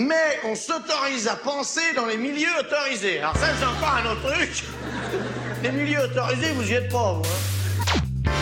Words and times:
mais 0.00 0.40
on 0.44 0.54
s'autorise 0.54 1.28
à 1.28 1.36
penser 1.36 1.92
dans 1.94 2.06
les 2.06 2.16
milieux 2.16 2.48
autorisés. 2.58 3.18
Alors 3.18 3.36
ça, 3.36 3.48
c'est 3.58 3.66
encore 3.66 3.94
un 3.96 4.10
autre 4.12 4.32
truc. 4.32 4.64
Les 5.62 5.70
milieux 5.72 6.00
autorisés, 6.04 6.52
vous 6.52 6.68
y 6.70 6.72
êtes 6.72 6.90
pas, 6.90 7.12
vous. 7.12 7.22
hein. 7.22 8.40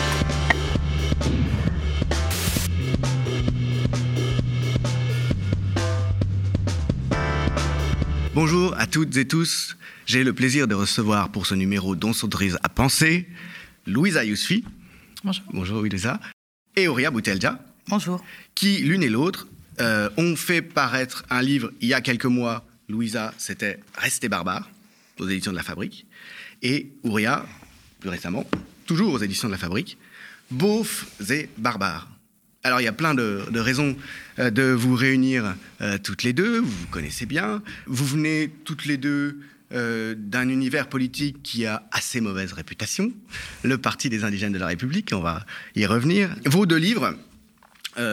Bonjour 8.33 8.73
à 8.77 8.85
toutes 8.87 9.15
et 9.17 9.27
tous. 9.27 9.77
J'ai 10.05 10.23
le 10.23 10.33
plaisir 10.33 10.67
de 10.67 10.75
recevoir 10.75 11.31
pour 11.31 11.45
ce 11.45 11.55
numéro 11.55 11.95
dont 11.95 12.13
s'autorise 12.13 12.57
à 12.63 12.69
penser 12.69 13.27
Louisa 13.85 14.23
Yousfi. 14.23 14.63
Bonjour. 15.23 15.43
Bonjour 15.53 15.81
Louisa. 15.81 16.19
Et 16.75 16.87
Auria 16.87 17.11
Boutelja, 17.11 17.59
Bonjour. 17.87 18.23
qui 18.55 18.77
l'une 18.77 19.03
et 19.03 19.09
l'autre 19.09 19.47
euh, 19.79 20.09
ont 20.17 20.35
fait 20.35 20.61
paraître 20.61 21.25
un 21.29 21.41
livre 21.41 21.71
il 21.81 21.87
y 21.87 21.93
a 21.93 22.01
quelques 22.01 22.25
mois. 22.25 22.65
Louisa, 22.87 23.33
c'était 23.37 23.79
Rester 23.97 24.29
barbare 24.29 24.69
aux 25.19 25.27
éditions 25.27 25.51
de 25.51 25.57
la 25.57 25.63
Fabrique. 25.63 26.05
Et 26.61 26.91
Ouria, 27.03 27.45
plus 27.99 28.09
récemment, 28.09 28.45
toujours 28.85 29.13
aux 29.13 29.19
éditions 29.19 29.47
de 29.47 29.53
la 29.53 29.59
Fabrique, 29.59 29.97
Beaufs 30.51 31.05
et 31.29 31.49
barbares. 31.57 32.09
Alors 32.63 32.81
il 32.81 32.83
y 32.83 32.87
a 32.87 32.93
plein 32.93 33.13
de, 33.13 33.45
raisons 33.55 33.95
euh, 34.39 34.49
de 34.49 34.63
vous 34.63 34.95
réunir 34.95 35.55
euh, 35.81 35.97
toutes 35.97 36.23
les 36.23 36.33
deux, 36.33 36.59
vous 36.59 36.69
vous 36.69 36.87
connaissez 36.87 37.25
bien. 37.25 37.61
Vous 37.85 38.05
venez 38.05 38.51
toutes 38.65 38.85
les 38.85 38.97
deux 38.97 39.39
euh, 39.71 40.15
d'un 40.17 40.49
univers 40.49 40.89
politique 40.89 41.41
qui 41.41 41.65
a 41.65 41.83
assez 41.91 42.19
mauvaise 42.19 42.51
réputation, 42.51 43.13
le 43.63 43.77
Parti 43.77 44.09
des 44.09 44.23
indigènes 44.23 44.51
de 44.51 44.59
la 44.59 44.67
République, 44.67 45.11
on 45.13 45.21
va 45.21 45.45
y 45.75 45.85
revenir. 45.85 46.35
Vos 46.45 46.65
deux 46.65 46.77
livres 46.77 47.15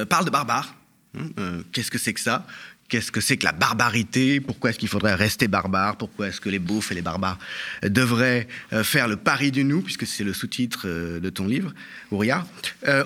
parlent 0.08 0.24
de 0.24 0.30
barbares. 0.30 0.74
Hein, 1.16 1.28
euh, 1.38 1.62
Qu'est-ce 1.72 1.90
que 1.90 1.98
c'est 1.98 2.14
que 2.14 2.20
ça? 2.20 2.46
Qu'est-ce 2.88 3.10
que 3.10 3.20
c'est 3.20 3.36
que 3.36 3.44
la 3.44 3.52
barbarité? 3.52 4.40
Pourquoi 4.40 4.70
est-ce 4.70 4.78
qu'il 4.78 4.88
faudrait 4.88 5.14
rester 5.14 5.48
barbare? 5.48 5.96
Pourquoi 5.96 6.28
est-ce 6.28 6.40
que 6.40 6.48
les 6.48 6.60
beaufs 6.60 6.92
et 6.92 6.94
les 6.94 7.02
barbares 7.02 7.38
devraient 7.82 8.46
euh, 8.72 8.84
faire 8.84 9.08
le 9.08 9.16
pari 9.16 9.50
du 9.50 9.64
nous, 9.64 9.82
puisque 9.82 10.06
c'est 10.06 10.22
le 10.22 10.32
sous-titre 10.32 10.82
euh, 10.86 11.18
de 11.18 11.28
ton 11.28 11.48
livre, 11.48 11.74
Ouria? 12.12 12.46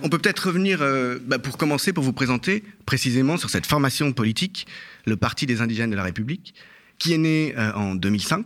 On 0.02 0.08
peut 0.10 0.18
peut-être 0.18 0.48
revenir, 0.48 0.80
bah, 1.24 1.38
pour 1.38 1.56
commencer, 1.56 1.92
pour 1.92 2.04
vous 2.04 2.12
présenter 2.12 2.62
précisément 2.84 3.38
sur 3.38 3.48
cette 3.48 3.66
formation 3.66 4.12
politique, 4.12 4.66
le 5.06 5.16
Parti 5.16 5.46
des 5.46 5.62
indigènes 5.62 5.90
de 5.90 5.96
la 5.96 6.02
République, 6.02 6.54
qui 6.98 7.14
est 7.14 7.18
né 7.18 7.54
en 7.56 7.94
2005, 7.94 8.40
hein, 8.40 8.44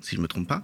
si 0.00 0.12
je 0.12 0.16
ne 0.16 0.22
me 0.22 0.28
trompe 0.28 0.48
pas. 0.48 0.62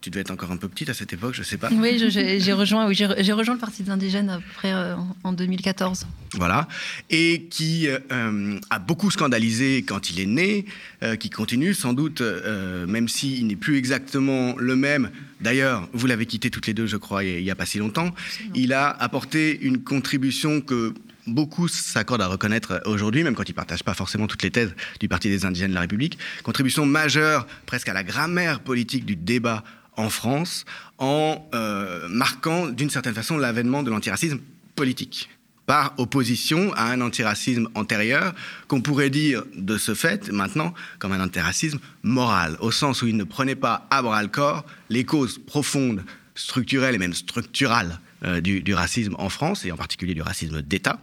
Tu 0.00 0.10
devais 0.10 0.20
être 0.20 0.30
encore 0.30 0.50
un 0.52 0.56
peu 0.56 0.68
petite 0.68 0.88
à 0.88 0.94
cette 0.94 1.12
époque, 1.12 1.34
je 1.34 1.40
ne 1.40 1.44
sais 1.44 1.56
pas. 1.58 1.68
Oui, 1.72 1.98
j'ai 1.98 2.52
rejoint, 2.52 2.86
oui, 2.86 2.94
j'ai 2.94 3.06
re- 3.06 3.22
j'ai 3.22 3.32
rejoint 3.32 3.54
le 3.54 3.60
Parti 3.60 3.82
des 3.82 3.90
indigènes 3.90 4.40
euh, 4.64 4.94
en- 4.94 5.16
en 5.24 5.32
2014. 5.32 6.06
Voilà, 6.34 6.66
et 7.10 7.42
qui 7.50 7.88
euh, 7.88 8.58
a 8.70 8.78
beaucoup 8.78 9.10
scandalisé 9.10 9.82
quand 9.86 10.10
il 10.10 10.20
est 10.20 10.26
né, 10.26 10.64
euh, 11.02 11.16
qui 11.16 11.28
continue 11.28 11.74
sans 11.74 11.92
doute, 11.92 12.22
même 12.22 13.08
s'il 13.08 13.46
n'est 13.48 13.56
plus 13.56 13.76
exactement 13.76 14.54
le 14.56 14.76
même. 14.76 15.10
D'ailleurs, 15.40 15.88
vous 15.92 16.06
l'avez 16.06 16.26
quitté 16.26 16.48
toutes 16.50 16.66
les 16.68 16.74
deux, 16.74 16.86
je 16.86 16.96
crois, 16.96 17.24
il 17.24 17.42
n'y 17.42 17.50
a 17.50 17.54
pas 17.56 17.66
si 17.66 17.78
longtemps. 17.78 18.14
Il 18.54 18.72
a 18.72 18.88
apporté 18.88 19.58
une 19.62 19.82
contribution 19.82 20.60
que 20.60 20.94
beaucoup 21.26 21.68
s'accordent 21.68 22.22
à 22.22 22.26
reconnaître 22.26 22.82
aujourd'hui, 22.86 23.22
même 23.22 23.34
quand 23.34 23.48
ils 23.48 23.52
ne 23.52 23.56
partagent 23.56 23.84
pas 23.84 23.94
forcément 23.94 24.26
toutes 24.26 24.42
les 24.42 24.50
thèses 24.50 24.74
du 25.00 25.08
Parti 25.08 25.28
des 25.28 25.44
indigènes 25.44 25.70
de 25.70 25.74
la 25.74 25.82
République. 25.82 26.18
Contribution 26.42 26.86
majeure, 26.86 27.46
presque 27.66 27.88
à 27.88 27.94
la 27.94 28.04
grammaire 28.04 28.60
politique 28.60 29.04
du 29.04 29.16
débat 29.16 29.64
en 29.96 30.10
France, 30.10 30.64
en 30.98 31.48
euh, 31.54 32.08
marquant 32.08 32.68
d'une 32.68 32.90
certaine 32.90 33.14
façon 33.14 33.36
l'avènement 33.36 33.82
de 33.82 33.90
l'antiracisme 33.90 34.40
politique 34.74 35.28
par 35.66 35.94
opposition 35.98 36.72
à 36.74 36.86
un 36.86 37.00
antiracisme 37.00 37.68
antérieur 37.74 38.34
qu'on 38.66 38.80
pourrait 38.80 39.10
dire 39.10 39.44
de 39.54 39.78
ce 39.78 39.94
fait 39.94 40.30
maintenant 40.32 40.74
comme 40.98 41.12
un 41.12 41.20
antiracisme 41.20 41.78
moral, 42.02 42.56
au 42.60 42.70
sens 42.70 43.02
où 43.02 43.06
il 43.06 43.16
ne 43.16 43.24
prenait 43.24 43.54
pas 43.54 43.86
à 43.90 44.02
bras 44.02 44.22
le 44.22 44.28
corps 44.28 44.64
les 44.88 45.04
causes 45.04 45.38
profondes, 45.38 46.04
structurelles 46.34 46.94
et 46.94 46.98
même 46.98 47.14
structurales 47.14 48.00
du, 48.40 48.62
du 48.62 48.74
racisme 48.74 49.14
en 49.18 49.28
France, 49.28 49.64
et 49.64 49.72
en 49.72 49.76
particulier 49.76 50.14
du 50.14 50.22
racisme 50.22 50.62
d'État. 50.62 51.00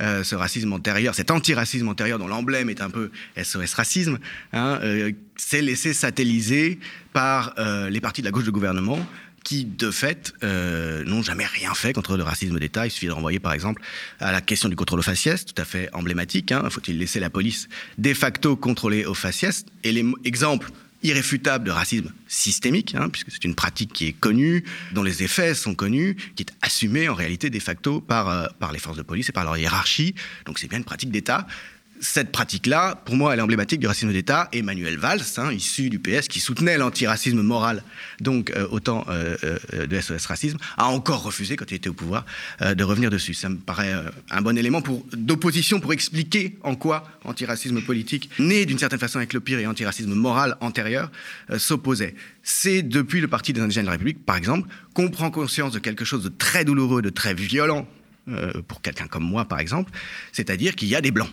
Euh, 0.00 0.24
ce 0.24 0.34
racisme 0.34 0.72
antérieur, 0.72 1.14
cet 1.14 1.30
antiracisme 1.30 1.88
antérieur 1.88 2.18
dont 2.18 2.28
l'emblème 2.28 2.70
est 2.70 2.80
un 2.80 2.90
peu 2.90 3.10
SOS 3.40 3.74
racisme, 3.74 4.18
hein, 4.52 4.78
euh, 4.82 5.12
s'est 5.36 5.62
laissé 5.62 5.92
satelliser 5.92 6.78
par 7.12 7.54
euh, 7.58 7.90
les 7.90 8.00
partis 8.00 8.22
de 8.22 8.26
la 8.26 8.30
gauche 8.30 8.44
de 8.44 8.50
gouvernement 8.50 8.98
qui, 9.42 9.64
de 9.64 9.90
fait, 9.90 10.34
euh, 10.44 11.02
n'ont 11.04 11.22
jamais 11.22 11.46
rien 11.46 11.72
fait 11.72 11.94
contre 11.94 12.16
le 12.18 12.22
racisme 12.22 12.58
d'État. 12.58 12.86
Il 12.86 12.90
suffit 12.90 13.06
de 13.06 13.12
renvoyer, 13.12 13.40
par 13.40 13.54
exemple, 13.54 13.80
à 14.20 14.32
la 14.32 14.42
question 14.42 14.68
du 14.68 14.76
contrôle 14.76 15.00
aux 15.00 15.02
faciès, 15.02 15.46
tout 15.46 15.60
à 15.60 15.64
fait 15.64 15.88
emblématique. 15.94 16.52
Hein. 16.52 16.68
Faut-il 16.68 16.98
laisser 16.98 17.20
la 17.20 17.30
police 17.30 17.68
de 17.96 18.12
facto 18.12 18.54
contrôler 18.56 19.06
aux 19.06 19.14
faciès? 19.14 19.64
Et 19.82 19.92
les 19.92 20.04
exemples 21.02 21.06
irréfutables 21.06 21.64
de 21.64 21.70
racisme 21.70 22.12
systémique, 22.26 22.94
hein, 22.94 23.08
puisque 23.08 23.30
c'est 23.30 23.44
une 23.44 23.54
pratique 23.54 23.92
qui 23.92 24.06
est 24.06 24.12
connue, 24.12 24.64
dont 24.92 25.02
les 25.02 25.22
effets 25.22 25.54
sont 25.54 25.74
connus, 25.74 26.16
qui 26.36 26.42
est 26.42 26.52
assumée 26.62 27.08
en 27.08 27.14
réalité 27.14 27.50
de 27.50 27.58
facto 27.58 28.00
par, 28.00 28.28
euh, 28.28 28.46
par 28.58 28.72
les 28.72 28.78
forces 28.78 28.96
de 28.96 29.02
police 29.02 29.28
et 29.28 29.32
par 29.32 29.44
leur 29.44 29.56
hiérarchie. 29.56 30.14
Donc 30.46 30.58
c'est 30.58 30.68
bien 30.68 30.78
une 30.78 30.84
pratique 30.84 31.10
d'État 31.10 31.46
cette 32.00 32.32
pratique-là, 32.32 32.94
pour 33.04 33.14
moi, 33.14 33.32
elle 33.32 33.40
est 33.40 33.42
emblématique 33.42 33.78
du 33.78 33.86
racisme 33.86 34.10
d'État. 34.10 34.48
Emmanuel 34.52 34.96
Valls, 34.96 35.20
hein, 35.36 35.52
issu 35.52 35.90
du 35.90 35.98
PS, 35.98 36.28
qui 36.28 36.40
soutenait 36.40 36.78
l'antiracisme 36.78 37.42
moral, 37.42 37.84
donc 38.20 38.50
euh, 38.50 38.66
autant 38.70 39.04
euh, 39.10 39.36
euh, 39.44 39.86
de 39.86 40.00
SOS 40.00 40.24
Racisme, 40.26 40.56
a 40.78 40.86
encore 40.86 41.22
refusé, 41.22 41.56
quand 41.56 41.70
il 41.70 41.74
était 41.74 41.90
au 41.90 41.94
pouvoir, 41.94 42.24
euh, 42.62 42.74
de 42.74 42.82
revenir 42.84 43.10
dessus. 43.10 43.34
Ça 43.34 43.50
me 43.50 43.56
paraît 43.56 43.92
un 44.30 44.40
bon 44.40 44.56
élément 44.56 44.82
d'opposition 45.12 45.78
pour 45.78 45.92
expliquer 45.92 46.56
en 46.62 46.74
quoi 46.74 47.06
antiracisme 47.24 47.82
politique, 47.82 48.30
né 48.38 48.64
d'une 48.64 48.78
certaine 48.78 48.98
façon 48.98 49.18
avec 49.18 49.34
le 49.34 49.40
pire 49.40 49.58
et 49.58 49.66
antiracisme 49.66 50.14
moral 50.14 50.56
antérieur, 50.60 51.10
s'opposait. 51.58 52.14
C'est 52.42 52.82
depuis 52.82 53.20
le 53.20 53.28
Parti 53.28 53.52
des 53.52 53.60
indigènes 53.60 53.84
de 53.84 53.86
la 53.86 53.92
République, 53.92 54.24
par 54.24 54.36
exemple, 54.36 54.68
qu'on 54.94 55.10
prend 55.10 55.30
conscience 55.30 55.72
de 55.72 55.78
quelque 55.78 56.04
chose 56.04 56.24
de 56.24 56.28
très 56.30 56.64
douloureux, 56.64 57.02
de 57.02 57.10
très 57.10 57.34
violent, 57.34 57.86
pour 58.68 58.80
quelqu'un 58.80 59.06
comme 59.06 59.24
moi, 59.24 59.44
par 59.44 59.58
exemple, 59.58 59.90
c'est-à-dire 60.32 60.76
qu'il 60.76 60.88
y 60.88 60.94
a 60.94 61.00
des 61.00 61.10
blancs 61.10 61.30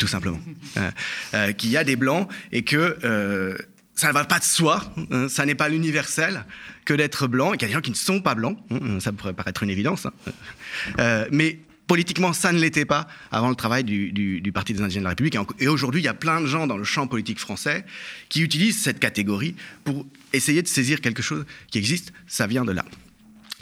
tout 0.00 0.08
simplement. 0.08 0.40
Euh, 0.78 0.90
euh, 1.34 1.52
qu'il 1.52 1.70
y 1.70 1.76
a 1.76 1.84
des 1.84 1.94
blancs 1.94 2.28
et 2.50 2.62
que 2.62 2.98
euh, 3.04 3.56
ça 3.94 4.08
ne 4.08 4.12
va 4.14 4.24
pas 4.24 4.38
de 4.38 4.44
soi, 4.44 4.92
hein, 5.10 5.28
ça 5.28 5.44
n'est 5.44 5.54
pas 5.54 5.68
l'universel 5.68 6.44
que 6.86 6.94
d'être 6.94 7.28
blanc, 7.28 7.52
et 7.52 7.58
qu'il 7.58 7.62
y 7.62 7.64
a 7.66 7.68
des 7.68 7.74
gens 7.74 7.82
qui 7.82 7.90
ne 7.90 7.96
sont 7.96 8.22
pas 8.22 8.34
blancs, 8.34 8.58
hein, 8.70 8.98
ça 8.98 9.12
pourrait 9.12 9.34
paraître 9.34 9.62
une 9.62 9.70
évidence, 9.70 10.06
hein. 10.06 11.26
Mais 11.30 11.58
politiquement 11.86 12.32
ça 12.32 12.52
ne 12.52 12.58
l'était 12.58 12.86
pas 12.86 13.08
avant 13.30 13.50
le 13.50 13.56
travail 13.56 13.84
du, 13.84 14.50
Parti 14.54 14.72
des 14.72 14.80
indigènes 14.80 15.02
de 15.02 15.04
la 15.04 15.10
République. 15.10 15.36
Et 15.58 15.68
aujourd'hui, 15.68 16.00
il 16.00 16.04
y 16.04 16.08
a 16.08 16.14
plein 16.14 16.40
de 16.40 16.46
gens 16.46 16.66
dans 16.66 16.78
le 16.78 16.84
champ 16.84 17.06
politique 17.06 17.38
français 17.38 17.84
qui 18.30 18.40
utilisent 18.40 18.80
cette 18.80 19.00
catégorie 19.00 19.54
pour 19.84 20.06
essayer 20.32 20.62
de 20.62 20.68
saisir 20.68 21.00
quelque 21.02 21.22
chose 21.22 21.44
qui 21.70 21.78
existe, 21.78 22.12
ça 22.26 22.46
vient 22.46 22.64
de 22.64 22.72
là. 22.72 22.84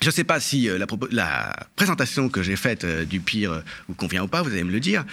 Je 0.01 0.07
ne 0.07 0.13
sais 0.13 0.25
pas 0.25 0.39
si 0.39 0.69
euh, 0.69 0.79
la, 0.79 0.87
la 1.11 1.57
présentation 1.75 2.29
que 2.29 2.43
j'ai 2.43 2.55
faite 2.57 2.85
euh, 2.85 3.05
du 3.05 3.19
pire 3.21 3.53
euh, 3.53 3.61
vous 3.89 3.95
convient 3.95 4.23
ou 4.23 4.29
pas, 4.29 4.43
vous 4.43 4.51
allez 4.51 4.63
me 4.65 4.71
le 4.73 4.81
dire. 4.81 5.05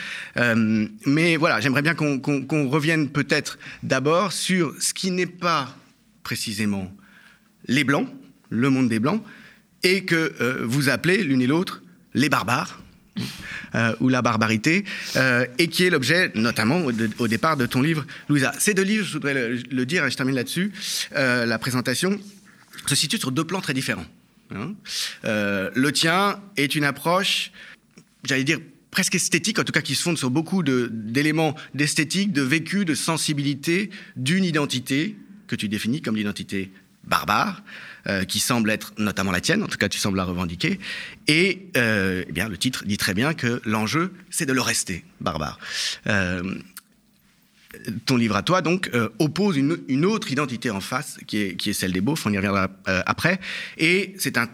Mais 1.05 1.37
voilà, 1.37 1.59
j'aimerais 1.59 1.81
bien 1.81 1.95
qu'on 1.95 2.19
qu'on- 2.19 2.43
qu'on 2.45 2.69
revienne 2.69 3.09
peut-être 3.09 3.57
d'abord 3.83 4.31
sur 4.31 4.73
ce 4.79 4.93
qui 4.93 5.11
n'est 5.11 5.25
pas 5.25 5.75
précisément 6.23 6.91
les 7.67 7.83
Blancs, 7.83 8.07
le 8.49 8.69
monde 8.69 8.89
des 8.89 8.99
Blancs, 8.99 9.23
et 9.83 10.05
que 10.05 10.61
vous 10.63 10.89
appelez 10.89 11.23
l'une 11.23 11.41
et 11.41 11.47
l'autre 11.47 11.81
les 12.13 12.29
barbares. 12.29 12.81
ou 14.01 14.09
la 14.09 14.21
barbarité, 14.21 14.83
et 15.57 15.67
qui 15.69 15.85
est 15.85 15.89
l'objet 15.89 16.31
notamment 16.35 16.81
au, 17.19 17.27
départ 17.27 17.55
de 17.57 17.65
ton 17.65 17.81
livre, 17.81 18.05
Louisa. 18.29 18.51
Ces 18.59 18.73
deux 18.73 18.83
livres, 18.83 19.05
je 19.05 19.13
voudrais 19.13 19.33
le, 19.33 19.85
dire, 19.85 20.05
et 20.05 20.11
je 20.11 20.17
termine 20.17 20.35
là-dessus, 20.35 20.71
la 21.13 21.57
présentation 21.59 22.19
se 22.87 22.95
situe 22.95 23.17
sur 23.17 23.31
deux 23.31 23.43
plans 23.45 23.61
très 23.61 23.73
différents. 23.73 24.05
Hein. 24.53 24.73
Euh, 25.25 25.69
le 25.75 25.91
tien 25.91 26.41
est 26.57 26.75
une 26.75 26.83
approche, 26.83 27.51
j'allais 28.23 28.43
dire, 28.43 28.59
presque 28.91 29.15
esthétique, 29.15 29.59
en 29.59 29.63
tout 29.63 29.73
cas 29.73 29.81
qui 29.81 29.95
se 29.95 30.03
fonde 30.03 30.17
sur 30.17 30.29
beaucoup 30.29 30.63
d'éléments 30.63 31.55
d'esthétique, 31.73 32.31
de 32.31 32.41
vécu, 32.41 32.85
de 32.85 32.95
sensibilité, 32.95 33.89
d'une 34.15 34.45
identité 34.45 35.17
que 35.47 35.55
tu 35.55 35.67
définis 35.67 36.01
comme 36.01 36.15
l'identité 36.15 36.71
barbare, 37.03 37.63
euh, 38.07 38.23
qui 38.23 38.39
semble 38.39 38.71
être 38.71 38.93
notamment 38.97 39.31
la 39.31 39.41
tienne, 39.41 39.63
en 39.63 39.67
tout 39.67 39.77
cas 39.77 39.89
tu 39.89 39.99
sembles 39.99 40.17
la 40.17 40.23
revendiquer, 40.23 40.79
et 41.27 41.67
euh, 41.77 42.23
eh 42.27 42.31
bien, 42.31 42.49
le 42.49 42.57
titre 42.57 42.85
dit 42.85 42.97
très 42.97 43.13
bien 43.13 43.33
que 43.33 43.61
l'enjeu, 43.65 44.13
c'est 44.29 44.45
de 44.45 44.53
le 44.53 44.61
rester 44.61 45.03
barbare. 45.21 45.59
Ton 48.05 48.17
livre 48.17 48.35
à 48.35 48.43
toi, 48.43 48.61
donc, 48.61 48.89
euh, 48.93 49.09
oppose 49.19 49.57
une, 49.57 50.05
autre 50.05 50.31
identité 50.31 50.69
en 50.69 50.81
face, 50.81 51.17
qui 51.27 51.37
est, 51.37 51.73
celle 51.73 51.91
des 51.91 52.01
beaufs, 52.01 52.25
on 52.25 52.31
y 52.31 52.37
reviendra 52.37 52.69
euh, 52.87 53.01
après, 53.05 53.39
et 53.77 54.15
c'est 54.17 54.37
un 54.37 54.47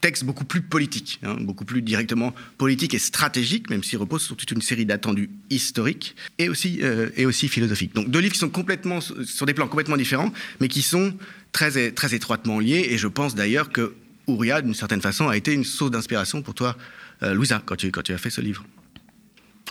texte 0.00 0.24
beaucoup 0.24 0.44
plus 0.44 0.62
politique, 0.62 1.18
hein, 1.24 1.36
beaucoup 1.40 1.64
plus 1.64 1.82
directement 1.82 2.32
politique 2.56 2.94
et 2.94 2.98
stratégique, 2.98 3.68
même 3.68 3.82
s'il 3.82 3.98
repose 3.98 4.22
sur 4.22 4.36
toute 4.36 4.50
une 4.52 4.62
série 4.62 4.86
d'attendus 4.86 5.28
historiques 5.50 6.14
et 6.38 6.48
aussi, 6.48 6.78
euh, 6.82 7.32
philosophiques. 7.32 7.94
Donc 7.94 8.08
deux 8.08 8.20
livres 8.20 8.34
qui 8.34 8.38
sont 8.38 8.48
complètement 8.48 9.00
sur 9.00 9.46
des 9.46 9.54
plans 9.54 9.66
complètement 9.66 9.96
différents, 9.96 10.32
mais 10.60 10.68
qui 10.68 10.82
sont 10.82 11.14
très, 11.50 11.76
étroitement 12.14 12.60
liés. 12.60 12.86
Et 12.90 12.98
je 12.98 13.08
pense 13.08 13.34
d'ailleurs 13.34 13.70
que 13.70 13.94
Ouria, 14.28 14.62
d'une 14.62 14.74
certaine 14.74 15.00
façon, 15.00 15.28
a 15.28 15.36
été 15.36 15.52
une 15.52 15.64
source 15.64 15.90
d'inspiration 15.90 16.42
pour 16.42 16.54
toi, 16.54 16.76
Louisa, 17.20 17.60
quand 17.64 17.76
tu 17.76 18.12
as 18.12 18.18
fait 18.18 18.30
ce 18.30 18.40
livre. 18.40 18.64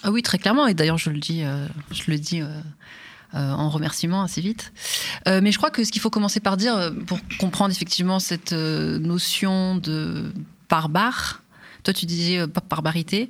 Ah 0.03 0.11
oui, 0.11 0.21
très 0.21 0.37
clairement. 0.37 0.67
Et 0.67 0.73
d'ailleurs, 0.73 0.97
je 0.97 1.09
le 1.09 1.19
dis, 1.19 1.43
je 1.91 2.03
le 2.11 2.17
dis 2.17 2.41
en 3.33 3.69
remerciement 3.69 4.21
assez 4.21 4.41
vite. 4.41 4.71
mais 5.25 5.51
je 5.51 5.57
crois 5.57 5.71
que 5.71 5.83
ce 5.83 5.91
qu'il 5.91 6.01
faut 6.01 6.09
commencer 6.09 6.39
par 6.39 6.57
dire, 6.57 6.93
pour 7.05 7.19
comprendre 7.39 7.71
effectivement 7.71 8.19
cette 8.19 8.53
notion 8.53 9.75
de 9.75 10.31
barbare, 10.69 11.41
toi, 11.87 11.93
tu 11.93 12.05
disais 12.05 12.39
euh, 12.39 12.47
barbarité. 12.69 13.29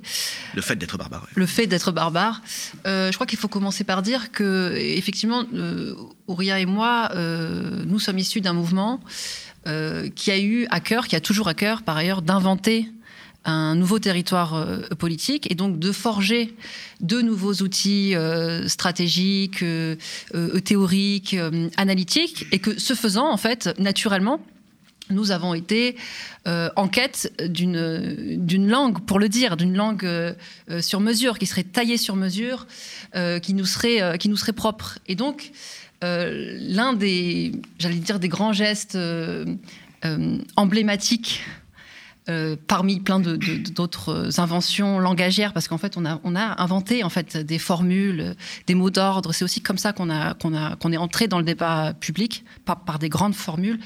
Le 0.56 0.62
fait 0.62 0.74
d'être 0.74 0.98
barbare. 0.98 1.28
Le 1.36 1.46
fait 1.46 1.68
d'être 1.68 1.92
barbare. 1.92 2.42
Euh, 2.88 3.12
je 3.12 3.16
crois 3.16 3.24
qu'il 3.24 3.38
faut 3.38 3.46
commencer 3.46 3.84
par 3.84 4.02
dire 4.02 4.32
que, 4.32 4.74
effectivement, 4.76 5.44
euh, 5.54 5.94
et 6.28 6.66
moi, 6.66 7.08
euh, 7.14 7.84
nous 7.86 8.00
sommes 8.00 8.18
issus 8.18 8.40
d'un 8.40 8.54
mouvement 8.54 9.00
qui 10.14 10.30
a 10.30 10.38
eu 10.38 10.66
à 10.70 10.80
cœur, 10.80 11.06
qui 11.06 11.14
a 11.14 11.20
toujours 11.20 11.46
à 11.46 11.52
cœur, 11.52 11.82
par 11.82 11.94
ailleurs, 11.94 12.22
d'inventer 12.22 12.88
un 13.50 13.74
nouveau 13.74 13.98
territoire 13.98 14.66
politique 14.98 15.50
et 15.50 15.54
donc 15.54 15.78
de 15.78 15.92
forger 15.92 16.54
de 17.00 17.20
nouveaux 17.20 17.54
outils 17.54 18.14
stratégiques, 18.66 19.64
théoriques, 20.64 21.36
analytiques, 21.76 22.46
et 22.52 22.58
que 22.58 22.78
ce 22.78 22.94
faisant, 22.94 23.30
en 23.30 23.36
fait, 23.36 23.70
naturellement, 23.78 24.40
nous 25.10 25.30
avons 25.30 25.54
été 25.54 25.96
euh, 26.46 26.70
en 26.76 26.88
quête 26.88 27.32
d'une 27.48 28.68
langue, 28.68 29.00
pour 29.04 29.18
le 29.18 29.28
dire, 29.28 29.56
d'une 29.56 29.74
langue 29.74 30.04
euh, 30.04 30.34
euh, 30.70 30.80
sur 30.80 31.00
mesure, 31.00 31.38
qui 31.38 31.46
serait 31.46 31.64
taillée 31.64 31.96
sur 31.96 32.16
mesure, 32.16 32.66
qui, 33.42 33.54
nous 33.54 33.64
serait, 33.64 34.18
qui 34.18 34.28
nous 34.28 34.36
serait 34.36 34.52
propre. 34.52 34.98
Et 35.06 35.14
donc, 35.14 35.50
l'un 36.02 36.92
des, 36.92 37.52
j'allais 37.78 37.96
dire, 37.96 38.20
des 38.20 38.28
grands 38.28 38.52
gestes 38.52 38.98
emblématiques 40.56 41.42
euh, 42.28 42.56
parmi 42.66 43.00
plein 43.00 43.20
d'autres 43.20 44.38
inventions 44.38 44.98
langagières, 44.98 45.54
parce 45.54 45.66
qu'en 45.66 45.78
fait, 45.78 45.96
on 45.96 46.04
a, 46.04 46.20
on 46.24 46.36
a 46.36 46.60
inventé 46.62 47.02
en 47.02 47.08
fait 47.08 47.38
des 47.38 47.58
formules, 47.58 48.34
des 48.66 48.74
mots 48.74 48.90
d'ordre. 48.90 49.32
C'est 49.32 49.44
aussi 49.44 49.62
comme 49.62 49.78
ça 49.78 49.94
qu'on 49.94 50.10
a, 50.10 50.34
qu'on 50.34 50.54
a, 50.54 50.76
qu'on 50.76 50.92
est 50.92 50.98
entré 50.98 51.26
dans 51.26 51.38
le 51.38 51.44
débat 51.44 51.94
public, 51.98 52.44
par, 52.66 52.84
par 52.84 52.98
des 52.98 53.08
grandes 53.08 53.34
formules. 53.34 53.78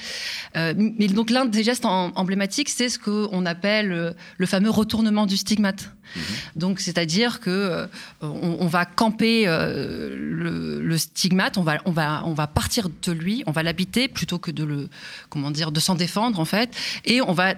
Euh, 0.57 0.75
mais 0.77 1.07
donc 1.07 1.31
l'un 1.31 1.45
des 1.45 1.63
gestes 1.63 1.85
emblématiques, 1.85 2.69
c'est 2.69 2.89
ce 2.89 2.99
qu'on 2.99 3.47
appelle 3.47 3.93
euh, 3.93 4.13
le 4.39 4.47
fameux 4.47 4.71
retournement 4.71 5.27
du 5.27 5.37
stigmate. 5.37 5.95
Mm-hmm. 6.17 6.21
Donc, 6.57 6.81
c'est-à-dire 6.81 7.39
que 7.39 7.87
on, 8.21 8.67
va 8.67 8.85
camper 8.85 9.47
le, 9.47 10.81
le, 10.83 10.99
stigmate, 10.99 11.59
on 11.59 11.63
va, 11.63 11.79
on 11.87 11.93
va, 11.93 12.23
on 12.27 12.35
va 12.35 12.47
partir 12.47 12.89
de 12.91 13.13
lui, 13.13 13.45
on 13.47 13.53
va 13.53 13.63
l'habiter 13.63 14.09
plutôt 14.09 14.39
que 14.39 14.51
de 14.51 14.65
le, 14.65 14.89
comment 15.31 15.51
dire, 15.51 15.73
de 15.73 15.81
s'en 15.81 15.95
défendre 15.95 16.41
en 16.41 16.45
fait, 16.45 16.77
et 17.05 17.23
on 17.23 17.33
va 17.33 17.55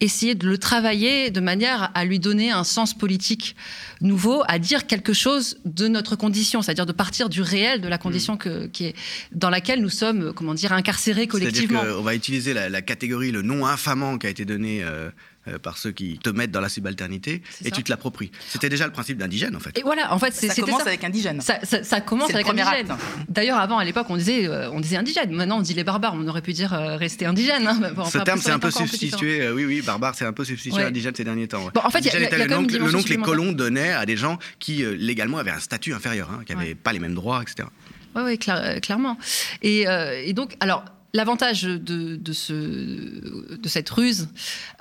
essayer 0.00 0.34
de 0.34 0.48
le 0.48 0.58
travailler 0.58 1.30
de 1.30 1.40
manière 1.40 1.90
à 1.94 2.04
lui 2.04 2.18
donner 2.18 2.50
un 2.50 2.64
sens 2.64 2.94
politique 2.94 3.56
nouveau, 4.00 4.42
à 4.48 4.58
dire 4.58 4.86
quelque 4.86 5.12
chose 5.12 5.58
de 5.64 5.88
notre 5.88 6.16
condition, 6.16 6.62
c'est-à-dire 6.62 6.86
de 6.86 6.92
partir 6.92 7.28
du 7.28 7.42
réel 7.42 7.80
de 7.80 7.88
la 7.88 7.98
condition 7.98 8.34
mm. 8.34 8.70
qui 8.70 8.86
est, 8.86 8.94
dans 9.32 9.50
laquelle 9.50 9.80
nous 9.80 9.90
sommes, 9.90 10.32
comment 10.34 10.54
dire, 10.54 10.72
incarcérés 10.72 11.26
collectivement. 11.26 11.80
C'est-à-dire 11.80 11.96
qu'on 11.96 12.02
va 12.02 12.14
utiliser 12.14 12.54
la, 12.54 12.82
catégorie, 12.82 13.30
le 13.30 13.42
nom 13.42 13.66
infamant 13.66 14.18
qui 14.18 14.26
a 14.26 14.30
été 14.30 14.44
donné 14.44 14.82
euh, 14.82 15.10
euh, 15.46 15.58
par 15.58 15.76
ceux 15.76 15.92
qui 15.92 16.18
te 16.18 16.30
mettent 16.30 16.52
dans 16.52 16.62
la 16.62 16.70
subalternité 16.70 17.42
et 17.66 17.70
tu 17.70 17.82
te 17.82 17.90
l'appropries. 17.90 18.30
C'était 18.48 18.70
déjà 18.70 18.86
le 18.86 18.92
principe 18.92 19.18
d'indigène 19.18 19.54
en 19.54 19.60
fait. 19.60 19.78
Et 19.78 19.82
voilà, 19.82 20.10
en 20.14 20.18
fait, 20.18 20.32
ça 20.32 20.54
commence 20.54 20.86
avec 20.86 21.04
indigène. 21.04 21.42
Ça, 21.42 21.58
ça, 21.62 22.00
commence 22.00 22.34
avec 22.34 22.48
indigène. 22.48 22.88
D'ailleurs, 23.28 23.58
avant, 23.58 23.76
à 23.76 23.84
l'époque, 23.84 24.06
on 24.08 24.16
disait, 24.16 24.48
euh, 24.48 24.70
on 24.70 24.80
disait 24.80 24.96
indigène. 24.96 25.32
Maintenant, 25.32 25.58
on 25.58 25.62
dit 25.62 25.74
les 25.74 25.84
barbares. 25.84 26.14
On 26.14 26.26
aurait 26.28 26.40
pu 26.40 26.54
dire 26.54 26.72
euh, 26.72 26.96
rester 26.96 27.26
indigène. 27.26 27.66
Hein. 27.66 27.78
Ce 28.10 28.16
terme, 28.18 28.40
c'est 28.40 28.52
un 28.52 28.58
peu 28.58 28.70
substitué. 28.70 29.50
oui, 29.50 29.66
oui, 29.66 29.82
barbare, 29.82 30.14
c'est 30.14 30.24
un 30.24 30.32
peu 30.32 30.46
substitué 30.46 30.82
à 30.82 30.86
indigène 30.86 31.14
ces 31.14 31.24
derniers 31.24 31.48
temps. 31.48 31.70
en 31.74 31.90
fait, 31.90 32.00
il 32.00 32.06
y, 32.06 32.10
a, 32.10 32.38
le, 32.38 32.46
nom, 32.46 32.62
le 32.62 32.90
nom 32.90 33.02
que 33.02 33.10
les 33.10 33.18
colons 33.18 33.52
donnaient 33.52 33.92
à 33.92 34.06
des 34.06 34.16
gens 34.16 34.38
qui 34.58 34.82
légalement 34.96 35.36
avaient 35.36 35.50
un 35.50 35.60
statut 35.60 35.92
inférieur, 35.92 36.30
hein, 36.30 36.42
qui 36.46 36.54
n'avaient 36.54 36.74
pas 36.74 36.94
les 36.94 37.00
mêmes 37.00 37.14
droits, 37.14 37.42
etc. 37.42 37.68
Oui, 38.16 38.22
oui, 38.24 38.38
clairement. 38.38 39.18
Et, 39.60 39.82
et, 39.82 40.32
donc, 40.32 40.56
alors, 40.60 40.84
L'avantage 41.14 41.62
de, 41.62 41.78
de, 42.16 42.32
ce, 42.32 42.52
de, 42.52 43.68
cette 43.68 43.88
ruse, 43.88 44.28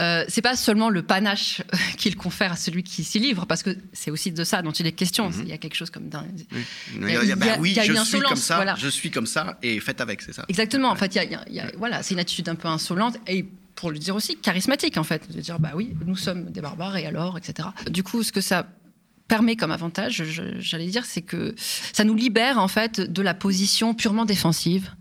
euh, 0.02 0.26
c'est 0.28 0.42
pas 0.42 0.56
seulement 0.56 0.90
le 0.90 1.04
panache 1.04 1.62
qu'il 1.98 2.16
confère 2.16 2.54
à 2.54 2.56
celui 2.56 2.82
qui 2.82 3.04
s'y 3.04 3.20
livre, 3.20 3.46
parce 3.46 3.62
que 3.62 3.70
c'est 3.94 4.10
aussi 4.10 4.32
de 4.32 4.44
ça 4.44 4.64
dont 4.64 4.72
il 4.72 4.88
est 4.88 4.92
question. 4.94 5.30
Mhm. 5.30 5.42
Il 5.44 5.50
y 5.50 5.54
a 5.54 5.60
quelque 5.60 5.76
chose 5.76 5.92
comme 5.92 6.10
d'un. 6.10 6.26
Oui, 7.00 7.16
oui 7.60 7.76
je 7.76 8.04
suis 8.04 8.20
comme 8.20 8.36
ça, 8.36 8.76
je 8.76 8.88
suis 8.88 9.12
comme 9.12 9.28
ça, 9.28 9.60
et 9.62 9.80
faites 9.80 10.02
avec, 10.02 10.24
c'est 10.24 10.34
ça. 10.34 10.44
Exactement. 10.50 10.90
En 10.90 10.96
fait, 10.96 11.16
il 11.16 11.54
y 11.54 11.60
a, 11.60 11.72
voilà, 11.78 12.02
c'est 12.02 12.16
une 12.16 12.20
attitude 12.20 12.50
un 12.50 12.56
peu 12.56 12.68
insolente 12.68 13.18
et 13.28 13.46
pour 13.76 13.92
le 13.92 14.00
dire 14.00 14.16
aussi 14.16 14.38
charismatique 14.38 14.98
en 14.98 15.04
fait, 15.04 15.32
de 15.32 15.40
dire 15.40 15.60
bah 15.60 15.72
oui, 15.76 15.94
nous 16.06 16.16
sommes 16.16 16.46
des 16.46 16.62
barbares 16.62 16.98
et 16.98 17.06
alors, 17.06 17.38
etc. 17.38 17.70
Du 17.90 18.04
coup, 18.04 18.24
ce 18.24 18.32
que 18.32 18.42
ça 18.42 18.68
permet 19.28 19.56
comme 19.56 19.72
avantage, 19.72 20.24
j'allais 20.60 20.88
dire, 20.88 21.06
c'est 21.06 21.22
que 21.22 21.56
ça 21.58 22.04
nous 22.04 22.14
libère 22.14 22.60
en 22.60 22.68
fait 22.68 23.00
de 23.00 23.22
la 23.22 23.34
position 23.34 23.94
purement 23.94 24.26
défensive, 24.26 24.92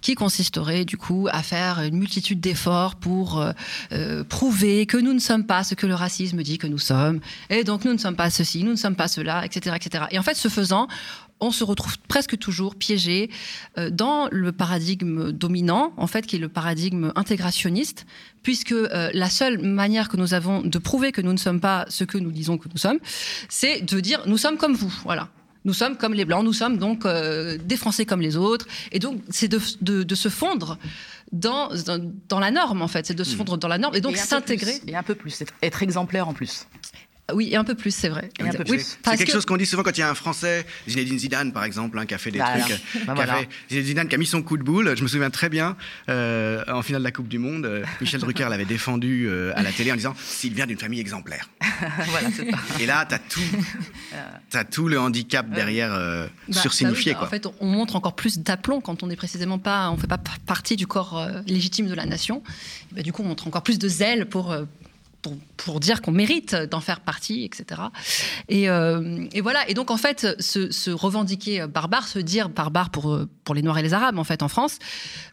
qui 0.00 0.14
consisterait 0.14 0.84
du 0.84 0.96
coup 0.96 1.28
à 1.30 1.42
faire 1.42 1.80
une 1.80 1.96
multitude 1.96 2.40
d'efforts 2.40 2.96
pour 2.96 3.40
euh, 3.40 3.52
euh, 3.92 4.24
prouver 4.24 4.86
que 4.86 4.96
nous 4.96 5.12
ne 5.12 5.18
sommes 5.18 5.46
pas 5.46 5.64
ce 5.64 5.74
que 5.74 5.86
le 5.86 5.94
racisme 5.94 6.42
dit 6.42 6.58
que 6.58 6.66
nous 6.66 6.78
sommes, 6.78 7.20
et 7.50 7.64
donc 7.64 7.84
nous 7.84 7.92
ne 7.92 7.98
sommes 7.98 8.16
pas 8.16 8.30
ceci, 8.30 8.64
nous 8.64 8.72
ne 8.72 8.76
sommes 8.76 8.96
pas 8.96 9.08
cela, 9.08 9.44
etc., 9.44 9.76
etc. 9.76 10.04
Et 10.10 10.18
en 10.18 10.22
fait, 10.22 10.34
ce 10.34 10.48
faisant, 10.48 10.88
on 11.40 11.50
se 11.50 11.64
retrouve 11.64 11.98
presque 12.08 12.38
toujours 12.38 12.74
piégé 12.74 13.30
euh, 13.76 13.90
dans 13.90 14.28
le 14.30 14.52
paradigme 14.52 15.32
dominant, 15.32 15.92
en 15.96 16.06
fait, 16.06 16.26
qui 16.26 16.36
est 16.36 16.40
le 16.40 16.48
paradigme 16.48 17.12
intégrationniste, 17.14 18.06
puisque 18.42 18.72
euh, 18.72 19.10
la 19.12 19.30
seule 19.30 19.58
manière 19.58 20.08
que 20.08 20.16
nous 20.16 20.34
avons 20.34 20.62
de 20.62 20.78
prouver 20.78 21.12
que 21.12 21.20
nous 21.20 21.32
ne 21.32 21.38
sommes 21.38 21.60
pas 21.60 21.86
ce 21.88 22.04
que 22.04 22.18
nous 22.18 22.32
disons 22.32 22.58
que 22.58 22.68
nous 22.68 22.78
sommes, 22.78 22.98
c'est 23.48 23.80
de 23.80 24.00
dire 24.00 24.22
nous 24.26 24.38
sommes 24.38 24.56
comme 24.56 24.74
vous, 24.74 24.92
voilà. 25.04 25.28
Nous 25.64 25.74
sommes 25.74 25.96
comme 25.96 26.14
les 26.14 26.24
Blancs, 26.24 26.44
nous 26.44 26.52
sommes 26.52 26.78
donc 26.78 27.04
euh, 27.04 27.58
des 27.62 27.76
Français 27.76 28.06
comme 28.06 28.20
les 28.20 28.36
autres. 28.36 28.66
Et 28.92 29.00
donc, 29.00 29.20
c'est 29.28 29.48
de, 29.48 29.58
se 30.14 30.28
fondre 30.28 30.78
dans, 31.32 31.68
dans, 32.28 32.40
la 32.40 32.50
norme, 32.50 32.80
en 32.80 32.88
fait. 32.88 33.06
C'est 33.06 33.14
de 33.14 33.24
se 33.24 33.34
hmm. 33.34 33.38
fondre 33.38 33.58
dans 33.58 33.68
la 33.68 33.76
norme 33.76 33.94
et 33.94 34.00
donc 34.00 34.16
s'intégrer. 34.16 34.80
Et 34.86 34.96
un 34.96 35.02
peu 35.02 35.14
plus, 35.14 35.42
être 35.60 35.82
exemplaire 35.82 36.28
en 36.28 36.32
plus. 36.32 36.66
Oui, 37.34 37.54
un 37.54 37.64
peu 37.64 37.74
plus, 37.74 37.90
c'est 37.90 38.08
vrai. 38.08 38.30
c'est 38.38 39.16
quelque 39.18 39.30
chose 39.30 39.44
qu'on 39.44 39.58
dit 39.58 39.66
souvent 39.66 39.82
quand 39.82 39.96
il 39.96 40.00
y 40.00 40.02
a 40.02 40.08
un 40.08 40.14
Français, 40.14 40.64
Zinedine 40.88 41.18
Zidane 41.18 41.52
par 41.52 41.64
exemple, 41.64 41.98
hein, 41.98 42.06
qui 42.06 42.14
a 42.14 42.18
fait 42.18 42.30
des 42.30 42.38
bah, 42.38 42.58
trucs. 42.58 42.80
Bah, 43.06 43.14
Zinedine 43.68 43.86
Zidane 43.86 44.08
qui 44.08 44.14
a 44.14 44.18
mis 44.18 44.26
son 44.26 44.42
coup 44.42 44.56
de 44.56 44.62
boule. 44.62 44.96
Je 44.96 45.02
me 45.02 45.08
souviens 45.08 45.28
très 45.28 45.50
bien, 45.50 45.76
euh, 46.08 46.64
en 46.68 46.80
finale 46.80 47.02
de 47.02 47.04
la 47.04 47.12
Coupe 47.12 47.28
du 47.28 47.38
Monde, 47.38 47.66
euh, 47.66 47.84
Michel 48.00 48.20
Drucker 48.20 48.46
l'avait 48.50 48.64
défendu 48.64 49.26
euh, 49.28 49.52
à 49.56 49.62
la 49.62 49.72
télé 49.72 49.92
en 49.92 49.96
disant 49.96 50.14
s'il 50.18 50.54
vient 50.54 50.66
d'une 50.66 50.78
famille 50.78 51.00
exemplaire. 51.00 51.50
voilà, 52.06 52.28
Et 52.80 52.86
là, 52.86 53.04
tu 53.06 53.14
as 53.14 53.18
tout, 53.18 53.40
as 54.54 54.64
tout 54.64 54.88
le 54.88 54.98
handicap 54.98 55.50
derrière 55.50 55.90
bah, 55.90 56.28
sursignifié. 56.50 57.14
En 57.14 57.26
fait, 57.26 57.46
on 57.60 57.66
montre 57.66 57.96
encore 57.96 58.16
plus 58.16 58.38
d'aplomb 58.38 58.80
quand 58.80 59.02
on 59.02 59.10
est 59.10 59.16
précisément 59.16 59.58
pas, 59.58 59.90
on 59.90 59.98
fait 59.98 60.06
pas 60.06 60.20
partie 60.46 60.76
du 60.76 60.86
corps 60.86 61.28
légitime 61.46 61.88
de 61.88 61.94
la 61.94 62.06
nation. 62.06 62.42
du 62.92 63.12
coup, 63.12 63.22
on 63.22 63.26
montre 63.26 63.46
encore 63.46 63.62
plus 63.62 63.78
de 63.78 63.88
zèle 63.88 64.26
pour 64.26 64.56
pour, 65.56 65.80
dire 65.80 66.00
qu'on 66.02 66.12
mérite 66.12 66.54
d'en 66.54 66.80
faire 66.80 67.00
partie, 67.00 67.44
etc. 67.44 67.82
Euh, 68.50 69.26
et, 69.32 69.40
voilà. 69.40 69.68
Et 69.68 69.74
donc, 69.74 69.90
en 69.90 69.96
fait, 69.96 70.40
se, 70.40 70.90
revendiquer 70.90 71.66
barbare, 71.66 72.08
se 72.08 72.18
dire 72.18 72.48
barbare 72.48 72.90
pour, 72.90 73.18
pour 73.44 73.54
les 73.54 73.62
Noirs 73.62 73.78
et 73.78 73.82
les 73.82 73.94
Arabes, 73.94 74.18
en 74.18 74.24
fait, 74.24 74.42
en 74.42 74.48
France, 74.48 74.78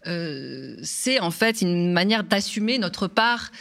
euh, 0.08 0.75
c'est 0.84 1.20
en 1.20 1.32
fait 1.32 1.62
une 1.62 1.92
manière 1.92 2.24
d'assumer 2.24 2.77
notre 2.77 3.08
part 3.08 3.51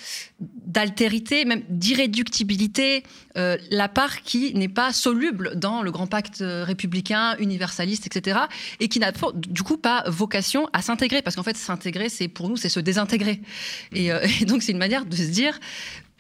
d'altérité, 0.40 1.44
même 1.44 1.62
d'irréductibilité, 1.68 3.04
euh, 3.36 3.56
la 3.70 3.88
part 3.88 4.22
qui 4.22 4.52
n'est 4.54 4.68
pas 4.68 4.92
soluble 4.92 5.52
dans 5.54 5.82
le 5.82 5.92
grand 5.92 6.08
pacte 6.08 6.42
républicain, 6.42 7.36
universaliste, 7.38 8.06
etc., 8.06 8.40
et 8.80 8.88
qui 8.88 8.98
n'a 8.98 9.12
du 9.34 9.62
coup 9.62 9.76
pas 9.76 10.02
vocation 10.08 10.68
à 10.72 10.82
s'intégrer, 10.82 11.22
parce 11.22 11.36
qu'en 11.36 11.44
fait, 11.44 11.56
s'intégrer, 11.56 12.08
c'est 12.08 12.28
pour 12.28 12.48
nous, 12.48 12.56
c'est 12.56 12.68
se 12.68 12.80
désintégrer. 12.80 13.40
et 13.92 14.10
donc, 14.46 14.62
c'est 14.62 14.72
une 14.72 14.78
manière 14.78 15.06
de 15.06 15.14
se 15.14 15.22
dire, 15.22 15.58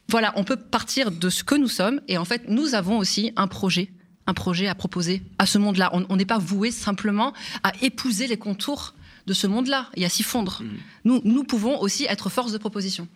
voilà, 0.08 0.32
on 0.36 0.44
peut 0.44 0.56
partir 0.56 1.10
de 1.10 1.28
ce 1.30 1.44
que 1.44 1.54
nous 1.54 1.68
sommes 1.68 2.00
et 2.08 2.18
en 2.18 2.24
fait, 2.24 2.48
nous 2.48 2.74
avons 2.74 2.98
aussi 2.98 3.32
un 3.36 3.46
projet, 3.46 3.90
un 4.26 4.34
projet 4.34 4.68
à 4.68 4.74
proposer 4.74 5.22
à 5.38 5.46
ce 5.46 5.58
monde-là. 5.58 5.90
On 5.92 6.16
n'est 6.16 6.24
pas 6.24 6.38
voué 6.38 6.70
simplement 6.70 7.32
à 7.62 7.72
épouser 7.82 8.26
les 8.26 8.36
contours 8.36 8.94
de 9.26 9.32
ce 9.32 9.46
monde-là 9.46 9.88
et 9.94 10.04
à 10.04 10.08
s'y 10.08 10.22
fondre. 10.22 10.62
Mmh. 10.62 10.68
Nous, 11.04 11.20
nous 11.24 11.44
pouvons 11.44 11.80
aussi 11.80 12.04
être 12.08 12.28
force 12.28 12.52
de 12.52 12.58
proposition. 12.58 13.08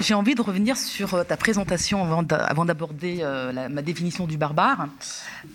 J'ai 0.00 0.14
envie 0.14 0.34
de 0.34 0.42
revenir 0.42 0.76
sur 0.76 1.14
euh, 1.14 1.24
ta 1.24 1.36
présentation 1.36 2.04
avant 2.04 2.64
d'aborder 2.64 3.18
euh, 3.20 3.68
ma 3.68 3.82
définition 3.82 4.26
du 4.26 4.36
barbare. 4.36 4.88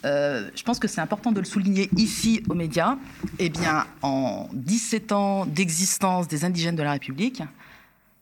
Euh, 0.05 0.49
je 0.55 0.63
pense 0.63 0.79
que 0.79 0.87
c'est 0.87 1.01
important 1.01 1.31
de 1.31 1.39
le 1.39 1.45
souligner 1.45 1.89
ici 1.95 2.43
aux 2.49 2.55
médias. 2.55 2.97
Eh 3.39 3.49
bien, 3.49 3.85
en 4.01 4.49
17 4.53 5.11
ans 5.11 5.45
d'existence 5.45 6.27
des 6.27 6.45
indigènes 6.45 6.75
de 6.75 6.83
la 6.83 6.91
République, 6.91 7.43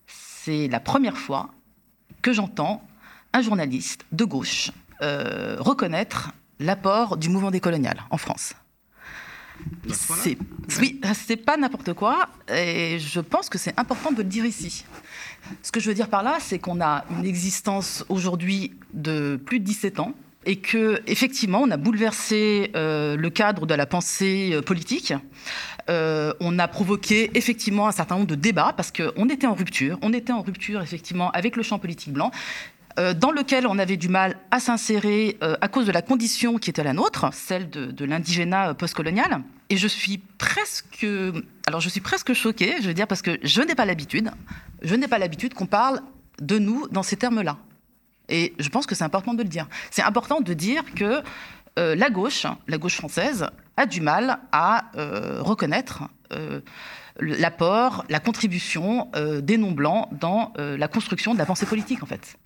c'est 0.08 0.68
la 0.68 0.80
première 0.80 1.18
fois 1.18 1.50
que 2.22 2.34
j'entends 2.34 2.84
un 3.34 3.42
journaliste 3.42 4.06
de 4.12 4.26
gauche 4.26 4.72
euh, 5.02 5.56
reconnaître 5.60 6.32
l'apport 6.60 7.16
du 7.16 7.30
mouvement 7.30 7.52
décolonial 7.52 8.04
en 8.10 8.18
France. 8.18 8.54
C'est, 9.92 10.38
oui, 10.80 11.02
c'est 11.14 11.36
pas 11.38 11.58
n'importe 11.58 11.94
quoi, 11.94 12.30
et 12.54 13.00
je 13.00 13.20
pense 13.20 13.50
que 13.50 13.58
c'est 13.58 13.78
important 13.80 14.12
de 14.12 14.18
le 14.18 14.24
dire 14.24 14.46
ici. 14.46 14.86
Ce 15.64 15.72
que 15.72 15.80
je 15.80 15.88
veux 15.88 15.96
dire 15.96 16.10
par 16.10 16.22
là, 16.22 16.38
c'est 16.40 16.60
qu'on 16.60 16.82
a 16.82 17.06
une 17.10 17.26
existence 17.26 18.06
aujourd'hui 18.10 18.74
de 18.94 19.40
plus 19.44 19.60
de 19.60 19.66
17 19.66 20.00
ans, 20.00 20.14
et 20.46 20.58
que 20.58 21.02
effectivement 21.08 21.62
on 21.62 21.72
a 21.72 21.78
bouleversé 21.78 22.72
euh, 22.76 23.16
le 23.16 23.30
cadre 23.30 23.66
de 23.66 23.74
la 23.74 23.86
pensée 23.86 24.52
euh, 24.54 24.62
politique. 24.62 25.14
Euh, 25.90 26.34
on 26.40 26.60
a 26.60 26.68
provoqué 26.68 27.32
effectivement 27.34 27.88
un 27.88 27.92
certain 27.92 28.16
nombre 28.16 28.28
de 28.28 28.36
débats 28.36 28.74
parce 28.76 28.92
qu'on 28.92 29.28
était 29.30 29.48
en 29.48 29.54
rupture, 29.54 29.98
on 30.02 30.14
était 30.14 30.34
en 30.34 30.42
rupture 30.42 30.82
effectivement 30.82 31.32
avec 31.32 31.56
le 31.56 31.64
champ 31.64 31.80
politique 31.80 32.14
blanc 32.14 32.32
dans 32.98 33.32
lequel 33.32 33.66
on 33.66 33.80
avait 33.80 33.98
du 33.98 34.10
mal 34.10 34.38
à 34.52 34.60
s'insérer 34.60 35.38
à 35.42 35.68
cause 35.70 35.86
de 35.86 35.92
la 35.92 36.02
condition 36.02 36.58
qui 36.58 36.70
était 36.70 36.84
la 36.84 36.94
nôtre, 36.94 37.30
celle 37.34 37.70
de, 37.70 38.06
l'indigénat 38.06 38.74
postcolonial. 38.74 39.42
Et 39.70 39.78
je 39.78 39.88
suis 39.88 40.18
presque, 40.38 41.06
alors 41.66 41.80
je 41.80 41.88
suis 41.88 42.02
presque 42.02 42.34
choquée, 42.34 42.76
je 42.82 42.88
veux 42.88 42.94
dire, 42.94 43.08
parce 43.08 43.22
que 43.22 43.40
je 43.42 43.62
n'ai 43.62 43.76
pas 43.76 43.86
l'habitude, 43.86 44.32
je 44.82 44.96
n'ai 44.96 45.08
pas 45.08 45.18
l'habitude 45.18 45.54
qu'on 45.54 45.66
parle 45.66 46.02
de 46.42 46.58
nous 46.60 46.88
dans 46.90 47.04
ces 47.04 47.16
termes-là. 47.16 47.58
Et 48.30 48.54
je 48.60 48.70
pense 48.70 48.86
que 48.86 48.96
c'est 48.96 49.04
important 49.04 49.34
de 49.34 49.44
le 49.44 49.50
dire. 49.50 49.68
C'est 49.92 50.04
important 50.04 50.42
de 50.42 50.54
dire 50.54 50.84
que 50.96 51.22
euh, 51.78 51.96
la 51.96 52.10
gauche, 52.10 52.46
la 52.68 52.78
gauche 52.78 52.96
française, 52.96 53.48
a 53.78 53.86
du 53.86 54.02
mal 54.02 54.40
à 54.52 54.92
euh, 54.96 55.42
reconnaître 55.42 56.04
euh, 56.34 56.62
l'apport, 57.20 58.06
la 58.10 58.20
contribution 58.20 59.10
des 59.42 59.58
non-blancs 59.58 60.08
dans 60.12 60.54
la 60.58 60.88
construction 60.88 61.34
de 61.34 61.38
la 61.38 61.46
pensée 61.46 61.66
politique, 61.66 62.02
en 62.02 62.06
fait. 62.06 62.38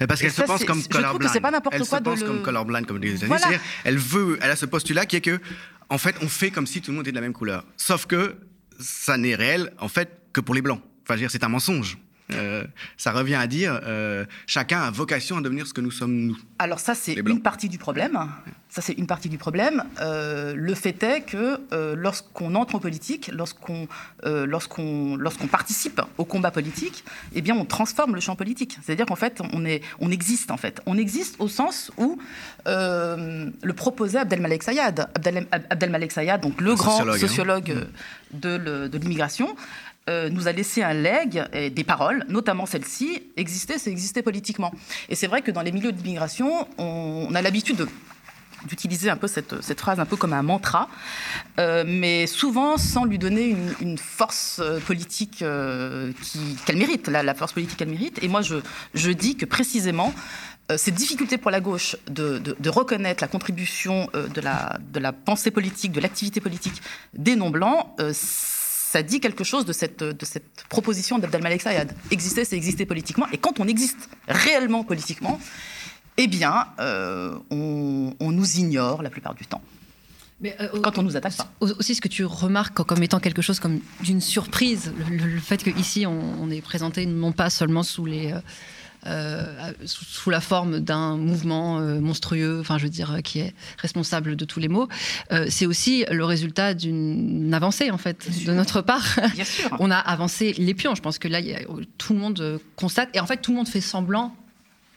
Mais 0.00 0.06
parce 0.06 0.20
qu'elle 0.20 0.32
se 0.32 0.42
pense 0.42 0.64
comme 0.64 0.82
colorblind. 0.82 1.22
Je 1.22 1.26
trouve 1.28 1.36
que 1.36 1.42
pas 1.42 1.50
n'importe 1.50 1.76
quoi. 1.76 1.86
Elle 1.98 1.98
se 1.98 2.02
pense 2.02 2.22
comme 2.22 2.42
colorblind, 2.42 2.86
comme 2.86 3.00
des 3.00 3.14
voilà. 3.14 3.46
Elle 3.84 3.98
veut, 3.98 4.38
elle 4.40 4.50
a 4.50 4.56
ce 4.56 4.66
postulat 4.66 5.06
qui 5.06 5.16
est 5.16 5.20
que, 5.20 5.40
en 5.88 5.98
fait, 5.98 6.16
on 6.22 6.28
fait 6.28 6.50
comme 6.50 6.66
si 6.66 6.80
tout 6.80 6.90
le 6.90 6.96
monde 6.96 7.04
était 7.04 7.12
de 7.12 7.16
la 7.16 7.22
même 7.22 7.32
couleur. 7.32 7.64
Sauf 7.76 8.06
que 8.06 8.36
ça 8.78 9.16
n'est 9.16 9.34
réel, 9.34 9.72
en 9.78 9.88
fait, 9.88 10.08
que 10.32 10.40
pour 10.40 10.54
les 10.54 10.62
blancs. 10.62 10.80
Enfin, 11.08 11.20
c'est 11.28 11.44
un 11.44 11.48
mensonge. 11.48 11.98
Euh, 12.30 12.64
ça 12.96 13.12
revient 13.12 13.34
à 13.34 13.46
dire 13.46 13.80
euh, 13.84 14.24
chacun 14.46 14.80
a 14.80 14.90
vocation 14.90 15.38
à 15.38 15.40
devenir 15.40 15.66
ce 15.66 15.74
que 15.74 15.80
nous 15.80 15.90
sommes 15.90 16.14
nous. 16.14 16.38
Alors 16.58 16.78
ça 16.78 16.94
c'est 16.94 17.14
une 17.14 17.42
partie 17.42 17.68
du 17.68 17.78
problème. 17.78 18.18
Ça 18.68 18.80
c'est 18.80 18.94
une 18.94 19.06
partie 19.06 19.28
du 19.28 19.38
problème. 19.38 19.84
Euh, 20.00 20.54
le 20.56 20.74
fait 20.74 21.02
est 21.02 21.22
que 21.22 21.60
lorsqu'on 21.94 22.54
entre 22.54 22.74
en 22.74 22.78
politique, 22.78 23.30
lorsqu'on 23.32 23.86
lorsqu'on 24.24 25.16
lorsqu'on 25.16 25.46
participe 25.46 26.00
au 26.16 26.24
combat 26.24 26.50
politique, 26.50 27.04
eh 27.34 27.42
bien 27.42 27.54
on 27.56 27.64
transforme 27.64 28.14
le 28.14 28.20
champ 28.20 28.36
politique. 28.36 28.78
C'est-à-dire 28.82 29.06
qu'en 29.06 29.16
fait 29.16 29.42
on 29.52 29.64
est 29.64 29.82
on 30.00 30.10
existe 30.10 30.50
en 30.50 30.56
fait. 30.56 30.80
On 30.86 30.96
existe 30.96 31.36
au 31.38 31.48
sens 31.48 31.90
où 31.98 32.18
le 32.66 33.72
proposait 33.72 34.18
Abdelmalek 34.18 34.62
Sayad. 34.62 35.08
Abdelmalek 35.70 36.12
Sayad, 36.12 36.40
donc 36.40 36.60
le 36.60 36.74
grand 36.74 37.06
hein. 37.06 37.18
sociologue 37.18 37.86
de 38.32 38.96
l'immigration. 38.96 39.54
Euh, 40.10 40.30
nous 40.30 40.48
a 40.48 40.52
laissé 40.52 40.82
un 40.82 40.94
leg 40.94 41.44
et 41.52 41.70
des 41.70 41.84
paroles, 41.84 42.24
notamment 42.28 42.66
celle-ci, 42.66 43.22
exister, 43.36 43.78
c'est 43.78 43.90
exister 43.92 44.20
politiquement. 44.20 44.72
Et 45.08 45.14
c'est 45.14 45.28
vrai 45.28 45.42
que 45.42 45.52
dans 45.52 45.62
les 45.62 45.70
milieux 45.70 45.92
d'immigration, 45.92 46.66
on, 46.76 47.28
on 47.30 47.34
a 47.36 47.40
l'habitude 47.40 47.86
d'utiliser 48.66 49.10
un 49.10 49.16
peu 49.16 49.28
cette, 49.28 49.78
phrase 49.78 50.00
un 50.00 50.04
peu 50.04 50.16
comme 50.16 50.32
un 50.32 50.42
mantra, 50.42 50.88
euh, 51.60 51.84
mais 51.86 52.26
souvent 52.26 52.78
sans 52.78 53.04
lui 53.04 53.18
donner 53.18 53.56
une, 53.80 53.96
force 53.96 54.58
euh, 54.60 54.80
politique 54.80 55.38
qu'elle 55.38 56.76
mérite, 56.76 57.06
la, 57.06 57.34
force 57.34 57.52
politique 57.52 57.76
qu'elle 57.76 57.90
mérite. 57.90 58.18
Et 58.24 58.28
moi, 58.28 58.40
je, 58.42 59.10
dis 59.10 59.36
que 59.36 59.46
précisément, 59.46 60.12
cette 60.76 60.94
difficulté 60.94 61.38
pour 61.38 61.52
la 61.52 61.60
gauche 61.60 61.96
de, 62.08 62.68
reconnaître 62.68 63.22
la 63.22 63.28
contribution 63.28 64.08
de, 64.14 64.40
la, 64.40 65.12
pensée 65.12 65.52
politique, 65.52 65.92
de 65.92 66.00
l'activité 66.00 66.40
politique 66.40 66.82
des 67.14 67.36
non-blancs, 67.36 67.86
ça 68.92 69.02
dit 69.02 69.20
quelque 69.20 69.42
chose 69.42 69.64
de 69.64 69.72
cette, 69.72 70.04
de 70.04 70.24
cette 70.26 70.64
proposition 70.68 71.18
d'Abdelmalek 71.18 71.62
Sayad. 71.62 71.94
Exister, 72.10 72.44
c'est 72.44 72.56
exister 72.56 72.84
politiquement. 72.84 73.26
Et 73.32 73.38
quand 73.38 73.58
on 73.58 73.66
existe 73.66 74.10
réellement 74.28 74.84
politiquement, 74.84 75.40
eh 76.18 76.26
bien, 76.26 76.66
euh, 76.78 77.38
on, 77.50 78.12
nous 78.20 78.58
ignore 78.58 79.02
la 79.02 79.08
plupart 79.08 79.34
du 79.34 79.46
temps. 79.46 79.62
Mais 80.42 80.54
euh, 80.60 80.68
quand 80.82 80.98
on 80.98 81.02
nous 81.02 81.16
attaque 81.16 81.34
pas. 81.38 81.50
Aussi, 81.60 81.94
ce 81.94 82.02
que 82.02 82.08
tu 82.08 82.26
remarques 82.26 82.82
comme 82.82 83.02
étant 83.02 83.18
quelque 83.18 83.40
chose 83.40 83.60
comme 83.60 83.80
d'une 84.02 84.20
surprise, 84.20 84.92
le, 85.08 85.40
fait 85.40 85.62
qu'ici, 85.62 86.04
on, 86.06 86.20
on, 86.42 86.50
est 86.50 86.60
présenté 86.60 87.06
non 87.06 87.32
pas 87.32 87.48
seulement 87.48 87.84
sous 87.84 88.04
les. 88.04 88.32
Euh, 88.32 88.40
euh, 89.06 89.72
sous, 89.84 90.30
la 90.30 90.40
forme 90.40 90.78
d'un 90.78 91.16
mouvement 91.16 91.80
euh, 91.80 91.98
monstrueux, 92.00 92.58
enfin 92.60 92.78
je 92.78 92.84
veux 92.84 92.90
dire, 92.90 93.18
qui 93.24 93.40
est 93.40 93.54
responsable 93.78 94.36
de 94.36 94.44
tous 94.44 94.60
les 94.60 94.68
maux, 94.68 94.88
euh, 95.32 95.46
c'est 95.48 95.66
aussi 95.66 96.04
le 96.10 96.24
résultat 96.24 96.74
d'une 96.74 97.52
avancée 97.52 97.90
en 97.90 97.98
fait 97.98 98.28
de 98.46 98.52
notre 98.52 98.80
part. 98.80 99.18
Bien 99.34 99.44
sûr. 99.44 99.70
On 99.80 99.90
a 99.90 99.96
avancé 99.96 100.52
les 100.56 100.74
pions. 100.74 100.94
Je 100.94 101.02
pense 101.02 101.18
que 101.18 101.26
là, 101.28 101.40
tout 101.98 102.12
le 102.12 102.20
monde 102.20 102.60
constate 102.76 103.08
et 103.14 103.20
en 103.20 103.26
fait 103.26 103.38
tout 103.38 103.50
le 103.50 103.56
monde 103.56 103.68
fait 103.68 103.80
semblant 103.80 104.34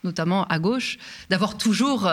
notamment 0.03 0.45
à 0.45 0.59
gauche, 0.59 0.99
d'avoir 1.31 1.57
toujours 1.57 2.07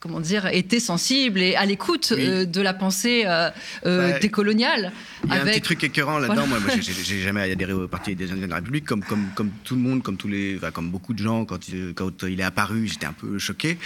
comment 0.00 0.20
dire, 0.20 0.46
été 0.46 0.78
sensible 0.78 1.40
et 1.40 1.56
à 1.56 1.66
l'écoute 1.66 2.12
euh, 2.12 2.44
de 2.44 2.60
la 2.60 2.72
pensée 2.72 3.24
euh, 3.26 3.50
euh, 3.84 4.12
bah, 4.12 4.18
décoloniale. 4.20 4.92
Il 5.24 5.30
y 5.30 5.32
a 5.32 5.42
un 5.42 5.44
petit 5.44 5.60
truc 5.60 5.82
écœurant 5.82 6.18
là-dedans. 6.18 6.46
Moi, 6.46 6.60
moi 6.60 6.74
j'ai 6.80 7.20
jamais 7.20 7.50
adhéré 7.50 7.72
au 7.72 7.88
Parti 7.88 8.14
des 8.14 8.30
Indiens 8.30 8.46
de 8.46 8.50
la 8.50 8.56
République, 8.56 8.84
comme, 8.84 9.02
comme, 9.02 9.26
comme 9.34 9.50
tout 9.64 9.74
le 9.74 9.80
monde, 9.80 10.02
comme, 10.02 10.16
tous 10.16 10.28
les, 10.28 10.56
enfin, 10.56 10.70
comme 10.70 10.90
beaucoup 10.90 11.14
de 11.14 11.22
gens, 11.22 11.44
quand 11.44 11.68
il, 11.68 11.94
quand 11.94 12.22
il 12.22 12.38
est 12.38 12.44
apparu, 12.44 12.86
j'étais 12.86 13.06
un 13.06 13.12
peu 13.12 13.38
choqué. 13.38 13.76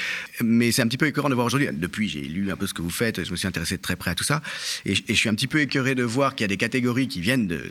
Mais 0.42 0.71
c'est 0.71 0.83
un 0.83 0.87
petit 0.87 0.99
peu 0.99 1.07
écœurant 1.07 1.31
de 1.31 1.35
voir 1.35 1.47
aujourd'hui. 1.47 1.69
Depuis, 1.73 2.11
j'ai 2.11 2.21
lu 2.21 2.50
un 2.52 2.57
peu 2.57 2.66
ce 2.66 2.75
que 2.75 2.83
vous 2.83 2.90
faites, 2.90 3.25
je 3.25 3.31
me 3.31 3.37
suis 3.37 3.49
intéressé 3.49 3.78
de 3.78 3.83
très 3.83 3.97
près 3.97 4.11
à 4.11 4.14
tout 4.14 4.25
ça. 4.25 4.42
Et, 4.85 4.95
je 4.95 5.14
suis 5.14 5.31
un 5.31 5.35
petit 5.35 5.47
peu 5.47 5.61
écœuré 5.61 5.95
de 5.95 6.02
voir 6.02 6.35
qu'il 6.35 6.45
y 6.45 6.47
a 6.47 6.49
des 6.49 6.57
catégories 6.57 7.09
qui 7.09 7.21
viennent 7.21 7.47
de, 7.47 7.71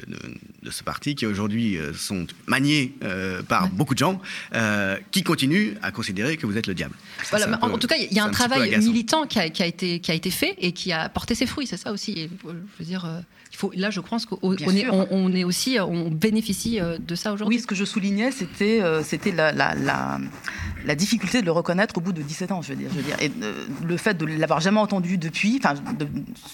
de, 0.64 0.72
ce 0.72 0.84
parti, 0.84 1.16
qui 1.16 1.26
aujourd'hui 1.26 1.78
sont 1.96 2.26
maniées 2.48 2.94
par 3.48 3.70
beaucoup 3.70 3.94
de 3.94 4.00
gens, 4.00 4.20
qui 5.12 5.22
continuent 5.22 5.74
à 5.84 5.92
considérer 5.92 6.38
que 6.38 6.48
vous 6.48 6.58
êtes 6.58 6.68
le 6.68 6.74
diable. 6.74 6.96
Voilà, 7.30 7.60
en, 7.62 7.78
tout 7.78 7.88
cas, 7.88 7.96
il 7.98 8.16
y 8.16 8.20
a 8.20 8.26
un 8.26 8.31
travail 8.32 8.78
militant 8.78 9.26
qui 9.28 9.40
a, 9.40 9.46
été, 9.46 10.00
qui 10.00 10.12
a 10.12 10.14
été 10.14 10.30
fait 10.30 10.56
et 10.60 10.72
qui 10.72 10.92
a 10.92 11.10
porté 11.10 11.36
ses 11.36 11.46
fruits, 11.46 11.68
c'est 11.68 11.78
ça 11.78 11.92
aussi. 11.92 12.30
je 12.44 12.50
veux 12.80 12.86
dire, 12.86 13.06
euh, 13.06 13.20
il 13.52 13.58
faut, 13.58 13.72
là, 13.76 13.90
je 13.90 14.00
pense 14.00 14.26
qu'on 14.26 14.54
est, 14.54 14.88
on, 14.90 15.34
est 15.34 15.44
aussi, 15.44 15.78
on 15.80 16.10
bénéficie 16.10 16.80
euh, 16.80 16.98
de 16.98 17.16
ça 17.16 17.34
aujourd'hui. 17.34 17.58
Oui, 17.58 17.62
ce 17.62 17.68
que 17.68 17.76
je 17.76 17.84
soulignais, 17.84 18.32
c'était 18.32 18.82
euh, 18.82 19.04
c'était 19.04 19.32
la, 19.32 19.52
la, 19.52 19.76
la, 20.86 20.96
difficulté 20.96 21.42
de 21.42 21.46
le 21.46 21.52
reconnaître 21.52 21.98
au 21.98 22.02
bout 22.02 22.14
de 22.14 22.22
17 22.22 22.52
ans, 22.52 22.62
je 22.62 22.70
veux 22.70 22.76
dire. 22.76 22.90
Je 22.92 22.98
veux 22.98 23.04
dire. 23.04 23.18
Et 23.20 23.32
le 23.84 23.98
fait 23.98 24.14
de 24.14 24.26
l'avoir 24.26 24.62
jamais 24.62 24.80
entendu 24.80 25.18
depuis, 25.18 25.60
enfin, 25.62 25.76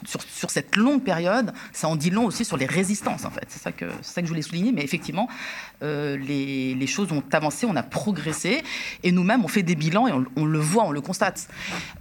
sur, 0.06 0.22
sur, 0.24 0.50
cette 0.50 0.76
longue 0.76 1.04
période, 1.04 1.54
ça 1.72 1.88
en 1.88 1.96
dit 1.96 2.10
long 2.10 2.26
aussi 2.26 2.46
sur 2.46 2.58
les 2.58 2.66
résistances, 2.66 3.26
en 3.26 3.32
fait. 3.32 3.46
C'est 3.48 3.62
ça 3.62 3.72
que, 3.72 3.86
ça 4.02 4.22
que 4.22 4.28
je 4.28 4.32
voulais 4.32 4.42
souligner. 4.42 4.72
Mais 4.72 4.84
effectivement, 4.84 5.30
les, 5.82 6.74
les, 6.74 6.88
choses 6.88 7.12
ont 7.12 7.24
avancé, 7.32 7.66
on 7.66 7.76
a 7.76 7.84
progressé, 7.84 8.64
et 9.04 9.12
nous-mêmes, 9.12 9.44
on 9.44 9.48
fait 9.48 9.64
des 9.64 9.76
bilans 9.76 10.08
et 10.08 10.12
on, 10.12 10.26
on 10.36 10.46
le 10.46 10.60
voit, 10.60 10.86
on 10.86 10.92
le 10.92 11.02
constate. 11.02 11.48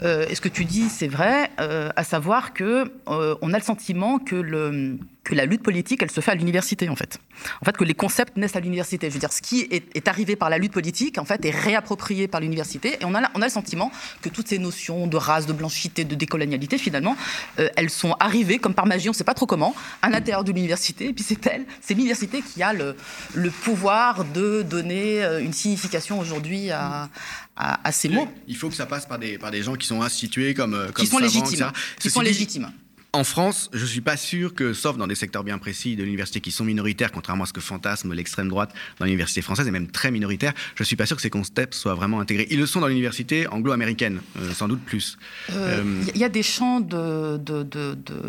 Euh, 0.03 0.27
et 0.29 0.35
ce 0.35 0.41
que 0.41 0.49
tu 0.49 0.65
dis, 0.65 0.89
c'est 0.89 1.09
vrai, 1.09 1.51
euh, 1.61 1.91
à 1.97 2.05
savoir 2.05 2.53
que 2.53 2.93
euh, 3.09 3.37
on 3.43 3.53
a 3.53 3.59
le 3.59 3.65
sentiment 3.65 4.19
que 4.19 4.37
le 4.37 4.99
que 5.27 5.35
la 5.35 5.45
lutte 5.45 5.63
politique, 5.63 6.03
elle 6.03 6.11
se 6.11 6.21
fait 6.21 6.31
à 6.31 6.35
l'université, 6.37 6.89
en 6.89 6.95
fait. 6.95 7.19
En 7.61 7.65
fait, 7.65 7.77
que 7.77 7.85
les 7.85 7.95
concepts 7.95 8.37
naissent 8.37 8.55
à 8.55 8.61
l'université. 8.61 9.09
Je 9.09 9.15
veux 9.15 9.19
dire, 9.19 9.33
ce 9.33 9.43
qui 9.43 9.67
est, 9.71 10.09
arrivé 10.09 10.37
par 10.37 10.51
la 10.51 10.59
lutte 10.59 10.73
politique, 10.73 11.19
en 11.19 11.25
fait, 11.25 11.45
est 11.45 11.51
réapproprié 11.51 12.29
par 12.29 12.41
l'université. 12.41 12.97
Et 13.01 13.05
on 13.05 13.15
a, 13.15 13.29
on 13.35 13.43
a 13.43 13.47
le 13.47 13.51
sentiment 13.51 13.91
que 14.23 14.29
toutes 14.29 14.47
ces 14.47 14.59
notions 14.59 15.09
de 15.09 15.17
race, 15.17 15.47
de 15.47 15.53
blanchité, 15.53 16.05
de 16.05 16.15
décolonialité, 16.15 16.79
finalement, 16.79 17.17
elles 17.57 17.91
sont 17.91 18.15
arrivées 18.21 18.59
comme 18.59 18.75
par 18.75 18.87
magie, 18.87 19.09
on 19.09 19.13
ne 19.13 19.17
sait 19.17 19.25
pas 19.25 19.35
trop 19.35 19.47
comment, 19.47 19.75
à 20.01 20.11
l'intérieur 20.11 20.45
de 20.45 20.53
l'université. 20.53 21.09
Et 21.09 21.13
puis 21.13 21.25
c'est 21.25 21.45
elle, 21.49 21.67
c'est 21.81 21.95
l'université 21.95 22.41
qui 22.41 22.63
a 22.63 22.73
le, 22.73 22.95
le 23.35 23.51
pouvoir 23.51 24.25
de 24.25 24.63
donner 24.63 25.25
une 25.41 25.53
signification 25.53 26.21
aujourd'hui 26.21 26.71
à, 26.71 27.09
à, 27.57 27.93
ces 27.93 28.09
mots. 28.09 28.29
Il 28.47 28.57
faut 28.57 28.69
que 28.69 28.75
ça 28.75 28.87
passe 28.87 29.07
par 29.07 29.19
des, 29.19 29.39
par 29.39 29.51
des 29.51 29.63
gens 29.63 29.75
qui 29.75 29.87
sont 29.87 30.03
institués 30.03 30.55
comme, 30.55 30.75
euh, 30.75 30.93
comme 30.93 31.05
qui 31.05 31.11
sont 31.11 31.19
légitimes. 31.19 31.73
Qui 31.99 32.11
sont 32.11 32.21
légitimes. 32.21 32.71
En 33.17 33.25
France, 33.25 33.71
je 33.73 33.81
ne 33.81 33.87
suis 33.87 34.03
pas 34.03 34.19
sûr 34.19 34.55
que, 34.55 34.75
sauf 34.75 34.99
dans 34.99 35.07
des 35.07 35.15
secteurs 35.15 35.43
bien 35.43 35.57
précis 35.57 35.97
de 35.97 36.05
l'université 36.05 36.43
qui 36.43 36.51
sont 36.51 36.65
minoritaires, 36.67 37.13
contrairement 37.13 37.45
à 37.45 37.47
ce 37.47 37.55
que 37.55 37.63
fantasme 37.63 38.13
l'extrême 38.13 38.51
droite 38.51 38.75
dans 38.99 39.07
l'université 39.07 39.41
française, 39.41 39.67
et 39.67 39.71
même 39.71 39.87
très 39.87 40.11
minoritaire, 40.11 40.53
je 40.75 40.83
ne 40.83 40.85
suis 40.85 40.97
pas 40.97 41.07
sûr 41.07 41.17
que 41.17 41.23
ces 41.23 41.31
concepts 41.31 41.73
soient 41.73 41.95
vraiment 41.95 42.21
intégrés. 42.21 42.47
Ils 42.51 42.59
le 42.59 42.67
sont 42.67 42.81
dans 42.81 42.89
l'université 42.89 43.47
anglo-américaine, 43.47 44.21
euh, 44.39 44.53
sans 44.53 44.69
doute 44.69 44.83
plus. 44.83 45.17
Il 45.49 45.55
euh, 45.57 46.03
y 46.15 46.25
a 46.25 46.29
des 46.29 46.43
champs 46.43 46.81
de, 46.81 47.39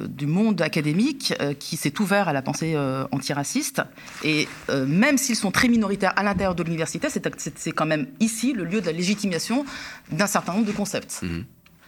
du 0.07 0.25
monde 0.25 0.61
académique 0.61 1.33
qui 1.59 1.75
s'est 1.75 1.99
ouvert 1.99 2.29
à 2.29 2.33
la 2.33 2.41
pensée 2.41 2.77
antiraciste, 3.11 3.81
et 4.23 4.47
même 4.69 5.17
s'ils 5.17 5.35
sont 5.35 5.51
très 5.51 5.67
minoritaires 5.67 6.13
à 6.15 6.23
l'intérieur 6.23 6.55
de 6.55 6.63
l'université, 6.63 7.09
c'est 7.09 7.71
quand 7.73 7.85
même 7.85 8.07
ici 8.21 8.53
le 8.53 8.63
lieu 8.63 8.79
de 8.79 8.85
la 8.85 8.93
légitimation 8.93 9.65
d'un 10.13 10.27
certain 10.27 10.53
nombre 10.53 10.65
de 10.65 10.71
concepts. 10.71 11.19
Mhm. 11.23 11.43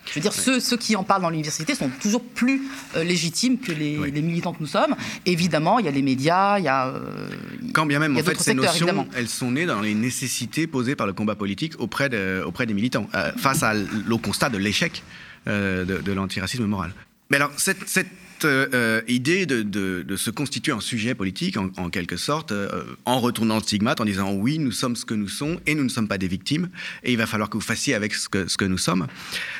Je 0.05 0.15
veux 0.15 0.21
dire, 0.21 0.33
ceux, 0.33 0.59
ceux, 0.59 0.77
qui 0.77 0.95
en 0.95 1.03
parlent 1.03 1.21
dans 1.21 1.29
l'université 1.29 1.75
sont 1.75 1.89
toujours 2.01 2.23
plus 2.23 2.63
euh, 2.95 3.03
légitimes 3.03 3.59
que 3.59 3.71
les, 3.71 3.97
militants 4.21 4.53
que 4.53 4.61
nous 4.61 4.67
sommes. 4.67 4.95
Évidemment, 5.25 5.79
il 5.79 5.85
y 5.85 5.87
a 5.87 5.91
les 5.91 6.01
médias, 6.01 6.57
il 6.57 6.65
y 6.65 6.67
a. 6.67 6.87
Euh, 6.87 7.29
Quand 7.73 7.85
bien 7.85 7.99
même, 7.99 8.17
en 8.17 8.23
fait, 8.23 8.39
ces 8.39 8.53
notions, 8.53 9.07
elles 9.15 9.27
sont 9.27 9.51
nées 9.51 9.65
dans 9.65 9.81
les 9.81 9.93
nécessités 9.93 10.67
posées 10.67 10.95
par 10.95 11.05
le 11.07 11.13
combat 11.13 11.35
politique 11.35 11.73
auprès, 11.79 12.09
de, 12.09 12.43
auprès 12.45 12.65
des 12.65 12.73
militants, 12.73 13.07
euh, 13.13 13.31
face 13.37 13.63
à, 13.63 13.73
au 14.09 14.17
constat 14.17 14.49
de 14.49 14.57
l'échec 14.57 15.03
de, 15.45 15.83
de 15.83 16.11
l'antiracisme 16.11 16.65
moral. 16.65 16.93
Mais 17.31 17.37
alors, 17.37 17.51
cette, 17.57 17.87
cette 17.87 18.07
euh, 18.45 19.01
idée 19.07 19.45
de, 19.45 20.15
se 20.15 20.29
constituer 20.29 20.71
en 20.71 20.79
sujet 20.79 21.15
politique, 21.15 21.57
en, 21.57 21.89
quelque 21.89 22.17
sorte, 22.17 22.51
euh, 22.51 22.83
en 23.05 23.19
retournant 23.19 23.55
le 23.55 23.61
stigmate, 23.61 24.01
en 24.01 24.05
disant 24.05 24.33
oui, 24.33 24.59
nous 24.59 24.71
sommes 24.71 24.95
ce 24.95 25.05
que 25.05 25.13
nous 25.13 25.29
sommes 25.29 25.59
et 25.65 25.75
nous 25.75 25.83
ne 25.83 25.89
sommes 25.89 26.07
pas 26.07 26.17
des 26.17 26.27
victimes, 26.27 26.69
et 27.03 27.11
il 27.11 27.17
va 27.17 27.25
falloir 27.25 27.49
que 27.49 27.57
vous 27.57 27.61
fassiez 27.61 27.93
avec 27.93 28.13
ce 28.13 28.27
que, 28.29 28.65
nous 28.65 28.77
sommes. 28.77 29.07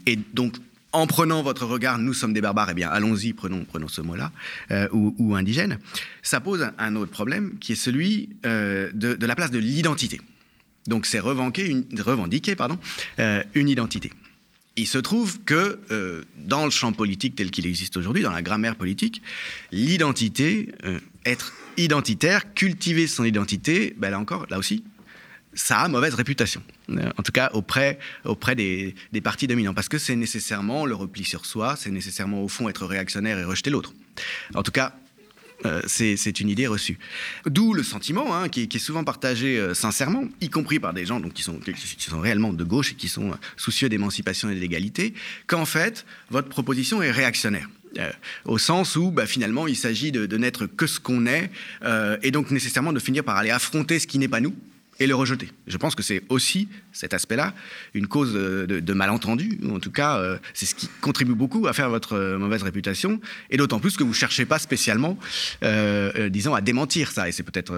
Et 0.05 0.17
donc, 0.33 0.55
en 0.91 1.07
prenant 1.07 1.43
votre 1.43 1.65
regard, 1.65 1.97
nous 1.99 2.13
sommes 2.13 2.33
des 2.33 2.41
barbares, 2.41 2.69
eh 2.71 2.73
bien, 2.73 2.89
allons-y, 2.89 3.33
prenons, 3.33 3.65
ce 3.87 4.01
mot-là, 4.01 4.31
euh, 4.71 4.87
ou, 4.91 5.35
indigène, 5.35 5.79
ça 6.21 6.39
pose 6.39 6.67
un, 6.77 6.95
autre 6.95 7.11
problème 7.11 7.57
qui 7.59 7.73
est 7.73 7.75
celui 7.75 8.29
de, 8.43 8.91
de, 8.93 9.25
la 9.25 9.35
place 9.35 9.51
de 9.51 9.59
l'identité. 9.59 10.19
Donc, 10.87 11.05
c'est 11.05 11.19
revendiquer, 11.19 11.67
une, 11.67 11.85
revendiquer 12.01 12.55
pardon, 12.55 12.77
une 13.53 13.69
identité. 13.69 14.11
Il 14.79 14.87
se 14.87 14.97
trouve 14.97 15.41
que 15.41 15.77
euh, 15.91 16.23
dans 16.37 16.63
le 16.63 16.71
champ 16.71 16.93
politique 16.93 17.35
tel 17.35 17.51
qu'il 17.51 17.67
existe 17.67 17.97
aujourd'hui, 17.97 18.23
dans 18.23 18.31
la 18.31 18.41
grammaire 18.41 18.77
politique, 18.77 19.21
l'identité, 19.73 20.71
euh, 20.85 20.99
être 21.25 21.51
identitaire, 21.75 22.53
cultiver 22.53 23.05
son 23.05 23.25
identité, 23.25 23.93
ben 23.97 24.09
là 24.09 24.19
encore, 24.19 24.45
là 24.49 24.57
aussi, 24.57 24.85
ça 25.53 25.79
a 25.79 25.87
mauvaise 25.89 26.13
réputation. 26.13 26.63
Euh, 26.91 27.11
en 27.17 27.23
tout 27.23 27.33
cas, 27.33 27.49
auprès, 27.53 27.99
auprès 28.23 28.55
des, 28.55 28.95
des 29.11 29.19
partis 29.19 29.47
dominants. 29.47 29.73
Parce 29.73 29.89
que 29.89 29.97
c'est 29.97 30.15
nécessairement 30.15 30.85
le 30.85 30.95
repli 30.95 31.25
sur 31.25 31.45
soi, 31.45 31.75
c'est 31.75 31.91
nécessairement, 31.91 32.41
au 32.41 32.47
fond, 32.47 32.69
être 32.69 32.85
réactionnaire 32.85 33.37
et 33.37 33.43
rejeter 33.43 33.69
l'autre. 33.69 33.93
En 34.55 34.63
tout 34.63 34.71
cas, 34.71 34.95
euh, 35.65 35.81
c'est 35.87 36.39
une 36.39 36.49
idée 36.49 36.67
reçue. 36.67 36.97
D'où 37.45 37.73
le 37.73 37.83
sentiment, 37.83 38.35
hein, 38.35 38.49
qui, 38.49 38.61
est 38.63 38.79
souvent 38.79 39.03
partagé 39.03 39.57
euh, 39.57 39.73
sincèrement, 39.73 40.23
y 40.41 40.49
compris 40.49 40.79
par 40.79 40.93
des 40.93 41.05
gens 41.05 41.21
qui, 41.21 41.43
sont, 41.43 41.59
réellement 42.13 42.53
de 42.53 42.63
gauche 42.63 42.93
et 42.93 42.95
qui 42.95 43.09
sont 43.09 43.31
soucieux 43.57 43.89
d'émancipation 43.89 44.49
et 44.49 44.55
d'égalité, 44.55 45.13
qu'en 45.47 45.65
fait, 45.65 46.05
votre 46.29 46.49
proposition 46.49 47.01
est 47.01 47.11
réactionnaire. 47.11 47.67
Euh, 47.97 48.11
au 48.45 48.59
sens 48.59 48.95
où 48.95 49.09
bah, 49.09 49.25
finalement 49.25 49.65
il 49.65 49.75
s'agit 49.75 50.11
de, 50.11 50.37
n'être 50.37 50.67
que 50.67 50.85
ce 50.85 50.99
qu'on 50.99 51.25
est 51.25 51.49
euh, 51.83 52.17
et 52.21 52.29
donc 52.29 52.51
nécessairement 52.51 52.93
de 52.93 52.99
finir 52.99 53.23
par 53.23 53.35
aller 53.35 53.49
affronter 53.49 53.97
ce 53.97 54.05
qui 54.05 54.19
n'est 54.19 54.27
pas 54.27 54.41
nous 54.41 54.53
et 54.99 55.07
le 55.07 55.15
rejeter. 55.15 55.49
Je 55.67 55.77
pense 55.77 55.95
que 55.95 56.03
c'est 56.03 56.23
aussi 56.29 56.67
cet 56.91 57.13
aspect-là 57.13 57.53
une 57.93 58.07
cause 58.07 58.33
de, 58.33 58.93
malentendu, 58.93 59.59
ou 59.63 59.75
en 59.75 59.79
tout 59.79 59.91
cas, 59.91 60.17
euh, 60.17 60.37
c'est 60.53 60.65
ce 60.65 60.75
qui 60.75 60.89
contribue 61.01 61.35
beaucoup 61.35 61.67
à 61.67 61.73
faire 61.73 61.89
votre 61.89 62.13
euh, 62.13 62.37
mauvaise 62.37 62.63
réputation, 62.63 63.21
et 63.49 63.57
d'autant 63.57 63.79
plus 63.79 63.95
que 63.95 64.03
vous 64.03 64.09
ne 64.09 64.15
cherchez 64.15 64.45
pas 64.45 64.59
spécialement, 64.59 65.17
euh, 65.63 66.29
disons, 66.29 66.53
à 66.53 66.61
démentir 66.61 67.11
ça, 67.11 67.29
et 67.29 67.31
c'est 67.31 67.43
peut-être 67.43 67.73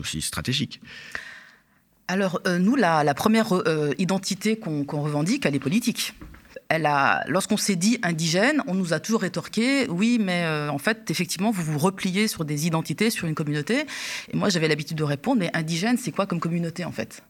aussi 0.00 0.20
stratégique. 0.20 0.80
Alors, 2.08 2.40
nous, 2.60 2.76
la, 2.76 3.14
première 3.14 3.48
identité 3.98 4.56
qu'on 4.56 4.84
qu 4.84 4.96
revendique, 4.96 5.46
elle 5.46 5.54
est 5.54 5.60
politique 5.60 6.14
elle 6.68 6.86
a, 6.86 7.24
lorsqu'on 7.28 7.56
s'est 7.56 7.76
dit 7.76 7.98
indigène, 8.02 8.62
on 8.66 8.74
nous 8.74 8.92
a 8.92 9.00
toujours 9.00 9.20
rétorqué, 9.20 9.88
oui, 9.88 10.18
mais 10.20 10.44
euh, 10.44 10.70
en 10.70 10.78
fait, 10.78 11.10
effectivement, 11.10 11.50
vous 11.50 11.62
vous 11.62 11.78
repliez 11.78 12.28
sur 12.28 12.44
des 12.44 12.66
identités, 12.66 13.10
sur 13.10 13.28
une 13.28 13.34
communauté. 13.34 13.86
Et 14.32 14.36
moi, 14.36 14.48
j'avais 14.48 14.68
l'habitude 14.68 14.96
de 14.96 15.04
répondre, 15.04 15.40
mais 15.40 15.50
indigène, 15.54 15.96
c'est 15.96 16.12
quoi 16.12 16.26
comme 16.26 16.40
communauté, 16.40 16.84
en 16.84 16.92
fait? 16.92 17.22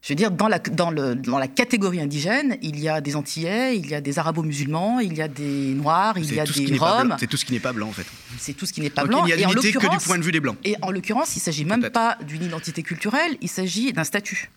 Je 0.00 0.12
veux 0.12 0.16
dire, 0.16 0.30
dans 0.30 0.46
la, 0.46 0.60
dans, 0.60 0.90
le, 0.90 1.16
dans 1.16 1.38
la 1.38 1.48
catégorie 1.48 2.00
indigène, 2.00 2.56
il 2.62 2.78
y 2.78 2.88
a 2.88 3.00
des 3.00 3.16
Antillais, 3.16 3.76
il 3.76 3.88
y 3.88 3.94
a 3.94 4.00
des 4.00 4.18
Arabo-musulmans, 4.20 5.00
il 5.00 5.16
y 5.16 5.22
a 5.22 5.26
des 5.26 5.74
Noirs, 5.74 6.16
il 6.18 6.32
y 6.32 6.38
a 6.38 6.44
des 6.44 6.78
Roms. 6.78 7.16
C'est 7.18 7.26
tout 7.26 7.36
ce 7.36 7.44
qui 7.44 7.52
n'est 7.52 7.58
pas 7.58 7.72
blanc, 7.72 7.88
en 7.88 7.92
fait. 7.92 8.06
C'est 8.38 8.52
tout 8.52 8.64
ce 8.64 8.72
qui 8.72 8.80
n'est 8.80 8.90
pas 8.90 9.04
blanc. 9.04 9.24
Il 9.24 9.34
n'y 9.34 9.44
a 9.44 9.48
d'unité 9.48 9.72
que 9.72 9.90
du 9.90 10.04
point 10.04 10.18
de 10.18 10.22
vue 10.22 10.30
des 10.30 10.40
Blancs. 10.40 10.56
Et 10.64 10.76
en 10.82 10.92
l'occurrence, 10.92 11.34
il 11.34 11.40
ne 11.40 11.42
s'agit 11.42 11.64
même 11.64 11.90
pas 11.90 12.16
d'une 12.26 12.44
identité 12.44 12.84
culturelle, 12.84 13.36
il 13.40 13.48
s'agit 13.48 13.92
d'un 13.92 14.04
statut. 14.04 14.50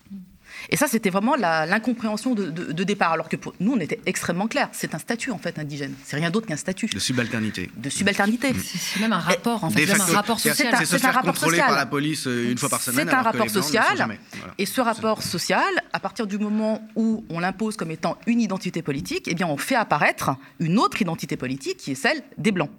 Et 0.70 0.76
ça, 0.76 0.86
c'était 0.88 1.10
vraiment 1.10 1.36
l'incompréhension 1.36 2.34
de, 2.34 2.50
de, 2.50 2.72
de, 2.72 2.84
départ. 2.84 3.12
Alors 3.12 3.28
que 3.28 3.36
pour 3.36 3.54
nous, 3.60 3.72
on 3.72 3.80
était 3.80 4.00
extrêmement 4.06 4.48
clair. 4.48 4.68
C'est 4.72 4.94
un 4.94 4.98
statut, 4.98 5.30
en 5.30 5.38
fait, 5.38 5.58
indigène. 5.58 5.94
C'est 6.04 6.16
rien 6.16 6.30
d'autre 6.30 6.46
qu'un 6.46 6.56
statut. 6.56 6.86
De 6.86 6.98
subalternité. 6.98 7.70
De 7.76 7.90
subalternité. 7.90 8.52
C'est 8.54 9.00
même 9.00 9.12
un 9.12 9.18
rapport, 9.18 9.64
en 9.64 9.70
fait. 9.70 9.86
C'est 9.86 10.00
un 10.00 10.04
rapport 10.04 10.40
social. 10.40 10.74
C'est 10.78 10.86
se 10.86 10.96
faire 10.98 11.20
contrôler 11.20 11.58
par 11.58 11.76
la 11.76 11.86
police 11.86 12.26
euh, 12.26 12.50
une 12.50 12.58
fois 12.58 12.68
par 12.68 12.80
semaine. 12.80 13.08
C'est 13.08 13.14
un 13.14 13.22
rapport 13.22 13.50
social. 13.50 13.96
Voilà. 13.96 14.54
Et 14.58 14.66
ce 14.66 14.80
rapport 14.80 15.22
social, 15.22 15.72
à 15.92 16.00
partir 16.00 16.26
du 16.26 16.38
moment 16.38 16.86
où 16.96 17.24
on 17.28 17.40
l'impose 17.40 17.76
comme 17.76 17.90
étant 17.90 18.16
une 18.26 18.40
identité 18.40 18.82
politique, 18.82 19.26
eh 19.28 19.34
bien, 19.34 19.46
on 19.46 19.56
fait 19.56 19.74
apparaître 19.74 20.30
une 20.60 20.78
autre 20.78 21.00
identité 21.00 21.36
politique 21.36 21.76
qui 21.78 21.92
est 21.92 21.96
celle 21.96 22.22
des 22.38 22.52
Blancs. 22.52 22.70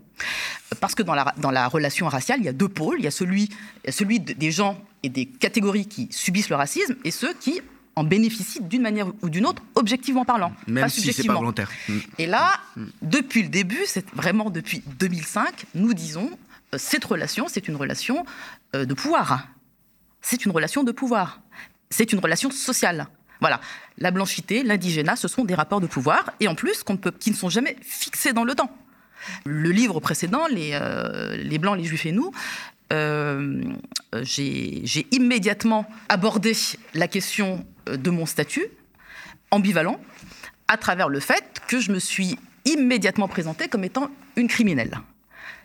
Parce 0.79 0.95
que 0.95 1.03
dans 1.03 1.15
la, 1.15 1.33
dans 1.37 1.51
la 1.51 1.67
relation 1.67 2.07
raciale, 2.07 2.39
il 2.39 2.45
y 2.45 2.49
a 2.49 2.53
deux 2.53 2.69
pôles. 2.69 2.97
Il 2.99 3.03
y 3.05 3.07
a 3.07 3.11
celui, 3.11 3.49
celui 3.89 4.19
des 4.19 4.51
gens 4.51 4.81
et 5.03 5.09
des 5.09 5.25
catégories 5.25 5.87
qui 5.87 6.07
subissent 6.11 6.49
le 6.49 6.55
racisme 6.55 6.95
et 7.03 7.11
ceux 7.11 7.33
qui 7.33 7.61
en 7.95 8.03
bénéficient 8.03 8.61
d'une 8.61 8.81
manière 8.81 9.07
ou 9.21 9.29
d'une 9.29 9.45
autre, 9.45 9.61
objectivement 9.75 10.25
parlant. 10.25 10.53
Même 10.67 10.85
pas 10.85 10.89
si 10.89 11.13
c'est 11.13 11.23
pas 11.23 11.33
volontaire. 11.33 11.69
Mm. 11.87 11.97
Et 12.17 12.25
là, 12.25 12.53
mm. 12.75 12.85
depuis 13.01 13.43
le 13.43 13.49
début, 13.49 13.81
c'est 13.85 14.09
vraiment 14.15 14.49
depuis 14.49 14.83
2005, 14.99 15.65
nous 15.75 15.93
disons, 15.93 16.29
euh, 16.73 16.77
cette 16.77 17.05
relation, 17.05 17.47
c'est 17.47 17.67
une 17.67 17.75
relation 17.75 18.25
euh, 18.75 18.85
de 18.85 18.93
pouvoir. 18.93 19.47
C'est 20.21 20.45
une 20.45 20.51
relation 20.51 20.83
de 20.83 20.91
pouvoir. 20.91 21.41
C'est 21.89 22.13
une 22.13 22.19
relation 22.19 22.49
sociale. 22.49 23.07
Voilà. 23.39 23.59
La 23.97 24.09
blanchité, 24.09 24.63
l'indigénat, 24.63 25.15
ce 25.15 25.27
sont 25.27 25.43
des 25.43 25.53
rapports 25.53 25.81
de 25.81 25.87
pouvoir, 25.87 26.31
et 26.39 26.47
en 26.47 26.55
plus, 26.55 26.83
peut, 26.83 27.11
qui 27.11 27.29
ne 27.29 27.35
sont 27.35 27.49
jamais 27.49 27.75
fixés 27.81 28.33
dans 28.33 28.43
le 28.43 28.55
temps. 28.55 28.75
Le 29.45 29.69
livre 29.69 29.99
précédent, 29.99 30.47
Les, 30.47 30.71
euh, 30.73 31.35
les 31.37 31.57
Blancs, 31.57 31.77
les 31.77 31.83
Juifs 31.83 32.05
et 32.05 32.11
nous, 32.11 32.31
euh, 32.91 33.63
j'ai 34.21 35.07
immédiatement 35.11 35.87
abordé 36.09 36.53
la 36.93 37.07
question 37.07 37.65
de 37.85 38.09
mon 38.09 38.25
statut, 38.25 38.65
ambivalent, 39.51 39.99
à 40.67 40.77
travers 40.77 41.09
le 41.09 41.19
fait 41.19 41.61
que 41.67 41.79
je 41.79 41.91
me 41.91 41.99
suis 41.99 42.37
immédiatement 42.65 43.27
présentée 43.27 43.67
comme 43.67 43.83
étant 43.83 44.09
une 44.35 44.47
criminelle. 44.47 44.99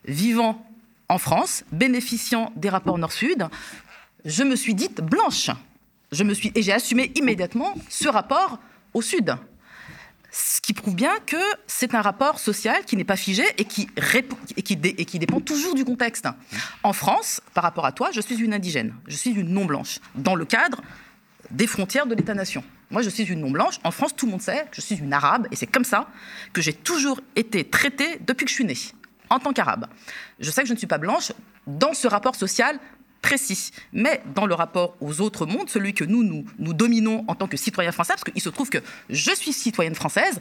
Vivant 0.05 0.65
en 1.09 1.19
France, 1.19 1.65
bénéficiant 1.73 2.53
des 2.57 2.69
rapports 2.69 2.99
Nord-Sud, 2.99 3.49
je 4.25 4.43
me 4.43 4.57
suis 4.57 4.75
dite 4.75 5.01
blanche. 5.01 5.51
Je 6.13 6.25
me 6.25 6.35
suis, 6.35 6.53
et 6.55 6.63
j'ai 6.63 6.73
assumé 6.73 7.13
immédiatement 7.15 7.75
ce 7.89 8.09
rapport 8.09 8.59
au 8.95 9.03
Sud. 9.03 9.37
Ce 10.31 10.61
qui 10.61 10.75
prouve 10.75 10.95
bien 10.95 11.15
que 11.27 11.37
c'est 11.67 11.95
un 11.95 12.03
rapport 12.03 12.39
social 12.39 12.85
qui 12.85 12.97
n'est 12.97 13.05
pas 13.05 13.17
figé 13.17 13.45
et 13.57 13.65
qui, 13.65 13.89
et, 14.57 14.63
qui 14.63 15.19
dépend 15.19 15.41
toujours 15.41 15.75
du 15.75 15.85
contexte. 15.85 16.29
En 16.83 16.93
France, 16.93 17.41
par 17.55 17.65
rapport 17.65 17.87
à 17.87 17.93
toi, 17.93 18.11
je 18.13 18.21
suis 18.21 18.37
une 18.37 18.53
indigène, 18.53 18.95
je 19.07 19.17
suis 19.17 19.31
une 19.31 19.49
non-blanche, 19.49 20.01
dans 20.15 20.35
le 20.35 20.45
cadre 20.45 20.83
des 21.51 21.67
frontières 21.67 22.07
de 22.07 22.15
l'État-nation. 22.15 22.63
Moi, 22.91 23.03
je 23.03 23.11
suis 23.11 23.25
une 23.25 23.41
non-blanche. 23.41 23.79
En 23.85 23.91
France, 23.91 24.15
tout 24.17 24.27
le 24.27 24.33
monde 24.33 24.43
sait 24.43 24.67
que 24.71 24.77
je 24.77 24.81
suis 24.81 24.97
une 24.97 25.13
arabe, 25.13 25.47
et 25.51 25.57
c'est 25.57 25.67
comme 25.67 25.85
ça 25.85 26.09
que 26.53 26.63
j'ai 26.63 26.73
toujours 26.73 27.21
été 27.37 27.65
traitée 27.65 28.19
depuis 28.27 28.45
que 28.45 28.51
je 28.51 28.55
suis 28.55 28.65
née, 28.65 28.77
en 29.31 29.39
tant 29.39 29.53
qu'arabe. 29.53 29.87
Je 30.41 30.51
sais 30.51 30.63
que 30.63 30.69
je 30.69 30.73
ne 30.73 30.79
suis 30.79 30.87
pas 30.87 30.99
blanche 30.99 31.33
dans 31.67 31.93
ce 31.93 32.09
rapport 32.09 32.35
social 32.35 32.79
précis, 33.21 33.73
mais 33.93 34.23
dans 34.35 34.47
le 34.47 34.55
rapport 34.55 34.97
aux 35.01 35.21
autres 35.21 35.45
mondes, 35.45 35.69
celui 35.69 35.93
que 35.93 36.05
nous, 36.05 36.23
nous, 36.23 36.45
nous 36.59 36.73
dominons 36.73 37.25
en 37.29 37.35
tant 37.35 37.49
que 37.49 37.57
citoyens 37.57 37.93
français, 37.93 38.15
parce 38.15 38.25
qu'il 38.25 38.41
se 38.41 38.49
trouve 38.49 38.71
que 38.71 38.79
je 39.11 39.35
suis 39.35 39.53
citoyenne 39.53 39.95
française, 39.95 40.41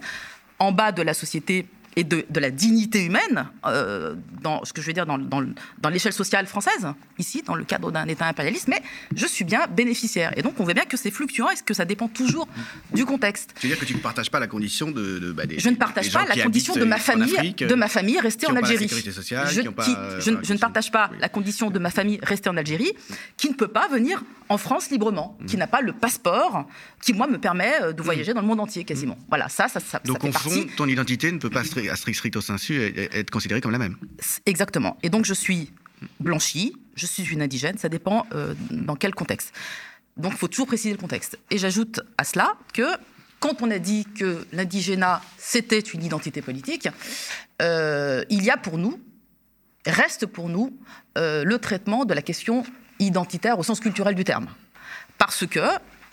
en 0.58 0.72
bas 0.72 0.92
de 0.92 1.02
la 1.02 1.14
société 1.14 1.66
et 1.98 2.04
de, 2.04 2.24
de, 2.30 2.38
la 2.38 2.52
dignité 2.52 3.04
humaine, 3.04 3.48
euh, 3.66 4.14
dans 4.40 4.64
ce 4.64 4.72
que 4.72 4.80
je 4.80 4.86
veux 4.86 4.92
dire 4.92 5.04
dans, 5.04 5.18
dans, 5.18 5.44
dans 5.78 5.88
l'échelle 5.88 6.12
sociale 6.12 6.46
française, 6.46 6.86
ici, 7.18 7.42
dans 7.44 7.56
le 7.56 7.64
cadre 7.64 7.90
d'un 7.90 8.06
État 8.06 8.26
impérialiste, 8.26 8.68
mais 8.68 8.80
je 9.16 9.26
suis 9.26 9.44
bien 9.44 9.66
bénéficiaire. 9.66 10.32
Et 10.36 10.42
donc, 10.42 10.60
on 10.60 10.64
voit 10.64 10.74
bien 10.74 10.84
que 10.84 10.96
c'est 10.96 11.10
fluctuant 11.10 11.50
et 11.50 11.54
que 11.64 11.74
ça 11.74 11.84
dépend 11.84 12.06
toujours 12.06 12.46
du 12.94 13.04
contexte. 13.04 13.52
Tu 13.58 13.66
veux 13.66 13.74
dire 13.74 13.80
que 13.80 13.84
tu 13.84 13.96
ne 13.96 14.00
partages 14.00 14.30
pas 14.30 14.38
la 14.38 14.46
condition 14.46 14.92
de, 14.92 15.18
de 15.18 15.32
bah, 15.32 15.46
des, 15.46 15.58
Je 15.58 15.68
ne 15.68 15.74
partage 15.74 16.12
pas 16.12 16.24
la 16.24 16.40
condition 16.40 16.74
de 16.74 16.84
ma 16.84 16.98
famille, 16.98 17.36
Afrique, 17.36 17.64
de 17.64 17.74
ma 17.74 17.88
famille 17.88 18.20
restée 18.20 18.46
en 18.46 18.54
Algérie. 18.54 18.88
Sociale, 18.88 19.48
je, 19.50 19.62
pas, 19.62 19.84
qui, 19.84 19.94
euh, 19.96 20.20
je, 20.20 20.30
je, 20.40 20.52
ne 20.52 20.58
partage 20.58 20.92
pas 20.92 21.08
oui. 21.10 21.18
la 21.20 21.28
condition 21.28 21.70
de 21.70 21.78
ma 21.80 21.90
famille 21.90 22.20
restée 22.22 22.48
en 22.48 22.56
Algérie, 22.56 22.92
qui 23.36 23.48
ne 23.48 23.54
peut 23.54 23.66
pas 23.66 23.88
venir 23.88 24.22
en 24.48 24.58
France 24.58 24.90
librement, 24.90 25.36
mmh. 25.40 25.46
qui 25.46 25.56
n'a 25.56 25.66
pas 25.66 25.80
le 25.80 25.92
passeport 25.92 26.66
qui, 27.02 27.12
moi, 27.12 27.26
me 27.26 27.38
permet 27.38 27.72
euh, 27.82 27.92
de 27.92 28.02
voyager 28.02 28.32
mmh. 28.32 28.34
dans 28.34 28.40
le 28.40 28.46
monde 28.46 28.60
entier 28.60 28.84
quasiment. 28.84 29.14
Mmh. 29.14 29.24
Voilà, 29.28 29.48
ça, 29.48 29.68
ça, 29.68 29.80
ça 29.80 30.00
Donc, 30.04 30.22
ça 30.22 30.28
au 30.28 30.32
fond, 30.32 30.50
partie... 30.50 30.66
ton 30.76 30.86
identité 30.86 31.30
ne 31.32 31.38
peut 31.38 31.50
pas, 31.50 31.62
à 31.88 31.96
strict 31.96 32.18
stricto 32.18 32.40
sensu, 32.40 32.80
être 32.82 33.30
considérée 33.30 33.60
comme 33.60 33.72
la 33.72 33.78
même. 33.78 33.96
Exactement. 34.46 34.96
Et 35.02 35.10
donc, 35.10 35.24
je 35.24 35.34
suis 35.34 35.72
blanchie, 36.20 36.74
je 36.96 37.06
suis 37.06 37.24
une 37.24 37.42
indigène, 37.42 37.78
ça 37.78 37.88
dépend 37.88 38.26
euh, 38.34 38.54
dans 38.70 38.96
quel 38.96 39.14
contexte. 39.14 39.52
Donc, 40.16 40.32
il 40.32 40.38
faut 40.38 40.48
toujours 40.48 40.66
préciser 40.66 40.90
le 40.90 40.98
contexte. 40.98 41.38
Et 41.50 41.58
j'ajoute 41.58 42.00
à 42.16 42.24
cela 42.24 42.54
que 42.74 42.86
quand 43.40 43.62
on 43.62 43.70
a 43.70 43.78
dit 43.78 44.04
que 44.18 44.44
l'indigénat, 44.52 45.22
c'était 45.36 45.78
une 45.78 46.02
identité 46.02 46.42
politique, 46.42 46.88
euh, 47.62 48.24
il 48.30 48.42
y 48.42 48.50
a 48.50 48.56
pour 48.56 48.78
nous, 48.78 49.00
reste 49.86 50.26
pour 50.26 50.48
nous, 50.48 50.76
euh, 51.16 51.44
le 51.44 51.58
traitement 51.58 52.04
de 52.04 52.14
la 52.14 52.22
question 52.22 52.64
identitaire 52.98 53.58
au 53.58 53.62
sens 53.62 53.78
culturel 53.78 54.16
du 54.16 54.24
terme. 54.24 54.48
Parce 55.18 55.46
que 55.46 55.60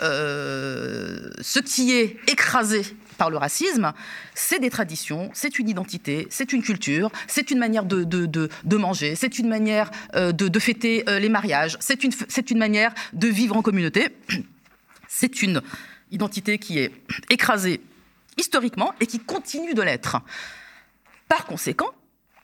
ce 0.02 1.60
qui 1.60 1.94
est 1.94 2.18
écrasé 2.28 2.84
par 3.18 3.30
le 3.30 3.38
racisme, 3.38 3.94
c'est 4.34 4.60
des 4.60 4.70
traditions, 4.70 5.30
c'est 5.34 5.60
une 5.60 5.70
identité, 5.70 6.28
c'est 6.30 6.54
une 6.54 6.62
culture, 6.62 7.12
c'est 7.28 7.52
une 7.52 7.60
manière 7.60 7.86
de, 7.86 8.78
manger, 8.78 9.16
c'est 9.16 9.40
une 9.40 9.48
manière 9.48 9.92
euh, 10.16 10.32
de, 10.32 10.48
de, 10.48 10.60
fêter 10.60 11.04
euh, 11.10 11.20
les 11.20 11.30
mariages, 11.30 11.78
c'est 11.80 12.04
une, 12.04 12.12
une 12.50 12.58
manière 12.58 12.94
de 13.14 13.28
vivre 13.28 13.56
en 13.56 13.62
communauté. 13.62 14.10
C'est 15.08 15.42
une 15.42 15.62
identité 16.12 16.58
qui 16.58 16.78
est 16.78 16.92
écrasée 17.30 17.80
historiquement 18.38 18.94
et 19.00 19.06
qui 19.06 19.20
continue 19.20 19.74
de 19.74 19.82
l'être. 19.82 20.18
Par 21.30 21.46
conséquent, 21.46 21.92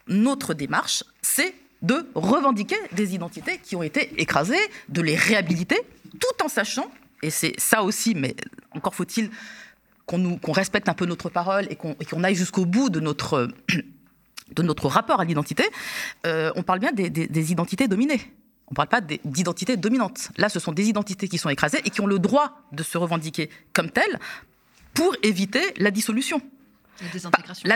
notre 0.07 0.53
démarche, 0.53 1.03
c'est 1.21 1.53
de 1.81 2.07
revendiquer 2.15 2.77
des 2.93 3.13
identités 3.15 3.57
qui 3.57 3.75
ont 3.75 3.83
été 3.83 4.13
écrasées, 4.21 4.61
de 4.89 5.01
les 5.01 5.15
réhabiliter, 5.15 5.81
tout 6.19 6.45
en 6.45 6.47
sachant, 6.47 6.89
et 7.23 7.29
c'est 7.29 7.53
ça 7.59 7.83
aussi, 7.83 8.15
mais 8.15 8.35
encore 8.71 8.95
faut-il 8.95 9.29
qu'on 10.11 10.51
respecte 10.51 10.89
un 10.89 10.93
peu 10.93 11.05
notre 11.05 11.29
parole 11.29 11.67
et 11.69 11.75
qu'on 11.75 12.23
aille 12.23 12.35
jusqu'au 12.35 12.65
bout 12.65 12.89
de 12.89 12.99
notre, 12.99 13.49
de 14.55 14.63
notre 14.63 14.87
rapport 14.87 15.19
à 15.21 15.25
l'identité, 15.25 15.63
euh, 16.25 16.51
on 16.55 16.63
parle 16.63 16.79
bien 16.79 16.91
des, 16.91 17.51
identités 17.51 17.87
dominées. 17.87 18.21
On 18.67 18.73
ne 18.73 18.75
parle 18.75 18.89
pas 18.89 19.01
d'identités 19.01 19.75
dominantes. 19.75 20.29
Là, 20.37 20.47
ce 20.47 20.59
sont 20.59 20.71
des 20.71 20.87
identités 20.87 21.27
qui 21.27 21.37
sont 21.37 21.49
écrasées 21.49 21.81
et 21.83 21.89
qui 21.89 22.01
ont 22.01 22.07
le 22.07 22.19
droit 22.19 22.61
de 22.71 22.83
se 22.83 22.97
revendiquer 22.97 23.49
comme 23.73 23.89
telles 23.89 24.19
pour 24.93 25.15
éviter 25.23 25.61
la 25.77 25.91
dissolution. 25.91 26.41
La 27.01 27.09
désintégration. 27.09 27.69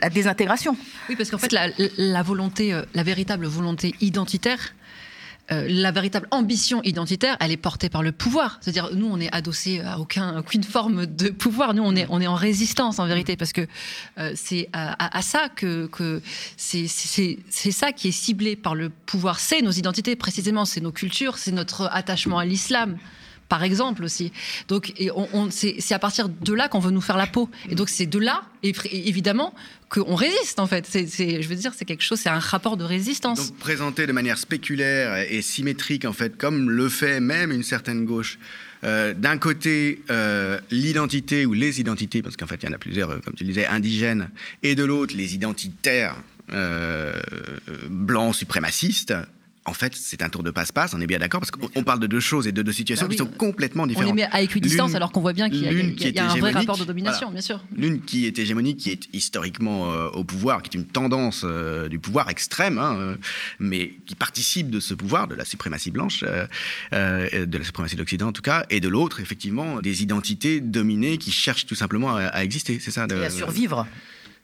La, 0.00 0.10
désintégration. 0.10 0.76
Oui, 1.08 1.16
parce 1.16 1.30
qu'en 1.30 1.38
fait, 1.38 1.52
la, 1.52 2.22
volonté, 2.22 2.74
euh, 2.74 2.82
la 2.94 3.04
véritable 3.04 3.46
volonté 3.46 3.94
identitaire, 4.00 4.74
euh, 5.50 5.66
la 5.68 5.90
véritable 5.92 6.28
ambition 6.30 6.82
identitaire, 6.82 7.36
elle 7.40 7.50
est 7.50 7.56
portée 7.56 7.88
par 7.88 8.02
le 8.02 8.12
pouvoir. 8.12 8.58
C'est-à-dire, 8.60 8.90
nous, 8.94 9.08
on 9.10 9.18
est 9.18 9.34
adossé 9.34 9.80
à 9.80 9.98
aucun, 9.98 10.38
aucune 10.38 10.62
forme 10.62 11.06
de 11.06 11.30
pouvoir. 11.30 11.74
Nous, 11.74 11.82
on 11.82 11.96
est, 11.96 12.06
on 12.10 12.20
est 12.20 12.26
en 12.26 12.34
résistance, 12.34 12.98
en 12.98 13.06
vérité, 13.06 13.36
parce 13.36 13.52
que 13.52 13.66
euh, 14.18 14.32
c'est 14.34 14.68
à, 14.72 15.22
ça 15.22 15.48
que, 15.48 15.86
que 15.86 16.20
c'est 16.56 16.86
ça 16.86 17.92
qui 17.92 18.08
est 18.08 18.12
ciblé 18.12 18.56
par 18.56 18.74
le 18.74 18.90
pouvoir. 18.90 19.40
C'est 19.40 19.62
nos 19.62 19.70
identités, 19.70 20.16
précisément, 20.16 20.64
c'est 20.64 20.80
nos 20.80 20.92
cultures, 20.92 21.38
c'est 21.38 21.52
notre 21.52 21.88
attachement 21.92 22.38
à 22.38 22.44
l'islam 22.44 22.98
par 23.48 23.62
exemple 23.62 24.04
aussi. 24.04 24.32
Donc, 24.68 24.92
c'est 25.50 25.94
à 25.94 25.98
partir 25.98 26.28
de 26.28 26.52
là 26.52 26.68
qu'on 26.68 26.80
veut 26.80 26.90
nous 26.90 27.00
faire 27.00 27.16
la 27.16 27.26
peau. 27.26 27.48
Et 27.68 27.74
donc, 27.74 27.88
c'est 27.88 28.06
de 28.06 28.18
là, 28.18 28.42
évidemment, 28.62 29.54
qu'on 29.88 30.14
résiste, 30.14 30.60
en 30.60 30.66
fait. 30.66 30.86
C'est, 30.86 31.06
je 31.42 31.48
veux 31.48 31.56
dire, 31.56 31.72
c'est 31.74 31.84
quelque 31.84 32.02
chose, 32.02 32.20
c'est 32.20 32.28
un 32.28 32.38
rapport 32.38 32.76
de 32.76 32.84
résistance. 32.84 33.48
Donc, 33.48 33.58
présenté 33.58 34.06
de 34.06 34.12
manière 34.12 34.38
spéculaire 34.38 35.26
et 35.30 35.42
symétrique, 35.42 36.04
en 36.04 36.12
fait, 36.12 36.36
comme 36.36 36.70
le 36.70 36.88
fait 36.88 37.20
même 37.20 37.52
une 37.52 37.62
certaine 37.62 38.04
gauche. 38.04 38.38
Euh, 38.84 39.12
d'un 39.14 39.38
côté, 39.38 40.02
euh, 40.10 40.60
l'identité 40.70 41.46
ou 41.46 41.52
les 41.52 41.80
identités, 41.80 42.22
parce 42.22 42.36
qu'en 42.36 42.46
fait, 42.46 42.62
il 42.62 42.66
y 42.66 42.68
en 42.68 42.74
a 42.74 42.78
plusieurs, 42.78 43.10
euh, 43.10 43.18
comme 43.18 43.34
tu 43.34 43.44
le 43.44 43.48
disais, 43.48 43.66
indigènes, 43.66 44.30
et 44.62 44.74
de 44.74 44.84
l'autre, 44.84 45.16
les 45.16 45.34
identitaires 45.34 46.16
blancs 47.90 48.34
suprémacistes, 48.34 49.12
en 49.68 49.74
fait, 49.74 49.94
c'est 49.94 50.22
un 50.22 50.28
tour 50.28 50.42
de 50.42 50.50
passe-passe, 50.50 50.94
on 50.94 51.00
est 51.00 51.06
bien 51.06 51.18
d'accord, 51.18 51.40
parce 51.40 51.50
qu'on 51.50 51.84
parle 51.84 52.00
de 52.00 52.06
deux 52.06 52.20
choses 52.20 52.46
et 52.46 52.52
de 52.52 52.62
deux 52.62 52.72
situations 52.72 53.06
bah 53.06 53.12
qui 53.12 53.18
sont 53.18 53.26
complètement 53.26 53.86
différentes. 53.86 54.10
On 54.10 54.14
les 54.14 54.22
met 54.22 54.28
à 54.32 54.40
équidistance 54.40 54.94
alors 54.94 55.12
qu'on 55.12 55.20
voit 55.20 55.34
bien 55.34 55.50
qu'il 55.50 55.62
y 55.62 56.18
a, 56.18 56.30
un 56.30 56.36
vrai 56.36 56.52
rapport 56.52 56.78
de 56.78 56.84
domination, 56.84 57.30
bien 57.30 57.40
sûr. 57.40 57.62
L'une 57.76 58.00
qui 58.00 58.26
est 58.26 58.38
hégémonique, 58.38 58.78
qui 58.78 58.90
est 58.90 59.08
historiquement 59.12 59.92
euh, 59.92 60.08
au 60.08 60.24
pouvoir, 60.24 60.62
qui 60.62 60.76
est 60.76 60.80
une 60.80 60.86
tendance 60.86 61.42
euh, 61.44 61.88
du 61.88 61.98
pouvoir 61.98 62.30
extrême, 62.30 62.78
hein, 62.78 62.96
euh, 62.98 63.16
mais 63.58 63.92
qui 64.06 64.14
participe 64.14 64.70
de 64.70 64.80
ce 64.80 64.94
pouvoir, 64.94 65.28
de 65.28 65.34
la 65.34 65.44
suprématie 65.44 65.90
blanche, 65.90 66.22
de 66.22 67.58
la 67.58 67.64
suprématie 67.64 67.94
de 67.94 68.00
l'Occident 68.00 68.28
en 68.28 68.32
tout 68.32 68.42
cas, 68.42 68.64
et 68.70 68.80
de 68.80 68.88
l'autre, 68.88 69.20
effectivement, 69.20 69.80
des 69.80 70.02
identités 70.02 70.60
dominées 70.60 71.18
qui 71.18 71.30
cherchent 71.30 71.66
tout 71.66 71.74
simplement 71.74 72.16
à, 72.16 72.42
exister, 72.42 72.78
c'est 72.80 72.90
ça 72.90 73.06
Et 73.10 73.24
à 73.24 73.30
survivre. 73.30 73.86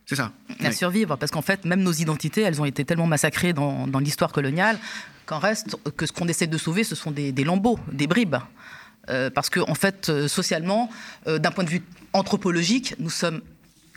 C'est 0.07 0.17
ça. 0.17 0.33
À 0.61 0.73
survivre, 0.73 1.17
parce 1.17 1.33
qu'en 1.33 1.43
fait, 1.43 1.65
même 1.65 1.81
nos 1.81 1.93
identités, 1.93 2.43
elles 2.43 2.61
ont 2.61 2.67
été 2.67 2.85
tellement 2.85 3.07
massacrées 3.07 3.55
dans, 3.55 3.87
dans 3.87 4.01
l'histoire 4.01 4.33
coloniale 4.33 4.79
qu'en 5.27 5.39
reste, 5.39 5.77
que 5.97 6.07
ce 6.07 6.13
qu'on 6.13 6.29
essaie 6.29 6.47
de 6.47 6.59
sauver, 6.59 6.85
ce 6.85 6.95
sont 6.95 7.11
des, 7.11 7.33
lambeaux, 7.45 7.79
des 7.91 8.07
bribes. 8.07 8.37
Euh, 9.11 9.31
parce 9.31 9.51
qu'en 9.51 9.69
en 9.69 9.75
fait, 9.75 10.09
euh, 10.09 10.29
socialement, 10.29 10.89
euh, 11.27 11.39
d'un 11.39 11.51
point 11.51 11.65
de 11.65 11.69
vue 11.69 11.83
anthropologique, 12.15 12.95
nous 12.99 13.11
sommes 13.11 13.43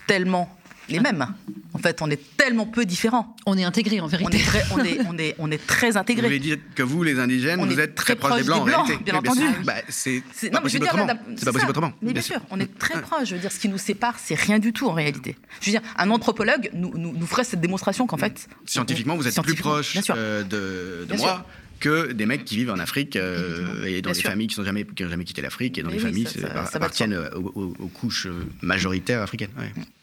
tellement 0.06 0.50
les 0.90 1.00
mêmes. 1.00 1.26
En 1.74 1.80
fait, 1.80 2.02
on 2.02 2.10
est 2.10 2.20
tellement 2.38 2.66
peu 2.66 2.86
différents. 2.86 3.36
On 3.46 3.58
est 3.58 3.64
intégrés, 3.64 4.00
en 4.00 4.08
vérité. 4.08 4.30
On 4.32 4.36
est 4.36 4.44
très, 4.44 4.64
on 4.72 4.80
est, 4.80 5.00
on 5.08 5.18
est, 5.18 5.36
on 5.38 5.52
est 5.52 5.68
très 5.68 5.96
intégrés. 5.96 6.24
Vous 6.24 6.28
voulez 6.30 6.40
dire 6.40 6.58
que 6.76 6.82
vous, 6.82 7.04
les 7.04 7.20
indigènes, 7.20 7.64
vous 7.64 7.80
êtes 7.80 7.94
très, 7.94 8.16
proches 8.16 8.40
des 8.40 8.44
Blancs, 8.44 8.62
en 8.62 8.64
réalité. 8.64 8.98
Bien 9.04 9.16
entendu. 9.16 9.44
Bah, 9.64 9.76
c'est 9.90 10.24
pas, 10.52 10.62
possible 10.62 10.86
autrement. 10.86 11.08
C'est 11.36 11.46
pas 11.46 11.52
possible 11.52 11.70
autrement. 11.70 11.94
Mais 12.02 12.14
bien, 12.14 12.22
sûr, 12.22 12.40
on 12.50 12.60
est 12.60 12.78
très 12.80 13.02
proches. 13.02 13.30
Je 13.30 13.36
veux 13.36 13.42
dire, 13.42 13.52
ce 13.52 13.60
qui 13.60 13.70
nous 13.70 13.78
sépare, 13.78 14.16
c'est 14.18 14.36
rien 14.36 14.60
du 14.60 14.74
tout, 14.74 14.88
en 14.88 14.94
réalité. 14.94 15.36
Je 15.62 15.68
veux 15.68 15.80
dire, 15.80 15.88
un 15.98 16.10
anthropologue 16.10 16.70
nous, 16.74 16.92
nous, 16.98 17.28
ferait 17.28 17.44
cette 17.44 17.62
démonstration 17.62 18.08
qu'en 18.08 18.18
fait... 18.18 18.48
Scientifiquement, 18.66 19.16
vous 19.16 19.28
êtes 19.28 19.42
plus 19.42 19.56
proche 19.56 19.98
euh, 20.10 20.44
de, 20.44 21.16
moi 21.16 21.46
que 21.80 22.12
des 22.12 22.26
mecs 22.26 22.44
qui 22.44 22.56
vivent 22.56 22.72
en 22.72 22.80
Afrique 22.80 23.16
euh, 23.16 23.86
et 23.86 24.02
dans 24.02 24.12
des 24.12 24.22
familles 24.22 24.48
qui 24.48 24.60
n'ont 24.60 24.66
jamais, 24.66 24.86
jamais 24.98 25.26
quitté 25.26 25.44
l'Afrique 25.44 25.78
et 25.78 25.84
dans 25.84 25.92
des 25.92 26.00
familles 26.00 26.26
qui 26.26 26.40
appartiennent 26.74 27.20
aux, 27.36 27.88
couches 27.94 28.28
majoritaires 28.62 29.22
africaines. 29.22 29.52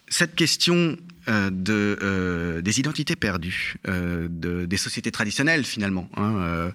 Cette 0.08 0.34
question 0.34 0.96
euh, 1.28 1.50
euh, 1.70 2.60
des 2.60 2.80
identités 2.80 3.16
perdues, 3.16 3.76
euh, 3.88 4.28
de, 4.30 4.66
des 4.66 4.76
sociétés 4.76 5.10
traditionnelles 5.10 5.64
finalement. 5.64 6.08
Hein, 6.16 6.70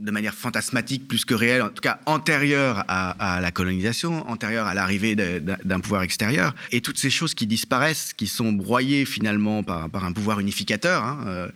de 0.00 0.10
manière 0.10 0.34
fantasmatique 0.34 1.06
plus 1.06 1.24
que 1.24 1.34
réelle, 1.34 1.62
en 1.62 1.68
tout 1.68 1.82
cas 1.82 2.00
antérieure 2.06 2.84
à, 2.88 3.40
la 3.40 3.50
colonisation, 3.50 4.28
antérieure 4.28 4.66
à 4.66 4.74
l'arrivée 4.74 5.14
d'un 5.14 5.80
pouvoir 5.80 6.02
extérieur. 6.02 6.54
Et 6.72 6.80
toutes 6.80 6.98
ces 6.98 7.10
choses 7.10 7.34
qui 7.34 7.46
disparaissent, 7.46 8.12
qui 8.14 8.26
sont 8.26 8.52
broyées 8.52 9.04
finalement 9.04 9.62
par, 9.62 10.04
un 10.04 10.12
pouvoir 10.12 10.40
unificateur, 10.40 11.04
hein, 11.04 11.24
euh, 11.26 11.48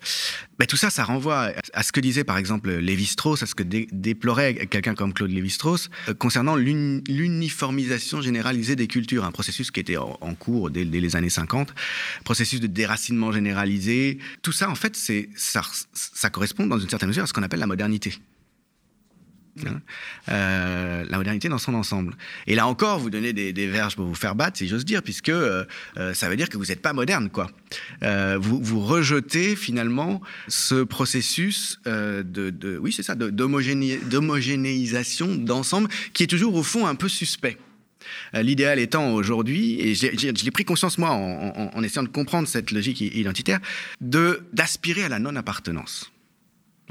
ben 0.58 0.66
tout 0.66 0.76
ça, 0.76 0.90
ça 0.90 1.04
renvoie 1.04 1.52
à 1.72 1.82
ce 1.82 1.92
que 1.92 2.00
disait 2.00 2.24
par 2.24 2.36
exemple 2.38 2.70
Lévi-Strauss, 2.70 3.42
à 3.42 3.46
ce 3.46 3.54
que 3.54 3.62
déplorait 3.62 4.66
quelqu'un 4.66 4.94
comme 4.94 5.12
Claude 5.12 5.30
Lévi-Strauss, 5.30 5.90
euh, 6.08 6.14
concernant 6.14 6.56
l'uniformisation 6.56 8.20
généralisée 8.20 8.76
des 8.76 8.86
cultures, 8.86 9.24
un 9.24 9.32
processus 9.32 9.70
qui 9.70 9.80
était 9.80 9.96
en, 9.96 10.34
cours 10.34 10.70
dès, 10.70 10.84
les 10.84 11.16
années 11.16 11.30
50, 11.30 11.74
processus 12.24 12.60
de 12.60 12.66
déracinement 12.66 13.32
généralisé. 13.32 14.18
Tout 14.42 14.52
ça, 14.52 14.68
en 14.68 14.74
fait, 14.74 14.96
ça, 14.96 15.62
ça 15.92 16.30
correspond 16.30 16.66
dans 16.66 16.78
une 16.78 16.88
certaine 16.88 17.08
mesure 17.08 17.24
à 17.24 17.26
ce 17.26 17.32
qu'on 17.32 17.42
appelle 17.42 17.60
la 17.60 17.66
modernité. 17.66 18.18
Hein. 19.66 19.80
Euh, 20.30 21.04
la 21.08 21.16
modernité 21.16 21.48
dans 21.48 21.58
son 21.58 21.74
ensemble. 21.74 22.16
Et 22.46 22.54
là 22.54 22.66
encore, 22.66 22.98
vous 22.98 23.10
donnez 23.10 23.32
des, 23.32 23.66
verges 23.66 23.96
pour 23.96 24.06
vous 24.06 24.14
faire 24.14 24.34
battre, 24.34 24.58
si 24.58 24.68
j'ose 24.68 24.84
dire, 24.84 25.02
puisque 25.02 25.30
euh, 25.30 25.64
euh, 25.96 26.12
ça 26.14 26.28
veut 26.28 26.36
dire 26.36 26.48
que 26.48 26.56
vous 26.56 26.66
n'êtes 26.66 26.82
pas 26.82 26.92
moderne, 26.92 27.30
quoi. 27.30 27.50
vous, 28.02 28.80
rejetez 28.80 29.56
finalement 29.56 30.20
ce 30.48 30.84
processus 30.84 31.80
de, 31.86 32.78
oui, 32.78 32.92
c'est 32.92 33.02
ça, 33.02 33.14
d'homogénéisation 33.14 35.34
d'ensemble, 35.36 35.88
qui 36.12 36.24
est 36.24 36.28
toujours 36.28 36.54
au 36.54 36.62
fond 36.62 36.86
un 36.86 36.94
peu 36.94 37.08
suspect. 37.08 37.56
L'idéal 38.34 38.78
étant 38.78 39.14
aujourd'hui, 39.14 39.80
et 39.80 39.94
j'ai 39.94 40.50
pris 40.50 40.66
conscience 40.66 40.98
moi 40.98 41.08
en, 41.10 41.70
en, 41.74 41.82
essayant 41.82 42.02
de 42.02 42.08
comprendre 42.08 42.46
cette 42.46 42.70
logique 42.70 43.00
identitaire, 43.00 43.60
de 44.02 44.42
d'aspirer 44.52 45.04
à 45.04 45.08
la 45.08 45.18
non-appartenance. 45.18 46.12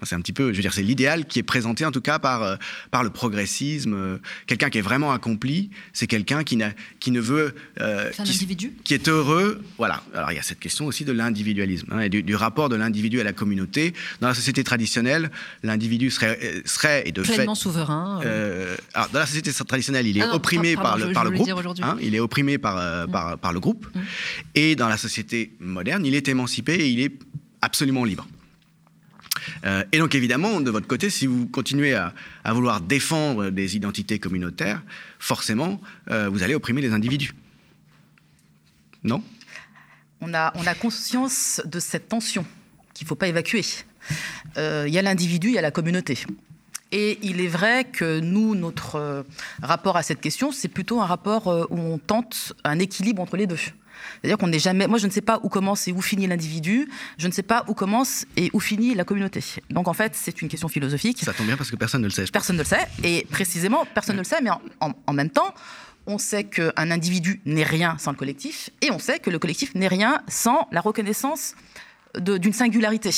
C'est 0.05 0.15
un 0.15 0.21
petit 0.21 0.33
peu, 0.33 0.51
je 0.51 0.57
veux 0.57 0.61
dire, 0.61 0.73
c'est 0.73 0.83
l'idéal 0.83 1.25
qui 1.25 1.39
est 1.39 1.43
présenté 1.43 1.85
en 1.85 1.91
tout 1.91 2.01
cas 2.01 2.19
par, 2.19 2.43
euh, 2.43 2.55
par 2.91 3.03
le 3.03 3.09
progressisme. 3.09 4.19
Quelqu'un 4.47 4.69
qui 4.69 4.77
est 4.77 4.81
vraiment 4.81 5.11
accompli, 5.11 5.69
c'est 5.93 6.07
quelqu'un 6.07 6.43
qui, 6.43 6.59
qui 6.99 7.11
ne 7.11 7.19
veut. 7.19 7.55
Euh, 7.79 8.09
un 8.09 8.23
qui, 8.23 8.31
individu 8.31 8.73
Qui 8.83 8.93
est 8.93 9.07
heureux. 9.07 9.61
Voilà. 9.77 10.03
Alors 10.13 10.31
il 10.31 10.35
y 10.35 10.39
a 10.39 10.43
cette 10.43 10.59
question 10.59 10.85
aussi 10.85 11.05
de 11.05 11.11
l'individualisme 11.11 11.87
hein, 11.91 11.99
et 12.01 12.09
du, 12.09 12.35
rapport 12.35 12.69
de 12.69 12.75
l'individu 12.75 13.19
à 13.19 13.23
la 13.23 13.33
communauté. 13.33 13.93
Dans 14.21 14.27
la 14.27 14.33
société 14.33 14.63
traditionnelle, 14.63 15.31
l'individu 15.63 16.09
serait, 16.11 16.39
euh, 16.41 16.61
serait 16.65 17.03
et 17.07 17.11
de 17.11 17.21
Pleinement 17.21 17.55
fait. 17.55 17.61
souverain. 17.61 18.21
alors 18.93 19.09
dans 19.09 19.19
la 19.19 19.25
société 19.25 19.51
traditionnelle, 19.51 20.07
il 20.07 20.17
est 20.17 20.21
ah 20.21 20.35
opprimé 20.35 20.75
par 20.75 20.97
le, 20.97 21.11
par 21.11 21.23
le 21.23 21.31
groupe. 21.31 21.49
Hein, 21.81 21.97
il 22.01 22.15
est 22.15 22.19
opprimé 22.19 22.57
par, 22.57 23.07
mm. 23.07 23.11
par, 23.11 23.37
par, 23.37 23.53
le 23.53 23.59
groupe. 23.59 23.87
Mm. 23.93 23.99
Et 24.55 24.75
dans 24.75 24.87
la 24.87 24.97
société 24.97 25.53
moderne, 25.59 26.05
il 26.05 26.15
est 26.15 26.27
émancipé 26.27 26.73
et 26.73 26.89
il 26.89 26.99
est 26.99 27.13
absolument 27.61 28.03
libre. 28.03 28.27
Euh, 29.65 29.83
et 29.91 29.97
donc 29.97 30.15
évidemment, 30.15 30.61
de 30.61 30.71
votre 30.71 30.87
côté, 30.87 31.09
si 31.09 31.27
vous 31.27 31.47
continuez 31.47 31.93
à, 31.93 32.13
vouloir 32.53 32.81
défendre 32.81 33.49
des 33.49 33.75
identités 33.75 34.19
communautaires, 34.19 34.81
forcément, 35.19 35.81
euh, 36.09 36.29
vous 36.29 36.43
allez 36.43 36.55
opprimer 36.55 36.81
les 36.81 36.93
individus. 36.93 37.33
Non? 39.03 39.23
On 40.21 40.33
a, 40.33 40.53
on 40.55 40.65
a 40.65 40.75
conscience 40.75 41.61
de 41.65 41.79
cette 41.79 42.07
tension 42.07 42.45
qu'il 42.93 43.05
ne 43.05 43.09
faut 43.09 43.15
pas 43.15 43.27
évacuer. 43.27 43.63
Euh, 44.57 44.85
il 44.87 44.93
y 44.93 44.99
a 44.99 45.01
l'individu, 45.01 45.47
il 45.49 45.53
y 45.53 45.57
a 45.57 45.61
la 45.61 45.71
communauté. 45.71 46.19
Et 46.91 47.17
il 47.23 47.41
est 47.41 47.47
vrai 47.47 47.85
que 47.85 48.19
nous, 48.19 48.53
notre 48.53 49.25
rapport 49.63 49.97
à 49.97 50.03
cette 50.03 50.21
question, 50.21 50.51
c'est 50.51 50.67
plutôt 50.67 51.01
un 51.01 51.07
rapport 51.07 51.47
où 51.71 51.79
on 51.79 51.97
tente 51.97 52.53
un 52.63 52.77
équilibre 52.77 53.21
entre 53.21 53.35
les 53.35 53.47
deux. 53.47 53.57
C'est-à-dire 54.21 54.37
qu'on 54.37 54.47
n'est 54.47 54.59
jamais. 54.59 54.87
Moi, 54.87 54.97
je 54.97 55.07
ne 55.07 55.11
sais 55.11 55.21
pas 55.21 55.39
où 55.43 55.49
commence 55.49 55.87
et 55.87 55.91
où 55.91 56.01
finit 56.01 56.27
l'individu. 56.27 56.89
Je 57.17 57.27
ne 57.27 57.31
sais 57.31 57.43
pas 57.43 57.63
où 57.67 57.73
commence 57.73 58.25
et 58.37 58.49
où 58.53 58.59
finit 58.59 58.95
la 58.95 59.03
communauté. 59.03 59.43
Donc, 59.69 59.87
en 59.87 59.93
fait, 59.93 60.13
c'est 60.15 60.41
une 60.41 60.47
question 60.47 60.67
philosophique. 60.67 61.19
Ça 61.23 61.33
tombe 61.33 61.47
bien 61.47 61.57
parce 61.57 61.71
que 61.71 61.75
personne 61.75 62.01
ne 62.01 62.07
le 62.07 62.11
sait. 62.11 62.25
Personne 62.31 62.57
ne 62.57 62.61
le 62.61 62.67
sait. 62.67 62.87
Et 63.03 63.25
précisément, 63.29 63.85
personne 63.93 64.15
ne 64.15 64.21
le 64.21 64.25
sait. 64.25 64.41
Mais 64.41 64.49
en, 64.79 65.13
même 65.13 65.29
temps, 65.29 65.53
on 66.05 66.17
sait 66.17 66.43
qu'un 66.43 66.91
individu 66.91 67.41
n'est 67.45 67.63
rien 67.63 67.97
sans 67.97 68.11
le 68.11 68.17
collectif. 68.17 68.69
Et 68.81 68.91
on 68.91 68.99
sait 68.99 69.19
que 69.19 69.29
le 69.29 69.39
collectif 69.39 69.75
n'est 69.75 69.87
rien 69.87 70.21
sans 70.27 70.67
la 70.71 70.81
reconnaissance 70.81 71.55
d'une 72.19 72.53
singularité. 72.53 73.11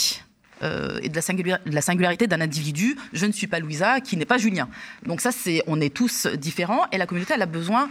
Euh, 0.63 0.99
et 1.01 1.09
de 1.09 1.15
la, 1.15 1.81
singularité 1.81 2.27
d'un 2.27 2.41
individu. 2.41 2.97
Je 3.13 3.25
ne 3.25 3.31
suis 3.31 3.47
pas 3.47 3.59
Louisa, 3.59 3.99
qui 3.99 4.17
n'est 4.17 4.25
pas 4.25 4.37
Julien. 4.37 4.69
Donc 5.05 5.21
ça, 5.21 5.31
c'est, 5.31 5.61
on 5.67 5.81
est 5.81 5.93
tous 5.93 6.27
différents 6.27 6.85
et 6.91 6.97
la 6.97 7.05
communauté, 7.05 7.33
elle 7.33 7.41
a 7.41 7.47
besoin, 7.47 7.89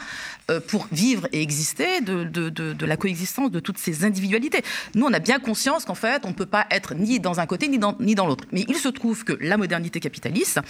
euh, 0.51 0.61
pour 0.61 0.89
vivre 0.93 1.29
et 1.33 1.43
exister, 1.43 2.01
de, 2.01 2.87
la 2.87 2.97
coexistence 2.97 3.51
de 3.51 3.61
toutes 3.61 3.79
ces 3.79 4.05
individualités. 4.05 4.63
Nous, 4.95 5.05
on 5.07 5.13
a 5.13 5.19
bien 5.19 5.39
conscience 5.39 5.85
qu'en 5.85 5.95
fait, 5.95 6.25
on 6.25 6.29
ne 6.29 6.35
peut 6.35 6.47
pas 6.47 6.67
être 6.71 6.95
ni 6.95 7.21
dans 7.21 7.41
un 7.41 7.47
côté 7.47 7.69
ni 7.69 7.79
dans, 7.79 8.27
l'autre. 8.27 8.45
Mais 8.53 8.65
il 8.69 8.77
se 8.77 8.89
trouve 8.89 9.25
que 9.25 9.33
la 9.41 9.57
modernité 9.57 10.01
capitaliste 10.01 10.61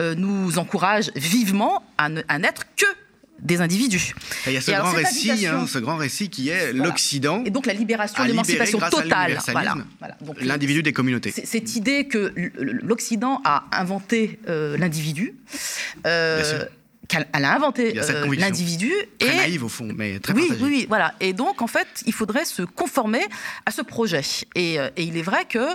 euh, 0.00 0.14
nous 0.14 0.58
encourage 0.58 1.10
vivement 1.14 1.82
à 1.98 2.08
n'être 2.38 2.64
que 2.76 2.86
des 3.42 3.60
individus. 3.60 4.14
il 4.46 4.52
y 4.52 4.56
a 4.56 4.60
ce, 4.60 4.70
grand, 4.70 4.92
récit, 4.92 5.46
hein, 5.46 5.66
ce 5.66 5.78
grand 5.78 5.96
récit 5.96 6.30
qui 6.30 6.48
est 6.48 6.72
l'Occident. 6.72 7.42
Et 7.44 7.50
donc 7.50 7.66
la 7.66 7.74
libération, 7.74 8.22
l'émancipation 8.22 8.78
totale. 8.78 9.38
Voilà, 9.48 9.74
L'individu 10.40 10.82
des 10.82 10.92
communautés. 10.92 11.32
Cette 11.32 11.76
idée 11.76 12.06
que 12.06 12.32
l'Occident 12.56 13.40
a 13.44 13.64
inventé 13.72 14.38
euh, 14.48 14.76
l'individu. 14.78 15.34
Euh, 16.06 16.64
qu'elle 17.08 17.26
a 17.32 17.54
inventé 17.54 17.98
euh, 17.98 18.34
l'individu. 18.36 18.92
Très 19.18 19.34
et... 19.34 19.36
naïve 19.36 19.64
au 19.64 19.68
fond, 19.68 19.88
mais 19.94 20.20
très 20.20 20.32
oui, 20.34 20.46
oui, 20.50 20.56
oui, 20.62 20.86
voilà. 20.88 21.14
Et 21.20 21.32
donc, 21.32 21.60
en 21.60 21.66
fait, 21.66 21.88
il 22.06 22.12
faudrait 22.12 22.44
se 22.44 22.62
conformer 22.62 23.22
à 23.66 23.72
ce 23.72 23.82
projet. 23.82 24.22
Et, 24.54 24.76
et 24.76 25.02
il 25.02 25.16
est 25.18 25.22
vrai 25.22 25.44
que 25.46 25.66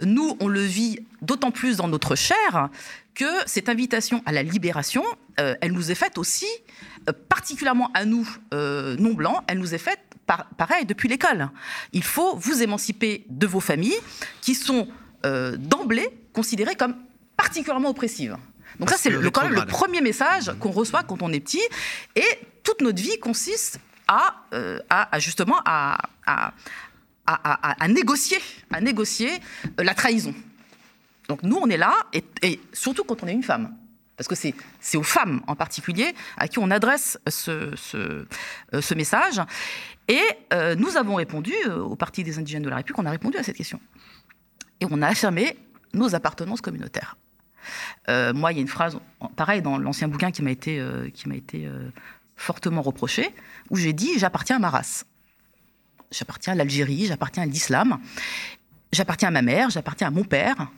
nous, 0.00 0.36
on 0.40 0.46
le 0.48 0.62
vit 0.62 1.00
d'autant 1.22 1.50
plus 1.50 1.76
dans 1.76 1.88
notre 1.88 2.14
chair 2.14 2.70
que 3.14 3.24
cette 3.46 3.68
invitation 3.68 4.22
à 4.26 4.32
la 4.32 4.42
libération, 4.42 5.02
elle 5.36 5.72
nous 5.72 5.90
est 5.90 5.96
faite 5.96 6.18
aussi 6.18 6.46
euh, 6.46 6.75
particulièrement 7.12 7.90
à 7.94 8.04
nous, 8.04 8.28
euh, 8.54 8.96
non-blancs, 8.96 9.42
elle 9.46 9.58
nous 9.58 9.74
est 9.74 9.78
faite 9.78 10.00
pareil 10.56 10.84
depuis 10.86 11.08
l'école. 11.08 11.50
Il 11.92 12.02
faut 12.02 12.36
vous 12.36 12.62
émanciper 12.62 13.24
de 13.28 13.46
vos 13.46 13.60
familles 13.60 13.98
qui 14.40 14.54
sont 14.54 14.88
euh, 15.24 15.56
d'emblée 15.56 16.08
considérées 16.32 16.74
comme 16.74 16.96
particulièrement 17.36 17.90
oppressives. 17.90 18.36
Donc 18.80 18.90
ça, 18.90 18.96
c'est 18.98 19.10
le, 19.10 19.30
quand 19.30 19.44
même 19.44 19.54
le 19.54 19.64
premier 19.64 20.00
message 20.00 20.52
qu'on 20.58 20.72
reçoit 20.72 21.04
quand 21.04 21.22
on 21.22 21.32
est 21.32 21.40
petit. 21.40 21.62
Et 22.16 22.26
toute 22.64 22.80
notre 22.80 23.00
vie 23.00 23.18
consiste 23.20 23.78
à, 24.08 24.42
à, 24.90 25.18
justement 25.18 25.56
à, 25.64 25.98
à, 26.26 27.88
négocier, 27.88 28.38
à 28.72 28.80
négocier 28.80 29.30
la 29.78 29.94
trahison. 29.94 30.34
Donc 31.28 31.42
nous, 31.42 31.56
on 31.56 31.68
est 31.68 31.76
là, 31.76 31.94
et 32.42 32.60
surtout 32.72 33.04
quand 33.04 33.22
on 33.22 33.28
est 33.28 33.32
une 33.32 33.42
femme 33.42 33.72
parce 34.16 34.28
que 34.28 34.34
c'est 34.34 34.96
aux 34.96 35.02
femmes 35.02 35.42
en 35.46 35.54
particulier 35.54 36.14
à 36.36 36.48
qui 36.48 36.58
on 36.58 36.70
adresse 36.70 37.18
ce, 37.28 37.74
euh, 37.94 38.94
message. 38.96 39.40
Et 40.08 40.22
euh, 40.52 40.74
nous 40.74 40.96
avons 40.96 41.16
répondu, 41.16 41.52
euh, 41.66 41.80
au 41.80 41.96
Parti 41.96 42.22
des 42.22 42.38
indigènes 42.38 42.62
de 42.62 42.68
la 42.68 42.76
République, 42.76 42.98
on 42.98 43.06
a 43.06 43.10
répondu 43.10 43.36
à 43.36 43.42
cette 43.42 43.56
question. 43.56 43.80
Et 44.80 44.86
on 44.90 45.02
a 45.02 45.08
affirmé 45.08 45.56
nos 45.92 46.14
appartenances 46.14 46.60
communautaires. 46.60 47.16
moi, 48.08 48.52
il 48.52 48.56
y 48.56 48.58
a 48.58 48.62
une 48.62 48.68
phrase, 48.68 48.98
pareil, 49.34 49.62
dans 49.62 49.78
l'ancien 49.78 50.08
bouquin 50.08 50.30
qui 50.30 50.42
m'a 50.42 50.50
été, 50.50 50.82
qui 51.14 51.28
m'a 51.28 51.36
été 51.36 51.68
fortement 52.36 52.82
reproché, 52.82 53.34
où 53.70 53.76
j'ai 53.76 53.94
dit 53.94 54.18
J'appartiens 54.18 54.56
à 54.56 54.58
ma 54.58 54.68
race. 54.68 55.06
J'appartiens 56.10 56.52
à 56.52 56.56
l'Algérie, 56.56 57.06
j'appartiens 57.06 57.44
à 57.44 57.46
l'islam, 57.46 57.98
j'appartiens 58.92 59.28
à 59.28 59.32
ma 59.32 59.42
mère, 59.42 59.70
j'appartiens 59.70 60.08
à 60.08 60.10
mon 60.10 60.24
père. 60.24 60.70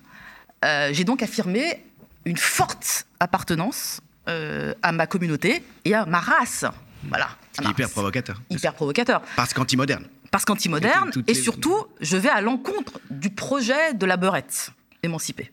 j'ai 0.62 1.04
donc 1.04 1.22
affirmé 1.22 1.84
une 2.28 2.36
forte 2.36 3.06
appartenance 3.20 4.00
euh, 4.28 4.74
à 4.82 4.92
ma 4.92 5.06
communauté 5.06 5.62
et 5.84 5.94
à 5.94 6.04
ma 6.04 6.20
race. 6.20 6.64
Voilà. 7.08 7.30
Hyper 7.62 7.88
provocateur. 7.90 8.40
Hyper 8.50 8.74
provocateur. 8.74 9.22
Parce 9.36 9.54
qu'anti-moderne. 9.54 10.04
Parce 10.30 10.44
qu'anti-moderne. 10.44 11.10
Et 11.26 11.34
surtout, 11.34 11.86
je 12.00 12.16
vais 12.16 12.28
à 12.28 12.40
l'encontre 12.40 13.00
du 13.10 13.30
projet 13.30 13.94
de 13.94 14.04
la 14.04 14.16
beurette 14.16 14.70
émancipée. 15.02 15.50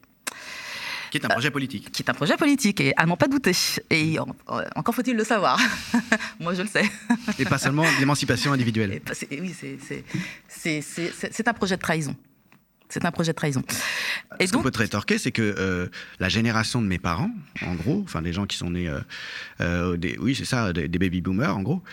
Qui 1.11 1.19
est 1.19 1.25
un 1.25 1.29
projet 1.29 1.51
politique. 1.51 1.91
qui 1.93 2.01
est 2.01 2.09
un 2.09 2.13
projet 2.13 2.35
politique, 2.35 2.81
et 2.81 2.93
à 2.97 3.05
n'en 3.05 3.15
pas 3.15 3.27
douter. 3.27 3.53
Et 3.89 4.17
encore 4.75 4.93
faut-il 4.93 5.15
le 5.15 5.23
savoir. 5.23 5.57
Moi, 6.41 6.55
je 6.55 6.63
le 6.63 6.67
sais. 6.67 6.83
Et 7.39 7.45
pas 7.45 7.57
seulement 7.57 7.85
l'émancipation 7.99 8.51
individuelle. 8.51 9.01
oui, 9.31 9.55
c'est 10.49 11.47
un 11.47 11.53
projet 11.53 11.77
de 11.77 11.81
trahison. 11.81 12.15
C'est 12.89 13.04
un 13.06 13.12
projet 13.12 13.32
de 13.32 13.36
trahison. 13.36 13.63
Et 14.39 14.48
Ce 14.48 14.54
qu'on 14.54 14.62
peut 14.62 14.71
te 14.71 14.78
rétorquer, 14.78 15.17
c'est 15.17 15.32
que 15.32 15.41
euh, 15.41 15.88
la 16.19 16.30
génération 16.30 16.82
de 16.82 16.88
mes 16.88 17.00
parents, 17.00 17.32
en 17.62 17.76
gros, 17.76 18.02
enfin 18.04 18.21
des 18.21 18.34
gens 18.34 18.45
qui 18.45 18.58
sont 18.58 18.69
nés, 18.69 18.88
euh, 18.88 19.00
euh, 19.62 19.98
des, 19.98 20.17
oui 20.19 20.36
c'est 20.36 20.45
ça, 20.45 20.71
des, 20.74 20.88
baby 20.88 21.21
boomers 21.21 21.56
en 21.56 21.62
gros, 21.62 21.84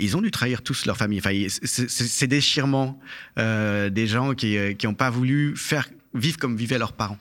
ils 0.00 0.16
ont 0.16 0.20
dû 0.20 0.30
trahir 0.30 0.62
tous 0.62 0.86
leur 0.86 0.96
famille. 0.96 1.18
Enfin, 1.18 1.32
ces 1.62 2.26
déchirements 2.26 2.98
des 3.36 4.06
gens 4.06 4.34
qui 4.34 4.58
n'ont 4.84 4.94
pas 4.94 5.10
voulu 5.10 5.56
faire 5.56 5.88
vivre 6.14 6.38
comme 6.38 6.56
vivaient 6.56 6.78
leurs 6.78 6.92
parents. 6.92 7.18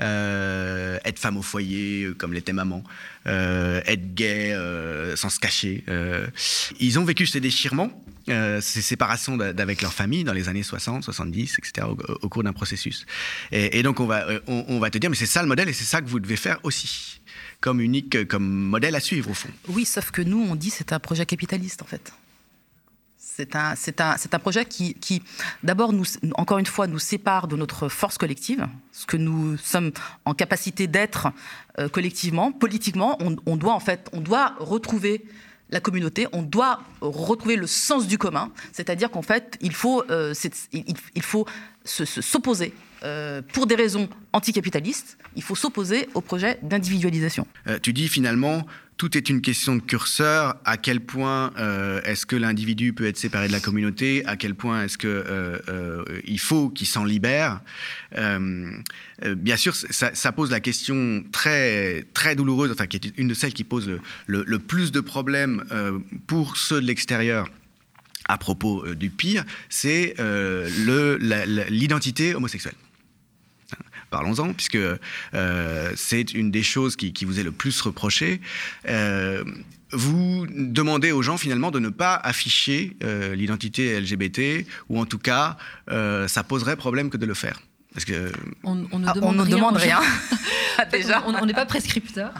Euh, 0.00 0.98
être 1.04 1.18
femme 1.18 1.36
au 1.36 1.42
foyer 1.42 2.04
euh, 2.04 2.14
comme 2.14 2.32
l'était 2.32 2.52
maman, 2.52 2.82
euh, 3.26 3.82
être 3.84 4.14
gay 4.14 4.56
sans 5.16 5.30
se 5.30 5.38
cacher. 5.38 5.84
ils 6.78 6.98
ont 6.98 7.04
vécu 7.04 7.26
ces 7.26 7.40
déchirements, 7.40 7.92
ces 8.26 8.82
séparations 8.82 9.36
d'avec 9.36 9.82
leur 9.82 9.92
famille 9.92 10.24
dans 10.24 10.32
les 10.32 10.48
années 10.48 10.62
60, 10.62 11.04
70, 11.04 11.58
etc. 11.58 11.86
au, 12.22 12.28
cours 12.28 12.42
d'un 12.42 12.52
processus. 12.52 13.06
Et, 13.52 13.82
donc 13.82 14.00
on 14.00 14.06
va, 14.06 14.26
on, 14.46 14.78
va 14.78 14.90
te 14.90 14.98
dire, 14.98 15.10
mais 15.10 15.16
c'est 15.16 15.26
ça 15.26 15.42
le 15.42 15.48
modèle 15.48 15.68
et 15.68 15.72
c'est 15.72 15.84
ça 15.84 16.00
que 16.00 16.08
vous 16.08 16.20
devez 16.20 16.36
faire 16.36 16.58
aussi 16.62 17.20
comme 17.60 17.80
unique, 17.80 18.26
comme 18.26 18.48
modèle 18.48 18.94
à 18.94 19.00
suivre 19.00 19.30
au 19.30 19.34
fond. 19.34 19.50
Oui, 19.68 19.84
sauf 19.84 20.10
que 20.10 20.22
nous, 20.22 20.40
on 20.40 20.56
dit 20.56 20.70
c'est 20.70 20.92
un 20.92 20.98
projet 20.98 21.26
capitaliste 21.26 21.82
en 21.82 21.86
fait. 21.86 22.12
C'est 23.76 24.00
un, 24.00 24.38
projet 24.38 24.64
qui, 24.64 25.22
d'abord, 25.62 25.92
encore 26.34 26.58
une 26.58 26.66
fois, 26.66 26.86
nous 26.86 26.98
sépare 26.98 27.48
de 27.48 27.56
notre 27.56 27.88
force 27.88 28.18
collective, 28.18 28.66
ce 28.92 29.06
que 29.06 29.16
nous 29.16 29.56
sommes 29.56 29.92
en 30.24 30.34
capacité 30.34 30.86
d'être 30.86 31.28
euh, 31.78 31.88
collectivement, 31.88 32.52
politiquement. 32.52 33.18
On, 33.46 33.56
doit 33.56 33.74
en 33.74 33.80
fait, 33.80 34.08
on 34.12 34.20
doit 34.20 34.54
retrouver 34.58 35.24
la 35.70 35.80
communauté, 35.80 36.26
on 36.32 36.42
doit 36.42 36.80
retrouver 37.00 37.56
le 37.56 37.66
sens 37.66 38.06
du 38.06 38.18
commun, 38.18 38.50
c'est-à-dire 38.72 39.10
qu'en 39.10 39.22
fait, 39.22 39.56
il 39.60 39.72
faut, 39.72 40.02
euh, 40.10 40.34
il, 40.72 41.22
faut 41.22 41.46
s'opposer 41.84 42.74
euh, 43.04 43.40
pour 43.52 43.66
des 43.66 43.76
raisons 43.76 44.08
anticapitalistes, 44.32 45.16
il 45.36 45.42
faut 45.42 45.54
s'opposer 45.54 46.08
au 46.14 46.20
projet 46.20 46.58
d'individualisation. 46.62 47.46
tu 47.82 47.92
dis 47.92 48.08
finalement, 48.08 48.66
tout 49.00 49.16
est 49.16 49.30
une 49.30 49.40
question 49.40 49.76
de 49.76 49.80
curseur. 49.80 50.56
À 50.66 50.76
quel 50.76 51.00
point 51.00 51.54
euh, 51.56 52.02
est-ce 52.02 52.26
que 52.26 52.36
l'individu 52.36 52.92
peut 52.92 53.06
être 53.06 53.16
séparé 53.16 53.48
de 53.48 53.52
la 53.52 53.58
communauté? 53.58 54.22
À 54.26 54.36
quel 54.36 54.54
point 54.54 54.84
est-ce 54.84 54.98
qu'il 54.98 55.08
euh, 55.08 55.58
euh, 55.70 56.04
faut 56.36 56.68
qu'il 56.68 56.86
s'en 56.86 57.04
libère? 57.04 57.62
Bien 58.14 59.56
sûr, 59.56 59.74
ça, 59.74 60.32
pose 60.32 60.50
la 60.50 60.60
question 60.60 61.24
très, 61.32 62.04
très 62.12 62.36
douloureuse, 62.36 62.70
enfin, 62.72 62.86
qui 62.86 62.98
est 62.98 63.12
une 63.16 63.28
de 63.28 63.32
celles 63.32 63.54
qui 63.54 63.64
pose 63.64 63.90
le, 64.26 64.58
plus 64.58 64.92
de 64.92 65.00
problèmes 65.00 65.64
pour 66.26 66.58
ceux 66.58 66.82
de 66.82 66.86
l'extérieur 66.86 67.48
à 68.28 68.36
propos 68.36 68.94
du 68.94 69.08
pire, 69.08 69.44
c'est 69.70 70.14
l'identité 71.70 72.34
homosexuelle 72.34 72.74
parlons-en, 74.10 74.52
puisque 74.52 74.76
euh, 75.34 75.92
c'est 75.96 76.34
une 76.34 76.50
des 76.50 76.62
choses 76.62 76.96
qui, 76.96 77.24
vous 77.24 77.38
est 77.38 77.42
le 77.42 77.52
plus 77.52 77.80
reprochée. 77.80 78.40
Euh, 78.88 79.44
vous 79.92 80.46
demandez 80.48 81.10
aux 81.10 81.22
gens 81.22 81.36
finalement 81.36 81.70
de 81.70 81.78
ne 81.78 81.88
pas 81.88 82.14
afficher 82.14 82.96
euh, 83.02 83.34
l'identité 83.34 83.98
LGBT, 84.00 84.66
ou 84.88 85.00
en 85.00 85.06
tout 85.06 85.18
cas, 85.18 85.56
ça 85.88 86.44
poserait 86.44 86.76
problème 86.76 87.10
que 87.10 87.16
de 87.16 87.26
le 87.26 87.34
faire. 87.34 87.60
Parce 87.92 88.04
que 88.04 88.30
on, 88.62 88.76
ne 88.76 88.86
ah, 89.04 89.14
demande, 89.14 89.76
rien. 89.76 89.98
Déjà, 90.92 91.24
on 91.26 91.44
n'est 91.44 91.52
pas 91.52 91.66
prescripteur. 91.66 92.32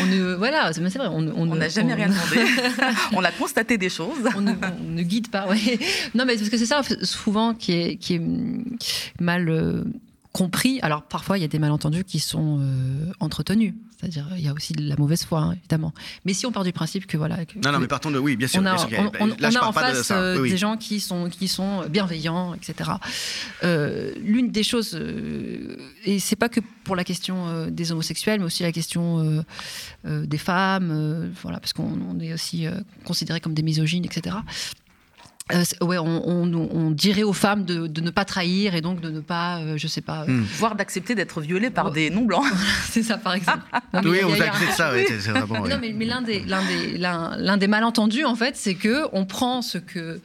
On 0.00 0.06
ne, 0.06 0.34
voilà, 0.34 0.72
c'est 0.72 0.80
vrai. 0.80 1.08
On 1.08 1.56
n'a 1.56 1.68
jamais 1.68 1.94
rien 1.94 2.08
demandé. 2.08 2.48
on 3.12 3.24
a 3.24 3.32
constaté 3.32 3.78
des 3.78 3.88
choses. 3.88 4.22
on, 4.36 4.42
ne, 4.42 5.02
guide 5.02 5.28
pas. 5.28 5.48
Ouais. 5.48 5.80
Non, 6.14 6.24
mais 6.24 6.36
parce 6.36 6.48
que 6.48 6.56
c'est 6.56 6.66
ça 6.66 6.82
souvent 7.02 7.52
qui 7.52 7.72
est, 7.72 7.96
qui 7.96 8.14
est 8.14 8.22
mal 9.20 9.84
compris. 10.36 10.78
Alors 10.82 11.02
parfois, 11.02 11.38
il 11.38 11.40
y 11.40 11.44
a 11.44 11.48
des 11.48 11.58
malentendus 11.58 12.04
qui 12.04 12.20
sont 12.20 12.58
euh, 12.60 13.10
entretenus. 13.20 13.72
C'est-à-dire, 13.98 14.28
il 14.36 14.44
y 14.44 14.48
a 14.48 14.52
aussi 14.52 14.74
de 14.74 14.86
la 14.86 14.94
mauvaise 14.96 15.24
foi, 15.24 15.40
hein, 15.40 15.52
évidemment. 15.58 15.94
Mais 16.26 16.34
si 16.34 16.44
on 16.44 16.52
part 16.52 16.64
du 16.64 16.72
principe 16.72 17.06
que 17.06 17.16
voilà. 17.16 17.38
non, 17.64 17.72
non, 17.72 17.78
mais 17.78 17.86
partons 17.86 18.10
de 18.10 18.18
oui, 18.18 18.36
bien 18.36 18.46
sûr. 18.46 18.60
On 18.60 18.66
a, 18.66 18.76
on, 19.20 19.30
a 19.30 19.64
en 19.64 19.72
face 19.72 20.10
euh, 20.10 20.42
des 20.42 20.58
gens 20.58 20.76
qui 20.76 21.00
sont 21.00 21.30
qui 21.30 21.48
sont 21.48 21.86
bienveillants, 21.88 22.52
etc. 22.52 22.90
Euh, 23.64 24.12
l'une 24.22 24.50
des 24.50 24.62
choses, 24.62 25.00
et 26.04 26.18
c'est 26.18 26.36
pas 26.36 26.50
que 26.50 26.60
pour 26.84 26.96
la 26.96 27.04
question 27.04 27.68
des 27.68 27.90
homosexuels, 27.90 28.38
mais 28.40 28.46
aussi 28.46 28.62
la 28.62 28.72
question 28.72 29.42
des 30.04 30.38
femmes, 30.38 31.32
voilà, 31.42 31.58
parce 31.60 31.72
qu'on 31.72 32.20
est 32.20 32.34
aussi 32.34 32.66
considéré 33.04 33.40
comme 33.40 33.54
des 33.54 33.62
misogynes, 33.62 34.04
etc. 34.04 34.36
Euh, 35.52 35.62
ouais, 35.80 35.98
on, 35.98 36.90
dirait 36.90 37.22
aux 37.22 37.32
femmes 37.32 37.64
de, 37.64 38.00
ne 38.00 38.10
pas 38.10 38.24
trahir 38.24 38.74
et 38.74 38.80
donc 38.80 39.00
de 39.00 39.10
ne 39.10 39.20
pas, 39.20 39.60
euh, 39.60 39.76
je 39.76 39.86
sais 39.86 40.00
pas, 40.00 40.22
euh, 40.22 40.26
hmm. 40.26 40.42
voire 40.56 40.74
d'accepter 40.74 41.14
d'être 41.14 41.40
violées 41.40 41.70
par 41.70 41.92
des 41.92 42.10
non 42.10 42.24
blancs. 42.24 42.44
c'est 42.90 43.04
ça, 43.04 43.16
par 43.16 43.34
exemple. 43.34 43.62
oui, 44.04 44.18
on 44.24 44.32
accepte 44.32 44.72
ça. 44.72 44.92
Oui, 44.92 45.04
c'est 45.08 45.30
vraiment, 45.30 45.66
Non, 45.66 45.78
mais, 45.80 45.92
l'un 46.04 46.22
des, 46.22 46.40
des, 46.40 46.98
l'un, 46.98 47.56
des 47.56 47.68
malentendus, 47.68 48.24
en 48.24 48.34
fait, 48.34 48.56
c'est 48.56 48.74
que 48.74 49.06
on 49.12 49.24
prend 49.24 49.62
ce 49.62 49.78
que 49.78 50.20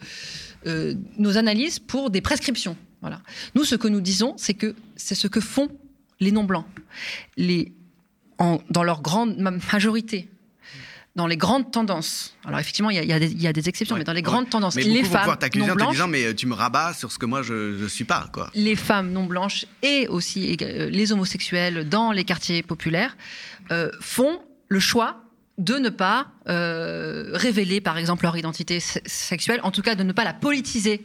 nos 1.18 1.36
analyses 1.36 1.78
pour 1.78 2.10
des 2.10 2.20
prescriptions. 2.20 2.76
Voilà. 3.00 3.20
Nous, 3.54 3.64
ce 3.64 3.74
que 3.74 3.88
nous 3.88 4.00
disons, 4.00 4.34
c'est 4.36 4.54
que 4.54 4.74
c'est 4.96 5.16
ce 5.16 5.26
que 5.26 5.40
font 5.40 5.68
les 6.20 6.32
non-blancs. 6.32 6.66
Les, 7.36 7.72
en- 8.38 8.60
dans 8.70 8.84
leur 8.84 9.02
grande 9.02 9.36
ma- 9.38 9.50
majorité, 9.50 10.28
dans 11.14 11.26
les 11.26 11.36
grandes 11.36 11.70
tendances. 11.70 12.34
Alors 12.44 12.58
effectivement, 12.60 12.88
il 12.90 12.96
y 12.96 13.12
a, 13.12 13.16
y 13.16 13.20
des- 13.20 13.30
il 13.32 13.42
y 13.42 13.46
a 13.46 13.52
des 13.52 13.68
exceptions, 13.68 13.94
Ouais, 13.94 14.00
mais 14.00 14.04
dans 14.04 14.12
les 14.12 14.18
ouais. 14.18 14.22
grandes 14.22 14.48
tendances, 14.48 14.76
Mais 14.76 14.82
les 14.82 15.04
femmes 15.04 15.28
non 15.56 15.74
blanches, 15.74 15.92
disant 15.92 16.08
mais 16.08 16.24
euh, 16.24 16.34
tu 16.34 16.46
me 16.46 16.54
rabats 16.54 16.94
sur 16.94 17.12
ce 17.12 17.18
que 17.18 17.26
moi 17.26 17.42
je, 17.42 17.76
je 17.78 17.86
suis 17.86 18.04
pas 18.04 18.30
quoi. 18.32 18.50
les 18.54 18.76
femmes 18.76 19.12
non 19.12 19.24
blanches 19.26 19.66
et 19.82 20.08
aussi 20.08 20.56
euh, 20.62 20.88
les 20.88 21.12
homosexuels 21.12 21.88
dans 21.88 22.12
les 22.12 22.24
quartiers 22.24 22.62
populaires 22.62 23.16
euh, 23.70 23.90
font 24.00 24.40
le 24.68 24.80
choix 24.80 25.20
de 25.58 25.74
ne 25.74 25.90
pas 25.90 26.28
euh, 26.48 27.30
révéler, 27.34 27.82
par 27.82 27.98
exemple, 27.98 28.24
leur 28.24 28.36
identité 28.38 28.80
se- 28.80 28.98
sexuelle, 29.04 29.60
en 29.64 29.70
tout 29.70 29.82
cas 29.82 29.94
de 29.94 30.02
ne 30.02 30.12
pas 30.12 30.24
la 30.24 30.32
politiser 30.32 31.04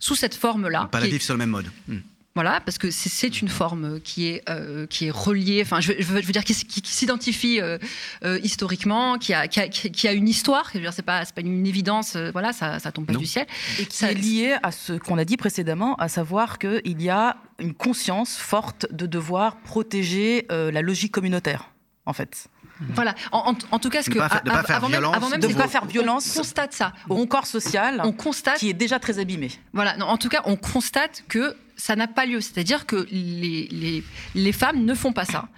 sous 0.00 0.16
cette 0.16 0.34
forme-là. 0.34 0.88
Pas 0.90 0.98
la 0.98 1.06
est- 1.06 1.10
vivre 1.10 1.22
sur 1.22 1.34
le 1.34 1.38
même 1.38 1.50
mode. 1.50 1.66
Hmm. 1.86 1.98
Voilà, 2.36 2.60
parce 2.60 2.78
que 2.78 2.90
c'est- 2.90 3.24
une 3.40 3.48
forme 3.48 4.00
qui 4.00 4.26
est, 4.26 4.42
euh, 4.50 4.86
qui 4.88 5.06
est 5.06 5.10
reliée, 5.12 5.62
enfin, 5.64 5.80
je 5.80 5.92
veux, 5.92 6.20
je 6.20 6.32
dire, 6.32 6.42
qui, 6.44 6.52
s- 6.52 6.64
qui- 6.64 6.82
qui 6.82 6.92
s'identifie 6.92 7.60
euh, 7.60 7.78
euh, 8.24 8.38
historiquement, 8.42 9.18
qui 9.18 9.32
a, 9.32 9.46
qui, 9.48 9.60
a, 9.60 9.68
qui 9.68 10.08
a 10.08 10.12
une 10.12 10.28
histoire. 10.28 10.68
Je 10.72 10.78
veux 10.78 10.80
dire, 10.82 10.92
c'est 10.92 11.02
pas, 11.02 11.24
c'est 11.24 11.34
pas 11.34 11.40
une 11.42 11.64
évidence, 11.66 12.16
euh, 12.16 12.30
voilà, 12.32 12.52
ça, 12.52 12.80
ça 12.80 12.90
tombe 12.92 13.06
pas 13.06 13.12
Non. 13.12 13.20
du 13.20 13.26
ciel. 13.26 13.46
Et 13.78 13.86
qui 13.86 13.96
Ça- 13.96 14.10
est 14.10 14.14
lié 14.14 14.56
à 14.64 14.72
ce 14.72 14.94
qu'on 14.94 15.16
a 15.16 15.24
dit 15.24 15.36
précédemment, 15.36 15.94
à 15.96 16.08
savoir 16.08 16.58
qu'il 16.58 17.00
y 17.02 17.08
a 17.08 17.36
une 17.60 17.72
conscience 17.74 18.36
forte 18.36 18.86
de 18.92 19.06
devoir 19.06 19.56
protéger 19.58 20.46
euh, 20.50 20.72
la 20.72 20.82
logique 20.82 21.12
communautaire, 21.12 21.70
en 22.04 22.12
fait. 22.12 22.48
Voilà. 22.94 23.14
En, 23.30 23.52
en- 23.52 23.58
en 23.70 23.78
tout 23.78 23.88
cas, 23.90 24.02
ce 24.02 24.10
que 24.10 24.18
pas 24.18 24.28
faire- 24.28 24.42
de 24.42 24.50
pas 24.50 24.58
av- 24.58 24.66
faire 24.66 24.76
avant 24.76 24.88
même, 24.88 24.98
violence, 25.00 25.16
avant 25.16 25.28
même 25.28 25.40
de 25.40 25.46
pas 25.54 25.68
faire 25.68 25.84
violence 25.86 26.28
on 26.34 26.40
constate 26.40 26.72
ça. 26.72 26.92
Au 27.08 27.16
On, 27.16 27.26
corps 27.28 27.46
social, 27.46 28.00
on 28.04 28.10
constate 28.12 28.58
qui 28.58 28.68
est 28.68 28.74
déjà 28.74 28.98
très 28.98 29.20
abîmé. 29.20 29.50
Voilà, 29.72 29.96
non, 29.96 30.06
en 30.06 30.18
tout 30.18 30.28
cas, 30.28 30.42
on 30.46 30.56
constate 30.56 31.22
que 31.28 31.56
ça 31.76 31.96
n'a 31.96 32.06
pas 32.06 32.26
lieu. 32.26 32.40
C'est-à-dire 32.40 32.86
que 32.86 33.06
les, 33.10 33.68
les, 33.70 34.04
les 34.34 34.52
femmes 34.52 34.84
ne 34.84 34.94
font 34.94 35.12
pas 35.12 35.24
ça. 35.24 35.48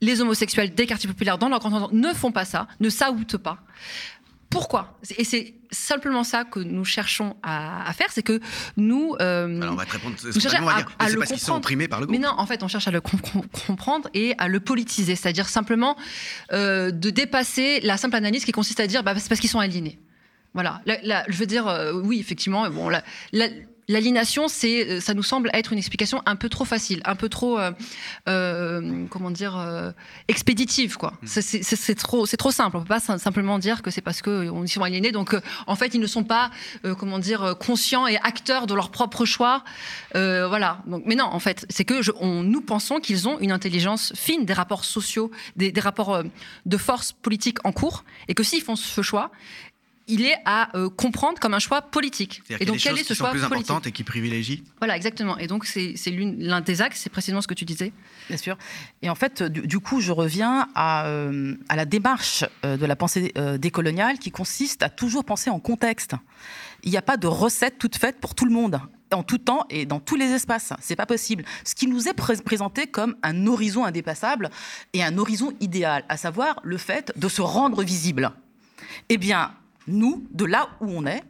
Les 0.00 0.20
homosexuels 0.20 0.74
des 0.74 0.86
quartiers 0.86 1.08
populaires 1.08 1.38
dans 1.38 1.48
leur 1.48 1.60
grand 1.60 1.72
entente 1.72 1.92
ne 1.92 2.12
font 2.12 2.32
pas 2.32 2.44
ça, 2.44 2.66
ne 2.80 2.88
s'outent 2.90 3.36
pas. 3.36 3.58
Pourquoi? 4.50 4.98
Et 5.16 5.24
c'est 5.24 5.54
simplement 5.70 6.24
ça 6.24 6.44
que 6.44 6.60
nous 6.60 6.84
cherchons 6.84 7.36
à, 7.42 7.88
à 7.88 7.92
faire, 7.94 8.08
c'est 8.10 8.22
que 8.22 8.38
nous... 8.76 9.16
euh, 9.20 9.62
Alors 9.62 9.72
on 9.72 9.76
va 9.76 9.86
te 9.86 9.92
répondre. 9.92 10.14
On 10.22 10.64
va 10.66 10.72
à- 10.72 10.78
à 10.80 10.80
mais 10.80 11.06
c'est 11.06 11.12
le 11.14 11.18
parce 11.20 11.30
qu'ils 11.30 11.40
sont 11.40 11.54
opprimés 11.56 11.88
par 11.88 12.00
le 12.00 12.06
mais 12.06 12.18
groupe. 12.18 12.26
non, 12.30 12.38
en 12.38 12.44
fait, 12.44 12.62
on 12.62 12.68
cherche 12.68 12.86
à 12.86 12.90
le 12.90 13.00
com- 13.00 13.18
com- 13.32 13.46
comprendre 13.66 14.10
et 14.12 14.34
à 14.36 14.48
le 14.48 14.60
politiser, 14.60 15.16
c'est-à-dire 15.16 15.48
simplement 15.48 15.96
euh, 16.52 16.90
de 16.90 17.08
dépasser 17.08 17.80
la 17.80 17.96
simple 17.96 18.16
analyse 18.16 18.44
qui 18.44 18.52
consiste 18.52 18.80
à 18.80 18.86
dire 18.86 19.02
bah, 19.02 19.14
c'est 19.16 19.28
parce 19.30 19.40
qu'ils 19.40 19.48
sont 19.48 19.60
aliénés. 19.60 19.98
Voilà. 20.52 20.82
La- 20.84 21.00
la- 21.02 21.24
je 21.28 21.36
veux 21.38 21.46
dire, 21.46 21.66
euh, 21.68 21.94
oui, 21.94 22.20
effectivement, 22.20 22.68
bon, 22.68 22.90
la- 22.90 23.02
L'aliénation, 23.92 24.48
c'est, 24.48 24.88
euh, 24.88 25.00
ça 25.00 25.12
nous 25.14 25.22
semble 25.22 25.50
être 25.52 25.72
une 25.72 25.78
explication 25.78 26.22
un 26.24 26.36
peu 26.36 26.48
trop 26.48 26.64
facile, 26.64 27.02
un 27.04 27.14
peu 27.14 27.28
trop, 27.28 27.58
euh, 27.58 27.70
euh, 28.28 29.04
comment 29.10 29.30
dire, 29.30 29.56
euh, 29.58 29.92
expéditive, 30.28 30.96
quoi. 30.96 31.12
C'est- 31.24 31.42
C'est 31.62 31.94
trop, 31.94 32.24
c'est 32.26 32.36
trop 32.38 32.50
simple. 32.50 32.76
On 32.76 32.80
peut 32.80 32.88
pas 32.88 33.00
sim- 33.00 33.18
simplement 33.18 33.58
dire 33.58 33.82
que 33.82 33.90
c'est 33.90 34.00
parce 34.00 34.22
qu'ils 34.22 34.50
sont 34.68 34.82
aliénés, 34.82 35.12
donc 35.12 35.36
en 35.66 35.76
fait 35.76 35.94
ils 35.94 36.00
ne 36.00 36.06
sont 36.06 36.24
pas, 36.24 36.50
comment 36.98 37.18
dire, 37.18 37.56
conscients 37.60 38.06
et 38.06 38.16
acteurs 38.16 38.66
de 38.66 38.74
leur 38.74 38.90
propre 38.90 39.24
choix. 39.24 39.62
Voilà. 40.14 40.82
Donc, 40.86 41.02
mais 41.06 41.14
non, 41.14 41.24
en 41.26 41.38
fait, 41.38 41.66
c'est 41.68 41.84
que 41.84 42.02
je- 42.02 42.12
on, 42.20 42.42
nous 42.42 42.60
pensons 42.62 42.98
qu'ils 43.00 43.28
ont 43.28 43.38
une 43.40 43.52
intelligence 43.52 44.12
fine 44.16 44.44
des 44.44 44.52
rapports 44.54 44.84
sociaux, 44.84 45.30
des, 45.56 45.70
des 45.72 45.80
rapports 45.80 46.22
de 46.66 46.76
force 46.76 47.12
politique 47.12 47.58
en 47.64 47.72
cours, 47.72 48.04
et 48.28 48.34
que 48.34 48.42
s'ils 48.42 48.62
font 48.62 48.76
ce 48.76 49.02
choix, 49.02 49.30
il 50.08 50.22
est 50.26 50.36
à 50.44 50.76
euh, 50.76 50.90
comprendre 50.90 51.38
comme 51.38 51.54
un 51.54 51.58
choix 51.58 51.80
politique. 51.82 52.42
C'est-à-dire 52.46 52.56
Et 52.56 52.58
qu'il 52.58 52.66
y 52.66 52.70
a 52.70 52.72
donc 52.72 52.80
quel 52.82 52.98
est 52.98 53.08
ce 53.08 53.14
choix 53.14 53.30
plus 53.30 53.40
politique 53.40 53.60
importantes 53.60 53.86
et 53.86 53.92
qui 53.92 54.04
privilégient. 54.04 54.62
Voilà, 54.78 54.96
exactement. 54.96 55.38
Et 55.38 55.46
donc 55.46 55.64
c'est 55.64 55.94
l'un 56.06 56.60
des 56.60 56.82
axes, 56.82 57.00
c'est 57.00 57.10
précisément 57.10 57.40
ce 57.40 57.46
que 57.46 57.54
tu 57.54 57.64
disais. 57.64 57.92
Bien 58.28 58.36
sûr. 58.36 58.58
Et 59.02 59.08
en 59.10 59.14
fait, 59.14 59.42
du, 59.42 59.66
du 59.66 59.78
coup, 59.80 60.00
je 60.00 60.12
reviens 60.12 60.68
à, 60.74 61.06
euh, 61.06 61.54
à 61.68 61.76
la 61.76 61.84
démarche 61.84 62.44
euh, 62.64 62.76
de 62.76 62.86
la 62.86 62.96
pensée 62.96 63.32
euh, 63.36 63.58
décoloniale 63.58 64.18
qui 64.18 64.30
consiste 64.30 64.82
à 64.82 64.88
toujours 64.88 65.24
penser 65.24 65.50
en 65.50 65.60
contexte. 65.60 66.14
Il 66.82 66.90
n'y 66.90 66.96
a 66.96 67.02
pas 67.02 67.16
de 67.16 67.26
recette 67.28 67.78
toute 67.78 67.96
faite 67.96 68.18
pour 68.20 68.34
tout 68.34 68.44
le 68.44 68.50
monde, 68.50 68.80
en 69.12 69.22
tout 69.22 69.38
temps 69.38 69.66
et 69.70 69.86
dans 69.86 70.00
tous 70.00 70.16
les 70.16 70.30
espaces. 70.32 70.72
C'est 70.80 70.96
pas 70.96 71.06
possible. 71.06 71.44
Ce 71.64 71.74
qui 71.76 71.86
nous 71.86 72.08
est 72.08 72.14
pré- 72.14 72.36
présenté 72.38 72.88
comme 72.88 73.14
un 73.22 73.46
horizon 73.46 73.84
indépassable 73.84 74.50
et 74.92 75.04
un 75.04 75.16
horizon 75.16 75.52
idéal, 75.60 76.04
à 76.08 76.16
savoir 76.16 76.58
le 76.64 76.76
fait 76.78 77.12
de 77.16 77.28
se 77.28 77.40
rendre 77.40 77.84
visible. 77.84 78.32
Eh 79.08 79.16
bien, 79.16 79.52
nous, 79.86 80.26
de 80.30 80.44
là 80.44 80.68
où 80.80 80.86
on 80.90 81.06
est, 81.06 81.22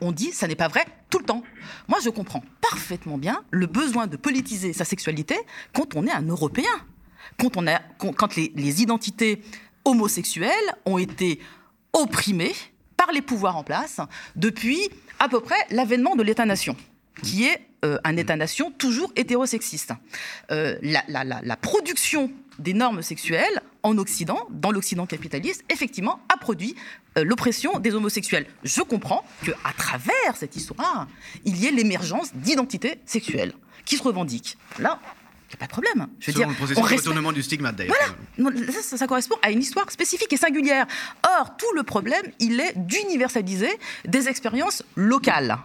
on 0.00 0.12
dit 0.12 0.32
ça 0.32 0.48
n'est 0.48 0.56
pas 0.56 0.68
vrai 0.68 0.84
tout 1.10 1.18
le 1.18 1.24
temps. 1.24 1.42
Moi, 1.88 1.98
je 2.02 2.10
comprends 2.10 2.42
parfaitement 2.60 3.18
bien 3.18 3.44
le 3.50 3.66
besoin 3.66 4.06
de 4.06 4.16
politiser 4.16 4.72
sa 4.72 4.84
sexualité 4.84 5.36
quand 5.74 5.94
on 5.94 6.06
est 6.06 6.12
un 6.12 6.22
Européen, 6.22 6.70
quand, 7.38 7.56
on 7.56 7.66
a, 7.66 7.80
quand 7.98 8.36
les, 8.36 8.82
identités 8.82 9.42
homosexuelles 9.84 10.52
ont 10.84 10.98
été 10.98 11.40
opprimées 11.92 12.54
par 12.96 13.12
les 13.12 13.22
pouvoirs 13.22 13.56
en 13.56 13.64
place 13.64 14.00
depuis 14.36 14.90
à 15.18 15.28
peu 15.28 15.40
près 15.40 15.56
l'avènement 15.70 16.16
de 16.16 16.22
l'État-nation, 16.22 16.76
qui 17.22 17.44
est 17.44 17.66
euh, 17.84 17.98
un 18.04 18.16
État-nation 18.16 18.70
toujours 18.72 19.12
hétérosexiste. 19.16 19.92
Euh, 20.50 20.78
la 20.82 21.56
production 21.56 22.30
des 22.60 22.74
normes 22.74 23.02
sexuelles 23.02 23.60
en 23.82 23.98
Occident, 23.98 24.46
dans 24.50 24.70
l'Occident 24.70 25.06
capitaliste, 25.06 25.64
effectivement, 25.70 26.20
a 26.32 26.36
produit 26.36 26.76
euh, 27.18 27.24
l'oppression 27.24 27.78
des 27.78 27.94
homosexuels. 27.94 28.46
Je 28.62 28.82
comprends 28.82 29.24
que 29.44 29.50
à 29.64 29.72
travers 29.72 30.36
cette 30.36 30.54
histoire, 30.56 31.08
il 31.44 31.56
y 31.56 31.66
ait 31.66 31.70
l'émergence 31.72 32.34
d'identités 32.34 33.00
sexuelles 33.06 33.52
qui 33.84 33.96
se 33.96 34.02
revendiquent. 34.02 34.56
Là, 34.78 35.00
il 35.48 35.54
n'y 35.54 35.54
a 35.54 35.58
pas 35.58 35.66
de 35.66 35.70
problème. 35.72 36.06
Je 36.20 36.26
veux 36.26 36.32
Selon 36.32 36.38
dire, 36.38 36.46
le 36.48 36.52
on 36.52 36.56
processus 36.56 36.76
de 36.76 36.82
respecte- 36.82 37.00
retournement 37.08 37.32
du 37.32 37.42
stigmate 37.42 37.74
d'ailleurs. 37.76 37.96
non, 38.38 38.50
ça, 38.70 38.82
ça- 38.82 38.96
ça 38.98 39.06
correspond 39.08 39.34
à 39.42 39.50
une 39.50 39.60
histoire 39.60 39.90
spécifique 39.90 40.32
et 40.32 40.36
singulière. 40.36 40.86
Or, 41.40 41.56
tout 41.56 41.72
le 41.74 41.82
problème, 41.82 42.22
il 42.38 42.60
est 42.60 42.74
d'universaliser 42.76 43.70
des 44.04 44.28
expériences 44.28 44.84
locales. 44.94 45.56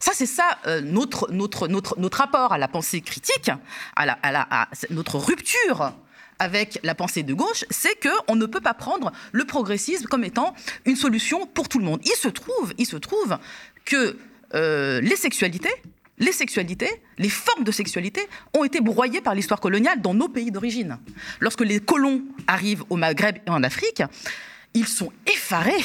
Ça, 0.00 0.12
c'est 0.14 0.26
ça 0.26 0.58
euh, 0.66 0.80
notre, 0.80 1.30
notre, 1.30 1.68
notre, 1.68 2.00
notre 2.00 2.18
rapport 2.18 2.52
à 2.54 2.58
la 2.58 2.66
pensée 2.68 3.02
critique, 3.02 3.50
à, 3.94 4.06
la, 4.06 4.14
à, 4.22 4.32
la, 4.32 4.46
à 4.50 4.68
notre 4.88 5.18
rupture 5.18 5.92
avec 6.40 6.80
la 6.82 6.96
pensée 6.96 7.22
de 7.22 7.32
gauche, 7.34 7.64
c'est 7.70 7.96
qu'on 8.00 8.34
ne 8.34 8.46
peut 8.46 8.60
pas 8.60 8.74
prendre 8.74 9.12
le 9.30 9.44
progressisme 9.44 10.06
comme 10.06 10.24
étant 10.24 10.54
une 10.86 10.96
solution 10.96 11.46
pour 11.46 11.68
tout 11.68 11.78
le 11.78 11.84
monde. 11.84 12.00
Il 12.04 12.16
se 12.16 12.28
trouve, 12.28 12.74
il 12.78 12.86
se 12.86 12.96
trouve 12.96 13.38
que 13.84 14.16
euh, 14.54 15.00
les 15.00 15.16
sexualités, 15.16 15.70
les 16.18 16.32
sexualités, 16.32 16.90
les 17.18 17.28
formes 17.28 17.64
de 17.64 17.70
sexualité 17.72 18.26
ont 18.56 18.64
été 18.64 18.80
broyées 18.80 19.20
par 19.20 19.34
l'histoire 19.34 19.60
coloniale 19.60 20.00
dans 20.02 20.12
nos 20.14 20.28
pays 20.28 20.50
d'origine. 20.50 20.98
Lorsque 21.40 21.60
les 21.60 21.78
colons 21.80 22.22
arrivent 22.46 22.84
au 22.90 22.96
Maghreb 22.96 23.36
et 23.46 23.50
en 23.50 23.62
Afrique, 23.62 24.02
ils 24.74 24.88
sont 24.88 25.12
effarés 25.26 25.84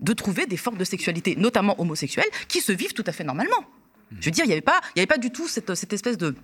de 0.00 0.12
trouver 0.12 0.46
des 0.46 0.56
formes 0.56 0.78
de 0.78 0.84
sexualité, 0.84 1.36
notamment 1.36 1.80
homosexuelles, 1.80 2.30
qui 2.48 2.60
se 2.60 2.72
vivent 2.72 2.92
tout 2.94 3.04
à 3.06 3.12
fait 3.12 3.24
normalement. 3.24 3.64
Je 4.20 4.26
veux 4.26 4.30
dire, 4.32 4.44
il 4.44 4.48
n'y 4.48 4.52
avait, 4.54 4.60
pas- 4.60 4.80
avait 4.96 5.06
pas 5.06 5.16
du 5.18 5.30
tout 5.30 5.48
cette 5.48 5.92
espèce 5.92 6.18
de 6.18 6.34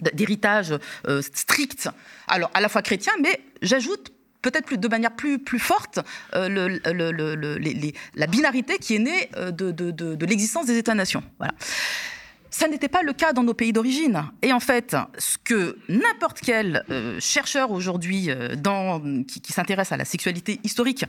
d'héritage 0.00 0.74
euh, 1.06 1.22
strict, 1.22 1.88
alors 2.28 2.50
à 2.54 2.60
la 2.60 2.68
fois 2.68 2.82
chrétien, 2.82 3.12
mais 3.22 3.40
j'ajoute 3.62 4.12
peut-être 4.40 4.74
de 4.74 4.88
manière 4.88 5.12
plus, 5.14 5.38
forte 5.60 6.00
euh, 6.34 6.78
la 8.14 8.26
binarité 8.26 8.78
qui 8.78 8.96
est 8.96 8.98
née 8.98 9.30
euh, 9.36 9.50
de- 9.70 9.70
de 10.16 10.26
l'existence 10.26 10.66
des 10.66 10.76
États-nations. 10.78 11.22
Voilà. 11.38 11.54
Ça 12.54 12.68
n'était 12.68 12.88
pas 12.88 13.02
le 13.02 13.14
cas 13.14 13.32
dans 13.32 13.42
nos 13.42 13.54
pays 13.54 13.72
d'origine. 13.72 14.24
Et 14.42 14.52
en 14.52 14.60
fait, 14.60 14.94
ce 15.16 15.38
que 15.42 15.78
n'importe 15.88 16.40
quel 16.40 16.84
euh, 16.90 17.18
chercheur 17.18 17.70
aujourd'hui 17.70 18.26
euh, 18.28 18.54
qui, 19.26 19.52
s'intéresse 19.54 19.90
à 19.90 19.96
la 19.96 20.04
sexualité 20.04 20.60
historique 20.62 21.06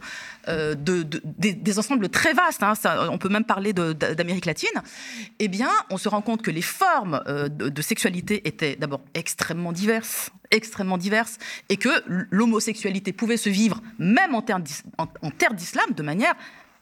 euh, 0.48 0.74
de, 0.74 1.04
de- 1.04 1.22
des, 1.26 1.80
ensembles 1.80 2.08
très 2.08 2.32
vastes, 2.32 2.64
hein, 2.64 2.74
on 3.12 3.18
peut 3.18 3.28
même 3.28 3.44
parler 3.44 3.74
d'Amérique 3.74 4.46
latine, 4.46 4.70
eh 5.40 5.50
bien, 5.50 5.70
on 5.90 5.98
se 5.98 6.08
rend 6.08 6.22
compte 6.22 6.42
que 6.44 6.50
les 6.50 6.62
formes 6.62 7.22
de, 7.28 7.68
de 7.68 7.82
sexualité 7.82 8.48
étaient 8.48 8.78
d'abord 8.78 9.02
extrêmement 9.14 9.74
diverses, 9.74 10.32
extrêmement 10.50 10.98
diverses, 10.98 11.40
et 11.68 11.76
que 11.76 11.90
l'homosexualité 12.32 13.12
pouvait 13.12 13.38
se 13.38 13.50
vivre 13.50 13.82
même 14.00 14.34
en 14.34 14.42
terre 14.42 14.60
d'islam 14.60 15.90
de 15.94 16.04
manière 16.04 16.36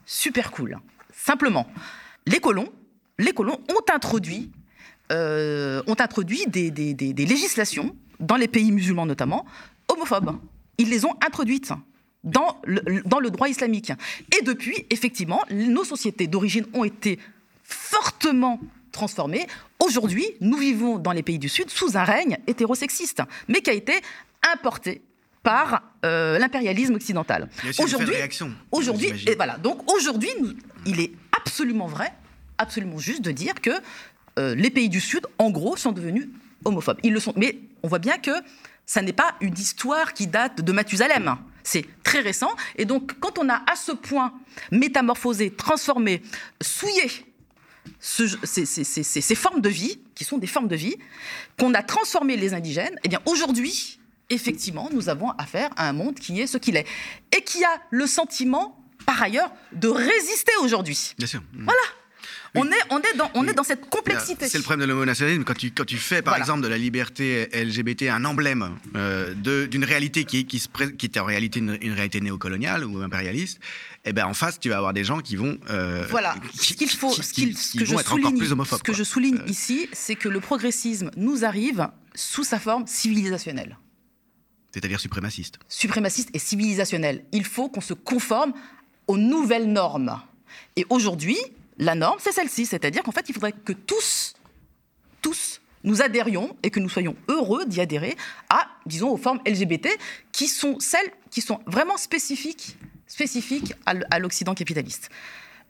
super 0.06 0.52
cool. 0.52 0.78
Simplement, 1.16 1.66
les 2.28 2.40
colons 2.40 2.72
les 3.20 3.34
colons 3.34 3.60
ont 3.70 3.94
introduit, 3.94 4.52
euh, 5.12 5.82
ont 5.88 5.96
introduit 6.00 6.46
des, 6.48 6.72
des- 6.72 6.94
des- 6.94 7.14
des 7.14 7.26
législations, 7.26 7.96
dans 8.20 8.36
les 8.38 8.48
pays 8.48 8.72
musulmans 8.72 9.06
notamment, 9.06 9.46
homophobes. 9.88 10.38
Ils 10.78 10.90
les 10.90 11.06
ont 11.06 11.14
introduites 11.26 11.72
dans 12.24 12.58
le, 12.66 13.02
dans 13.06 13.20
le 13.20 13.30
droit 13.32 13.50
islamique. 13.50 13.92
Et 14.40 14.44
depuis, 14.44 14.86
effectivement, 14.90 15.42
nos 15.52 15.84
sociétés 15.84 16.28
d'origine 16.28 16.66
ont 16.74 16.84
été 16.84 17.20
fortement 17.64 18.60
transformées. 18.92 19.48
Aujourd'hui, 19.80 20.26
nous 20.40 20.58
vivons 20.58 20.98
dans 21.00 21.12
les 21.14 21.24
pays 21.24 21.40
du 21.40 21.50
Sud 21.50 21.70
sous 21.70 21.98
un 21.98 22.04
règne 22.04 22.38
hétérosexiste, 22.48 23.22
mais 23.48 23.62
qui 23.62 23.70
a 23.70 23.74
été 23.74 23.94
importé 24.54 25.02
par 25.44 25.82
euh, 26.06 26.38
l'impérialisme 26.38 26.96
occidental. 26.96 27.50
Aujourd'hui. 27.80 28.14
Aujourd'hui, 28.72 29.08
et 29.28 29.36
voilà. 29.36 29.58
Donc 29.58 29.92
aujourd'hui, 29.92 30.30
il 30.86 31.00
est 31.00 31.12
absolument 31.36 31.88
vrai, 31.88 32.14
absolument 32.62 32.98
juste 33.00 33.22
de 33.22 33.32
dire 33.32 33.56
que 33.62 33.72
euh, 34.40 34.56
les 34.56 34.70
pays 34.70 34.90
du 34.90 35.02
Sud, 35.02 35.28
en 35.38 35.50
gros, 35.50 35.76
sont 35.76 35.92
devenus 35.92 36.28
homophobes. 36.66 37.00
Ils 37.04 37.12
le 37.14 37.20
sont. 37.20 37.34
Mais 37.36 37.58
on 37.84 37.88
voit 37.88 38.00
bien 38.00 38.18
que 38.18 38.32
ça 38.86 39.02
n'est 39.02 39.14
pas 39.14 39.36
une 39.42 39.58
histoire 39.58 40.14
qui 40.14 40.28
date 40.28 40.62
de 40.62 40.72
Mathusalem. 40.72 41.38
C'est 41.64 41.86
très 42.04 42.20
récent. 42.22 42.52
Et 42.78 42.86
donc, 42.86 43.20
quand 43.20 43.38
on 43.40 43.48
a 43.50 43.62
à 43.72 43.76
ce 43.76 43.92
point 43.92 44.34
métamorphosé, 44.72 45.52
transformé, 45.52 46.22
souillé 46.62 47.10
ce- 48.00 48.38
ces, 48.44 48.66
ces- 48.66 48.84
ces- 48.84 49.04
ces- 49.04 49.22
ces 49.22 49.36
formes 49.36 49.62
de 49.62 49.70
vie, 49.70 50.00
qui 50.16 50.24
sont 50.24 50.38
des 50.38 50.48
formes 50.48 50.68
de 50.68 50.76
vie, 50.76 50.96
qu'on 51.60 51.74
a 51.74 51.84
transformé 51.84 52.38
les 52.38 52.54
indigènes, 52.54 52.98
eh 53.04 53.10
bien 53.10 53.20
aujourd'hui, 53.26 54.00
effectivement, 54.30 54.90
nous 54.94 55.10
avons 55.10 55.32
affaire 55.32 55.70
à 55.76 55.88
un 55.90 55.94
monde 55.94 56.16
qui 56.16 56.40
est 56.42 56.48
ce 56.48 56.58
qu'il 56.58 56.76
est. 56.78 56.86
Et 57.38 57.42
qui 57.44 57.64
a 57.64 57.82
le 57.90 58.08
sentiment, 58.08 58.78
par 59.06 59.22
ailleurs, 59.22 59.52
de 59.74 59.88
résister 59.88 60.52
aujourd'hui. 60.62 61.14
Bien 61.18 61.28
sûr. 61.28 61.42
Voilà. 61.54 61.82
On, 62.54 62.66
est, 62.66 62.76
on, 62.90 63.00
est 63.00 63.16
dans, 63.18 63.32
on 63.34 63.48
est 63.48 63.54
dans 63.54 63.64
cette 63.64 63.90
complexité. 63.90 64.50
C'est 64.50 64.58
le 64.58 64.64
problème 64.64 64.86
de 64.86 64.92
l'homonationalisme. 64.92 65.46
Quand 65.46 65.54
tu, 65.58 65.72
quand 65.72 65.86
tu 65.86 65.96
fais, 65.98 66.22
par 66.22 66.34
Voilà. 66.34 66.44
exemple, 66.44 66.62
de 66.62 66.68
la 66.68 66.78
liberté 66.78 67.48
LGBT 67.54 68.10
un 68.10 68.26
emblème 68.26 68.72
euh, 68.98 69.34
d'une 69.68 69.86
réalité 69.86 70.26
qui, 70.26 70.46
qui, 70.46 70.60
se 70.60 70.68
qui 70.68 71.06
est 71.06 71.18
en 71.18 71.24
réalité 71.24 71.60
une, 71.60 71.78
une 71.82 71.94
réalité 71.94 72.20
néocoloniale 72.20 72.84
ou 72.84 73.02
impérialiste, 73.02 73.60
eh 74.04 74.12
ben, 74.12 74.26
en 74.26 74.34
face, 74.34 74.60
tu 74.60 74.68
vas 74.68 74.78
avoir 74.78 74.94
des 74.94 75.06
gens 75.06 75.20
qui 75.22 75.38
vont. 75.38 75.58
euh, 75.70 76.06
Voilà. 76.10 76.36
qui- 76.52 76.58
Ce 76.68 76.74
qu'il 76.74 76.90
faut, 76.90 77.12
ce 77.14 77.22
ce 77.24 77.34
que 77.34 77.42
vont 77.46 77.86
je 77.86 77.94
être 78.02 78.12
encore 78.12 78.26
souligne, 78.26 78.38
plus 78.38 78.52
homophobes. 78.52 78.80
ce 78.80 78.84
que 78.84 78.92
quoi. 78.92 78.98
je 78.98 79.04
souligne 79.04 79.38
Euh, 79.38 79.48
ici, 79.48 79.88
c'est 79.94 80.16
que 80.16 80.28
le 80.28 80.42
progressisme 80.42 81.10
nous 81.16 81.46
arrive 81.46 81.88
sous 82.16 82.44
sa 82.44 82.60
forme 82.60 82.86
civilisationnelle. 82.86 83.78
C'est-à-dire 84.74 85.00
suprémaciste. 85.00 85.58
suprémaciste 85.70 86.30
et 86.34 86.40
civilisationnel. 86.40 87.24
Il 87.32 87.46
faut 87.46 87.70
qu'on 87.70 87.82
se 87.82 87.94
conforme 87.94 88.54
aux 89.08 89.18
nouvelles 89.18 89.72
normes. 89.72 90.20
Et 90.76 90.86
aujourd'hui, 90.90 91.38
la 91.82 91.96
norme, 91.96 92.20
c'est 92.20 92.32
celle-ci. 92.32 92.66
C'est-à-dire 92.66 93.04
qu'en 93.04 93.12
fait, 93.12 93.28
il 93.28 93.34
faudrait 93.34 93.52
que 93.52 93.74
tous, 93.74 94.36
tous, 95.22 95.62
nous 95.84 96.02
adhérions 96.02 96.56
et 96.64 96.70
que 96.70 96.80
nous 96.80 96.90
soyons 96.90 97.16
heureux 97.28 97.66
d'y 97.66 97.82
adhérer 97.82 98.16
à, 98.50 98.68
disons, 98.86 99.10
aux 99.10 99.18
formes 99.18 99.42
LGBT 99.46 99.90
qui 100.32 100.48
sont 100.48 100.80
celles 100.80 101.12
qui 101.32 101.42
sont 101.42 101.60
vraiment 101.66 101.98
spécifiques, 101.98 102.78
spécifiques 103.08 103.74
à 103.86 104.20
l'Occident 104.20 104.54
capitaliste. 104.54 105.10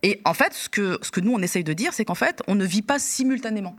Et 0.03 0.19
en 0.25 0.33
fait, 0.33 0.53
ce 0.53 0.67
que, 0.67 0.99
ce 1.01 1.11
que 1.11 1.21
nous, 1.21 1.31
on 1.31 1.39
essaye 1.39 1.63
de 1.63 1.73
dire, 1.73 1.93
c'est 1.93 2.05
qu'en 2.05 2.15
fait, 2.15 2.41
on 2.47 2.55
ne 2.55 2.65
vit 2.65 2.81
pas 2.81 2.99
simultanément. 2.99 3.75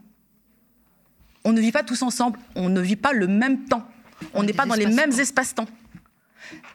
On 1.45 1.53
ne 1.53 1.61
vit 1.61 1.73
pas 1.73 1.83
tous 1.83 2.03
ensemble, 2.03 2.39
on 2.55 2.69
ne 2.69 2.81
vit 2.81 2.97
pas 2.97 3.13
le 3.13 3.27
même 3.27 3.65
temps. 3.65 3.87
On 4.33 4.45
n'est 4.45 4.53
pas 4.53 4.65
dans 4.65 4.77
les 4.77 4.87
mêmes 4.87 5.11
espaces-temps. 5.11 5.67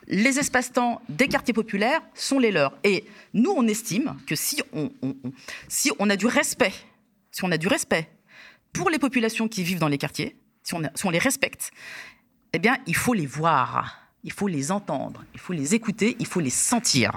Les 0.07 0.39
espaces-temps 0.39 1.01
des 1.09 1.28
quartiers 1.28 1.53
populaires 1.53 2.01
sont 2.13 2.39
les 2.39 2.51
leurs. 2.51 2.78
Et 2.84 3.05
nous, 3.34 3.51
on 3.55 3.68
estime 3.68 4.18
que 4.26 4.36
si 4.36 4.61
on, 4.74 6.09
a 6.09 6.15
du 6.15 6.26
respect, 6.26 6.74
si 7.32 7.43
on 7.43 7.51
a 7.51 7.57
du 7.57 7.68
respect 7.68 8.09
pour 8.74 8.89
les 8.89 8.99
populations 8.99 9.47
qui 9.47 9.63
vivent 9.63 9.80
dans 9.80 9.88
les 9.88 9.97
quartiers, 9.97 10.36
si 10.63 10.74
on, 10.76 11.09
les 11.09 11.20
respecte, 11.20 11.72
eh 12.53 12.59
bien, 12.59 12.78
il 12.88 12.95
faut 12.95 13.13
les 13.13 13.26
voir, 13.26 14.01
il 14.24 14.32
faut 14.32 14.47
les 14.47 14.72
entendre, 14.72 15.24
il 15.34 15.39
faut 15.39 15.53
les 15.53 15.76
écouter, 15.76 16.15
il 16.20 16.28
faut 16.28 16.41
les 16.41 16.49
sentir. 16.49 17.11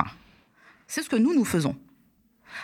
C'est 0.87 1.03
ce 1.03 1.09
que 1.09 1.17
nous, 1.17 1.35
nous 1.35 1.45
faisons. 1.45 1.77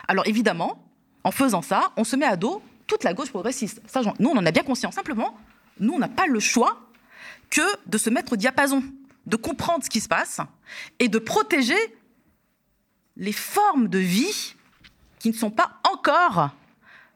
Alors 0.09 0.27
évidemment, 0.27 0.83
en 1.25 1.31
faisant 1.31 1.63
ça, 1.63 1.93
on 1.97 2.05
se 2.05 2.17
met 2.17 2.27
à 2.27 2.37
dos 2.37 2.63
toute 2.87 3.05
la 3.05 3.15
gauche 3.15 3.31
progressiste. 3.31 3.83
Nous, 4.19 4.29
on 4.29 4.37
en 4.37 4.47
a 4.47 4.51
bien 4.53 4.63
conscience. 4.63 4.95
Simplement, 4.95 5.37
nous, 5.81 5.93
on 5.93 5.99
n'a 5.99 6.09
pas 6.09 6.27
le 6.27 6.41
choix 6.41 6.87
que 7.51 7.63
de 7.87 7.99
se 7.99 8.11
mettre 8.11 8.33
au 8.33 8.37
diapason, 8.37 8.83
de 9.27 9.37
comprendre 9.37 9.85
ce 9.85 9.91
qui 9.91 10.01
se 10.01 10.09
passe 10.09 10.41
et 10.99 11.09
de 11.09 11.19
protéger 11.19 11.77
les 13.17 13.33
formes 13.33 13.89
de 13.89 13.99
vie 13.99 14.55
qui 15.19 15.31
ne 15.31 15.35
sont 15.35 15.51
pas 15.51 15.81
encore 15.91 16.51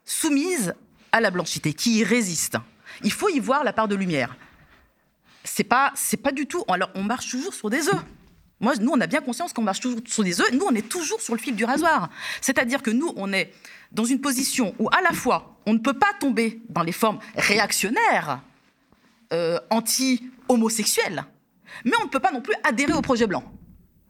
soumises 0.05 0.75
à 1.13 1.21
la 1.21 1.31
blanchité, 1.31 1.73
qui 1.73 1.99
y 1.99 2.05
résistent. 2.05 2.59
Il 3.03 3.13
faut 3.13 3.29
y 3.29 3.39
voir 3.39 3.65
la 3.65 3.73
part 3.73 3.89
de 3.89 3.95
lumière. 3.95 4.37
C'est 5.45 5.65
pas, 5.65 5.93
c'est 5.95 6.17
pas 6.17 6.33
du 6.33 6.47
tout. 6.47 6.65
Alors, 6.69 6.91
on 6.95 7.03
marche 7.03 7.31
toujours 7.31 7.55
sur 7.55 7.71
des 7.71 7.89
œufs. 7.89 8.05
Moi, 8.61 8.75
nous, 8.77 8.91
on 8.93 9.01
a 9.01 9.07
bien 9.07 9.23
conscience 9.23 9.53
qu'on 9.53 9.63
marche 9.63 9.81
toujours 9.81 10.01
sur 10.07 10.23
des 10.23 10.41
œufs. 10.41 10.53
Nous, 10.53 10.67
on 10.69 10.75
est 10.75 10.87
toujours 10.89 11.21
sur 11.21 11.35
le 11.35 11.41
fil 11.41 11.57
du 11.57 11.65
rasoir. 11.65 12.11
C'est-à-dire 12.41 12.83
que 12.83 12.91
nous, 12.91 13.13
on 13.17 13.33
est 13.33 13.53
dans 13.91 14.05
une 14.05 14.21
position 14.21 14.75
où, 14.79 14.89
à 14.91 15.01
la 15.01 15.13
fois, 15.13 15.57
on 15.67 15.73
ne 15.73 15.79
peut 15.79 15.99
pas 15.99 16.13
tomber 16.19 16.61
dans 16.69 16.83
les 16.83 16.93
formes 16.93 17.19
réactionnaires, 17.37 18.43
euh, 19.33 19.59
anti-homosexuels, 19.71 21.25
mais 21.85 21.93
on 22.01 22.05
ne 22.05 22.11
peut 22.11 22.21
pas 22.21 22.33
non 22.33 22.41
plus 22.41 22.55
adhérer 22.65 22.93
au 22.93 23.03
projet 23.03 23.27
blanc 23.27 23.45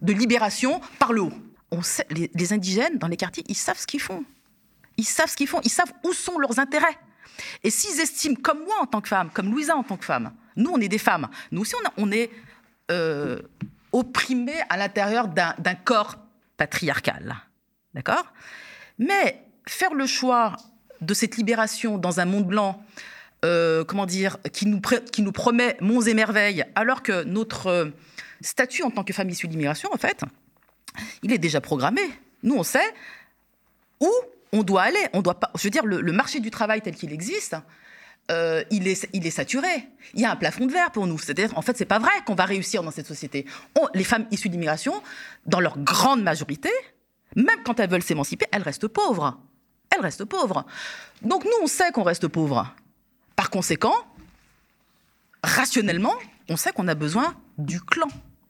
de 0.03 0.13
libération 0.13 0.81
par 0.99 1.13
le 1.13 1.23
haut. 1.23 1.33
On 1.71 1.83
sait, 1.83 2.07
les, 2.11 2.53
indigènes 2.53 2.99
dans 2.99 3.07
les 3.07 3.17
quartiers, 3.17 3.45
ils 3.49 3.57
savent 3.57 3.79
ce 3.79 3.87
qu'ils 3.87 4.01
font. 4.01 4.25
Ils 4.97 5.05
savent 5.05 5.31
ce 5.31 5.37
qu'ils 5.37 5.47
font. 5.47 5.61
Ils 5.63 5.71
savent 5.71 5.93
où 6.05 6.13
sont 6.13 6.39
leurs 6.39 6.59
intérêts. 6.59 6.99
Et 7.63 7.71
s'ils 7.71 8.01
estiment, 8.01 8.35
comme 8.35 8.65
moi 8.65 8.77
en 8.81 8.87
tant 8.87 9.01
que 9.01 9.09
femme, 9.09 9.31
comme 9.31 9.51
Louisa 9.51 9.77
en 9.77 9.83
tant 9.85 9.97
que 9.97 10.05
femme, 10.05 10.33
nous, 10.57 10.71
on 10.71 10.81
est 10.81 10.89
des 10.89 10.99
femmes. 10.99 11.29
Nous 11.53 11.63
aussi, 11.63 11.75
on, 11.97 12.09
on 12.09 12.13
est 12.13 12.31
euh, 12.91 13.41
opprimés 13.93 14.61
à 14.69 14.77
l'intérieur 14.77 15.29
d'un 15.29 15.75
corps 15.85 16.17
patriarcal. 16.57 17.37
D'accord? 17.95 18.33
Mais 18.99 19.43
faire 19.67 19.95
le 19.95 20.07
choix 20.07 20.57
de 21.01 21.15
cette 21.15 21.37
libération 21.37 21.99
dans 21.99 22.21
un 22.21 22.25
monde 22.25 22.47
blanc, 22.47 22.85
euh, 23.45 23.85
comment 23.85 24.07
dire, 24.07 24.37
qui 24.53 24.67
nous, 24.67 25.33
promet 25.33 25.77
monts 25.81 26.03
et 26.03 26.15
merveilles, 26.15 26.65
alors 26.75 27.03
que 27.03 27.25
notre 27.25 27.67
euh, 27.69 27.87
statut 28.41 28.83
en 28.83 28.91
tant 28.91 29.03
que 29.03 29.13
femme 29.13 29.31
issue 29.31 29.49
d'immigration, 29.49 29.89
en 29.93 29.97
fait, 29.97 30.23
il 31.23 31.33
est 31.33 31.39
déjà 31.39 31.61
programmé. 31.61 32.03
Nous, 32.43 32.55
on 32.55 32.63
sait 32.63 32.95
où 34.01 34.11
on 34.53 34.63
doit 34.63 34.83
aller. 34.83 35.07
On 35.13 35.23
doit 35.23 35.41
pas. 35.41 35.51
Je 35.57 35.65
veux 35.65 35.71
dire, 35.71 35.85
le, 35.87 36.13
marché 36.13 36.41
du 36.41 36.51
travail 36.51 36.83
tel 36.83 36.95
qu'il 36.95 37.13
existe, 37.13 37.57
euh, 38.31 38.63
il, 38.71 38.89
est, 38.89 39.09
il 39.13 39.27
est 39.27 39.31
saturé. 39.31 39.89
Il 40.15 40.21
y 40.21 40.25
a 40.25 40.31
un 40.31 40.37
plafond 40.37 40.67
de 40.67 40.73
verre 40.73 40.91
pour 40.91 41.07
nous. 41.07 41.19
C'est-à-dire, 41.19 41.57
en 41.57 41.63
fait, 41.63 41.77
c'est 41.77 41.85
pas 41.85 41.99
vrai 41.99 42.13
qu'on 42.27 42.35
va 42.35 42.45
réussir 42.45 42.83
dans 42.83 42.91
cette 42.91 43.07
société. 43.07 43.47
Les 43.95 44.05
femmes 44.05 44.27
issues 44.31 44.49
d'immigration, 44.49 45.03
dans 45.47 45.61
leur 45.61 45.79
grande 45.79 46.23
majorité, 46.23 46.71
même 47.37 47.63
quand 47.65 47.81
elles 47.81 47.91
veulent 47.91 48.03
s'émanciper, 48.03 48.47
elles 48.53 48.63
restent 48.63 48.89
pauvres. 48.89 49.39
Elles 49.91 50.03
restent 50.03 50.25
pauvres. 50.25 50.67
Donc 51.23 51.45
nous, 51.45 51.51
on 51.63 51.67
sait 51.67 51.91
qu'on 51.93 52.03
reste 52.03 52.29
pauvres. 52.29 52.75
Par 53.41 53.49
conséquent, 53.49 53.95
rationnellement, 55.43 56.13
on 56.51 56.59
sait 56.59 56.73
qu'on 56.73 56.89
a 56.89 56.95
besoin 56.95 57.35
du 57.57 57.81
clan. 57.81 58.09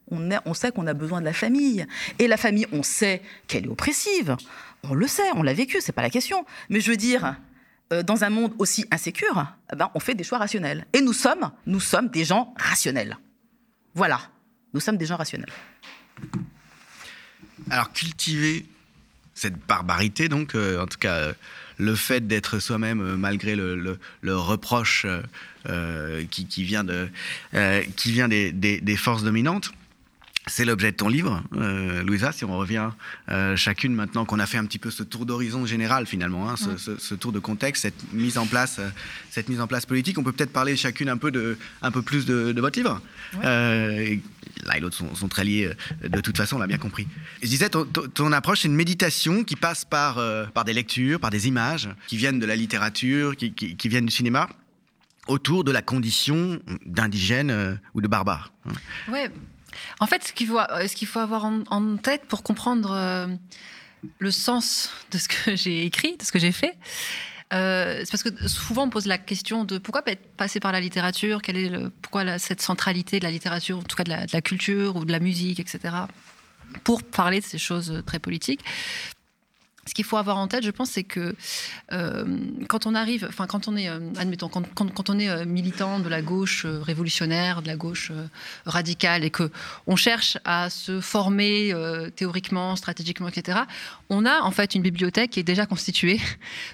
On, 0.09 0.53
sait 0.53 0.73
qu'on 0.73 0.85
a 0.85 0.93
besoin 0.93 1.21
de 1.21 1.25
la 1.25 1.31
famille. 1.31 1.87
Et 2.19 2.27
la 2.27 2.35
famille, 2.35 2.67
on 2.73 2.83
sait 2.83 3.21
qu'elle 3.47 3.67
est 3.67 3.69
oppressive. 3.69 4.35
On 4.83 4.93
le 4.93 5.07
sait, 5.07 5.31
on 5.35 5.43
l'a 5.43 5.53
vécu, 5.53 5.79
c'est 5.79 5.93
pas 5.93 6.01
la 6.01 6.09
question. 6.09 6.45
Mais 6.67 6.81
je 6.81 6.91
veux 6.91 6.97
dire, 6.97 7.37
euh, 7.93 8.03
dans 8.03 8.25
un 8.25 8.29
monde 8.29 8.53
aussi 8.59 8.85
insécure, 8.91 9.55
eh 9.71 9.77
ben, 9.77 9.89
on 9.95 10.01
fait 10.01 10.13
des 10.13 10.25
choix 10.25 10.39
rationnels. 10.39 10.85
Et 10.91 10.99
nous 10.99 11.13
sommes, 11.13 11.51
nous 11.65 11.79
sommes 11.79 12.09
des 12.09 12.25
gens 12.25 12.53
rationnels. 12.57 13.17
Voilà, 13.95 14.19
nous 14.73 14.81
sommes 14.81 14.97
des 14.97 15.05
gens 15.05 15.15
rationnels. 15.15 15.53
Alors, 17.69 17.93
cultiver 17.93 18.65
cette 19.35 19.55
barbarité, 19.55 20.27
donc, 20.27 20.53
euh, 20.53 20.83
en 20.83 20.85
tout 20.85 20.99
cas, 20.99 21.15
euh, 21.15 21.33
le 21.77 21.95
fait 21.95 22.27
d'être 22.27 22.59
soi-même, 22.59 23.01
euh, 23.01 23.17
malgré 23.17 23.55
le, 23.55 23.97
reproche 24.23 25.05
euh, 25.05 25.21
euh, 25.67 26.23
qui, 26.29 26.63
vient, 26.63 26.83
des 26.83 28.97
forces 28.97 29.23
dominantes, 29.23 29.71
c'est 30.47 30.65
l'objet 30.65 30.91
de 30.91 30.97
ton 30.97 31.07
livre, 31.07 31.43
euh, 31.55 32.01
Louisa, 32.03 32.31
si 32.31 32.43
on 32.45 32.57
revient 32.57 32.89
euh, 33.29 33.55
chacune 33.55 33.93
maintenant 33.93 34.25
qu'on 34.25 34.39
a 34.39 34.45
fait 34.47 34.57
un 34.57 34.65
petit 34.65 34.79
peu 34.79 34.89
ce 34.89 35.03
tour 35.03 35.25
d'horizon 35.27 35.65
général 35.67 36.07
finalement, 36.07 36.49
hein, 36.49 36.55
ce, 36.57 36.77
ce- 36.77 36.97
ce 36.97 37.13
tour 37.15 37.31
de 37.31 37.37
contexte, 37.39 37.83
cette 37.83 38.11
mise 38.13 38.37
en 38.39 38.47
place, 38.47 38.77
euh, 38.79 38.89
cette 39.29 39.49
mise 39.49 39.61
en 39.61 39.67
place 39.67 39.85
politique. 39.85 40.17
On 40.17 40.23
peut 40.23 40.31
peut-être 40.31 40.51
parler 40.51 40.75
chacune 40.75 41.09
un 41.09 41.17
peu 41.17 41.29
de, 41.31 41.57
un 41.83 41.91
peu 41.91 42.01
plus 42.01 42.25
de, 42.25 42.51
de 42.53 42.61
votre 42.61 42.77
livre. 42.79 43.01
Euh, 43.43 44.15
L'un 44.65 44.73
et 44.73 44.79
l'autre 44.79 44.97
sont, 44.97 45.13
sont 45.15 45.27
très 45.27 45.43
liés 45.43 45.71
de 46.03 46.19
toute 46.21 46.37
façon, 46.37 46.57
on 46.57 46.59
l'a 46.59 46.67
bien 46.67 46.77
compris. 46.77 47.07
Je 47.41 47.47
disais, 47.47 47.69
ton, 47.69 48.31
approche, 48.31 48.61
c'est 48.61 48.67
une 48.67 48.75
méditation 48.75 49.43
qui 49.43 49.55
passe 49.55 49.85
par, 49.85 50.19
par 50.53 50.65
des 50.65 50.73
lectures, 50.73 51.19
par 51.19 51.29
des 51.29 51.47
images, 51.47 51.87
qui 52.07 52.17
viennent 52.17 52.39
de 52.39 52.45
la 52.45 52.55
littérature, 52.55 53.35
qui, 53.37 53.53
qui- 53.53 53.75
qui 53.75 53.89
viennent 53.89 54.05
du 54.07 54.11
cinéma, 54.11 54.49
autour 55.27 55.63
de 55.63 55.71
la 55.71 55.81
condition 55.81 56.59
d'indigène 56.85 57.49
euh, 57.51 57.75
ou 57.93 58.01
de 58.01 58.07
barbare. 58.07 58.51
hein. 58.67 58.71
Ouais. 59.11 59.29
En 59.99 60.07
fait, 60.07 60.23
ce 60.23 60.33
qu'il 60.33 60.47
faut, 60.47 60.59
euh, 60.59 60.87
ce 60.87 60.95
qu'il 60.95 61.07
faut 61.07 61.19
avoir 61.19 61.45
en, 61.45 61.97
tête 61.97 62.25
pour 62.25 62.43
comprendre 62.43 62.91
euh, 62.91 63.27
le 64.19 64.31
sens 64.31 64.91
de 65.11 65.17
ce 65.17 65.27
que 65.27 65.55
j'ai 65.55 65.85
écrit, 65.85 66.17
de 66.17 66.23
ce 66.23 66.31
que 66.31 66.39
j'ai 66.39 66.51
fait, 66.51 66.77
euh, 67.53 67.99
c'est 67.99 68.11
parce 68.11 68.23
que 68.23 68.47
souvent 68.47 68.83
on 68.83 68.89
pose 68.89 69.07
la 69.07 69.17
question 69.17 69.65
de 69.65 69.77
pourquoi 69.77 70.03
être 70.05 70.25
passé 70.37 70.59
par 70.59 70.71
la 70.71 70.79
littérature, 70.79 71.41
pourquoi 72.01 72.39
cette 72.39 72.61
centralité 72.61 73.19
de 73.19 73.25
la 73.25 73.31
littérature, 73.31 73.79
en 73.79 73.83
tout 73.83 73.97
cas 73.97 74.03
de 74.03 74.33
la 74.33 74.41
culture 74.41 74.95
ou 74.95 75.05
de 75.05 75.11
la 75.11 75.19
musique, 75.19 75.59
etc., 75.59 75.95
pour 76.85 77.03
parler 77.03 77.41
de 77.41 77.45
ces 77.45 77.57
choses 77.57 78.01
très 78.05 78.19
politiques. 78.19 78.61
Ce 79.87 79.95
qu'il 79.95 80.05
faut 80.05 80.17
avoir 80.17 80.37
en 80.37 80.47
tête, 80.47 80.63
je 80.63 80.69
pense, 80.69 80.91
c'est 80.91 81.03
que 81.03 81.35
euh, 81.91 82.37
quand 82.67 82.85
on 82.85 82.93
arrive, 82.93 83.25
enfin 83.27 83.47
quand 83.47 83.67
on 83.67 83.75
est, 83.75 83.89
euh, 83.89 83.99
admettons, 84.17 84.47
quand, 84.47 85.09
on 85.09 85.19
est 85.19 85.29
euh, 85.29 85.45
militant 85.45 85.99
de 85.99 86.07
la 86.07 86.21
gauche 86.21 86.65
révolutionnaire, 86.65 87.63
de 87.63 87.67
la 87.67 87.75
gauche 87.75 88.11
radicale, 88.65 89.23
et 89.23 89.31
que 89.31 89.49
on 89.87 89.95
cherche 89.95 90.37
à 90.45 90.69
se 90.69 91.01
former 91.01 91.73
théoriquement, 92.15 92.75
stratégiquement, 92.75 93.27
etc., 93.27 93.59
on 94.09 94.25
a 94.25 94.41
en 94.41 94.51
fait 94.51 94.75
une 94.75 94.81
bibliothèque 94.81 95.31
qui 95.31 95.39
est 95.39 95.43
déjà 95.43 95.65
constituée 95.65 96.19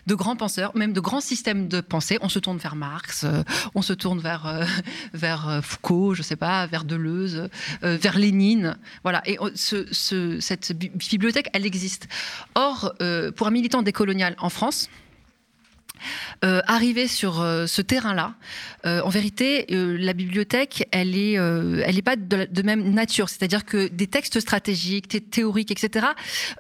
de 0.08 0.16
grands 0.16 0.36
penseurs, 0.36 0.76
même 0.76 0.92
de 0.92 1.00
grands 1.00 1.22
systèmes 1.22 1.68
de 1.68 1.82
pensée. 1.82 2.18
On 2.22 2.30
se 2.30 2.40
tourne 2.40 2.58
vers 2.58 2.76
Marx, 2.76 3.26
on 3.74 3.82
se 3.82 3.94
tourne 3.94 4.20
vers 4.20 4.66
vers 5.14 5.62
Foucault, 5.64 6.14
je 6.14 6.24
sais 6.24 6.36
pas, 6.36 6.66
vers 6.68 6.84
Deleuze, 6.84 7.50
vers 7.82 8.18
Lénine, 8.18 8.78
voilà. 9.04 9.22
Et 9.26 9.38
ce, 9.56 10.40
cette 10.42 10.74
bibliothèque, 10.74 11.50
elle 11.54 11.66
existe. 11.66 12.08
Or 12.56 12.94
euh, 13.02 13.32
pour 13.32 13.48
un 13.48 13.52
militant 13.52 13.82
décolonial 13.82 14.36
en 14.40 14.50
France, 14.50 14.90
euh, 16.46 16.62
arriver 16.68 17.08
sur 17.08 17.42
euh, 17.42 17.66
ce 17.66 17.82
terrain-là, 17.82 18.36
euh, 18.86 19.02
en 19.02 19.10
vérité, 19.10 19.66
la 19.70 20.14
bibliothèque, 20.14 20.88
elle 20.92 21.18
est, 21.18 21.34
elle 21.34 21.98
est 21.98 22.04
pas 22.04 22.16
de, 22.16 22.48
de, 22.50 22.62
même 22.62 22.92
nature. 22.92 23.30
C'est-à-dire 23.30 23.66
que 23.66 23.88
des 23.88 24.08
textes 24.08 24.40
stratégiques, 24.40 25.10
des 25.10 25.22
théoriques, 25.22 25.72
etc. 25.72 26.08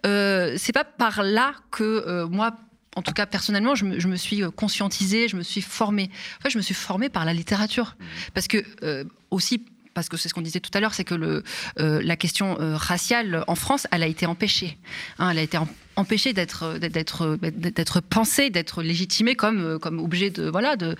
c'est 0.03 0.73
pas 0.73 0.83
par 0.83 1.23
là 1.23 1.53
que 1.71 2.25
moi 2.25 2.55
en 2.95 3.03
tout 3.03 3.13
cas 3.13 3.27
personnellement, 3.27 3.75
je 3.75 3.85
me, 3.85 3.99
je 3.99 4.07
me, 4.07 4.15
suis 4.15 4.41
conscientisée, 4.55 5.27
je 5.27 5.35
me 5.35 5.43
suis 5.43 5.61
formée. 5.61 6.09
En 6.39 6.41
fait, 6.41 6.49
je 6.49 6.57
me 6.57 6.63
suis 6.63 6.73
formée 6.73 7.09
par 7.09 7.25
la 7.25 7.33
littérature, 7.33 7.95
parce 8.33 8.47
que 8.47 8.63
aussi 9.29 9.63
parce 9.97 10.09
que 10.09 10.17
c'est 10.17 10.29
ce 10.29 10.35
qu'on 10.35 10.41
disait 10.41 10.59
tout 10.59 10.69
à 10.75 10.79
l'heure, 10.79 10.93
c'est 10.93 11.03
que 11.03 11.15
le, 11.15 11.43
euh, 11.79 11.99
la 12.03 12.15
question 12.15 12.61
euh, 12.61 12.77
raciale 12.77 13.43
en 13.47 13.55
France, 13.55 13.87
elle 13.91 14.03
a 14.03 14.05
été 14.05 14.27
empêchée. 14.27 14.77
Hein, 15.17 15.31
elle 15.31 15.39
a 15.39 15.41
été 15.41 15.57
empêchée 15.95 16.33
d'être 16.33 16.77
d'être 16.77 17.39
d'être 17.41 17.99
pensée, 17.99 18.51
d'être 18.51 18.83
légitimée 18.83 19.33
comme 19.33 19.79
comme 19.79 19.99
objet 19.99 20.29
de 20.29 20.47
voilà 20.47 20.75
de 20.75 20.95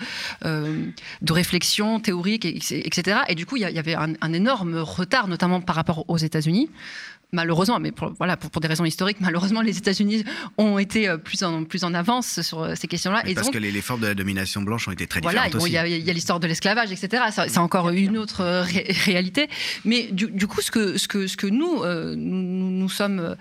euh, 0.46 0.84
de 1.22 1.32
réflexion 1.32 2.00
théorique, 2.00 2.46
etc. 2.46 3.20
Et 3.28 3.36
du 3.36 3.46
coup, 3.46 3.58
il 3.58 3.62
y, 3.62 3.78
avait 3.78 3.94
un, 3.94 4.34
énorme 4.34 4.80
retard, 4.80 5.28
notamment 5.28 5.62
par 5.62 5.76
rapport 5.76 6.10
aux 6.10 6.18
États-Unis 6.18 6.72
malheureusement, 7.32 7.80
mais 7.80 7.92
pour, 7.92 8.14
voilà, 8.18 8.38
pour, 8.38 8.50
pour, 8.50 8.62
des 8.62 8.68
raisons 8.68 8.86
historiques, 8.86 9.18
malheureusement, 9.20 9.62
les 9.62 9.78
États-Unis 9.78 10.24
ont 10.58 10.78
été 10.78 11.16
plus 11.24 11.44
en, 11.44 11.64
plus 11.64 11.84
en 11.84 11.94
avance 11.94 12.42
sur 12.42 12.76
ces 12.76 12.88
questions-là. 12.88 13.24
Et 13.26 13.34
parce 13.34 13.48
donc, 13.48 13.54
que 13.54 13.60
les, 13.60 13.72
les, 13.72 13.82
formes 13.82 14.02
de 14.02 14.08
la 14.08 14.16
domination 14.16 14.62
blanche 14.62 14.88
ont 14.88 14.92
été 14.92 15.08
très 15.08 15.22
voilà, 15.22 15.46
différentes 15.46 15.60
bon, 15.60 15.64
aussi. 15.64 15.74
Il 15.74 16.06
y 16.06 16.10
a, 16.10 16.12
a 16.12 16.14
l'histoire 16.14 16.40
de 16.40 16.48
l'esclavage, 16.48 16.92
etc. 16.92 17.24
C'est 17.48 17.58
encore 17.58 17.90
une 17.90 18.18
autre 18.18 18.44
ré 18.44 18.86
réalité. 19.06 19.50
Mais 19.86 20.04
du, 20.12 20.28
du, 20.28 20.48
coup, 20.48 20.62
ce 20.62 20.72
que, 20.72 20.98
ce 20.98 21.08
que, 21.08 21.28
ce 21.28 21.38
que 21.38 21.48
nous, 21.48 21.84
euh, 21.84 22.16
nous, 22.16 22.72
nous, 22.72 22.90
sommes 22.90 23.20
euh, 23.20 23.36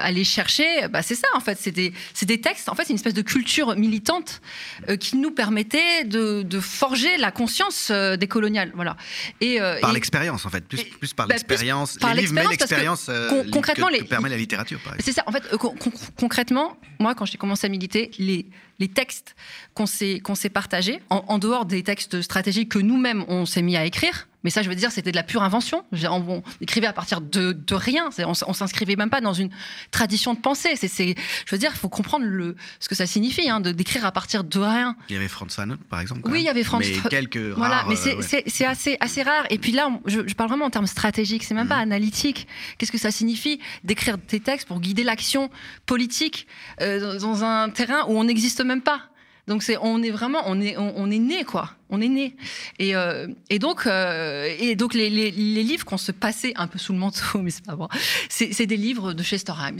allés 0.00 0.24
chercher, 0.24 0.88
bah, 0.88 1.02
c'est 1.02 1.14
ça, 1.14 1.28
en 1.34 1.40
fait. 1.40 1.58
C'est 1.60 1.70
des, 1.70 1.92
des, 2.22 2.40
textes, 2.40 2.68
en 2.68 2.74
fait, 2.74 2.84
c'est 2.84 2.90
une 2.90 2.96
espèce 2.96 3.14
de 3.14 3.22
culture 3.22 3.76
militante 3.76 4.40
euh, 4.88 4.96
qui 4.96 5.16
nous 5.16 5.30
permettait 5.30 6.04
de, 6.04 6.42
de, 6.42 6.60
forger 6.60 7.16
la 7.18 7.30
conscience 7.30 7.90
des 7.90 8.28
coloniales. 8.28 8.72
Voilà. 8.74 8.96
Et, 9.40 9.58
par 9.80 9.92
l'expérience, 9.92 10.46
en 10.46 10.50
fait. 10.50 10.66
Plus, 10.66 10.84
plus 10.84 11.14
par 11.14 11.26
bah, 11.26 11.34
l'expérience. 11.34 11.98
Les 12.14 12.22
livres, 12.22 12.34
mais 12.34 12.46
l'expérience 12.48 13.09
Con 13.28 13.44
concrètement, 13.50 13.88
que, 13.88 13.92
les, 13.92 14.04
permet 14.04 14.28
la 14.28 14.36
littérature. 14.36 14.80
C'est 15.00 15.12
ça. 15.12 15.22
En 15.26 15.32
fait, 15.32 15.42
euh, 15.52 15.56
con 15.56 15.74
concrètement, 16.18 16.76
moi, 16.98 17.14
quand 17.14 17.24
j'ai 17.24 17.38
commencé 17.38 17.66
à 17.66 17.70
militer, 17.70 18.10
les, 18.18 18.46
les 18.78 18.88
textes 18.88 19.34
qu'on 19.74 19.86
s'est 19.86 20.50
partagés, 20.52 21.00
en, 21.10 21.24
en, 21.28 21.38
dehors 21.38 21.66
des 21.66 21.82
textes 21.82 22.22
stratégiques 22.22 22.70
que 22.70 22.78
nous-mêmes 22.78 23.24
on 23.28 23.46
s'est 23.46 23.62
mis 23.62 23.76
à 23.76 23.84
écrire, 23.84 24.28
mais 24.42 24.50
ça, 24.50 24.62
je 24.62 24.68
veux 24.68 24.74
dire, 24.74 24.90
c'était 24.90 25.10
de 25.10 25.16
la 25.16 25.22
pure 25.22 25.42
invention. 25.42 25.84
On, 25.92 26.42
écrivait 26.60 26.86
à 26.86 26.92
partir 26.92 27.20
de, 27.20 27.52
de 27.52 27.74
rien. 27.74 28.08
On, 28.18 28.32
on 28.46 28.52
s'inscrivait 28.52 28.96
même 28.96 29.10
pas 29.10 29.20
dans 29.20 29.34
une 29.34 29.50
tradition 29.90 30.34
de 30.34 30.40
pensée. 30.40 30.76
C'est, 30.76 30.88
je 30.88 31.50
veux 31.50 31.58
dire, 31.58 31.72
il 31.74 31.78
faut 31.78 31.88
comprendre 31.88 32.24
le, 32.24 32.56
ce 32.78 32.88
que 32.88 32.94
ça 32.94 33.06
signifie, 33.06 33.48
hein, 33.48 33.60
de 33.60 33.72
d'écrire 33.72 34.04
à 34.04 34.12
partir 34.12 34.44
de 34.44 34.58
rien. 34.58 34.96
Il 35.08 35.14
y 35.14 35.16
avait 35.16 35.28
Franz 35.28 35.54
Fanon, 35.54 35.78
par 35.88 36.00
exemple. 36.00 36.22
Oui, 36.24 36.40
il 36.40 36.44
y 36.44 36.48
avait 36.48 36.64
Franz. 36.64 36.86
Mais 36.86 37.10
quelques 37.10 37.36
voilà, 37.36 37.76
rares, 37.76 37.88
mais 37.88 37.96
c'est, 37.96 38.14
euh, 38.14 38.40
ouais. 38.40 38.66
assez, 38.66 38.96
assez 39.00 39.22
rare. 39.22 39.44
Et 39.50 39.58
puis 39.58 39.72
là, 39.72 39.90
je, 40.06 40.26
je, 40.26 40.34
parle 40.34 40.50
vraiment 40.50 40.66
en 40.66 40.70
termes 40.70 40.86
stratégiques. 40.86 41.44
C'est 41.44 41.54
même 41.54 41.66
mmh. 41.66 41.68
pas 41.68 41.76
analytique. 41.76 42.46
Qu'est-ce 42.78 42.92
que 42.92 42.98
ça 42.98 43.10
signifie 43.10 43.60
d'écrire 43.84 44.18
des 44.18 44.40
textes 44.40 44.68
pour 44.68 44.80
guider 44.80 45.04
l'action 45.04 45.50
politique 45.86 46.46
euh, 46.80 47.18
dans 47.18 47.44
un 47.44 47.70
terrain 47.70 48.04
où 48.08 48.18
on 48.18 48.24
n'existe 48.24 48.60
même 48.60 48.82
pas? 48.82 49.10
Donc 49.46 49.62
c'est 49.62 49.76
on 49.80 50.02
est 50.02 50.10
vraiment 50.10 50.42
on 50.46 50.60
est 50.60 50.76
on, 50.76 50.92
on 50.96 51.10
est 51.10 51.18
né 51.18 51.44
quoi 51.44 51.70
on 51.88 52.00
est 52.00 52.08
né 52.08 52.36
et, 52.78 52.94
euh, 52.94 53.26
et 53.48 53.58
donc 53.58 53.86
euh, 53.86 54.54
et 54.58 54.76
donc 54.76 54.94
les, 54.94 55.10
les, 55.10 55.30
les 55.30 55.62
livres 55.62 55.84
qu'on 55.84 55.98
se 55.98 56.12
passait 56.12 56.52
un 56.56 56.66
peu 56.66 56.78
sous 56.78 56.92
le 56.92 56.98
manteau 56.98 57.38
mais 57.42 57.50
c'est 57.50 57.64
pas 57.64 57.76
bon 57.76 57.88
c'est 58.28 58.66
des 58.66 58.76
livres 58.76 59.12
de 59.12 59.22
Chester 59.22 59.52
Himes 59.58 59.78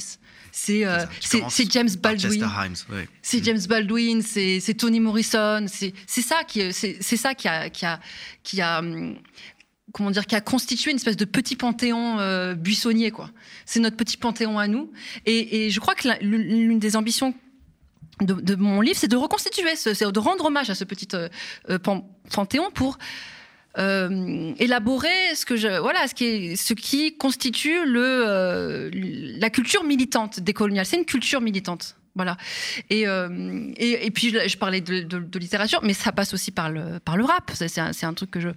c'est 0.53 0.85
euh, 0.85 1.05
c'est 1.21 1.71
James 1.71 1.91
Baldwin 2.03 2.45
ouais. 2.91 3.09
c'est 3.23 3.45
James 3.45 3.61
Baldwin 3.69 4.23
c'est 4.23 4.75
Toni 4.75 4.99
Morrison 4.99 5.67
c'est 5.69 5.93
c'est 6.07 6.23
ça 6.23 6.43
qui 6.45 6.73
c'est 6.73 7.17
ça 7.17 7.35
qui 7.35 7.49
a 7.49 7.71
qui 7.71 7.87
a 7.87 8.01
qui 8.43 8.61
a 8.61 8.83
comment 9.93 10.11
dire, 10.11 10.27
qui 10.27 10.37
a 10.37 10.41
constitué 10.41 10.91
une 10.91 10.97
espèce 10.97 11.17
de 11.17 11.25
petit 11.25 11.57
panthéon 11.57 12.19
euh, 12.21 12.55
buissonnier, 12.55 13.11
quoi. 13.11 13.31
C'est 13.67 13.81
notre 13.81 13.97
petit 13.97 14.17
panthéon 14.17 14.59
à 14.59 14.69
nous. 14.69 14.91
Et, 15.27 15.67
et 15.67 15.71
je 15.71 15.81
crois 15.81 15.95
que 15.95 16.09
l'une 16.23 16.79
des 16.79 16.97
ambitions 16.97 17.35
de, 18.21 18.55
mon 18.55 18.81
livre, 18.81 18.99
c'est 18.99 19.09
de 19.09 19.17
reconstituer, 19.17 19.77
c'est 19.77 20.03
de 20.03 20.19
rendre 20.19 20.45
hommage 20.47 20.71
à 20.71 20.75
ce 20.75 20.85
petit 20.85 21.09
euh, 21.15 21.79
panthéon 22.31 22.71
pour 22.71 22.99
euh, 23.79 24.53
élaborer 24.59 25.35
ce 25.35 25.47
que 25.47 25.57
je, 25.57 25.81
voilà, 25.81 26.09
ce 26.09 26.15
qui, 26.75 27.17
constitue 27.17 27.85
le, 27.87 28.25
euh, 28.27 28.91
la 28.93 29.49
culture 29.49 29.85
militante 29.85 30.41
décoloniale. 30.41 30.87
C'est 30.87 30.97
une 30.97 31.05
culture 31.05 31.41
militante. 31.41 31.97
Voilà. 32.17 32.37
Et, 32.91 33.07
euh, 33.07 33.73
et, 33.77 34.11
puis, 34.11 34.31
je, 34.31 34.57
parlais 34.57 34.81
de, 34.81 35.39
littérature, 35.39 35.81
mais 35.85 35.95
ça 35.95 36.11
passe 36.11 36.35
aussi 36.35 36.51
par 36.51 36.69
le, 36.69 36.99
par 36.99 37.17
le 37.17 37.25
rap. 37.25 37.53
C'est 37.55 37.79
un, 37.79 37.93
un, 38.03 38.15
truc 38.15 38.33
que 38.33 38.41
je, 38.41 38.49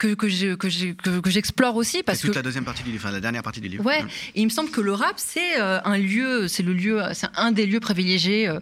que, 0.00 0.14
que 0.14 0.28
j'explore 0.28 1.72
que 1.72 1.74
que 1.74 1.78
aussi 1.78 2.02
parce 2.02 2.20
toute 2.20 2.30
que 2.30 2.36
la 2.36 2.42
deuxième 2.42 2.64
partie 2.64 2.82
du 2.82 2.90
livre, 2.90 3.04
enfin, 3.04 3.12
la 3.12 3.20
dernière 3.20 3.42
partie 3.42 3.60
du 3.60 3.68
livre. 3.68 3.84
Ouais, 3.84 4.00
et 4.34 4.40
il 4.40 4.44
me 4.46 4.50
semble 4.50 4.70
que 4.70 4.80
le 4.80 4.94
rap 4.94 5.14
c'est 5.16 5.60
euh, 5.60 5.78
un 5.84 5.98
lieu, 5.98 6.48
c'est 6.48 6.62
le 6.62 6.72
lieu, 6.72 7.02
c'est 7.12 7.28
un 7.36 7.52
des 7.52 7.66
lieux 7.66 7.80
privilégiés 7.80 8.48
euh, 8.48 8.60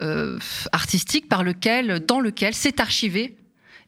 euh, 0.00 0.38
artistiques 0.72 1.28
par 1.28 1.44
lequel, 1.44 2.00
dans 2.06 2.20
lequel 2.20 2.54
s'est 2.54 2.80
archivé 2.80 3.36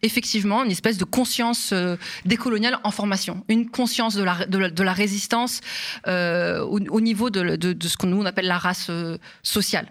effectivement 0.03 0.65
une 0.65 0.71
espèce 0.71 0.99
de 0.99 1.05
conscience 1.05 1.71
euh, 1.73 1.97
décoloniale 2.25 2.79
en 2.85 2.91
formation, 2.91 3.45
une 3.49 3.71
conscience 3.71 4.15
de 4.15 4.25
la, 4.25 4.47
de 4.47 4.59
la, 4.59 4.71
de 4.71 4.83
la 4.83 4.93
résistance 4.93 5.61
euh, 6.09 6.61
au, 6.61 6.81
au, 6.81 7.01
niveau 7.01 7.31
de, 7.31 7.57
de, 7.57 7.73
de 7.73 7.89
ce 7.89 7.97
qu'on 7.97 8.09
nous 8.09 8.21
on 8.21 8.27
appelle 8.27 8.47
la 8.47 8.59
race 8.59 8.89
euh, 8.91 9.17
sociale. 9.43 9.87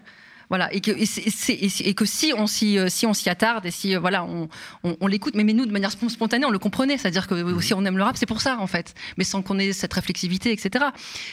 Voilà, 0.52 0.68
et 0.70 0.82
que, 0.82 0.92
si 2.04 2.34
on 2.34 2.46
s'y 2.46 3.28
attarde 3.30 3.64
et 3.64 3.70
si 3.70 3.94
voilà 3.94 4.26
on, 4.84 5.06
l'écoute, 5.06 5.34
mais, 5.34 5.44
nous 5.44 5.64
de 5.64 5.72
manière 5.72 5.90
spontanée 5.90 6.44
on 6.44 6.50
le 6.50 6.58
comprenait, 6.58 6.98
c'est-à-dire 6.98 7.26
que 7.26 7.34
mmh. 7.34 7.62
si 7.62 7.72
on 7.72 7.82
aime 7.86 7.96
le 7.96 8.02
rap 8.02 8.18
c'est 8.18 8.26
pour 8.26 8.42
ça 8.42 8.58
en 8.58 8.66
fait, 8.66 8.92
mais 9.16 9.24
sans 9.24 9.40
qu'on 9.40 9.58
ait 9.58 9.72
cette 9.72 9.94
réflexivité 9.94 10.52
etc. 10.52 10.84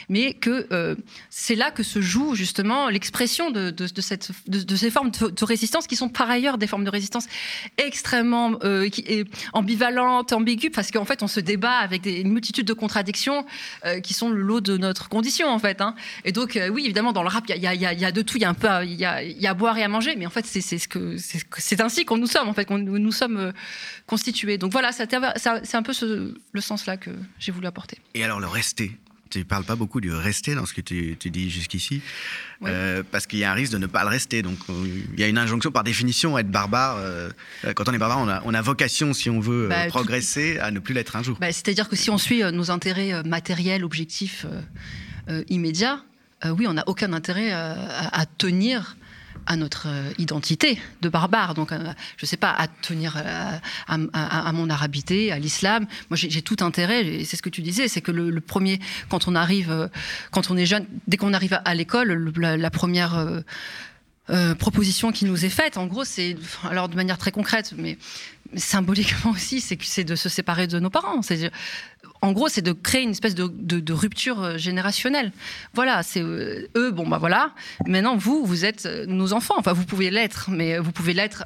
Mais 0.08 0.32
que 0.32 0.66
euh, 0.72 0.94
c'est 1.28 1.54
là 1.54 1.70
que 1.70 1.82
se 1.82 2.00
joue 2.00 2.34
justement 2.34 2.88
l'expression 2.88 3.50
de, 3.50 3.74
ces 4.00 4.90
formes 4.90 5.10
de, 5.10 5.44
résistance 5.44 5.86
qui 5.86 5.96
sont 5.96 6.08
par 6.08 6.30
ailleurs 6.30 6.56
des 6.56 6.66
formes 6.66 6.84
de 6.84 6.90
résistance 6.90 7.26
extrêmement 7.76 8.52
euh, 8.64 8.88
qui, 8.88 9.26
ambivalentes, 9.52 10.32
ambiguës, 10.32 10.72
parce 10.74 10.90
qu'en 10.90 11.04
fait 11.04 11.22
on 11.22 11.28
se 11.28 11.40
débat 11.40 11.76
avec 11.76 12.06
une 12.06 12.32
multitude 12.32 12.66
de 12.66 12.72
contradictions 12.72 13.44
euh, 13.84 14.00
qui 14.00 14.14
sont 14.14 14.30
le 14.30 14.40
lot 14.40 14.62
de 14.62 14.78
notre 14.78 15.10
condition 15.10 15.48
en 15.48 15.58
fait. 15.58 15.82
Hein. 15.82 15.94
Et 16.24 16.32
donc 16.32 16.56
euh, 16.56 16.70
oui 16.70 16.84
évidemment 16.86 17.12
dans 17.12 17.22
le 17.22 17.28
rap 17.28 17.44
il 17.50 17.60
y 17.60 17.66
a 18.06 18.12
de 18.12 18.22
tout, 18.22 18.38
il 18.38 18.42
y 18.42 18.46
a 18.46 18.48
un 18.48 18.54
peu 18.54 18.68
il 18.82 18.94
y 18.94 19.04
a 19.04 19.09
il 19.22 19.40
y 19.40 19.46
a 19.46 19.50
à 19.50 19.54
boire 19.54 19.76
et 19.78 19.82
à 19.82 19.88
manger, 19.88 20.16
mais 20.16 20.26
en 20.26 20.30
fait, 20.30 20.46
c'est 20.46 20.60
ce 20.60 20.88
que 20.88 21.16
c'est 21.58 21.80
ainsi 21.80 22.04
qu'on 22.04 22.18
nous 22.18 22.26
sommes, 22.26 22.48
en 22.48 22.54
fait, 22.54 22.64
qu'on 22.64 22.78
nous 22.78 23.12
sommes 23.12 23.36
euh, 23.36 23.52
constitués. 24.06 24.58
Donc 24.58 24.72
voilà, 24.72 24.92
c'est 24.92 25.14
un 25.14 25.82
peu 25.82 25.92
ce, 25.92 26.34
le 26.52 26.60
sens-là 26.60 26.96
que 26.96 27.10
j'ai 27.38 27.52
voulu 27.52 27.66
apporter. 27.66 27.98
Et 28.14 28.24
alors, 28.24 28.40
le 28.40 28.46
rester 28.46 28.92
tu 29.30 29.44
parles 29.44 29.64
pas 29.64 29.76
beaucoup 29.76 30.00
du 30.00 30.12
rester 30.12 30.54
dans 30.54 30.66
ce 30.66 30.74
que 30.74 30.80
tu, 30.80 31.16
tu 31.18 31.30
dis 31.30 31.50
jusqu'ici, 31.50 32.02
oui. 32.60 32.70
euh, 32.70 33.02
parce 33.10 33.26
qu'il 33.26 33.38
y 33.38 33.44
a 33.44 33.50
un 33.50 33.54
risque 33.54 33.72
de 33.72 33.78
ne 33.78 33.86
pas 33.86 34.02
le 34.02 34.08
rester. 34.08 34.42
Donc 34.42 34.58
il 34.68 35.18
y 35.18 35.22
a 35.22 35.28
une 35.28 35.38
injonction 35.38 35.70
par 35.70 35.84
définition 35.84 36.36
à 36.36 36.40
être 36.40 36.50
barbare. 36.50 36.96
Euh, 36.98 37.30
quand 37.74 37.88
on 37.88 37.92
est 37.92 37.98
barbare, 37.98 38.18
on 38.18 38.28
a, 38.28 38.42
on 38.44 38.52
a 38.52 38.60
vocation, 38.60 39.12
si 39.12 39.30
on 39.30 39.40
veut 39.40 39.68
bah, 39.68 39.86
progresser, 39.86 40.56
tout... 40.56 40.64
à 40.64 40.70
ne 40.70 40.80
plus 40.80 40.94
l'être 40.94 41.16
un 41.16 41.22
jour. 41.22 41.38
Bah, 41.40 41.52
C'est-à-dire 41.52 41.88
que 41.88 41.96
si 41.96 42.10
on 42.10 42.18
suit 42.18 42.42
euh, 42.42 42.50
nos 42.50 42.70
intérêts 42.70 43.22
matériels, 43.22 43.84
objectifs 43.84 44.46
euh, 45.28 45.44
immédiats, 45.48 46.02
oui, 46.56 46.66
on 46.66 46.72
n'a 46.72 46.84
aucun 46.86 47.12
intérêt 47.12 47.52
à, 47.52 48.08
à 48.18 48.24
tenir 48.24 48.96
à 49.46 49.56
notre 49.56 49.88
identité 50.18 50.78
de 51.02 51.08
barbare. 51.08 51.54
Donc, 51.54 51.72
euh, 51.72 51.78
je 52.16 52.24
ne 52.24 52.28
sais 52.28 52.36
pas, 52.36 52.50
à 52.50 52.68
tenir 52.68 53.16
à, 53.16 53.60
à, 53.88 53.98
à, 54.12 54.48
à 54.48 54.52
mon 54.52 54.70
arabité, 54.70 55.32
à 55.32 55.38
l'islam. 55.38 55.86
Moi, 56.10 56.16
j'ai 56.16 56.42
tout 56.42 56.56
intérêt, 56.60 57.06
et 57.06 57.24
c'est 57.24 57.36
ce 57.36 57.42
que 57.42 57.48
tu 57.48 57.62
disais, 57.62 57.88
c'est 57.88 58.00
que 58.00 58.12
le, 58.12 58.40
premier, 58.40 58.80
quand 59.08 59.28
on 59.28 59.34
arrive, 59.34 59.70
euh, 59.70 59.88
quand 60.30 60.50
on 60.50 60.56
est 60.56 60.66
jeune, 60.66 60.86
dès 61.06 61.16
qu'on 61.16 61.34
arrive 61.34 61.60
à, 61.64 61.74
l'école, 61.74 62.32
la, 62.36 62.70
première 62.70 63.16
euh, 63.16 63.40
euh, 64.30 64.54
proposition 64.54 65.12
qui 65.12 65.24
nous 65.24 65.44
est 65.44 65.50
faite, 65.50 65.76
en 65.76 65.86
gros, 65.86 66.04
c'est, 66.04 66.36
alors 66.68 66.88
de 66.88 66.96
manière 66.96 67.18
très 67.18 67.32
concrète, 67.32 67.74
mais 67.76 67.98
symboliquement 68.56 69.32
aussi, 69.32 69.60
c'est 69.60 69.76
que 69.76 69.84
c'est 69.84 70.04
de 70.04 70.16
se 70.16 70.28
séparer 70.28 70.66
de 70.66 70.78
nos 70.78 70.90
parents. 70.90 71.22
C'est 71.22 71.50
en 72.22 72.32
gros, 72.32 72.48
c'est 72.48 72.62
de 72.62 72.72
créer 72.72 73.02
une 73.02 73.10
espèce 73.10 73.34
de, 73.34 73.92
rupture 73.92 74.42
euh, 74.42 74.58
générationnelle. 74.58 75.32
Voilà, 75.74 76.02
c'est 76.02 76.22
euh, 76.22 76.68
eux, 76.76 76.90
bon 76.90 77.08
bah 77.08 77.18
voilà. 77.18 77.52
Maintenant, 77.86 78.16
vous, 78.16 78.44
vous 78.44 78.64
êtes 78.64 78.86
euh, 78.86 79.06
nos 79.06 79.32
enfants. 79.32 79.54
Enfin, 79.56 79.72
vous 79.72 79.84
pouvez 79.84 80.10
l'être, 80.10 80.50
mais 80.50 80.78
vous 80.78 80.92
pouvez 80.92 81.12
l'être 81.12 81.44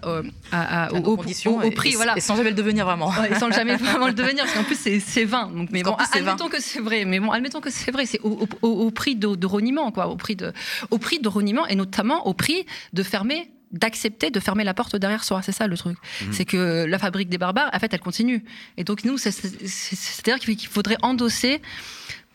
à, 0.53 0.93
au, 0.93 1.17
prix, 1.17 1.93
et, 1.93 1.97
voilà. 1.97 2.17
Et 2.17 2.21
sans 2.21 2.37
jamais 2.37 2.51
le 2.51 2.57
devenir 2.57 2.85
vraiment. 2.85 3.13
et 3.25 3.35
sans 3.37 3.51
jamais 3.51 3.77
vraiment 3.77 4.09
le 4.09 4.15
devenir, 4.15 4.45
parce 4.45 4.57
qu'en 4.57 4.65
plus 4.65 4.77
c'est 4.77 5.25
vain. 5.25 5.49
Donc, 5.55 5.71
mais 5.71 5.83
bon, 5.83 5.95
admettons 5.95 6.49
que 6.49 6.61
c'est 6.61 6.81
vrai. 6.81 7.05
Mais 7.05 7.21
bon, 7.21 7.31
admettons 7.31 7.61
que 7.61 7.71
c'est 7.71 7.91
vrai. 7.91 8.07
C'est 8.07 8.21
au, 8.23 8.91
prix 8.91 9.17
de, 9.17 9.35
de 9.35 9.47
reniement, 9.47 9.93
quoi. 9.93 10.09
Au 10.09 10.17
prix 10.17 10.37
de, 10.37 10.53
au 10.91 10.99
prix 10.99 11.21
de 11.21 11.29
reniement, 11.29 11.67
et 11.67 11.77
notamment 11.77 12.27
au 12.27 12.35
prix 12.35 12.67
de 12.93 13.03
fermer 13.03 13.51
d'accepter 13.75 14.31
de 14.31 14.41
fermer 14.41 14.65
la 14.65 14.73
porte 14.73 14.97
derrière 14.97 15.25
soi. 15.25 15.43
C'est 15.43 15.53
ça 15.53 15.67
le 15.67 15.77
truc. 15.77 15.99
Mhm. 16.23 16.33
C'est 16.33 16.45
que 16.45 16.85
la 16.85 16.99
fabrique 16.99 17.29
des 17.29 17.39
barbares, 17.39 17.71
en 17.73 17.79
fait, 17.79 17.93
elle 17.93 18.01
continue. 18.01 18.43
Et 18.77 18.85
donc 18.85 19.05
nous, 19.05 19.19
c'est-à-dire 19.19 20.39
qu'il 20.39 20.59
faudrait 20.69 20.97
endosser 21.03 21.61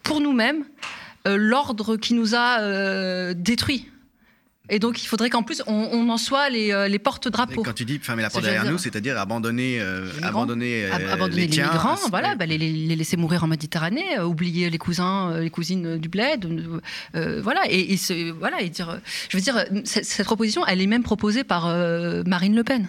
pour 0.04 0.22
nous-mêmes 0.22 0.66
euh, 1.28 1.38
l'ordre 1.38 1.98
qui 1.98 2.14
nous 2.14 2.36
a 2.36 2.60
euh, 2.62 3.34
détruits. 3.36 3.90
Et 4.70 4.80
donc, 4.80 5.02
il 5.04 5.08
faudrait 5.08 5.30
qu'en 5.30 5.44
plus, 5.44 5.62
on, 5.68 6.10
en 6.10 6.18
soit 6.18 6.50
les, 6.50 6.72
euh, 6.72 6.88
les 6.88 7.00
porte-drapeaux. 7.00 7.64
Quand 7.64 7.74
tu 7.74 7.86
dis 7.86 8.00
fermer 8.00 8.22
la 8.22 8.30
porte 8.30 8.44
derrière 8.44 8.70
nous, 8.70 8.78
c'est-à-dire 8.78 9.18
abandonner, 9.18 9.80
euh, 9.82 10.08
abandonner, 10.22 10.86
euh, 10.86 11.14
abandonner 11.14 11.48
les, 11.48 11.62
migrants, 11.62 11.98
voilà, 12.10 12.36
bah, 12.36 12.46
les, 12.46 12.58
les, 12.58 12.96
laisser 12.96 13.18
mourir 13.18 13.44
en 13.44 13.48
Méditerranée, 13.48 14.20
oublier 14.20 14.70
les 14.70 14.78
cousins, 14.78 15.40
les 15.40 15.50
cousines 15.50 15.98
du 15.98 16.10
bled, 16.10 16.48
voilà, 17.14 17.62
et, 17.70 17.94
et 17.94 18.32
voilà, 18.32 18.62
et 18.62 18.70
dire, 18.70 19.00
je 19.30 19.38
veux 19.38 19.44
dire, 19.44 19.66
cette, 19.86 20.06
cette 20.06 20.26
proposition, 20.26 20.66
elle 20.68 20.82
est 20.82 20.88
même 20.88 21.04
proposée 21.04 21.44
par 21.44 21.68
Marine 22.26 22.56
Le 22.56 22.64
Pen. 22.64 22.88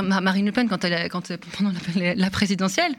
Marine 0.00 0.46
Le 0.46 0.52
Pen, 0.52 0.68
quand 0.68 0.84
elle, 0.84 1.08
quand, 1.10 1.32
pendant 1.58 1.72
la, 1.96 2.30
présidentielle, 2.30 2.94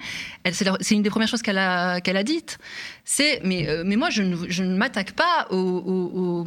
c'est 0.52 0.92
une 0.92 1.02
des 1.02 1.10
premières 1.10 1.28
choses 1.28 1.42
qu'elle 1.42 1.58
a, 1.58 2.24
dites. 2.24 2.60
C'est 3.06 3.42
mais, 3.44 3.68
euh, 3.68 3.84
mais 3.86 3.96
moi, 3.96 4.10
je 4.10 4.22
ne, 4.22 4.76
m'attaque 4.76 5.14
pas 5.14 5.48
aux, 5.50 6.46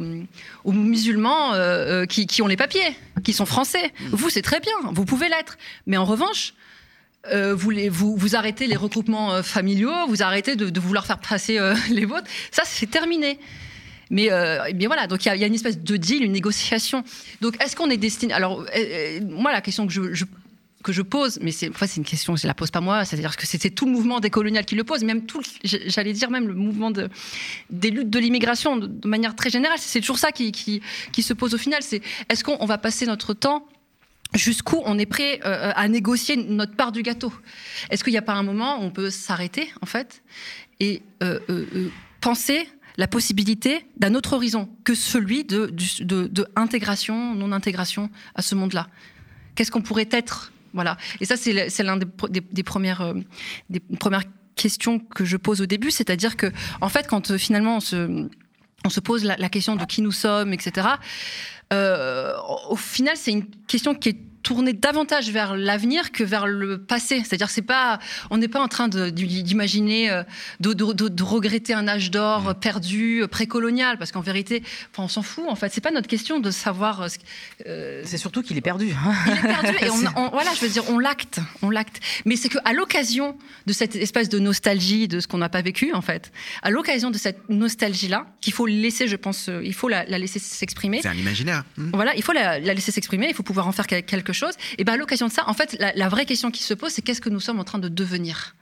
musulmans 0.65 1.53
euh, 1.53 2.03
euh, 2.03 2.05
qui, 2.05 2.41
ont 2.41 2.47
les 2.47 2.57
papiers, 2.57 2.95
qui 3.23 3.33
sont 3.33 3.45
français. 3.45 3.91
Vous, 4.11 4.29
c'est 4.29 4.41
très 4.41 4.59
bien, 4.59 4.73
vous 4.91 5.05
pouvez 5.05 5.29
l'être. 5.29 5.57
Mais 5.85 5.97
en 5.97 6.05
revanche, 6.05 6.53
vous, 7.29 8.15
vous, 8.15 8.35
arrêtez 8.35 8.67
les 8.67 8.77
regroupements 8.77 9.43
familiaux, 9.43 10.07
vous 10.07 10.23
arrêtez 10.23 10.55
de, 10.55 10.69
de 10.69 10.79
vouloir 10.79 11.05
faire 11.05 11.19
passer 11.19 11.59
les 11.89 12.05
vôtres. 12.05 12.27
Ça, 12.51 12.63
c'est 12.65 12.89
terminé. 12.89 13.39
Mais 14.09 14.31
euh, 14.31 14.71
bien 14.73 14.87
voilà, 14.87 15.07
donc 15.07 15.25
il 15.25 15.35
y, 15.35 15.43
a 15.43 15.47
une 15.47 15.53
espèce 15.53 15.79
de 15.79 15.97
deal, 15.97 16.23
une 16.23 16.31
négociation. 16.31 17.03
Donc 17.41 17.61
est-ce 17.63 17.75
qu'on 17.75 17.89
est 17.89 17.97
destiné 17.97 18.33
Alors 18.33 18.61
euh, 18.61 18.65
euh, 18.75 19.19
moi, 19.25 19.51
la 19.51 19.61
question 19.61 19.87
que 19.87 19.93
je, 19.93 20.25
que 20.83 20.91
je 20.91 21.01
pose, 21.01 21.39
mais 21.41 21.51
c'est 21.51 21.71
c'est 21.75 21.97
une 21.97 22.05
question, 22.05 22.35
je 22.35 22.47
la 22.47 22.53
pose 22.53 22.71
pas 22.71 22.81
moi, 22.81 23.03
c'est-à-dire 23.05 23.35
que 23.35 23.45
c'est 23.45 23.69
tout 23.69 23.85
le 23.85 23.91
mouvement 23.91 24.19
décolonial 24.19 24.65
qui 24.65 24.75
le 24.75 24.83
pose, 24.83 25.03
même 25.03 25.25
tout, 25.25 25.41
j'allais 25.63 26.13
dire 26.13 26.29
même 26.29 26.47
le 26.47 26.53
mouvement 26.53 26.91
de, 26.91 27.09
des 27.69 27.91
luttes 27.91 28.09
de 28.09 28.19
l'immigration 28.19 28.77
de, 28.77 29.07
manière 29.07 29.35
très 29.35 29.49
générale, 29.49 29.77
c'est 29.79 29.99
toujours 29.99 30.19
ça 30.19 30.31
qui, 30.31 30.51
qui, 30.51 30.81
qui, 31.11 31.23
se 31.23 31.33
pose 31.33 31.53
au 31.53 31.57
final, 31.57 31.81
c'est 31.81 32.01
est-ce 32.29 32.43
qu'on 32.43 32.65
va 32.65 32.77
passer 32.77 33.05
notre 33.05 33.33
temps 33.33 33.67
jusqu'où 34.33 34.81
on 34.85 34.97
est 34.99 35.05
prêt 35.05 35.39
à 35.41 35.87
négocier 35.87 36.37
notre 36.37 36.75
part 36.75 36.91
du 36.91 37.01
gâteau? 37.01 37.33
Est-ce 37.89 38.03
qu'il 38.03 38.13
n'y 38.13 38.19
a 38.19 38.21
pas 38.21 38.33
un 38.33 38.43
moment 38.43 38.79
où 38.79 38.83
on 38.83 38.91
peut 38.91 39.09
s'arrêter 39.09 39.69
en 39.81 39.85
fait 39.85 40.21
et 40.79 41.01
penser 42.21 42.67
la 42.97 43.07
possibilité 43.07 43.85
d'un 43.97 44.15
autre 44.15 44.33
horizon 44.33 44.69
que 44.83 44.95
celui 44.95 45.43
de, 45.43 45.71
de, 46.01 46.47
intégration, 46.55 47.35
non-intégration 47.35 48.09
à 48.35 48.41
ce 48.41 48.55
monde-là. 48.55 48.87
Qu'est-ce 49.55 49.71
qu'on 49.71 49.81
pourrait 49.81 50.09
être? 50.11 50.51
Voilà. 50.73 50.97
Et 51.21 51.25
ça, 51.25 51.37
c'est 51.37 51.83
l'un 51.83 51.97
des, 51.97 52.63
premières, 52.63 53.01
euh, 53.01 53.13
des 53.69 53.79
premières 53.79 54.23
questions 54.55 54.99
que 54.99 55.25
je 55.25 55.37
pose 55.37 55.61
au 55.61 55.65
début, 55.65 55.91
c'est-à-dire 55.91 56.35
que, 56.35 56.51
en 56.81 56.89
fait, 56.89 57.07
quand 57.07 57.31
euh, 57.31 57.37
finalement 57.37 57.77
on 57.77 57.79
se, 57.79 58.27
on 58.83 58.89
se 58.89 58.99
pose 58.99 59.23
la, 59.23 59.49
question 59.49 59.75
de 59.75 59.85
qui 59.85 60.01
nous 60.01 60.11
sommes, 60.11 60.53
etc., 60.53 60.87
euh, 61.73 62.33
au 62.69 62.75
final, 62.75 63.15
c'est 63.17 63.31
une 63.31 63.45
question 63.67 63.93
qui 63.93 64.09
est 64.09 64.17
tourner 64.47 64.71
davantage 64.71 65.29
vers 65.29 65.57
l'avenir 65.57 66.13
que 66.13 66.23
vers 66.23 66.47
le 66.47 66.77
passé. 66.77 67.19
C'est-à-dire, 67.19 67.49
c'est 67.49 67.61
pas, 67.61 67.99
on 68.29 68.37
n'est 68.37 68.47
pas 68.47 68.61
en 68.61 68.69
train 68.69 68.87
d'imaginer, 68.87 70.09
euh, 70.09 70.23
de, 70.61 70.73
de, 70.73 71.23
regretter 71.23 71.73
un 71.73 71.85
âge 71.85 72.11
d'or 72.11 72.55
perdu, 72.55 73.23
euh, 73.23 73.27
précolonial, 73.27 73.97
parce 73.97 74.13
qu'en 74.13 74.21
vérité, 74.21 74.63
on 74.97 75.09
s'en 75.09 75.21
fout. 75.21 75.43
En 75.49 75.55
fait, 75.55 75.73
c'est 75.73 75.81
pas 75.81 75.91
notre 75.91 76.07
question 76.07 76.39
de 76.39 76.49
savoir. 76.49 77.07
Euh, 77.65 78.01
c'est 78.05 78.17
surtout 78.17 78.41
qu'il 78.41 78.55
est 78.55 78.61
perdu. 78.61 78.95
Il 79.25 79.33
est 79.33 79.41
perdu 79.41 79.75
et 79.81 79.89
on, 80.15 80.29
voilà, 80.29 80.53
je 80.53 80.61
veux 80.61 80.69
dire, 80.69 80.89
on 80.89 80.97
l'acte, 80.97 81.41
on 81.61 81.69
l'acte. 81.69 81.99
Mais 82.23 82.37
c'est 82.37 82.47
qu'à 82.47 82.71
l'occasion 82.71 83.37
de 83.65 83.73
cette 83.73 83.97
espèce 83.97 84.29
de 84.29 84.39
nostalgie 84.39 85.09
de 85.09 85.19
ce 85.19 85.27
qu'on 85.27 85.39
n'a 85.39 85.49
pas 85.49 85.61
vécu, 85.61 85.91
en 85.93 86.01
fait, 86.01 86.31
à 86.61 86.69
l'occasion 86.69 87.11
de 87.11 87.17
cette 87.17 87.49
nostalgie-là, 87.49 88.27
qu'il 88.39 88.53
faut 88.53 88.65
laisser, 88.65 89.09
je 89.09 89.17
pense, 89.17 89.49
il 89.61 89.73
faut 89.73 89.89
la, 89.89 90.05
laisser 90.05 90.39
s'exprimer. 90.39 91.01
C'est 91.01 91.09
un 91.09 91.13
imaginaire. 91.15 91.56
Voilà, 91.93 92.15
il 92.15 92.23
faut 92.23 92.33
la, 92.33 92.59
la 92.59 92.73
laisser 92.73 92.91
s'exprimer. 92.91 93.27
Il 93.29 93.35
faut 93.35 93.43
pouvoir 93.43 93.67
en 93.67 93.71
faire 93.71 93.87
quelque 93.87 94.33
chose. 94.33 94.53
Et 94.77 94.83
ben 94.83 94.93
à 94.93 94.97
l'occasion 94.97 95.27
de 95.27 95.31
ça, 95.31 95.47
en 95.47 95.53
fait, 95.53 95.77
la, 95.79 96.09
vraie 96.09 96.25
question 96.25 96.51
qui 96.51 96.63
se 96.63 96.73
pose, 96.73 96.91
c'est 96.91 97.01
qu'est-ce 97.01 97.21
que 97.21 97.29
nous 97.29 97.39
sommes 97.39 97.59
en 97.59 97.63
train 97.63 97.79
de 97.79 97.89
devenir? 97.89 98.55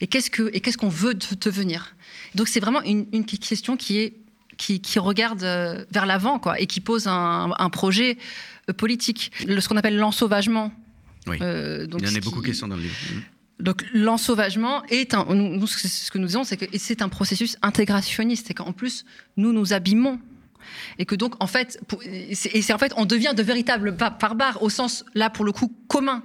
Et 0.00 0.06
qu'est-ce 0.06 0.76
qu'on 0.76 0.88
veut 0.88 1.14
devenir? 1.14 1.94
Donc 2.34 2.48
c'est 2.48 2.60
vraiment 2.60 2.82
une, 2.82 3.24
question 3.24 3.76
qui 3.76 3.98
est 3.98 4.14
qui, 4.56 4.98
regarde 4.98 5.42
euh, 5.42 5.84
vers 5.90 6.06
l'avant, 6.06 6.38
quoi, 6.38 6.60
et 6.60 6.66
qui 6.66 6.80
pose 6.80 7.08
un, 7.08 7.70
projet 7.70 8.18
euh, 8.70 8.72
politique. 8.72 9.32
ce 9.40 9.68
qu'on 9.68 9.76
appelle 9.76 9.96
l'ensauvagement. 9.96 10.72
Oui. 11.26 11.38
Euh, 11.40 11.86
donc, 11.86 12.02
Il 12.02 12.08
y 12.08 12.12
en 12.12 12.16
a 12.16 12.20
beaucoup 12.20 12.40
qui... 12.40 12.48
question 12.48 12.68
dans 12.68 12.76
le 12.76 12.82
livre. 12.82 12.94
Mmh. 13.12 13.20
Donc 13.60 13.84
l'ensauvagement 13.92 14.84
est 14.88 15.14
un, 15.14 15.24
nous, 15.32 15.66
ce 15.66 16.10
que 16.10 16.18
nous 16.18 16.26
disons, 16.26 16.44
c'est 16.44 16.56
que 16.56 16.66
c'est 16.76 17.02
un 17.02 17.08
processus 17.08 17.56
intégrationniste, 17.62 18.50
et 18.50 18.54
qu'en 18.54 18.72
plus 18.72 19.04
nous 19.36 19.52
nous 19.52 19.72
abîmons 19.72 20.18
et 20.98 21.04
que 21.04 21.14
donc 21.14 21.34
en 21.42 21.46
fait, 21.46 21.80
et 22.04 22.34
c'est 22.34 22.72
en 22.72 22.78
fait, 22.78 22.92
on 22.96 23.06
devient 23.06 23.32
de 23.36 23.42
véritables 23.42 23.92
barbares 23.92 24.62
au 24.62 24.70
sens 24.70 25.04
là 25.14 25.30
pour 25.30 25.44
le 25.44 25.52
coup 25.52 25.72
commun 25.88 26.22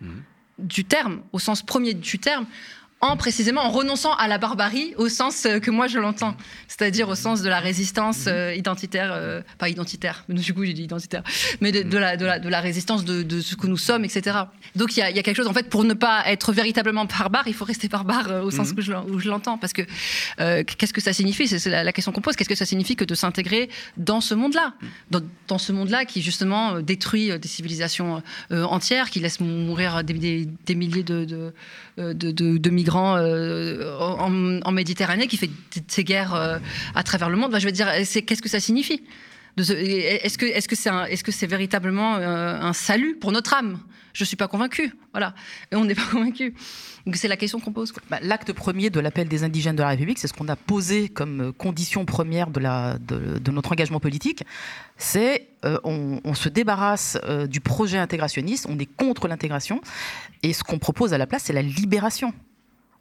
mhm. 0.00 0.22
du 0.58 0.84
terme, 0.84 1.20
au 1.32 1.38
sens 1.38 1.62
premier 1.62 1.94
du 1.94 2.18
terme, 2.18 2.46
en 3.00 3.16
précisément 3.16 3.62
en 3.62 3.70
renonçant 3.70 4.12
à 4.14 4.26
la 4.26 4.38
barbarie 4.38 4.94
au 4.96 5.08
sens 5.08 5.46
euh, 5.46 5.60
que 5.60 5.70
moi 5.70 5.86
je 5.86 5.98
l'entends, 5.98 6.34
c'est-à-dire 6.66 7.08
au 7.08 7.14
sens 7.14 7.42
de 7.42 7.48
la 7.48 7.60
résistance 7.60 8.26
mhm. 8.26 8.32
euh, 8.32 8.54
identitaire, 8.54 9.12
euh, 9.12 9.40
pas 9.58 9.68
identitaire, 9.68 10.24
du 10.28 10.52
coup 10.52 10.64
j'ai 10.64 10.72
dit 10.72 10.82
identitaire, 10.82 11.22
mais 11.60 11.70
de, 11.70 11.98
la, 11.98 12.16
de, 12.16 12.26
la, 12.26 12.38
de 12.40 12.48
la, 12.48 12.60
résistance 12.60 13.04
de, 13.04 13.40
ce 13.40 13.54
que 13.54 13.68
nous 13.68 13.76
sommes, 13.76 14.04
etc. 14.04 14.36
Donc 14.74 14.96
il 14.96 15.00
y, 15.00 15.14
y, 15.14 15.18
a 15.18 15.22
quelque 15.22 15.36
chose, 15.36 15.46
en 15.46 15.52
fait, 15.52 15.68
pour 15.68 15.84
ne 15.84 15.94
pas 15.94 16.24
être 16.26 16.52
véritablement 16.52 17.04
barbare, 17.04 17.46
il 17.46 17.54
faut 17.54 17.64
rester 17.64 17.88
barbare 17.88 18.44
au 18.44 18.50
sens 18.50 18.72
mhm. 18.72 19.04
où 19.10 19.20
je 19.20 19.28
l'entends, 19.28 19.58
parce 19.58 19.72
que 19.72 19.82
qu'est-ce 20.62 20.92
que 20.92 21.00
ça 21.00 21.12
signifie? 21.12 21.46
C'est 21.46 21.70
la, 21.70 21.92
question 21.92 22.12
qu'on 22.12 22.20
pose, 22.20 22.34
qu'est-ce 22.34 22.48
que 22.48 22.54
ça 22.54 22.66
signifie 22.66 22.96
que 22.96 23.04
de 23.04 23.14
s'intégrer 23.14 23.70
dans 23.96 24.20
ce 24.20 24.34
monde-là, 24.34 24.74
mhm. 25.12 25.20
dans, 25.46 25.58
ce 25.58 25.72
monde-là 25.72 26.04
qui 26.04 26.20
justement 26.20 26.80
détruit 26.80 27.38
des 27.38 27.48
civilisations 27.48 28.22
entières, 28.50 29.10
qui 29.10 29.20
laisse 29.20 29.38
mourir 29.38 30.02
des, 30.02 30.48
des, 30.66 30.74
milliers 30.74 31.04
de, 31.04 31.52
de 31.98 32.70
migrants 32.70 33.16
euh, 33.16 33.98
en, 33.98 34.72
Méditerranée, 34.72 35.26
qui 35.26 35.36
fait 35.36 35.50
ces 35.88 36.04
guerres 36.04 36.34
euh, 36.34 36.58
à 36.94 37.02
travers 37.02 37.28
le 37.28 37.36
monde. 37.36 37.56
je 37.58 37.64
veux 37.64 37.72
dire, 37.72 37.88
qu'est-ce 37.88 38.42
que 38.42 38.48
ça 38.48 38.60
signifie? 38.60 39.02
Est-ce 39.56 41.22
que 41.22 41.32
c'est 41.32 41.46
véritablement 41.46 42.16
euh, 42.16 42.60
un 42.60 42.72
salut 42.72 43.16
pour 43.16 43.32
notre 43.32 43.54
âme? 43.54 43.78
Je 44.18 44.24
suis 44.24 44.36
pas 44.36 44.48
convaincue. 44.48 44.92
Voilà, 45.12 45.32
et 45.70 45.76
on 45.76 45.84
n'est 45.84 45.94
pas 45.94 46.06
convaincu. 46.10 46.52
C'est 47.14 47.28
la 47.28 47.36
question 47.36 47.60
qu'on 47.60 47.72
pose. 47.72 47.92
Bah, 48.10 48.18
l'acte 48.20 48.52
premier 48.52 48.90
de 48.90 48.98
l'appel 48.98 49.28
des 49.28 49.44
indigènes 49.44 49.76
de 49.76 49.82
la 49.82 49.90
République, 49.90 50.18
c'est 50.18 50.26
ce 50.26 50.32
qu'on 50.32 50.48
a 50.48 50.56
posé 50.56 51.08
comme 51.08 51.52
condition 51.52 52.04
première 52.04 52.50
de, 52.50 53.50
notre 53.50 53.70
engagement 53.70 54.00
politique. 54.00 54.42
C'est 54.96 55.46
on, 55.62 56.20
on, 56.24 56.34
se 56.34 56.48
débarrasse 56.48 57.16
du 57.48 57.60
projet 57.60 57.98
intégrationniste, 57.98 58.66
on 58.68 58.76
est 58.78 58.86
contre 58.86 59.28
l'intégration, 59.28 59.80
et 60.42 60.52
ce 60.52 60.64
qu'on 60.64 60.80
propose 60.80 61.14
à 61.14 61.18
la 61.18 61.28
place, 61.28 61.44
c'est 61.44 61.52
la 61.52 61.62
libération 61.62 62.34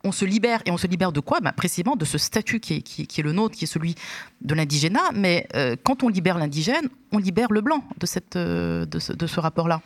on 0.03 0.11
se 0.11 0.25
libère. 0.25 0.61
Et 0.65 0.71
on 0.71 0.77
se 0.77 0.87
libère 0.87 1.11
de 1.11 1.19
quoi? 1.19 1.39
Bah, 1.39 1.51
Précisément 1.51 1.95
de 1.95 2.05
ce 2.05 2.17
statut 2.17 2.59
qui 2.59 2.83
est, 2.99 3.21
le 3.21 3.31
nôtre, 3.31 3.55
qui 3.55 3.65
est 3.65 3.67
celui 3.67 3.95
de 4.41 4.53
l'indigénat. 4.53 5.11
Mais 5.13 5.47
euh, 5.55 5.75
quand 5.83 6.03
on 6.03 6.09
libère 6.09 6.37
l'indigène, 6.37 6.89
on 7.11 7.17
libère 7.17 7.51
le 7.51 7.61
blanc 7.61 7.83
de, 7.99 8.07
euh, 8.35 8.85
ce, 8.99 9.39
rapport-là. 9.39 9.81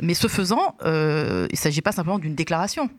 Mais 0.00 0.14
ce 0.14 0.28
faisant, 0.28 0.76
euh, 0.84 1.46
il 1.50 1.54
ne 1.54 1.58
s'agit 1.58 1.82
pas 1.82 1.92
simplement 1.92 2.18
d'une 2.18 2.34
déclaration. 2.34 2.90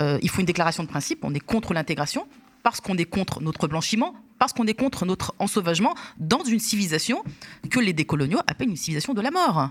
il 0.00 0.30
faut 0.30 0.40
une 0.40 0.46
déclaration 0.46 0.82
de 0.84 0.88
principe. 0.88 1.20
On 1.24 1.34
est 1.34 1.40
contre 1.40 1.74
l'intégration 1.74 2.26
parce 2.62 2.80
qu'on 2.80 2.96
est 2.96 3.04
contre 3.04 3.40
notre 3.40 3.66
blanchiment, 3.68 4.14
parce 4.38 4.52
qu'on 4.52 4.66
est 4.66 4.74
contre 4.74 5.06
notre 5.06 5.34
ensauvagement 5.38 5.94
dans 6.18 6.44
une 6.44 6.58
civilisation 6.58 7.24
que 7.70 7.80
les 7.80 7.92
décoloniaux 7.92 8.40
appellent 8.46 8.68
une 8.70 8.76
civilisation 8.76 9.14
de 9.14 9.20
la 9.20 9.30
mort 9.30 9.70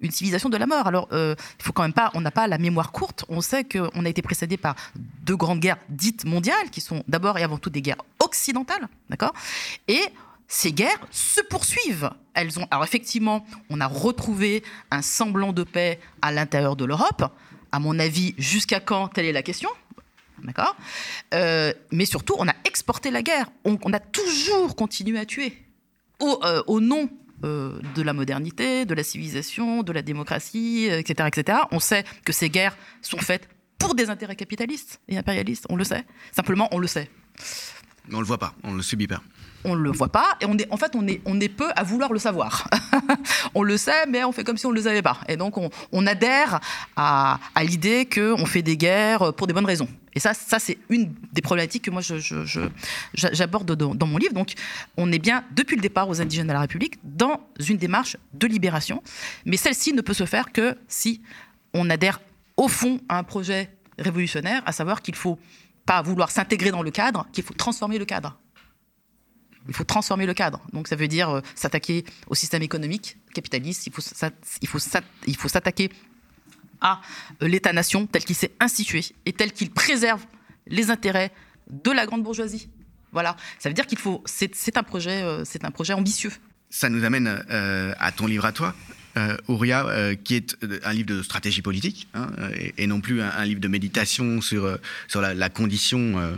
une 0.00 0.10
civilisation 0.10 0.48
de 0.48 0.56
la 0.56 0.66
mort. 0.66 0.86
Alors, 0.86 1.08
euh, 1.12 1.34
il 1.58 1.64
faut 1.64 1.72
quand 1.72 1.82
même 1.82 1.92
pas, 1.92 2.10
on 2.14 2.20
n'a 2.20 2.30
pas 2.30 2.46
la 2.46 2.58
mémoire 2.58 2.92
courte. 2.92 3.24
On 3.28 3.40
sait 3.40 3.64
qu'on 3.64 4.04
a 4.04 4.08
été 4.08 4.22
précédé 4.22 4.56
par 4.56 4.74
deux 4.94 5.36
grandes 5.36 5.60
guerres 5.60 5.78
dites 5.88 6.24
mondiales, 6.24 6.70
qui 6.70 6.80
sont 6.80 7.02
d'abord 7.08 7.38
et 7.38 7.42
avant 7.42 7.58
tout 7.58 7.70
des 7.70 7.82
guerres 7.82 8.02
occidentales, 8.18 8.88
d'accord? 9.08 9.32
Et 9.88 10.02
ces 10.48 10.72
guerres 10.72 11.00
se 11.10 11.40
poursuivent. 11.40 12.10
Elles 12.34 12.58
ont, 12.58 12.68
alors 12.70 12.84
effectivement, 12.84 13.44
on 13.70 13.80
a 13.80 13.86
retrouvé 13.86 14.62
un 14.90 15.02
semblant 15.02 15.52
de 15.52 15.64
paix 15.64 15.98
à 16.22 16.30
l'intérieur 16.30 16.76
de 16.76 16.84
l'Europe, 16.84 17.24
À 17.72 17.78
mon 17.78 17.98
avis, 17.98 18.34
jusqu'à 18.38 18.80
quand? 18.80 19.08
Telle 19.08 19.26
est 19.26 19.32
la 19.32 19.42
question. 19.42 19.68
D'accord? 20.42 20.76
Euh, 21.34 21.72
Mais 21.90 22.06
surtout, 22.06 22.34
on 22.38 22.48
a 22.48 22.54
exporté 22.64 23.10
la 23.10 23.22
guerre. 23.22 23.50
On, 23.64 23.78
on 23.82 23.92
a 23.92 24.00
toujours 24.00 24.76
continué 24.76 25.18
à 25.18 25.26
tuer. 25.26 25.62
Au, 26.20 26.40
euh, 26.44 26.62
au 26.66 26.80
nom 26.80 27.10
euh, 27.46 27.78
de 27.94 28.02
la 28.02 28.12
modernité, 28.12 28.84
de 28.84 28.94
la 28.94 29.02
civilisation, 29.02 29.82
de 29.82 29.92
la 29.92 30.02
démocratie, 30.02 30.88
euh, 30.90 30.98
etc., 30.98 31.28
etc. 31.28 31.58
On 31.70 31.80
sait 31.80 32.04
que 32.24 32.32
ces 32.32 32.50
guerres 32.50 32.76
sont 33.02 33.18
faites 33.18 33.48
pour 33.78 33.94
des 33.94 34.10
intérêts 34.10 34.36
capitalistes 34.36 35.00
et 35.08 35.16
impérialistes. 35.16 35.66
On 35.70 35.76
le 35.76 35.84
sait. 35.84 36.04
Simplement, 36.32 36.68
on 36.72 36.78
le 36.78 36.86
sait. 36.86 37.08
Mais 38.08 38.16
on 38.16 38.20
le 38.20 38.26
voit 38.26 38.38
pas, 38.38 38.54
on 38.62 38.74
le 38.74 38.82
subit 38.82 39.06
pas. 39.06 39.20
On 39.64 39.74
le 39.74 39.90
voit 39.90 40.10
pas 40.10 40.36
et 40.40 40.46
on 40.46 40.56
est, 40.56 40.70
en 40.70 40.76
fait, 40.76 40.94
on 40.94 41.06
est, 41.06 41.48
peu 41.48 41.70
à 41.74 41.82
vouloir 41.82 42.12
le 42.12 42.20
savoir. 42.20 42.68
on 43.54 43.64
le 43.64 43.76
sait, 43.76 44.06
mais 44.06 44.22
on 44.22 44.30
fait 44.30 44.44
comme 44.44 44.56
si 44.56 44.66
on 44.66 44.70
ne 44.70 44.76
le 44.76 44.82
savait 44.82 45.02
pas. 45.02 45.18
Et 45.28 45.36
donc, 45.36 45.56
on, 45.56 46.06
adhère 46.06 46.60
à, 46.94 47.38
l'idée 47.64 48.06
qu'on 48.06 48.46
fait 48.46 48.62
des 48.62 48.76
guerres 48.76 49.34
pour 49.34 49.48
des 49.48 49.52
bonnes 49.52 49.66
raisons. 49.66 49.88
Et 50.14 50.20
ça, 50.20 50.34
ça 50.34 50.60
c'est 50.60 50.78
une 50.88 51.12
des 51.32 51.42
problématiques 51.42 51.82
que 51.82 51.90
moi 51.90 52.00
j'aborde 53.14 53.72
dans 53.72 54.06
mon 54.06 54.18
livre. 54.18 54.34
Donc, 54.34 54.52
on 54.96 55.10
est 55.10 55.18
bien, 55.18 55.42
depuis 55.52 55.74
le 55.74 55.82
départ 55.82 56.08
aux 56.08 56.20
indigènes 56.20 56.46
de 56.46 56.52
la 56.52 56.60
République, 56.60 56.98
dans 57.02 57.40
une 57.68 57.76
démarche 57.76 58.16
de 58.34 58.46
libération. 58.46 59.02
Mais 59.46 59.56
celle-ci 59.56 59.92
ne 59.92 60.00
peut 60.00 60.14
se 60.14 60.26
faire 60.26 60.52
que 60.52 60.76
si 60.86 61.22
on 61.74 61.90
adhère 61.90 62.20
au 62.56 62.68
fond 62.68 63.00
à 63.08 63.18
un 63.18 63.24
projet 63.24 63.70
révolutionnaire, 63.98 64.62
à 64.66 64.72
savoir 64.72 65.02
qu'il 65.02 65.14
faut 65.14 65.38
pas 65.86 66.02
vouloir 66.02 66.30
s'intégrer 66.30 66.70
dans 66.70 66.82
le 66.82 66.90
cadre, 66.90 67.26
qu'il 67.32 67.44
faut 67.44 67.54
transformer 67.54 67.98
le 67.98 68.04
cadre. 68.04 68.38
Il 69.68 69.74
faut 69.74 69.84
transformer 69.84 70.26
le 70.26 70.34
cadre. 70.34 70.60
Donc 70.72 70.88
ça 70.88 70.96
veut 70.96 71.08
dire 71.08 71.30
euh, 71.30 71.40
s'attaquer 71.54 72.04
au 72.28 72.34
système 72.34 72.62
économique 72.62 73.16
capitaliste. 73.34 73.86
Il 73.86 74.68
faut 74.68 75.48
s'attaquer 75.48 75.90
à 76.80 77.00
euh, 77.42 77.48
l'État-nation 77.48 78.06
tel 78.06 78.24
qu'il 78.24 78.36
s'est 78.36 78.52
institué 78.60 79.04
et 79.24 79.32
tel 79.32 79.52
qu'il 79.52 79.70
préserve 79.70 80.24
les 80.66 80.90
intérêts 80.90 81.32
de 81.70 81.90
la 81.90 82.06
grande 82.06 82.22
bourgeoisie. 82.22 82.68
Voilà. 83.12 83.36
Ça 83.58 83.68
veut 83.68 83.74
dire 83.74 83.86
qu'il 83.86 83.98
faut. 83.98 84.22
C'est 84.26 84.76
un 84.76 84.82
projet. 84.82 85.22
euh, 85.22 85.44
un 85.62 85.70
projet 85.70 85.94
ambitieux. 85.94 86.32
Ça 86.68 86.88
nous 86.88 87.04
amène 87.04 87.28
à 87.48 88.12
ton 88.12 88.26
livre 88.26 88.44
à 88.44 88.52
toi, 88.52 88.74
Ouria, 89.48 89.86
euh, 89.86 90.14
qui 90.14 90.34
est 90.34 90.56
euh, 90.62 90.78
un 90.84 90.92
livre 90.92 91.06
de 91.06 91.22
stratégie 91.22 91.62
politique, 91.62 92.08
hein, 92.14 92.28
euh, 92.38 92.50
et, 92.76 92.86
non 92.86 93.00
plus 93.00 93.22
un, 93.22 93.44
livre 93.44 93.60
de 93.60 93.68
méditation 93.68 94.40
sur, 94.40 94.64
euh, 94.64 94.76
sur 95.08 95.20
la, 95.20 95.48
condition 95.48 96.18
euh, 96.18 96.34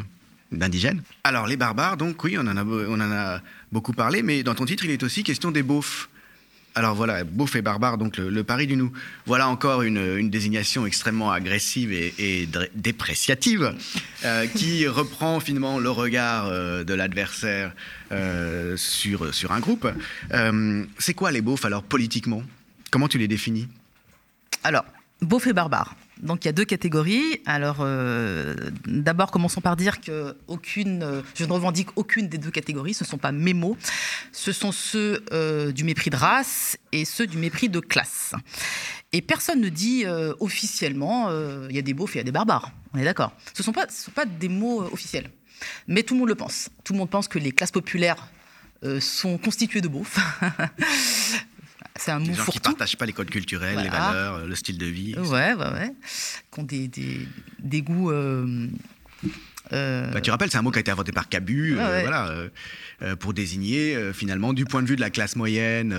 d'indigène. 0.52 1.02
Alors, 1.24 1.46
les 1.46 1.56
barbares, 1.56 1.96
donc, 1.96 2.22
oui, 2.24 2.36
on 2.38 2.46
en, 2.46 2.56
a, 2.56 2.64
on 2.64 3.00
en 3.00 3.12
a 3.12 3.40
beaucoup 3.72 3.92
parlé, 3.92 4.22
mais 4.22 4.42
dans 4.42 4.54
ton 4.54 4.64
titre, 4.64 4.84
il 4.84 4.90
est 4.90 5.02
aussi 5.02 5.22
question 5.22 5.50
des 5.50 5.62
beaufs. 5.62 6.08
Alors 6.78 6.94
voilà, 6.94 7.24
beauf 7.24 7.56
et 7.56 7.62
barbare, 7.62 7.98
donc 7.98 8.18
le, 8.18 8.44
pari 8.44 8.68
du 8.68 8.76
nous. 8.76 8.92
Voilà 9.26 9.48
encore 9.48 9.82
une, 9.82 10.30
désignation 10.30 10.86
extrêmement 10.86 11.32
agressive 11.32 11.92
et, 11.92 12.48
dépréciative 12.72 13.74
euh, 14.24 14.46
qui 14.46 14.86
reprend 15.00 15.40
finalement 15.40 15.80
le 15.80 15.90
regard 15.90 16.46
euh, 16.46 16.84
de 16.84 16.94
l'adversaire 16.94 17.72
euh, 18.12 18.76
sur, 18.76 19.34
sur 19.34 19.50
un 19.50 19.58
groupe. 19.58 19.88
Euh, 20.32 20.84
c'est 20.98 21.14
quoi 21.14 21.32
les 21.32 21.40
beaufs 21.40 21.64
alors 21.64 21.82
politiquement? 21.82 22.44
Comment 22.90 23.08
tu 23.08 23.18
les 23.18 23.28
définis? 23.28 23.68
Alors, 24.64 24.84
beauf 25.20 25.46
et 25.46 25.52
barbare. 25.52 25.94
Donc 26.22 26.44
il 26.44 26.46
y 26.46 26.48
a 26.48 26.52
deux 26.52 26.64
catégories. 26.64 27.40
Alors 27.46 27.78
euh, 27.80 28.54
d'abord 28.86 29.30
commençons 29.30 29.60
par 29.60 29.76
dire 29.76 30.00
que 30.00 30.36
aucune, 30.46 31.02
euh, 31.02 31.22
je 31.34 31.44
ne 31.44 31.52
revendique 31.52 31.88
aucune 31.96 32.28
des 32.28 32.38
deux 32.38 32.50
catégories. 32.50 32.94
Ce 32.94 33.04
ne 33.04 33.08
sont 33.08 33.18
pas 33.18 33.32
mes 33.32 33.54
mots. 33.54 33.76
Ce 34.32 34.52
sont 34.52 34.72
ceux 34.72 35.24
euh, 35.32 35.72
du 35.72 35.84
mépris 35.84 36.10
de 36.10 36.16
race 36.16 36.76
et 36.92 37.04
ceux 37.04 37.26
du 37.26 37.38
mépris 37.38 37.68
de 37.68 37.80
classe. 37.80 38.34
Et 39.12 39.22
personne 39.22 39.60
ne 39.60 39.68
dit 39.70 40.04
officiellement 40.38 41.30
il 41.70 41.74
y 41.74 41.78
a 41.78 41.82
des 41.82 41.94
beaufs 41.94 42.14
et 42.14 42.18
il 42.18 42.18
y 42.18 42.20
a 42.20 42.24
des 42.24 42.32
barbares. 42.32 42.72
On 42.92 42.98
est 42.98 43.04
d'accord? 43.04 43.32
Ce 43.54 43.62
ne 43.62 43.64
sont 43.64 43.72
pas, 43.72 43.88
sont 43.88 44.10
pas 44.10 44.26
des 44.26 44.50
mots 44.50 44.82
officiels. 44.92 45.30
Mais 45.86 46.02
tout 46.02 46.12
le 46.12 46.20
monde 46.20 46.28
le 46.28 46.34
pense. 46.34 46.68
Tout 46.84 46.92
le 46.92 46.98
monde 46.98 47.08
pense 47.08 47.26
que 47.26 47.38
les 47.38 47.52
classes 47.52 47.70
populaires 47.70 48.28
sont 49.00 49.38
constituées 49.38 49.80
de 49.80 49.88
beaufs. 49.88 50.18
C'est 51.96 52.10
un 52.12 52.18
mot 52.18 52.26
gens 52.26 52.32
qui 52.32 52.36
fourre-tout. 52.36 52.60
partagent 52.60 52.96
pas 52.96 53.06
les 53.06 53.12
codes 53.12 53.30
culturels, 53.30 53.78
les 53.82 53.88
valeurs, 53.88 54.46
le 54.46 54.54
style 54.54 54.78
de 54.78 54.86
vie. 54.86 55.14
Ouais, 55.16 55.54
ouais, 55.54 55.72
ouais. 55.72 55.92
Qui 56.52 56.60
ont 56.60 56.62
des, 56.64 56.88
des, 56.88 57.28
des 57.58 57.82
goûts. 57.82 58.10
euh, 58.10 58.68
euh, 59.72 60.10
Bah, 60.12 60.20
tu 60.20 60.30
rappelles, 60.30 60.50
c'est 60.50 60.58
un 60.58 60.62
mot 60.62 60.70
qui 60.70 60.78
a 60.78 60.80
été 60.80 60.90
inventé 60.90 61.12
par 61.12 61.28
Cabu, 61.28 61.76
Ah 61.78 61.86
euh, 61.88 61.96
ouais. 61.96 62.02
voilà, 62.02 62.28
euh, 63.02 63.16
pour 63.16 63.32
désigner 63.34 63.96
finalement, 64.12 64.52
du 64.52 64.64
point 64.64 64.82
de 64.82 64.88
vue 64.88 64.96
de 64.96 65.00
la 65.00 65.10
classe 65.10 65.36
moyenne, 65.36 65.94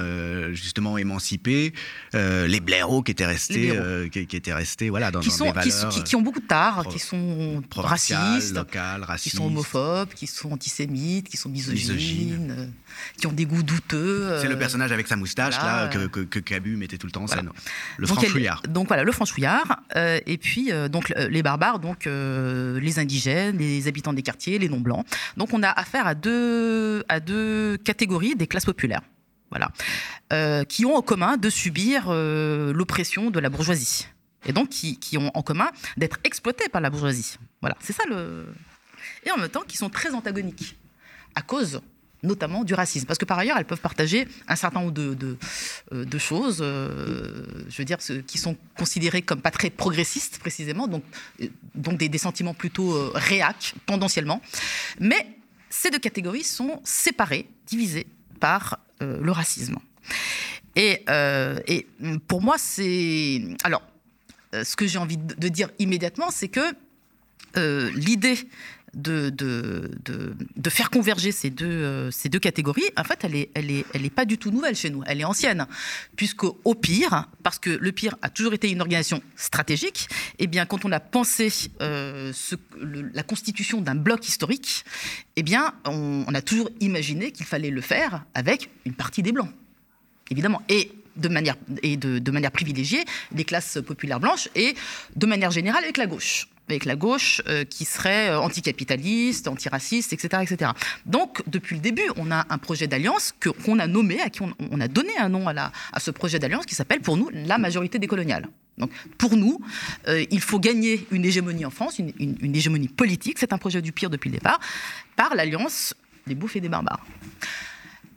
justement 0.54 0.98
émancipée, 0.98 1.74
les 2.14 2.60
blaireaux 2.60 3.02
qui 3.04 3.12
étaient 3.12 3.26
restés, 3.26 3.74
qui, 4.12 4.28
qui 4.28 4.36
étaient 4.36 4.54
restés, 4.54 4.90
voilà, 4.90 5.12
dans, 5.12 5.20
qui, 5.22 5.30
dans 5.30 5.36
sont, 5.36 5.46
des 5.46 5.52
valeurs 5.52 5.90
qui- 5.90 6.04
qui 6.04 6.16
ont 6.16 6.22
beaucoup 6.22 6.40
de 6.40 6.46
pro- 6.46 6.92
qui 6.92 7.00
sont 7.00 7.62
racistes, 7.76 8.56
locales, 8.56 9.06
qui 9.18 9.30
sont 9.30 9.46
homophobes, 9.46 10.10
qui 10.14 10.28
sont 10.28 10.52
antisémites, 10.52 11.30
qui 11.30 11.38
sont 11.38 11.50
misogynes, 11.50 11.94
Misogynes. 11.96 12.74
qui 13.18 13.28
ont 13.28 13.32
des 13.32 13.46
goûts 13.46 13.64
douteux. 13.64 14.38
C'est 14.42 14.48
le 14.48 14.58
personnage 14.58 14.92
avec 14.92 15.08
sa 15.08 15.16
moustache 15.16 15.56
là 15.58 15.88
que, 15.88 16.08
que, 16.08 16.20
que 16.22 16.40
Cabu 16.40 16.76
mettait 16.76 16.98
tout 16.98 17.08
le 17.08 17.12
temps 17.12 17.24
en 17.24 17.26
voilà. 17.26 17.42
scène. 17.44 17.52
Le 17.98 18.08
donc, 18.08 18.18
franchouillard. 18.18 18.62
Donc 18.68 18.88
voilà, 18.88 19.04
le 19.04 19.12
franchouillard. 19.12 19.80
et 19.96 20.38
puis 20.38 20.72
donc 20.92 21.14
les 21.18 21.44
barbares, 21.44 21.80
donc 21.80 22.06
les 22.06 23.00
indigènes, 23.00 23.59
les 23.60 23.88
habitants 23.88 24.14
des 24.14 24.24
quartiers, 24.24 24.58
les 24.58 24.70
non 24.70 24.80
blancs. 24.80 25.06
Donc 25.38 25.54
on 25.54 25.62
a 25.64 25.70
affaire 25.70 26.08
à 26.08 26.16
deux 26.16 27.04
à 27.10 27.20
deux 27.20 27.78
catégories 27.78 28.36
des 28.36 28.48
classes 28.48 28.66
populaires. 28.66 29.02
Voilà, 29.52 29.72
Euh, 30.32 30.64
qui 30.64 30.86
ont 30.86 30.96
en 30.96 31.02
commun 31.02 31.38
de 31.38 31.50
subir 31.50 32.06
euh, 32.10 32.72
l'oppression 32.72 33.32
de 33.32 33.40
la 33.40 33.50
bourgeoisie. 33.50 34.08
Et 34.46 34.54
donc 34.54 34.70
qui, 34.70 35.00
qui 35.00 35.18
ont 35.18 35.32
en 35.34 35.42
commun 35.42 35.70
d'être 35.98 36.20
exploités 36.24 36.70
par 36.70 36.82
la 36.82 36.92
bourgeoisie. 36.92 37.38
Voilà, 37.62 37.76
c'est 37.82 37.94
ça 37.94 38.04
le. 38.08 38.46
Et 39.26 39.32
en 39.32 39.38
même 39.38 39.50
temps, 39.50 39.64
qui 39.68 39.76
sont 39.76 39.90
très 39.90 40.14
antagoniques 40.14 40.78
à 41.34 41.42
cause 41.42 41.82
notamment 42.24 42.64
du 42.64 42.74
racisme. 42.74 43.06
Parce 43.06 43.18
que 43.18 43.26
par 43.26 43.40
ailleurs, 43.40 43.58
elles 43.58 43.66
peuvent 43.66 43.80
partager 43.80 44.28
un 44.48 44.56
certain 44.56 44.82
nombre 44.82 44.92
de, 44.92 45.14
de, 45.14 45.38
euh, 45.94 46.20
choses, 46.20 46.60
euh, 46.62 47.46
je 47.70 47.78
veux 47.78 47.86
dire, 47.86 47.98
qui 48.28 48.38
sont 48.38 48.58
considérées 48.78 49.22
comme 49.22 49.42
pas 49.42 49.52
très 49.52 49.70
progressistes, 49.70 50.40
précisément, 50.40 50.88
donc, 50.88 51.04
euh, 51.42 51.48
donc 51.76 51.98
des, 51.98 52.18
sentiments 52.18 52.54
plutôt 52.54 52.94
euh, 52.94 53.14
tendanciellement. 53.86 54.42
Mais 55.00 55.28
ces 55.70 55.90
deux 55.90 56.00
catégories 56.00 56.44
sont 56.44 56.82
séparées, 56.84 57.48
divisées 57.68 58.08
par 58.40 58.80
le 59.02 59.32
racisme. 59.32 59.78
Et, 60.76 61.06
et 61.68 61.88
pour 62.28 62.42
moi, 62.42 62.58
c'est... 62.58 63.42
Alors, 63.64 63.82
ce 64.52 64.76
que 64.76 64.88
j'ai 64.88 64.98
envie 64.98 65.18
de 65.18 65.48
dire 65.48 65.70
immédiatement, 65.80 66.32
c'est 66.32 66.50
que 66.50 66.74
l'idée 67.96 68.38
de, 68.94 69.30
de, 69.30 69.92
de, 70.56 70.70
faire 70.70 70.90
converger 70.90 71.32
ces 71.32 71.50
deux, 71.50 71.66
euh, 71.66 72.12
ces 72.12 72.30
deux 72.30 72.40
catégories, 72.40 72.90
en 72.98 73.04
fait, 73.04 73.20
elle 73.24 73.34
n'est 73.34 73.50
elle 73.54 73.72
est, 73.72 73.86
elle 73.94 74.10
pas 74.10 74.26
du 74.26 74.38
tout 74.38 74.52
nouvelle 74.52 74.76
chez 74.76 74.90
nous. 74.90 75.04
Elle 75.06 75.22
est 75.22 75.26
ancienne. 75.26 75.68
Puisque, 76.16 76.44
au 76.44 76.76
pire, 76.76 77.30
parce 77.44 77.60
que 77.60 77.70
le 77.70 77.92
pire 77.92 78.16
a 78.22 78.30
toujours 78.30 78.54
été 78.54 78.70
une 78.70 78.82
organisation 78.82 79.22
stratégique, 79.36 80.08
eh 80.40 80.48
bien, 80.48 80.66
quand 80.66 80.86
on 80.86 80.92
a 80.92 81.00
pensé 81.00 81.52
euh, 81.82 82.34
la 83.14 83.24
constitution 83.24 83.82
d'un 83.82 83.96
bloc 83.96 84.28
historique, 84.28 84.86
eh 85.36 85.44
bien, 85.44 85.74
on, 85.86 86.26
a 86.34 86.42
toujours 86.42 86.70
imaginé 86.80 87.32
qu'il 87.32 87.46
fallait 87.46 87.72
le 87.72 87.82
faire 87.82 88.26
avec 88.34 88.70
une 88.86 88.94
partie 88.94 89.24
des 89.24 89.32
Blancs 89.32 89.50
évidemment, 90.32 90.62
de 91.20 91.28
manière, 91.28 91.56
et 91.84 91.98
de, 91.98 92.32
manière 92.32 92.52
privilégiée 92.52 93.04
les 93.36 93.44
classes 93.44 93.78
populaires 93.86 94.20
blanches 94.20 94.50
et 94.56 94.76
de 95.16 95.26
manière 95.26 95.52
générale 95.52 95.84
avec 95.84 95.98
la 95.98 96.06
gauche. 96.08 96.48
Avec 96.70 96.86
la 96.86 96.96
gauche 96.96 97.42
euh, 97.48 97.64
qui 97.66 97.84
serait 97.84 98.30
euh, 98.30 98.40
anticapitaliste, 98.40 99.48
antiraciste, 99.48 100.14
etc., 100.14 100.44
etc. 100.44 100.72
Donc, 101.08 101.42
depuis 101.48 101.76
le 101.76 101.82
début, 101.82 102.04
on 102.16 102.30
a 102.30 102.46
un 102.50 102.58
projet 102.60 102.86
d'alliance 102.86 103.34
qu'on 103.42 103.80
a 103.80 103.88
nommé, 103.88 104.22
à 104.22 104.30
qui 104.30 104.42
on, 104.44 104.80
a 104.80 104.88
donné 104.88 105.18
un 105.18 105.30
nom 105.30 105.48
à, 105.48 105.72
ce 106.00 106.12
projet 106.12 106.38
d'alliance 106.38 106.68
qui 106.68 106.76
s'appelle 106.76 107.02
pour 107.02 107.18
nous 107.18 107.30
la 107.34 107.58
majorité 107.58 107.98
décoloniale. 107.98 108.48
Donc, 108.78 108.92
pour 109.18 109.36
nous, 109.36 109.60
euh, 110.08 110.24
il 110.30 110.42
faut 110.42 110.60
gagner 110.60 111.08
une 111.12 111.26
hégémonie 111.26 111.66
en 111.66 111.72
France, 111.72 111.98
une, 111.98 112.14
une- 112.20 112.38
une 112.40 112.56
hégémonie 112.56 112.88
politique, 112.88 113.40
c'est 113.40 113.52
un 113.52 113.58
projet 113.58 113.82
du 113.82 113.92
pire 113.92 114.12
depuis 114.12 114.30
le 114.30 114.36
départ, 114.36 114.60
par 115.16 115.34
l'alliance 115.36 115.96
des 116.28 116.36
bouffes 116.36 116.56
et 116.56 116.62
des 116.62 116.70
barbares. 116.70 117.04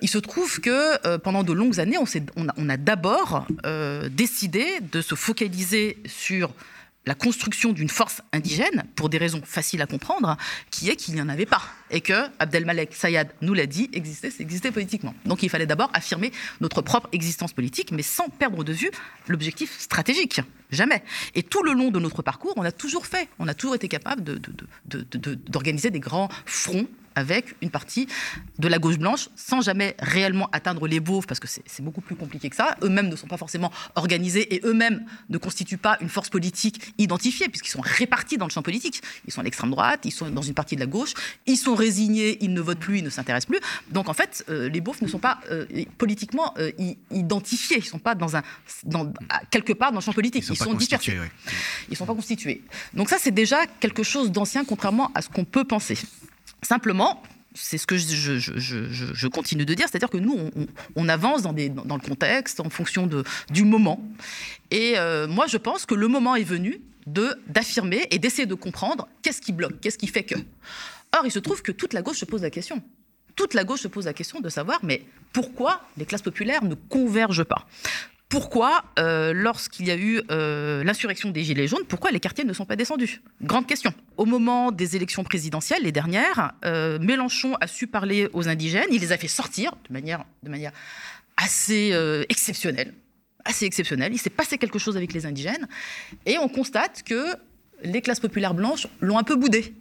Il 0.02 0.08
se 0.08 0.18
trouve 0.18 0.60
que 0.60 1.06
euh, 1.06 1.16
pendant 1.16 1.44
de 1.44 1.52
longues 1.52 1.80
années, 1.80 1.96
on, 1.96 2.68
a, 2.68 2.76
d'abord 2.76 3.46
euh, 3.64 4.08
décidé 4.10 4.66
de 4.80 5.00
se 5.00 5.14
focaliser 5.14 5.96
sur 6.06 6.50
la 7.04 7.14
construction 7.16 7.72
d'une 7.72 7.88
force 7.88 8.20
indigène, 8.32 8.84
pour 8.94 9.08
des 9.08 9.18
raisons 9.18 9.42
faciles 9.44 9.82
à 9.82 9.86
comprendre, 9.86 10.36
qui 10.70 10.88
est 10.88 10.94
qu'il 10.94 11.14
n'y 11.14 11.20
en 11.20 11.28
avait 11.28 11.46
pas. 11.46 11.62
Et 11.90 12.00
que 12.00 12.12
Abdelmalek 12.38 12.94
Sayad 12.94 13.28
nous 13.42 13.54
l'a 13.54 13.66
dit, 13.66 13.90
existait, 13.92 14.30
exister 14.38 14.70
politiquement. 14.70 15.12
Donc 15.24 15.42
il 15.42 15.50
fallait 15.50 15.66
d'abord 15.66 15.90
affirmer 15.94 16.30
notre 16.60 16.80
propre 16.80 17.08
existence 17.10 17.52
politique, 17.52 17.90
mais 17.90 18.02
sans 18.04 18.28
perdre 18.28 18.62
de 18.62 18.72
vue 18.72 18.90
l'objectif 19.26 19.80
stratégique. 19.80 20.40
Jamais. 20.70 21.02
Et 21.34 21.42
tout 21.42 21.64
le 21.64 21.72
long 21.72 21.90
de 21.90 21.98
notre 21.98 22.22
parcours, 22.22 22.54
on 22.56 22.62
a 22.62 22.70
toujours 22.72 23.06
fait, 23.06 23.28
on 23.40 23.48
a 23.48 23.54
toujours 23.54 23.74
été 23.74 23.88
capable 23.88 24.22
de- 24.22 24.38
de- 24.38 24.52
de- 24.86 25.06
de- 25.10 25.18
de- 25.18 25.34
d'organiser 25.34 25.90
des 25.90 26.00
grands 26.00 26.28
fronts 26.46 26.86
avec 27.14 27.54
une 27.62 27.70
partie 27.70 28.06
de 28.58 28.68
la 28.68 28.78
gauche 28.78 28.98
blanche, 28.98 29.28
sans 29.36 29.60
jamais 29.60 29.96
réellement 29.98 30.48
atteindre 30.52 30.86
les 30.86 31.00
beaufs, 31.00 31.26
parce 31.26 31.40
que 31.40 31.48
c'est 31.48 31.82
beaucoup 31.82 32.00
plus 32.00 32.16
compliqué 32.16 32.50
que 32.50 32.56
ça. 32.56 32.76
Eux-mêmes 32.82 33.08
ne 33.08 33.16
sont 33.16 33.26
pas 33.26 33.36
forcément 33.36 33.70
organisés 33.94 34.54
et 34.54 34.60
eux-mêmes 34.64 35.04
ne 35.28 35.38
constituent 35.38 35.78
pas 35.78 35.96
une 36.00 36.08
force 36.08 36.28
politique 36.28 36.94
identifiée, 36.98 37.48
puisqu'ils 37.48 37.70
sont 37.70 37.80
répartis 37.82 38.38
dans 38.38 38.46
le 38.46 38.50
champ 38.50 38.62
politique. 38.62 39.02
Ils 39.26 39.32
sont 39.32 39.40
à 39.40 39.44
l'extrême 39.44 39.70
droite, 39.70 40.00
ils 40.04 40.10
sont 40.10 40.30
dans 40.30 40.42
une 40.42 40.54
partie 40.54 40.74
de 40.74 40.80
la 40.80 40.86
gauche, 40.86 41.14
ils 41.46 41.56
sont 41.56 41.74
résignés, 41.74 42.38
ils 42.40 42.52
ne 42.52 42.60
votent 42.60 42.78
plus, 42.78 42.98
ils 42.98 43.04
ne 43.04 43.10
s'intéressent 43.10 43.48
plus. 43.48 43.60
Donc 43.90 44.08
en 44.08 44.14
fait, 44.14 44.44
euh, 44.48 44.68
les 44.68 44.80
beaufs 44.80 45.02
ne 45.02 45.08
sont 45.08 45.18
pas 45.18 45.40
euh, 45.50 45.66
politiquement 45.98 46.54
euh, 46.58 46.70
identifiés, 47.10 47.78
ils 47.78 47.84
ne 47.84 47.86
sont 47.86 47.98
pas 47.98 48.14
dans 48.14 48.36
un, 48.36 48.42
dans, 48.84 49.12
quelque 49.50 49.72
part 49.72 49.92
dans 49.92 49.98
le 49.98 50.04
champ 50.04 50.12
politique, 50.12 50.44
ils 50.48 50.56
sont, 50.56 50.72
ils 50.72 50.76
dispersés. 50.76 51.18
Ils 51.88 51.92
ne 51.92 51.96
sont 51.96 52.06
pas 52.06 52.14
constitués. 52.14 52.62
Donc 52.94 53.08
ça, 53.08 53.16
c'est 53.18 53.30
déjà 53.30 53.66
quelque 53.80 54.02
chose 54.02 54.30
d'ancien, 54.30 54.64
contrairement 54.64 55.10
à 55.14 55.22
ce 55.22 55.28
qu'on 55.28 55.44
peut 55.44 55.64
penser. 55.64 55.98
Simplement, 56.62 57.22
c'est 57.54 57.78
ce 57.78 57.86
que 57.86 57.96
je, 57.96 59.26
continue 59.28 59.66
de 59.66 59.74
dire, 59.74 59.88
c'est-à-dire 59.88 60.10
que 60.10 60.18
nous, 60.18 60.50
on, 60.96 61.08
avance 61.08 61.42
dans, 61.42 61.52
le 61.52 62.08
contexte, 62.08 62.60
en 62.60 62.70
fonction 62.70 63.08
du 63.50 63.64
moment. 63.64 64.02
Et 64.70 64.94
euh, 64.96 65.26
moi, 65.26 65.46
je 65.46 65.56
pense 65.56 65.86
que 65.86 65.94
le 65.94 66.08
moment 66.08 66.36
est 66.36 66.44
venu 66.44 66.80
d'affirmer 67.06 68.06
et 68.10 68.18
d'essayer 68.18 68.46
de 68.46 68.54
comprendre 68.54 69.08
qu'est-ce 69.22 69.40
qui 69.40 69.52
bloque, 69.52 69.80
qu'est-ce 69.80 69.98
qui 69.98 70.06
fait 70.06 70.22
que. 70.22 70.36
Or, 71.16 71.26
il 71.26 71.30
se 71.30 71.40
trouve 71.40 71.62
que 71.62 71.72
toute 71.72 71.92
la 71.92 72.02
gauche 72.02 72.18
se 72.18 72.24
pose 72.24 72.42
la 72.42 72.50
question. 72.50 72.82
Toute 73.34 73.54
la 73.54 73.64
gauche 73.64 73.80
se 73.80 73.88
pose 73.88 74.06
la 74.06 74.12
question 74.12 74.40
de 74.40 74.48
savoir, 74.48 74.80
mais 74.82 75.02
pourquoi 75.32 75.82
les 75.96 76.04
classes 76.04 76.22
populaires 76.22 76.64
ne 76.64 76.74
convergent 76.74 77.44
pas? 77.44 77.66
Pourquoi, 78.32 78.82
euh, 78.98 79.34
lorsqu'il 79.34 79.86
y 79.86 79.90
a 79.90 79.96
eu 79.96 80.22
euh, 80.30 80.82
l'insurrection 80.84 81.28
des 81.28 81.44
Gilets 81.44 81.66
jaunes, 81.66 81.84
pourquoi 81.86 82.10
les 82.10 82.18
quartiers 82.18 82.44
ne 82.44 82.54
sont 82.54 82.64
pas 82.64 82.76
descendus? 82.76 83.20
Grande 83.42 83.66
question. 83.66 83.92
Au 84.16 84.24
moment 84.24 84.72
des 84.72 84.96
élections 84.96 85.22
présidentielles, 85.22 85.82
les 85.82 85.92
dernières, 85.92 86.54
euh, 86.64 86.98
Mélenchon 86.98 87.56
a 87.60 87.66
su 87.66 87.88
parler 87.88 88.30
aux 88.32 88.48
indigènes, 88.48 88.86
il 88.90 89.02
les 89.02 89.12
a 89.12 89.18
fait 89.18 89.28
sortir 89.28 89.72
de 89.86 89.92
manière, 89.92 90.24
de 90.44 90.48
manière 90.48 90.72
assez 91.36 91.92
exceptionnelle. 92.30 92.94
Assez 93.44 93.66
exceptionnelle. 93.66 94.14
Il 94.14 94.18
s'est 94.18 94.30
passé 94.30 94.56
quelque 94.56 94.78
chose 94.78 94.96
avec 94.96 95.12
les 95.12 95.26
indigènes. 95.26 95.68
Et 96.24 96.38
on 96.38 96.48
constate 96.48 97.02
que 97.02 97.36
les 97.84 98.00
classes 98.00 98.20
populaires 98.20 98.54
blanches 98.54 98.86
l'ont 99.02 99.18
un 99.18 99.24
peu 99.24 99.36
boudé. 99.36 99.74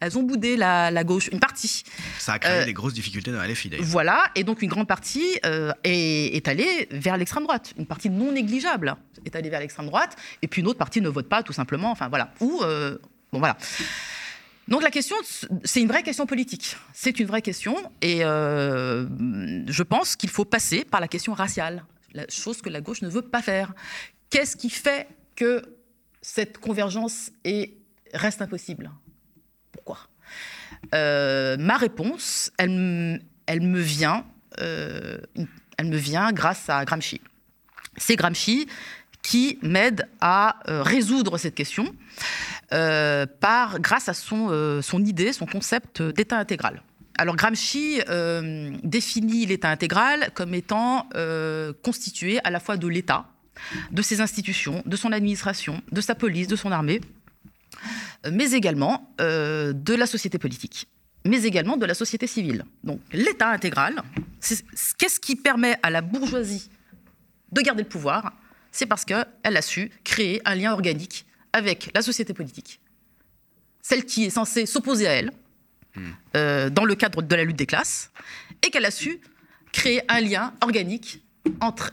Elles 0.00 0.18
ont 0.18 0.22
boudé 0.22 0.56
la, 0.56 1.04
gauche, 1.04 1.28
une 1.32 1.40
partie. 1.40 1.82
Ça 2.18 2.34
a 2.34 2.38
créé 2.38 2.62
euh, 2.62 2.64
des 2.66 2.74
grosses 2.74 2.92
difficultés 2.92 3.32
dans 3.32 3.38
la 3.38 3.48
LFI 3.48 3.70
d'ailleurs. 3.70 3.86
Voilà, 3.86 4.26
et 4.34 4.44
donc 4.44 4.60
une 4.60 4.68
grande 4.68 4.86
partie 4.86 5.38
euh, 5.46 5.72
est, 5.84 6.46
allée 6.48 6.86
vers 6.90 7.16
l'extrême 7.16 7.44
droite. 7.44 7.72
Une 7.78 7.86
partie 7.86 8.10
non 8.10 8.32
négligeable 8.32 8.96
est 9.24 9.34
allée 9.36 9.48
vers 9.48 9.60
l'extrême 9.60 9.86
droite, 9.86 10.16
et 10.42 10.48
puis 10.48 10.60
une 10.60 10.68
autre 10.68 10.78
partie 10.78 11.00
ne 11.00 11.08
vote 11.08 11.28
pas 11.28 11.42
tout 11.42 11.54
simplement. 11.54 11.90
Enfin 11.90 12.08
voilà. 12.08 12.32
Ou, 12.40 12.60
euh, 12.62 12.98
bon 13.32 13.38
voilà. 13.38 13.56
Donc 14.68 14.82
la 14.82 14.90
question, 14.90 15.16
c'est 15.64 15.80
une 15.80 15.88
vraie 15.88 16.02
question 16.02 16.26
politique. 16.26 16.76
C'est 16.92 17.18
une 17.18 17.26
vraie 17.26 17.42
question, 17.42 17.76
et 18.02 18.18
je 18.18 19.82
pense 19.82 20.16
qu'il 20.16 20.28
faut 20.28 20.44
passer 20.44 20.84
par 20.84 21.00
la 21.00 21.08
question 21.08 21.32
raciale, 21.32 21.84
la 22.12 22.26
chose 22.28 22.60
que 22.60 22.68
la 22.68 22.80
gauche 22.82 23.00
ne 23.00 23.08
veut 23.08 23.22
pas 23.22 23.42
faire. 23.42 23.72
Qu'est-ce 24.28 24.56
qui 24.56 24.70
fait 24.70 25.06
que 25.36 25.62
cette 26.20 26.58
convergence 26.58 27.30
est, 27.44 27.74
reste 28.12 28.42
impossible? 28.42 28.90
Euh, 30.94 31.56
ma 31.58 31.76
réponse, 31.76 32.52
elle, 32.58 32.70
me 32.70 33.78
vient, 33.78 34.24
euh, 34.60 35.18
elle 35.78 35.86
me 35.86 35.96
vient 35.96 36.32
grâce 36.32 36.68
à 36.68 36.84
Gramsci. 36.84 37.20
C'est 37.96 38.16
Gramsci 38.16 38.66
qui 39.22 39.58
m'aide 39.62 40.08
à 40.20 40.56
euh, 40.68 40.82
résoudre 40.82 41.38
cette 41.38 41.54
question 41.54 41.94
par, 42.70 43.80
grâce 43.80 44.08
à 44.08 44.14
son, 44.14 44.80
son 44.82 45.04
idée, 45.04 45.32
son 45.32 45.46
concept 45.46 46.02
d'État 46.02 46.36
intégral. 46.36 46.82
Alors 47.16 47.36
Gramsci 47.36 48.00
définit 48.82 49.46
l'État 49.46 49.70
intégral 49.70 50.30
comme 50.34 50.52
étant 50.52 51.08
constitué 51.82 52.40
à 52.42 52.50
la 52.50 52.58
fois 52.58 52.76
de 52.76 52.88
l'État, 52.88 53.26
de 53.92 54.02
ses 54.02 54.20
institutions, 54.20 54.82
de 54.84 54.96
son 54.96 55.12
administration, 55.12 55.80
de 55.92 56.00
sa 56.00 56.16
police, 56.16 56.48
de 56.48 56.56
son 56.56 56.72
armée, 56.72 57.00
mais 58.32 58.52
également 58.52 59.14
euh, 59.20 59.72
de 59.72 59.94
la 59.94 60.06
société 60.06 60.38
politique, 60.38 60.88
mais 61.24 61.42
également 61.44 61.76
de 61.76 61.86
la 61.86 61.94
société 61.94 62.26
civile. 62.26 62.64
Donc 62.84 63.00
l'État 63.12 63.50
intégral, 63.50 64.02
qu'est-ce 64.98 65.20
qui 65.20 65.36
permet 65.36 65.78
à 65.82 65.90
la 65.90 66.02
bourgeoisie 66.02 66.70
de 67.52 67.60
garder 67.60 67.82
le 67.82 67.88
pouvoir? 67.88 68.32
C'est 68.72 68.86
parce 68.86 69.04
qu'elle 69.04 69.26
a 69.42 69.62
su 69.62 69.90
créer 70.04 70.42
un 70.44 70.54
lien 70.54 70.72
organique 70.72 71.26
avec 71.52 71.90
la 71.94 72.02
société 72.02 72.34
politique, 72.34 72.80
celle 73.80 74.04
qui 74.04 74.24
est 74.24 74.30
censée 74.30 74.66
s'opposer 74.66 75.06
à 75.06 75.12
elle, 75.12 75.30
hmm. 75.94 76.02
euh, 76.36 76.70
dans 76.70 76.84
le 76.84 76.94
cadre 76.94 77.22
de 77.22 77.34
la 77.34 77.44
lutte 77.44 77.56
des 77.56 77.66
classes, 77.66 78.10
et 78.66 78.70
qu'elle 78.70 78.84
a 78.84 78.90
su 78.90 79.20
créer 79.72 80.02
un 80.08 80.20
lien 80.20 80.52
organique 80.62 81.22
entre 81.60 81.92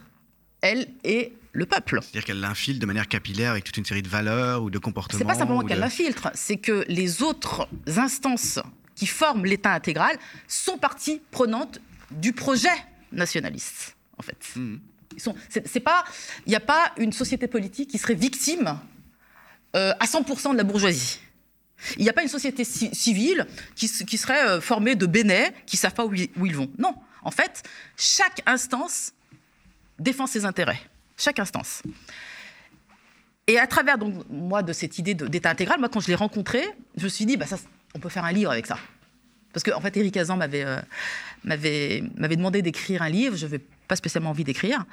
elle 0.60 0.88
et 1.04 1.32
le 1.54 1.66
peuple. 1.66 2.00
C'est-à-dire 2.02 2.24
qu'elle 2.24 2.40
l'infiltre 2.40 2.80
de 2.80 2.86
manière 2.86 3.08
capillaire 3.08 3.52
avec 3.52 3.64
toute 3.64 3.76
une 3.76 3.84
série 3.84 4.02
de 4.02 4.08
valeurs 4.08 4.62
ou 4.62 4.70
de 4.70 4.78
comportements. 4.78 5.18
C'est 5.18 5.24
pas 5.24 5.36
simplement 5.36 5.62
qu'elle 5.62 5.78
l'infiltre, 5.78 6.30
c'est 6.34 6.58
que 6.58 6.84
les 6.88 7.22
autres 7.22 7.68
instances 7.96 8.58
qui 8.94 9.06
forment 9.06 9.46
l'État 9.46 9.72
intégral 9.72 10.18
sont 10.48 10.78
partie 10.78 11.22
prenante 11.30 11.80
du 12.10 12.32
projet 12.32 12.74
nationaliste, 13.12 13.96
en 14.18 14.22
fait. 14.22 14.36
Mmh. 14.56 14.76
c'est, 15.48 15.80
pas, 15.80 16.04
il 16.46 16.50
n'y 16.50 16.56
a 16.56 16.60
pas 16.60 16.92
une 16.98 17.12
société 17.12 17.46
politique 17.46 17.90
qui 17.90 17.98
serait 17.98 18.14
victime 18.14 18.78
euh, 19.76 19.92
à 20.00 20.06
100% 20.06 20.52
de 20.52 20.56
la 20.56 20.64
bourgeoisie. 20.64 21.20
Il 21.98 22.02
n'y 22.02 22.08
a 22.08 22.12
pas 22.12 22.22
une 22.22 22.28
société 22.28 22.64
civile 22.64 23.46
qui, 23.74 23.88
serait 23.88 24.48
euh, 24.48 24.60
formée 24.60 24.96
de 24.96 25.06
bénets 25.06 25.52
qui 25.66 25.76
savent 25.76 25.94
pas 25.94 26.06
où 26.06 26.14
ils 26.14 26.56
vont. 26.56 26.70
Non, 26.78 26.94
en 27.22 27.30
fait, 27.30 27.62
chaque 27.96 28.42
instance 28.46 29.12
défend 29.98 30.26
ses 30.26 30.44
intérêts 30.44 30.80
chaque 31.16 31.38
instance. 31.38 31.82
Et 33.46 33.58
à 33.58 33.66
travers, 33.66 33.98
donc, 33.98 34.14
moi, 34.30 34.62
de 34.62 34.72
cette 34.72 34.98
idée 34.98 35.14
d'État 35.14 35.50
intégral, 35.50 35.78
moi, 35.78 35.88
quand 35.88 36.00
je 36.00 36.08
l'ai 36.08 36.14
rencontré, 36.14 36.64
je 36.96 37.04
me 37.04 37.08
suis 37.08 37.26
dit, 37.26 37.36
bah, 37.36 37.46
ça, 37.46 37.56
on 37.94 37.98
peut 37.98 38.08
faire 38.08 38.24
un 38.24 38.32
livre 38.32 38.50
avec 38.50 38.66
ça. 38.66 38.78
Parce 39.52 39.62
qu'en 39.62 39.76
en 39.76 39.80
fait, 39.80 39.96
Éric 39.96 40.16
Azan 40.16 40.38
euh, 40.40 40.80
m'avait 41.44 42.02
demandé 42.36 42.62
d'écrire 42.62 43.02
un 43.02 43.08
livre, 43.08 43.36
je 43.36 43.44
n'avais 43.44 43.60
pas 43.86 43.96
spécialement 43.96 44.30
envie 44.30 44.44
d'écrire. 44.44 44.84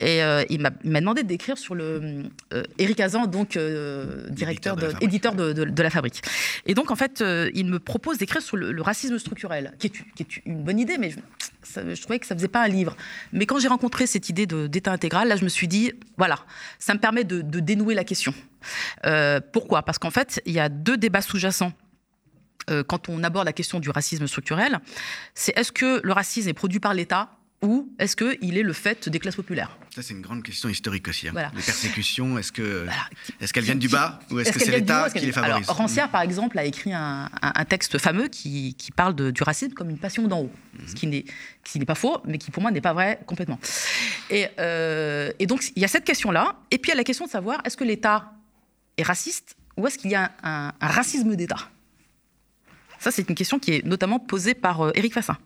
Et 0.00 0.22
euh, 0.22 0.44
il 0.48 0.60
m'a 0.60 0.70
demandé 0.70 1.22
d'écrire 1.22 1.58
sur 1.58 1.74
le 1.74 2.24
euh, 2.54 2.62
Éric 2.78 3.00
Azan, 3.00 3.26
donc 3.26 3.56
euh, 3.56 4.26
directeur, 4.30 4.76
de, 4.76 4.92
éditeur 5.02 5.34
de, 5.34 5.82
la 5.82 5.90
Fabrique. 5.90 6.22
Et 6.66 6.74
donc 6.74 6.90
en 6.90 6.96
fait, 6.96 7.22
il 7.54 7.66
me 7.66 7.78
propose 7.78 8.18
d'écrire 8.18 8.42
sur 8.42 8.56
le, 8.56 8.80
racisme 8.80 9.18
structurel, 9.18 9.74
qui 9.78 9.88
est, 9.88 10.36
une 10.46 10.64
bonne 10.64 10.78
idée, 10.78 10.96
mais 10.96 11.10
je, 11.10 11.94
je, 11.94 12.00
trouvais 12.00 12.18
que 12.18 12.26
ça 12.26 12.34
faisait 12.34 12.48
pas 12.48 12.62
un 12.62 12.68
livre. 12.68 12.96
Mais 13.32 13.44
quand 13.44 13.58
j'ai 13.58 13.68
rencontré 13.68 14.06
cette 14.06 14.30
idée 14.30 14.46
d'État 14.46 14.90
intégral, 14.90 15.28
là, 15.28 15.36
je 15.36 15.44
me 15.44 15.50
suis 15.50 15.68
dit, 15.68 15.92
voilà, 16.16 16.38
ça 16.78 16.94
me 16.94 16.98
permet 16.98 17.24
de, 17.24 17.42
dénouer 17.60 17.94
la 17.94 18.04
question. 18.04 18.32
pourquoi? 19.52 19.82
Parce 19.82 19.98
qu'en 19.98 20.10
fait, 20.10 20.40
il 20.46 20.54
y 20.54 20.60
a 20.60 20.70
deux 20.70 20.96
débats 20.96 21.22
sous-jacents 21.22 21.72
quand 22.86 23.08
on 23.08 23.22
aborde 23.22 23.46
la 23.46 23.52
question 23.52 23.80
du 23.80 23.90
racisme 23.90 24.26
structurel. 24.26 24.78
C'est 25.34 25.56
est-ce 25.58 25.72
que 25.72 26.00
le 26.02 26.12
racisme 26.12 26.48
est 26.48 26.54
produit 26.54 26.80
par 26.80 26.94
l'État? 26.94 27.39
Ou 27.62 27.92
est-ce 27.98 28.16
qu'il 28.16 28.56
est 28.56 28.62
le 28.62 28.72
fait 28.72 29.08
des 29.10 29.18
classes 29.18 29.36
populaires? 29.36 29.76
Ça, 29.94 30.02
c'est 30.02 30.14
une 30.14 30.22
grande 30.22 30.42
question 30.42 30.70
historique 30.70 31.08
aussi. 31.08 31.28
Hein. 31.28 31.32
Les 31.54 31.62
persécutions, 31.62 32.38
est-ce 32.38 32.52
qu'elles 32.52 32.90
est 33.40 33.52
qu'elles 33.52 33.64
viennent 33.64 33.78
du 33.78 33.88
bas 33.88 34.18
ou 34.30 34.40
est-ce 34.40 34.52
que 34.52 34.58
c'est 34.58 34.70
l'État 34.70 35.10
qui 35.10 35.26
les 35.26 35.32
favorise? 35.32 35.64
Alors, 35.66 35.76
Rancière, 35.76 36.10
par 36.10 36.22
exemple, 36.22 36.58
a 36.58 36.64
écrit 36.64 36.92
un, 36.94 37.28
texte 37.68 37.98
fameux 37.98 38.28
qui, 38.28 38.74
parle 38.96 39.14
de, 39.14 39.30
du 39.30 39.42
racisme 39.42 39.74
comme 39.74 39.90
une 39.90 39.98
passion 39.98 40.26
d'en 40.26 40.40
haut, 40.40 40.52
mhm. 40.78 40.88
ce 40.88 40.94
qui 40.94 41.78
n'est 41.78 41.84
pas 41.84 41.94
faux, 41.94 42.22
mais 42.24 42.38
qui 42.38 42.50
pour 42.50 42.62
moi 42.62 42.70
n'est 42.70 42.80
pas 42.80 42.94
vrai 42.94 43.20
complètement. 43.26 43.58
Et, 44.30 44.46
euh, 44.58 45.30
donc, 45.46 45.70
il 45.76 45.82
y 45.82 45.84
a 45.84 45.88
cette 45.88 46.04
question-là, 46.04 46.56
et 46.70 46.78
puis 46.78 46.90
il 46.90 46.92
y 46.92 46.94
a 46.94 46.96
la 46.96 47.04
question 47.04 47.26
de 47.26 47.30
savoir 47.30 47.60
est-ce 47.64 47.76
que 47.76 47.84
l'État 47.84 48.32
est 48.96 49.02
raciste 49.02 49.56
ou 49.76 49.86
est-ce 49.86 49.98
qu'il 49.98 50.10
y 50.10 50.14
a 50.14 50.32
un, 50.42 50.72
racisme 50.80 51.36
d'État? 51.36 51.68
Ça, 52.98 53.10
c'est 53.10 53.28
une 53.28 53.34
question 53.34 53.58
qui 53.58 53.72
est 53.72 53.84
notamment 53.84 54.18
posée 54.18 54.54
par 54.54 54.82
euh, 54.82 54.92
Éric 54.94 55.14
Fassin, 55.14 55.36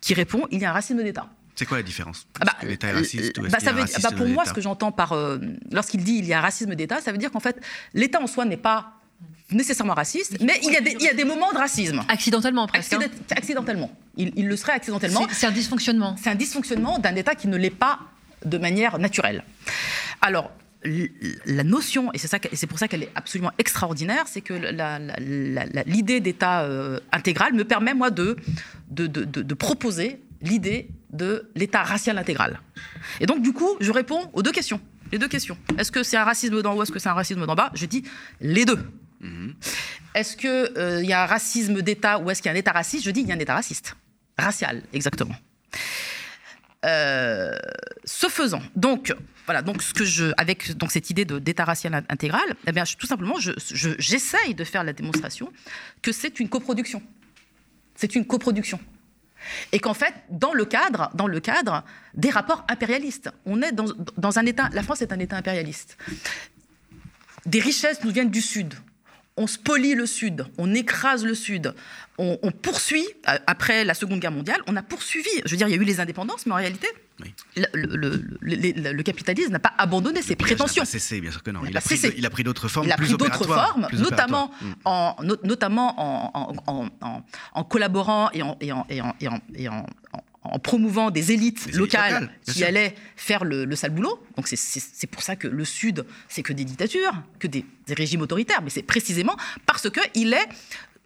qui 0.00 0.14
répond 0.14 0.46
il 0.50 0.60
y 0.60 0.64
a 0.64 0.70
un 0.70 0.72
racisme 0.72 1.02
d'État. 1.02 1.28
C'est 1.54 1.66
quoi 1.66 1.76
la 1.76 1.82
différence 1.82 2.26
ah 2.40 2.44
bah, 2.46 2.56
L'État 2.62 2.88
est 2.88 2.92
raciste 2.92 3.38
ou 3.38 3.42
bah, 3.42 3.60
ça 3.60 3.72
veut, 3.72 3.84
bah, 4.02 4.10
Pour 4.16 4.28
moi, 4.28 4.44
ce 4.44 4.52
que 4.52 4.60
j'entends 4.60 4.92
par 4.92 5.12
euh, 5.12 5.38
lorsqu'il 5.70 6.02
dit 6.02 6.16
il 6.16 6.26
y 6.26 6.32
a 6.32 6.38
un 6.38 6.42
racisme 6.42 6.74
d'État, 6.74 7.00
ça 7.00 7.12
veut 7.12 7.18
dire 7.18 7.30
qu'en 7.30 7.40
fait, 7.40 7.60
l'État 7.92 8.20
en 8.20 8.26
soi 8.26 8.44
n'est 8.44 8.56
pas 8.56 8.94
nécessairement 9.50 9.94
raciste, 9.94 10.38
mais 10.40 10.58
il 10.64 10.72
y, 10.72 10.76
a 10.76 10.80
des, 10.80 10.96
il 10.98 11.02
y, 11.02 11.08
a 11.08 11.14
des, 11.14 11.24
moments 11.24 11.52
de 11.52 11.58
racisme. 11.58 12.02
Accidentellement, 12.08 12.66
presque. 12.66 12.92
Hein. 12.94 13.00
Accidentellement. 13.30 13.90
Il, 14.16 14.32
il, 14.36 14.48
le 14.48 14.56
serait 14.56 14.72
accidentellement. 14.72 15.26
C'est 15.30 15.46
un 15.46 15.52
dysfonctionnement. 15.52 16.16
C'est 16.20 16.30
un 16.30 16.34
dysfonctionnement 16.34 16.98
d'un 16.98 17.14
État 17.14 17.34
qui 17.34 17.46
ne 17.46 17.56
l'est 17.56 17.70
pas 17.70 18.00
de 18.44 18.58
manière 18.58 18.98
naturelle. 18.98 19.44
Alors, 20.22 20.50
la 21.46 21.64
notion, 21.64 22.12
et 22.12 22.18
c'est, 22.18 22.28
ça, 22.28 22.38
et 22.50 22.56
c'est 22.56 22.66
pour 22.66 22.78
ça 22.78 22.88
qu'elle 22.88 23.04
est 23.04 23.12
absolument 23.14 23.52
extraordinaire, 23.58 24.24
c'est 24.26 24.40
que 24.40 24.54
l'idée 25.86 26.20
d'État 26.20 26.62
euh, 26.62 27.00
intégral 27.12 27.54
me 27.54 27.64
permet, 27.64 27.94
moi, 27.94 28.10
de, 28.10 28.36
de, 28.90 29.06
de, 29.06 29.24
de 29.24 29.54
proposer 29.54 30.20
l'idée 30.42 30.88
de 31.14 31.50
l'État 31.54 31.82
racial 31.82 32.18
intégral. 32.18 32.60
Et 33.20 33.26
donc, 33.26 33.42
du 33.42 33.52
coup, 33.52 33.76
je 33.80 33.92
réponds 33.92 34.30
aux 34.32 34.42
deux 34.42 34.52
questions. 34.52 34.80
Les 35.12 35.18
deux 35.18 35.28
questions. 35.28 35.56
Est-ce 35.78 35.92
que 35.92 36.02
c'est 36.02 36.16
un 36.16 36.24
racisme 36.24 36.60
d'en 36.60 36.74
haut, 36.74 36.82
est-ce 36.82 36.92
que 36.92 36.98
c'est 36.98 37.08
un 37.08 37.14
racisme 37.14 37.46
d'en 37.46 37.54
bas? 37.54 37.70
Je 37.74 37.86
dis 37.86 38.04
les 38.40 38.64
deux. 38.64 38.78
Mhm. 39.20 39.54
est-ce 40.14 40.36
qu'il 40.36 40.50
euh, 40.50 41.02
y 41.02 41.14
a 41.14 41.22
un 41.22 41.26
racisme 41.26 41.80
d'État 41.80 42.18
ou 42.18 42.30
est-ce 42.30 42.42
qu'il 42.42 42.50
y 42.50 42.52
a 42.52 42.54
un 42.54 42.58
État 42.58 42.72
raciste? 42.72 43.06
Je 43.06 43.10
dis 43.10 43.20
qu'il 43.20 43.30
y 43.30 43.32
a 43.32 43.36
un 43.36 43.38
État 43.38 43.54
raciste. 43.54 43.96
Racial, 44.36 44.82
exactement. 44.92 45.36
Euh, 46.84 47.56
ce 48.04 48.28
faisant, 48.28 48.60
donc 48.76 49.14
voilà, 49.46 49.62
donc 49.62 49.82
ce 49.82 49.94
que 49.94 50.04
je, 50.04 50.32
avec 50.36 50.76
donc 50.76 50.90
cette 50.92 51.08
idée 51.08 51.24
d'État 51.24 51.64
racial 51.64 52.04
intégral, 52.08 52.54
eh 52.66 52.72
bien, 52.72 52.84
tout 52.98 53.06
simplement, 53.06 53.36
j'essaye 53.38 54.50
je, 54.50 54.52
de 54.52 54.64
faire 54.64 54.84
la 54.84 54.92
démonstration 54.92 55.50
que 56.02 56.12
c'est 56.12 56.40
une 56.40 56.48
coproduction. 56.48 57.02
C'est 57.94 58.14
une 58.14 58.26
coproduction. 58.26 58.78
Et 59.72 59.78
qu'en 59.78 59.94
fait, 59.94 60.14
dans 60.30 60.52
le 60.52 60.64
cadre, 60.64 61.10
dans 61.14 61.26
le 61.26 61.40
cadre 61.40 61.84
des 62.14 62.30
rapports 62.30 62.64
impérialistes, 62.68 63.30
on 63.46 63.62
est 63.62 63.72
dans, 63.72 64.38
un 64.38 64.46
État. 64.46 64.68
La 64.72 64.82
France 64.82 65.02
est 65.02 65.12
un 65.12 65.18
État 65.18 65.36
impérialiste. 65.36 65.96
Des 67.46 67.60
richesses 67.60 68.02
nous 68.04 68.10
viennent 68.10 68.30
du 68.30 68.40
Sud 68.40 68.74
on 69.36 69.46
spolie 69.46 69.94
le 69.94 70.06
Sud, 70.06 70.46
on 70.58 70.72
écrase 70.74 71.24
le 71.24 71.34
Sud, 71.34 71.74
on, 72.18 72.36
poursuit, 72.52 73.06
euh, 73.28 73.36
après 73.46 73.84
la 73.84 73.94
Seconde 73.94 74.20
Guerre 74.20 74.30
mondiale, 74.30 74.62
on 74.68 74.76
a 74.76 74.82
poursuivi, 74.82 75.28
je 75.44 75.50
veux 75.50 75.56
dire, 75.56 75.66
il 75.66 75.72
y 75.72 75.78
a 75.78 75.80
eu 75.80 75.84
les 75.84 75.98
indépendances, 75.98 76.46
mais 76.46 76.52
en 76.52 76.56
réalité, 76.56 76.86
le, 77.56 79.02
capitalisme 79.02 79.52
n'a 79.52 79.58
pas 79.58 79.72
abandonné 79.78 80.22
ses 80.22 80.36
prétentions. 80.36 80.82
Pas 80.82 80.86
cessé, 80.86 81.20
bien 81.20 81.30
sûr 81.30 81.42
que 81.42 81.50
non. 81.50 81.60
Il, 81.68 81.76
a, 81.76 81.80
pris, 81.80 82.00
il 82.16 82.26
a 82.26 82.30
pris 82.30 82.44
d'autres 82.44 82.68
formes. 82.68 82.86
Il 82.86 82.92
a 82.92 82.96
pris 82.96 83.10
d'autres 83.10 83.44
formes, 83.44 83.88
notamment, 83.92 84.50
mm. 84.60 84.72
en, 84.84 85.16
notamment 85.44 86.52
en, 87.54 87.64
collaborant 87.64 88.30
et 88.32 88.42
en, 88.42 88.56
et 88.60 88.70
et 89.54 89.68
en 90.44 90.58
promouvant 90.58 91.10
des 91.10 91.32
élites 91.32 91.74
locales, 91.74 92.30
qui 92.46 92.64
allaient 92.64 92.94
faire 93.16 93.44
le, 93.44 93.74
sale 93.74 93.92
boulot. 93.92 94.22
Donc 94.36 94.46
c'est 94.46 95.06
pour 95.06 95.22
ça 95.22 95.36
que 95.36 95.48
le 95.48 95.64
Sud, 95.64 96.04
c'est 96.28 96.42
que 96.42 96.52
des 96.52 96.64
dictatures, 96.64 97.14
que 97.38 97.46
des, 97.46 97.64
régimes 97.88 98.22
autoritaires, 98.22 98.62
mais 98.62 98.70
c'est 98.70 98.82
précisément 98.82 99.36
parce 99.66 99.88
qu'il 99.90 100.32
est 100.32 100.48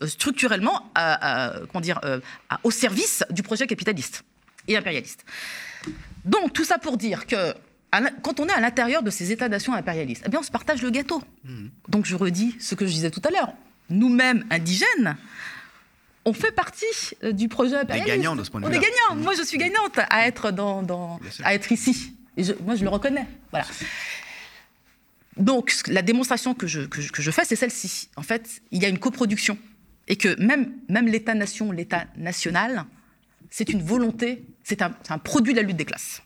euh, 0.02 0.06
structurellement 0.06 0.92
comment 0.94 1.80
dire, 1.80 2.00
euh, 2.04 2.20
au 2.62 2.70
service 2.70 3.24
du 3.30 3.42
projet 3.42 3.66
capitaliste 3.66 4.24
et 4.66 4.76
impérialiste. 4.76 5.24
Donc 6.24 6.52
tout 6.52 6.64
ça 6.64 6.78
pour 6.78 6.96
dire 6.96 7.26
que 7.26 7.54
quand 8.22 8.40
on 8.40 8.46
est 8.46 8.52
à 8.52 8.60
l'intérieur 8.60 9.02
de 9.02 9.10
ces 9.10 9.32
États-nations 9.32 9.72
impérialistes, 9.72 10.22
eh 10.26 10.28
bien 10.28 10.40
on 10.40 10.42
se 10.42 10.50
partage 10.50 10.82
le 10.82 10.90
gâteau. 10.90 11.22
Mmh. 11.44 11.66
Donc 11.88 12.04
je 12.04 12.16
redis 12.16 12.54
ce 12.60 12.74
que 12.74 12.86
je 12.86 12.92
disais 12.92 13.10
tout 13.10 13.22
à 13.24 13.30
l'heure. 13.30 13.52
Nous-mêmes 13.90 14.44
indigènes, 14.50 15.16
on 16.28 16.32
fait 16.32 16.52
partie 16.52 16.84
euh, 17.24 17.32
du 17.32 17.48
projet 17.48 17.76
impérialiste. 17.76 18.10
On 18.10 18.12
est 18.12 18.16
gagnant 18.16 18.36
de 18.36 18.44
ce 18.44 18.50
point 18.50 18.60
de 18.60 18.66
vue. 18.66 18.72
On 18.72 18.74
est 18.74 18.82
gagnant. 18.82 19.22
Moi, 19.22 19.32
je 19.34 19.42
suis 19.42 19.58
gagnante 19.58 19.98
à 20.10 20.26
être, 20.26 20.50
dans, 20.50 21.18
à 21.42 21.54
être 21.54 21.72
ici. 21.72 22.12
Et 22.36 22.42
moi, 22.64 22.76
je 22.76 22.84
le 22.84 22.90
reconnais. 22.90 23.26
Voilà. 23.50 23.66
Donc, 25.36 25.74
la 25.86 26.02
démonstration 26.02 26.54
que 26.54 26.66
je, 26.66 26.82
que 26.82 27.00
je, 27.00 27.30
fais, 27.30 27.44
c'est 27.44 27.56
celle-ci. 27.56 28.10
En 28.16 28.22
fait, 28.22 28.60
il 28.70 28.82
y 28.82 28.86
a 28.86 28.88
une 28.88 28.98
coproduction. 28.98 29.56
Et 30.06 30.16
que 30.16 30.38
même, 30.40 30.72
même 30.88 31.06
l'État-nation, 31.06 31.72
l'État 31.72 32.04
national, 32.16 32.84
c'est 33.50 33.70
une 33.70 33.82
volonté, 33.82 34.44
c'est 34.68 34.82
un, 34.82 34.92
un, 35.08 35.18
produit 35.18 35.54
de 35.54 35.60
la 35.60 35.66
lutte 35.66 35.78
des 35.78 35.86
classes. 35.86 36.22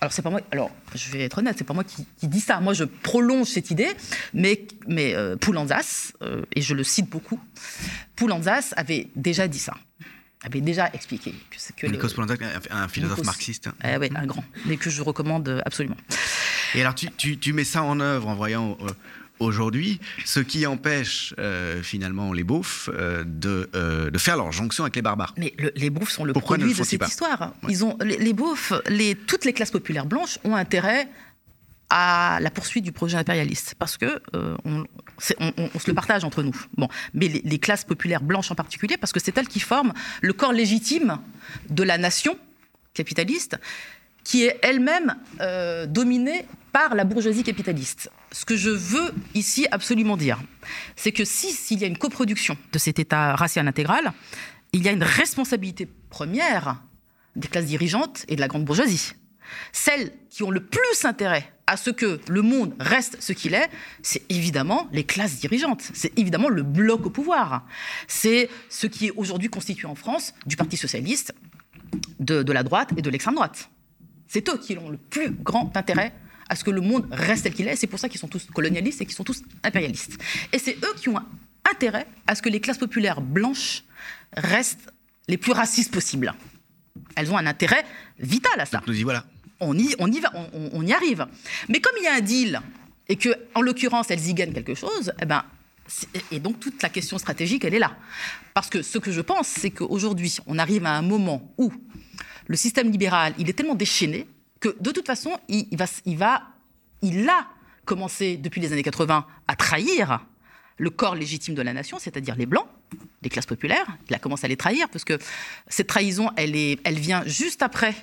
Alors, 0.00 0.12
c'est 0.12 0.22
pas 0.22 0.30
moi, 0.30 0.40
alors, 0.52 0.70
je 0.94 1.10
vais 1.10 1.24
être 1.24 1.38
honnête, 1.38 1.56
c'est 1.58 1.64
pas 1.64 1.74
moi 1.74 1.84
qui, 1.84 2.06
qui, 2.18 2.28
dis 2.28 2.40
ça. 2.40 2.60
Moi, 2.60 2.74
je 2.74 2.84
prolonge 2.84 3.48
cette 3.48 3.70
idée, 3.70 3.88
mais, 4.34 4.66
mais 4.86 5.14
euh, 5.14 5.36
Poulanzas, 5.36 6.12
euh, 6.22 6.42
et 6.54 6.60
je 6.60 6.74
le 6.74 6.84
cite 6.84 7.08
beaucoup, 7.08 7.40
Poulanzas 8.14 8.74
avait 8.76 9.08
déjà 9.16 9.48
dit 9.48 9.58
ça 9.58 9.74
avait 10.44 10.60
déjà 10.60 10.88
expliqué 10.92 11.34
que 11.50 11.72
que 11.76 11.86
Nikos 11.88 12.14
Poulanzas, 12.14 12.36
un 12.70 12.86
philosophe 12.86 13.24
marxiste. 13.24 13.70
Eh 13.82 13.96
oui, 13.96 14.08
un 14.14 14.24
grand, 14.24 14.44
mais 14.66 14.76
que 14.76 14.88
je 14.88 15.02
recommande 15.02 15.60
absolument. 15.66 15.96
Et 16.76 16.80
alors, 16.80 16.94
tu, 16.94 17.10
tu, 17.10 17.38
tu 17.38 17.52
mets 17.52 17.64
ça 17.64 17.82
en 17.82 17.98
œuvre 17.98 18.28
en 18.28 18.34
voyant 18.36 18.78
euh, 18.82 18.90
aujourd'hui, 19.40 20.00
ce 20.24 20.40
qui 20.40 20.66
empêche 20.66 21.34
euh, 21.38 21.82
finalement 21.82 22.32
les 22.32 22.44
beaufs 22.44 22.90
euh, 22.92 23.24
de, 23.26 23.68
euh, 23.74 24.10
de, 24.10 24.18
faire 24.18 24.36
leur 24.36 24.52
jonction 24.52 24.84
avec 24.84 24.96
les 24.96 25.02
barbares. 25.02 25.34
Mais 25.36 25.54
les 25.74 25.90
beaufs 25.90 26.10
sont 26.10 26.24
le 26.24 26.32
produit 26.32 26.74
de 26.74 26.82
cette 26.82 27.06
histoire. 27.06 27.52
Ils 27.68 27.84
ont, 27.84 27.96
les, 28.02 28.16
les 28.16 28.32
beaufs, 28.32 28.72
les, 28.88 29.14
toutes 29.14 29.44
les 29.44 29.52
classes 29.52 29.70
populaires 29.70 30.06
blanches 30.06 30.38
ont 30.44 30.54
intérêt 30.54 31.08
à 31.90 32.38
la 32.42 32.50
poursuite 32.50 32.84
du 32.84 32.92
projet 32.92 33.16
impérialiste, 33.16 33.74
parce 33.78 33.96
que 33.96 34.20
on, 34.34 34.84
on, 35.40 35.78
se 35.78 35.86
le 35.86 35.94
partage 35.94 36.22
entre 36.22 36.42
nous. 36.42 36.54
Bon, 36.76 36.86
mais 37.14 37.28
les, 37.28 37.40
les 37.42 37.58
classes 37.58 37.84
populaires 37.84 38.20
blanches 38.20 38.50
en 38.50 38.54
particulier, 38.54 38.98
parce 38.98 39.12
que 39.12 39.20
c'est 39.20 39.36
elles 39.38 39.48
qui 39.48 39.60
forment 39.60 39.94
le 40.20 40.34
corps 40.34 40.52
légitime 40.52 41.18
de 41.70 41.82
la 41.82 41.96
nation 41.96 42.38
capitaliste, 42.92 43.58
qui 44.22 44.44
est 44.44 44.58
elle-même 44.60 45.16
dominée 45.88 46.44
par 46.72 46.94
la 46.94 47.04
bourgeoisie 47.04 47.42
capitaliste. 47.42 48.10
Ce 48.30 48.44
que 48.44 48.56
je 48.56 48.70
veux 48.70 49.14
ici 49.34 49.66
absolument 49.70 50.16
dire, 50.16 50.40
c'est 50.96 51.12
que 51.12 51.24
si 51.24 51.50
s'il 51.52 51.80
y 51.80 51.84
a 51.84 51.86
une 51.86 51.98
coproduction 51.98 52.56
de 52.72 52.78
cet 52.78 52.98
État 52.98 53.34
racial 53.34 53.66
intégral, 53.66 54.12
il 54.72 54.82
y 54.82 54.88
a 54.88 54.92
une 54.92 55.02
responsabilité 55.02 55.88
première 56.10 56.82
des 57.36 57.48
classes 57.48 57.66
dirigeantes 57.66 58.24
et 58.28 58.36
de 58.36 58.40
la 58.40 58.48
grande 58.48 58.64
bourgeoisie. 58.64 59.12
Celles 59.72 60.12
qui 60.28 60.42
ont 60.42 60.50
le 60.50 60.64
plus 60.64 61.04
intérêt 61.04 61.50
à 61.66 61.76
ce 61.76 61.90
que 61.90 62.20
le 62.28 62.42
monde 62.42 62.74
reste 62.78 63.16
ce 63.20 63.32
qu'il 63.32 63.54
est, 63.54 63.68
c'est 64.02 64.22
évidemment 64.30 64.88
les 64.92 65.04
classes 65.04 65.38
dirigeantes, 65.38 65.82
c'est 65.94 66.18
évidemment 66.18 66.48
le 66.48 66.62
bloc 66.62 67.06
au 67.06 67.10
pouvoir. 67.10 67.66
C'est 68.06 68.50
ce 68.68 68.86
qui 68.86 69.06
est 69.06 69.12
aujourd'hui 69.16 69.48
constitué 69.48 69.86
en 69.86 69.94
France 69.94 70.34
du 70.46 70.56
Parti 70.56 70.76
socialiste, 70.76 71.34
de, 72.20 72.42
de 72.42 72.52
la 72.52 72.62
droite 72.62 72.90
et 72.96 73.02
de 73.02 73.10
l'extrême 73.10 73.34
droite. 73.34 73.70
C'est 74.26 74.48
eux 74.50 74.58
qui 74.58 74.76
ont 74.76 74.90
le 74.90 74.98
plus 74.98 75.30
grand 75.30 75.74
intérêt 75.76 76.12
à 76.48 76.56
ce 76.56 76.64
que 76.64 76.70
le 76.70 76.80
monde 76.80 77.06
reste 77.10 77.44
tel 77.44 77.54
qu'il 77.54 77.68
est. 77.68 77.76
C'est 77.76 77.86
pour 77.86 77.98
ça 77.98 78.08
qu'ils 78.08 78.20
sont 78.20 78.28
tous 78.28 78.46
colonialistes 78.46 79.00
et 79.00 79.06
qu'ils 79.06 79.14
sont 79.14 79.24
tous 79.24 79.42
impérialistes. 79.62 80.18
Et 80.52 80.58
c'est 80.58 80.76
eux 80.76 80.94
qui 80.96 81.08
ont 81.08 81.18
intérêt 81.70 82.06
à 82.26 82.34
ce 82.34 82.42
que 82.42 82.48
les 82.48 82.60
classes 82.60 82.78
populaires 82.78 83.20
blanches 83.20 83.84
restent 84.36 84.92
les 85.28 85.36
plus 85.36 85.52
racistes 85.52 85.92
possibles. 85.92 86.34
Elles 87.16 87.30
ont 87.30 87.36
un 87.36 87.46
intérêt 87.46 87.84
vital 88.18 88.58
à 88.58 88.66
ça. 88.66 88.82
nous 88.86 88.98
y 88.98 89.02
voilà. 89.02 89.24
On 89.60 89.76
y, 89.76 89.94
on 89.98 90.10
y 90.10 90.20
va, 90.20 90.32
on, 90.72 90.86
y 90.86 90.92
arrive. 90.92 91.26
Mais 91.68 91.80
comme 91.80 91.94
il 91.98 92.04
y 92.04 92.06
a 92.06 92.14
un 92.14 92.20
deal 92.20 92.60
et 93.08 93.16
que, 93.16 93.30
en 93.54 93.60
l'occurrence, 93.60 94.10
elles 94.10 94.24
y 94.28 94.34
gagnent 94.34 94.52
quelque 94.52 94.74
chose, 94.74 95.12
eh 95.20 95.24
ben, 95.24 95.44
et 96.30 96.38
donc 96.38 96.60
toute 96.60 96.80
la 96.80 96.88
question 96.88 97.18
stratégique, 97.18 97.64
elle 97.64 97.74
est 97.74 97.80
là. 97.80 97.96
Parce 98.54 98.70
que 98.70 98.82
ce 98.82 98.98
que 98.98 99.10
je 99.10 99.20
pense, 99.20 99.48
c'est 99.48 99.70
qu'aujourd'hui, 99.70 100.36
on 100.46 100.58
arrive 100.58 100.86
à 100.86 100.92
un 100.92 101.02
moment 101.02 101.52
où 101.58 101.72
le 102.46 102.56
système 102.56 102.90
libéral, 102.90 103.34
il 103.38 103.48
est 103.50 103.52
tellement 103.52 103.74
déchaîné 103.74 104.28
que 104.60 104.76
de 104.80 104.90
toute 104.90 105.06
façon, 105.06 105.38
il, 105.48 105.66
va, 105.76 106.42
il, 107.02 107.28
a 107.28 107.46
commencé 107.84 108.36
depuis 108.36 108.60
les 108.60 108.72
années 108.72 108.82
80 108.82 109.26
à 109.46 109.56
trahir 109.56 110.20
le 110.76 110.90
corps 110.90 111.14
légitime 111.14 111.54
de 111.54 111.62
la 111.62 111.72
nation, 111.72 111.98
c'est-à-dire 111.98 112.36
les 112.36 112.46
blancs, 112.46 112.66
les 113.22 113.28
classes 113.28 113.46
populaires. 113.46 113.86
Il 114.08 114.14
a 114.14 114.18
commencé 114.18 114.44
à 114.44 114.48
les 114.48 114.56
trahir 114.56 114.88
parce 114.88 115.04
que 115.04 115.18
cette 115.66 115.88
trahison, 115.88 116.30
elle, 116.36 116.54
est, 116.54 116.78
elle 116.84 116.98
vient 116.98 117.24
juste 117.26 117.62
après 117.62 117.94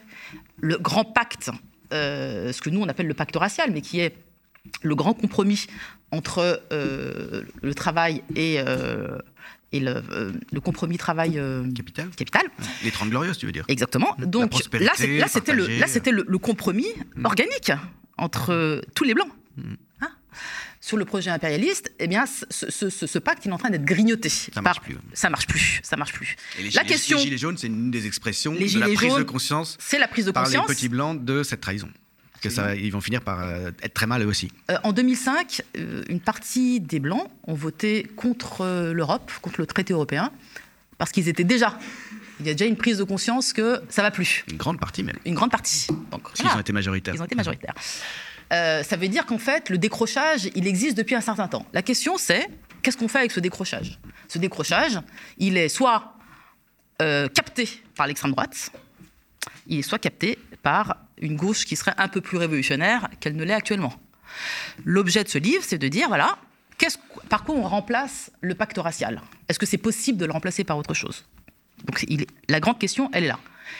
le 0.57 0.77
grand 0.77 1.05
pacte, 1.05 1.51
euh, 1.93 2.51
ce 2.51 2.61
que 2.61 2.69
nous 2.69 2.81
on 2.81 2.87
appelle 2.87 3.07
le 3.07 3.13
pacte 3.13 3.35
racial, 3.35 3.71
mais 3.71 3.81
qui 3.81 3.99
est 3.99 4.15
le 4.81 4.95
grand 4.95 5.13
compromis 5.13 5.67
entre 6.11 6.61
euh, 6.71 7.43
le 7.61 7.73
travail 7.73 8.23
et, 8.35 8.59
euh, 8.59 9.19
et 9.71 9.79
le, 9.79 10.03
euh, 10.11 10.31
le 10.51 10.59
compromis 10.59 10.97
travail 10.97 11.37
euh, 11.37 11.69
capital. 11.73 12.09
capital. 12.09 12.43
Les 12.83 12.91
30 12.91 13.09
glorieuses, 13.09 13.37
tu 13.37 13.45
veux 13.45 13.51
dire 13.51 13.65
Exactement. 13.67 14.15
Donc 14.19 14.53
là, 14.73 14.91
c'était 14.95 15.53
le, 15.53 15.67
là, 15.67 15.87
le, 16.11 16.37
compromis 16.37 16.87
mm. 17.15 17.25
organique 17.25 17.71
entre 18.17 18.53
euh, 18.53 18.81
tous 18.93 19.03
les 19.03 19.13
blancs. 19.13 19.29
Mm. 19.57 19.73
Hein 20.01 20.09
sur 20.81 20.97
le 20.97 21.05
projet 21.05 21.31
impérialiste, 21.31 21.91
eh 21.97 22.07
bien, 22.07 22.25
ce, 22.27 22.69
ce, 22.69 23.17
pacte, 23.17 23.43
il 23.43 23.49
est 23.49 23.53
en 23.53 23.57
train 23.57 23.71
d'être 23.71 23.85
grignoté. 23.85 24.29
Ça 24.29 24.61
marche 24.61 24.81
plus. 24.81 24.95
Ça 25.13 25.31
marche 25.31 25.47
plus. 25.47 25.79
Ça 25.81 25.97
marche 25.97 26.13
plus. 26.13 26.35
Et 26.59 26.61
les, 26.61 26.69
la 26.69 26.83
gilets, 26.83 26.85
question, 26.85 27.17
les 27.17 27.23
gilets 27.23 27.37
jaunes, 27.39 27.57
c'est 27.57 27.67
une 27.67 27.89
des 27.89 28.05
expressions 28.05 28.53
de 28.53 28.79
la 28.79 28.89
prise 28.89 29.15
de 29.15 29.23
conscience. 29.23 29.77
C'est 29.79 29.97
la 29.97 30.07
prise 30.07 30.25
de 30.25 30.31
conscience 30.31 30.53
par 30.53 30.67
les 30.67 30.75
petits 30.75 30.89
blancs 30.89 31.25
de 31.25 31.41
cette 31.41 31.61
trahison 31.61 31.89
que 32.45 32.53
ça, 32.53 32.75
ils 32.75 32.91
vont 32.91 33.01
finir 33.01 33.21
par 33.21 33.41
euh, 33.41 33.71
être 33.81 33.93
très 33.93 34.07
mal 34.07 34.21
eux 34.21 34.27
aussi. 34.27 34.51
Euh, 34.71 34.77
en 34.83 34.93
2005, 34.93 35.61
euh, 35.77 36.03
une 36.09 36.19
partie 36.19 36.79
des 36.79 36.99
Blancs 36.99 37.27
ont 37.47 37.53
voté 37.53 38.03
contre 38.15 38.91
l'Europe, 38.91 39.31
contre 39.41 39.59
le 39.59 39.65
traité 39.65 39.93
européen, 39.93 40.31
parce 40.97 41.11
qu'ils 41.11 41.27
étaient 41.27 41.43
déjà. 41.43 41.77
Il 42.39 42.45
y 42.45 42.49
a 42.49 42.53
déjà 42.53 42.65
une 42.65 42.75
prise 42.75 42.97
de 42.97 43.03
conscience 43.03 43.53
que 43.53 43.81
ça 43.89 44.01
va 44.01 44.11
plus. 44.11 44.43
Une 44.51 44.57
grande 44.57 44.79
partie 44.79 45.03
même. 45.03 45.17
Une 45.25 45.35
grande 45.35 45.51
partie. 45.51 45.87
Donc, 46.11 46.27
ils 46.37 46.45
ont 46.47 46.59
été 46.59 46.73
majoritaires. 46.73 47.15
Ils 47.15 47.21
ont 47.21 47.25
été 47.25 47.35
majoritaires. 47.35 47.75
ça 48.49 48.97
veut 48.97 49.07
dire 49.07 49.25
qu'en 49.25 49.37
fait, 49.37 49.69
le 49.69 49.77
décrochage, 49.77 50.49
il 50.53 50.67
existe 50.67 50.97
depuis 50.97 51.15
un 51.15 51.21
certain 51.21 51.47
temps. 51.47 51.65
La 51.71 51.81
question, 51.81 52.17
c'est 52.17 52.47
qu'est-ce 52.81 52.97
qu'on 52.97 53.07
fait 53.07 53.19
avec 53.19 53.31
ce 53.31 53.39
décrochage? 53.39 53.99
Ce 54.27 54.37
décrochage, 54.37 54.99
il 55.37 55.55
est 55.57 55.69
soit 55.69 56.17
capté 56.99 57.69
par 57.95 58.07
l'extrême 58.07 58.31
droite, 58.31 58.69
il 59.67 59.79
est 59.79 59.81
soit 59.81 59.99
capté 59.99 60.37
par 60.61 60.97
une 61.19 61.35
gauche 61.35 61.65
qui 61.65 61.75
serait 61.75 61.93
un 61.97 62.07
peu 62.07 62.21
plus 62.21 62.37
révolutionnaire 62.37 63.09
qu'elle 63.19 63.35
ne 63.35 63.43
l'est 63.43 63.53
actuellement. 63.53 63.93
L'objet 64.83 65.23
de 65.23 65.29
ce 65.29 65.37
livre, 65.37 65.63
c'est 65.65 65.77
de 65.77 65.87
dire, 65.87 66.07
voilà, 66.07 66.37
par 67.29 67.43
quoi 67.43 67.55
on 67.55 67.63
remplace 67.63 68.31
le 68.41 68.55
pacte 68.55 68.77
racial? 68.77 69.21
Est-ce 69.47 69.59
que 69.59 69.65
c'est 69.65 69.77
possible 69.77 70.17
de 70.17 70.25
le 70.25 70.31
remplacer 70.31 70.63
par 70.63 70.77
autre 70.77 70.93
chose? 70.93 71.25
Donc 71.83 72.05
la 72.49 72.59
grande 72.59 72.79
question, 72.79 73.09
elle 73.13 73.25
est 73.25 73.29
là. 73.29 73.39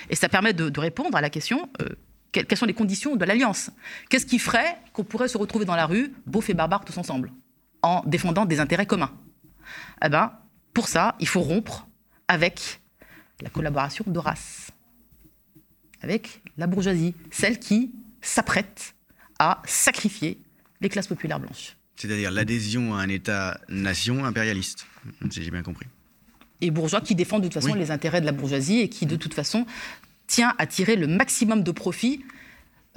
Et 0.10 0.16
ça 0.16 0.30
permet 0.30 0.54
de, 0.54 0.80
répondre 0.80 1.18
à 1.18 1.22
la 1.22 1.30
question, 1.30 1.70
euh, 1.82 1.90
quelles, 2.32 2.58
sont 2.58 2.66
les 2.66 2.74
conditions 2.74 3.16
de 3.16 3.26
l'alliance? 3.26 3.72
Qu'est-ce 4.10 4.26
qui 4.26 4.40
ferait 4.40 4.78
qu'on 4.94 5.04
pourrait 5.04 5.28
se 5.28 5.38
retrouver 5.38 5.66
dans 5.66 5.76
la 5.76 5.86
rue, 5.86 6.14
beauf 6.26 6.50
et 6.50 6.54
barbares 6.54 6.86
tous 6.86 6.98
ensemble, 6.98 7.32
en 7.82 8.02
défendant 8.06 8.46
des 8.46 8.60
intérêts 8.60 8.86
communs? 8.86 9.12
Eh 10.04 10.10
ben, 10.10 10.34
pour 10.74 10.88
ça, 10.88 11.16
il 11.20 11.28
faut 11.28 11.42
rompre 11.42 11.88
avec 12.28 12.82
la 13.42 13.50
collaboration 13.50 14.04
de 14.08 14.20
race, 14.20 14.72
avec 16.02 16.42
la 16.58 16.68
bourgeoisie, 16.68 17.14
celle 17.32 17.60
qui 17.60 17.92
s'apprête 18.22 18.94
à 19.40 19.62
sacrifier 19.66 20.38
les 20.82 20.90
classes 20.90 21.08
populaires 21.08 21.40
blanches. 21.40 21.76
C'est-à-dire 21.96 22.32
l'adhésion 22.32 22.96
à 22.96 23.00
un 23.02 23.10
État-nation 23.10 24.26
impérialiste, 24.26 24.86
si 25.30 25.44
j'ai 25.44 25.52
bien 25.52 25.64
compris. 25.64 25.86
Et 26.62 26.72
bourgeois 26.72 27.02
qui 27.02 27.16
défend 27.16 27.40
de 27.40 27.44
toute 27.46 27.54
façon 27.54 27.72
Oui. 27.74 27.80
les 27.80 27.92
intérêts 27.92 28.22
de 28.22 28.26
la 28.26 28.32
bourgeoisie 28.32 28.80
et 28.80 28.90
qui 28.90 29.06
de 29.06 29.16
toute 29.16 29.34
façon 29.34 29.66
tient 30.28 30.54
à 30.58 30.66
tirer 30.66 30.96
le 30.96 31.08
maximum 31.08 31.64
de 31.64 31.72
profit 31.72 32.24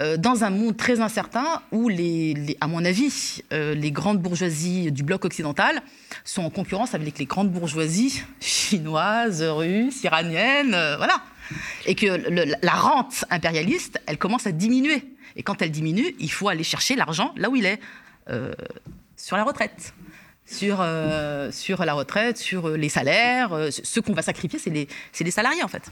euh, 0.00 0.16
dans 0.16 0.44
un 0.44 0.50
monde 0.50 0.76
très 0.76 1.00
incertain 1.00 1.44
où, 1.72 1.88
les, 1.88 2.32
les- 2.34 2.56
à 2.60 2.68
mon 2.68 2.84
avis, 2.84 3.42
euh, 3.52 3.74
les 3.74 3.90
grandes 3.90 4.20
bourgeoisies 4.22 4.92
du 4.92 5.02
bloc 5.02 5.24
occidental 5.24 5.82
sont 6.24 6.42
en 6.42 6.50
concurrence 6.50 6.94
avec 6.94 7.18
les 7.18 7.24
grandes 7.26 7.50
bourgeoisies 7.50 8.22
chinoises, 8.40 9.42
russes, 9.42 10.02
iraniennes, 10.04 10.74
euh, 10.74 10.96
voilà. 10.96 11.20
Et 11.86 11.94
que 11.94 12.06
la 12.62 12.72
rente 12.72 13.24
impérialiste, 13.30 14.00
elle 14.06 14.18
commence 14.18 14.46
à 14.46 14.52
diminuer. 14.52 15.02
Et 15.36 15.42
quand 15.42 15.60
elle 15.62 15.70
diminue, 15.70 16.14
il 16.18 16.30
faut 16.30 16.48
aller 16.48 16.64
chercher 16.64 16.96
l'argent 16.96 17.32
là 17.36 17.48
où 17.50 17.56
il 17.56 17.64
est, 17.66 17.80
euh, 18.30 18.52
sur 19.16 19.36
la 19.36 19.44
retraite. 19.44 19.94
Sur, 20.50 20.78
euh, 20.80 21.52
sur 21.52 21.84
la 21.84 21.92
retraite, 21.92 22.38
sur 22.38 22.68
euh, 22.68 22.76
les 22.78 22.88
salaires. 22.88 23.50
ce 23.70 24.00
qu'on 24.00 24.14
va 24.14 24.22
sacrifier, 24.22 24.58
c'est 24.58 24.70
les, 24.70 24.88
les 25.20 25.30
salariés, 25.30 25.62
en 25.62 25.68
fait. 25.68 25.82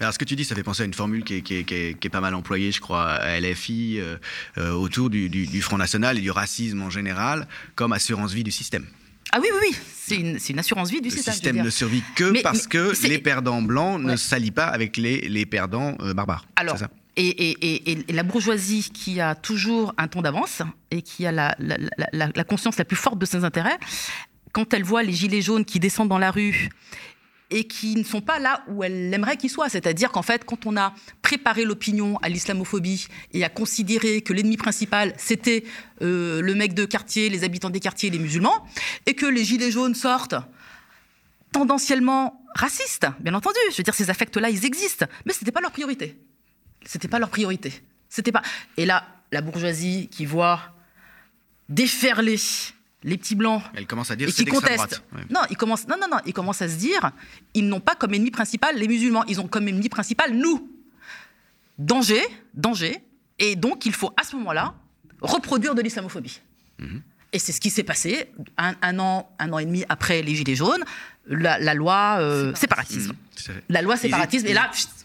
Alors, 0.00 0.12
ce 0.12 0.18
que 0.18 0.24
tu 0.24 0.34
dis, 0.34 0.44
ça 0.44 0.56
fait 0.56 0.64
penser 0.64 0.82
à 0.82 0.86
une 0.86 0.94
formule 0.94 1.22
qui 1.22 1.36
est, 1.36 1.42
qui 1.42 1.54
est- 1.58 1.64
qui 1.64 1.74
est- 1.76 2.10
pas 2.10 2.20
mal 2.20 2.34
employée, 2.34 2.72
je 2.72 2.80
crois, 2.80 3.12
à 3.12 3.38
LFI, 3.38 4.00
autour 4.58 5.10
du, 5.10 5.28
du- 5.28 5.46
du 5.46 5.62
Front 5.62 5.76
National 5.78 6.18
et 6.18 6.20
du 6.20 6.32
racisme 6.32 6.82
en 6.82 6.90
général, 6.90 7.46
comme 7.76 7.92
assurance 7.92 8.32
vie 8.32 8.42
du 8.42 8.50
système. 8.50 8.84
Ah 9.36 9.40
oui, 9.42 9.48
oui, 9.52 9.58
oui, 9.70 9.76
c'est 9.92 10.14
une, 10.14 10.38
une 10.48 10.58
assurance 10.60 10.90
vie 10.90 11.00
du 11.00 11.08
Le 11.08 11.16
système. 11.16 11.56
ne 11.60 11.70
survit 11.70 12.04
que 12.14 12.30
Mais- 12.30 12.42
parce 12.42 12.64
mais 12.64 12.70
que 12.70 13.06
les 13.08 13.18
perdants 13.18 13.62
blancs 13.62 14.00
ne 14.00 14.14
s'allient 14.14 14.52
pas 14.52 14.66
avec 14.66 14.96
les, 14.96 15.22
les 15.28 15.44
perdants 15.44 15.96
euh, 16.00 16.14
barbares. 16.14 16.46
Alors, 16.54 16.78
ça 16.78 16.88
et, 17.16 17.26
et- 17.28 17.90
et- 17.92 18.04
et 18.08 18.12
la 18.12 18.22
bourgeoisie 18.22 18.90
qui 18.92 19.20
a 19.20 19.34
toujours 19.34 19.92
un 19.98 20.06
ton 20.08 20.22
d'avance 20.22 20.62
et 20.92 21.02
qui 21.02 21.26
a 21.26 21.32
la- 21.32 21.56
la- 21.58 22.28
la 22.34 22.44
conscience 22.44 22.76
la 22.76 22.84
plus 22.84 22.96
forte 22.96 23.18
de 23.18 23.26
ses 23.26 23.44
intérêts, 23.44 23.76
quand 24.52 24.72
elle 24.74 24.84
voit 24.84 25.02
les 25.02 25.12
gilets 25.12 25.42
jaunes 25.42 25.64
qui 25.64 25.80
descendent 25.80 26.08
dans 26.10 26.18
la 26.18 26.30
rue 26.30 26.68
et 27.54 27.68
qui 27.68 27.94
ne 27.94 28.02
sont 28.02 28.20
pas 28.20 28.40
là 28.40 28.64
où 28.66 28.82
elle 28.82 29.14
aimerait 29.14 29.36
qu'ils 29.36 29.48
soient. 29.48 29.68
C'est-à-dire 29.68 30.10
qu'en 30.10 30.22
fait, 30.22 30.44
quand 30.44 30.66
on 30.66 30.76
a 30.76 30.92
préparé 31.22 31.64
l'opinion 31.64 32.18
à 32.18 32.28
l'islamophobie 32.28 33.06
et 33.32 33.44
à 33.44 33.48
considérer 33.48 34.22
que 34.22 34.32
l'ennemi 34.32 34.56
principal, 34.56 35.14
c'était 35.18 35.62
euh, 36.02 36.42
le 36.42 36.54
mec 36.56 36.74
de 36.74 36.84
quartier, 36.84 37.28
les 37.28 37.44
habitants 37.44 37.70
des 37.70 37.78
quartiers, 37.78 38.10
les 38.10 38.18
musulmans, 38.18 38.66
et 39.06 39.14
que 39.14 39.24
les 39.24 39.44
gilets 39.44 39.70
jaunes 39.70 39.94
sortent 39.94 40.34
tendanciellement 41.52 42.44
racistes, 42.56 43.06
bien 43.20 43.34
entendu. 43.34 43.58
Je 43.70 43.76
veux 43.76 43.84
dire, 43.84 43.94
ces 43.94 44.10
affects-là, 44.10 44.50
ils 44.50 44.66
existent, 44.66 45.06
mais 45.24 45.32
ce 45.32 45.38
n'était 45.38 45.52
pas 45.52 45.60
leur 45.60 45.70
priorité. 45.70 46.18
C'était 46.84 47.06
pas 47.06 47.20
leur 47.20 47.30
priorité. 47.30 47.72
C'était 48.08 48.32
pas. 48.32 48.42
Et 48.76 48.84
là, 48.84 49.06
la 49.30 49.42
bourgeoisie 49.42 50.08
qui 50.10 50.26
voit 50.26 50.60
déferler 51.68 52.36
les 53.04 53.18
petits 53.18 53.34
blancs 53.34 53.62
Elle 53.74 53.86
commence 53.86 54.10
à 54.10 54.16
dire 54.16 54.28
et 54.28 54.32
qui 54.32 54.46
contestent. 54.46 55.02
Ouais. 55.14 55.20
Non, 55.30 55.40
ils 55.50 55.56
commencent. 55.56 55.86
Non, 55.86 55.96
non, 56.00 56.08
non. 56.10 56.16
Ils 56.26 56.32
commencent 56.32 56.62
à 56.62 56.68
se 56.68 56.76
dire, 56.76 57.10
ils 57.52 57.68
n'ont 57.68 57.80
pas 57.80 57.94
comme 57.94 58.14
ennemi 58.14 58.30
principal 58.30 58.76
les 58.76 58.88
musulmans. 58.88 59.24
Ils 59.26 59.40
ont 59.40 59.46
comme 59.46 59.68
ennemi 59.68 59.90
principal 59.90 60.32
nous. 60.34 60.70
Danger, 61.78 62.22
danger. 62.54 63.04
Et 63.38 63.56
donc, 63.56 63.84
il 63.84 63.92
faut 63.92 64.10
à 64.20 64.24
ce 64.24 64.34
moment-là 64.36 64.74
reproduire 65.20 65.74
de 65.74 65.82
l'islamophobie. 65.82 66.40
Mhm. 66.78 67.02
Et 67.32 67.38
c'est 67.38 67.52
ce 67.52 67.60
qui 67.60 67.68
s'est 67.70 67.82
passé 67.82 68.30
un, 68.56 68.74
un 68.80 68.98
an, 68.98 69.28
un 69.38 69.52
an 69.52 69.58
et 69.58 69.66
demi 69.66 69.84
après 69.88 70.22
les 70.22 70.34
Gilets 70.34 70.54
jaunes, 70.54 70.84
la, 71.26 71.58
la 71.58 71.74
loi 71.74 72.18
euh, 72.20 72.54
séparatisme. 72.54 73.12
Mhm. 73.48 73.54
La 73.68 73.82
loi 73.82 73.96
séparatisme. 73.96 74.46
Et 74.46 74.54
là, 74.54 74.68
pfft, 74.72 75.03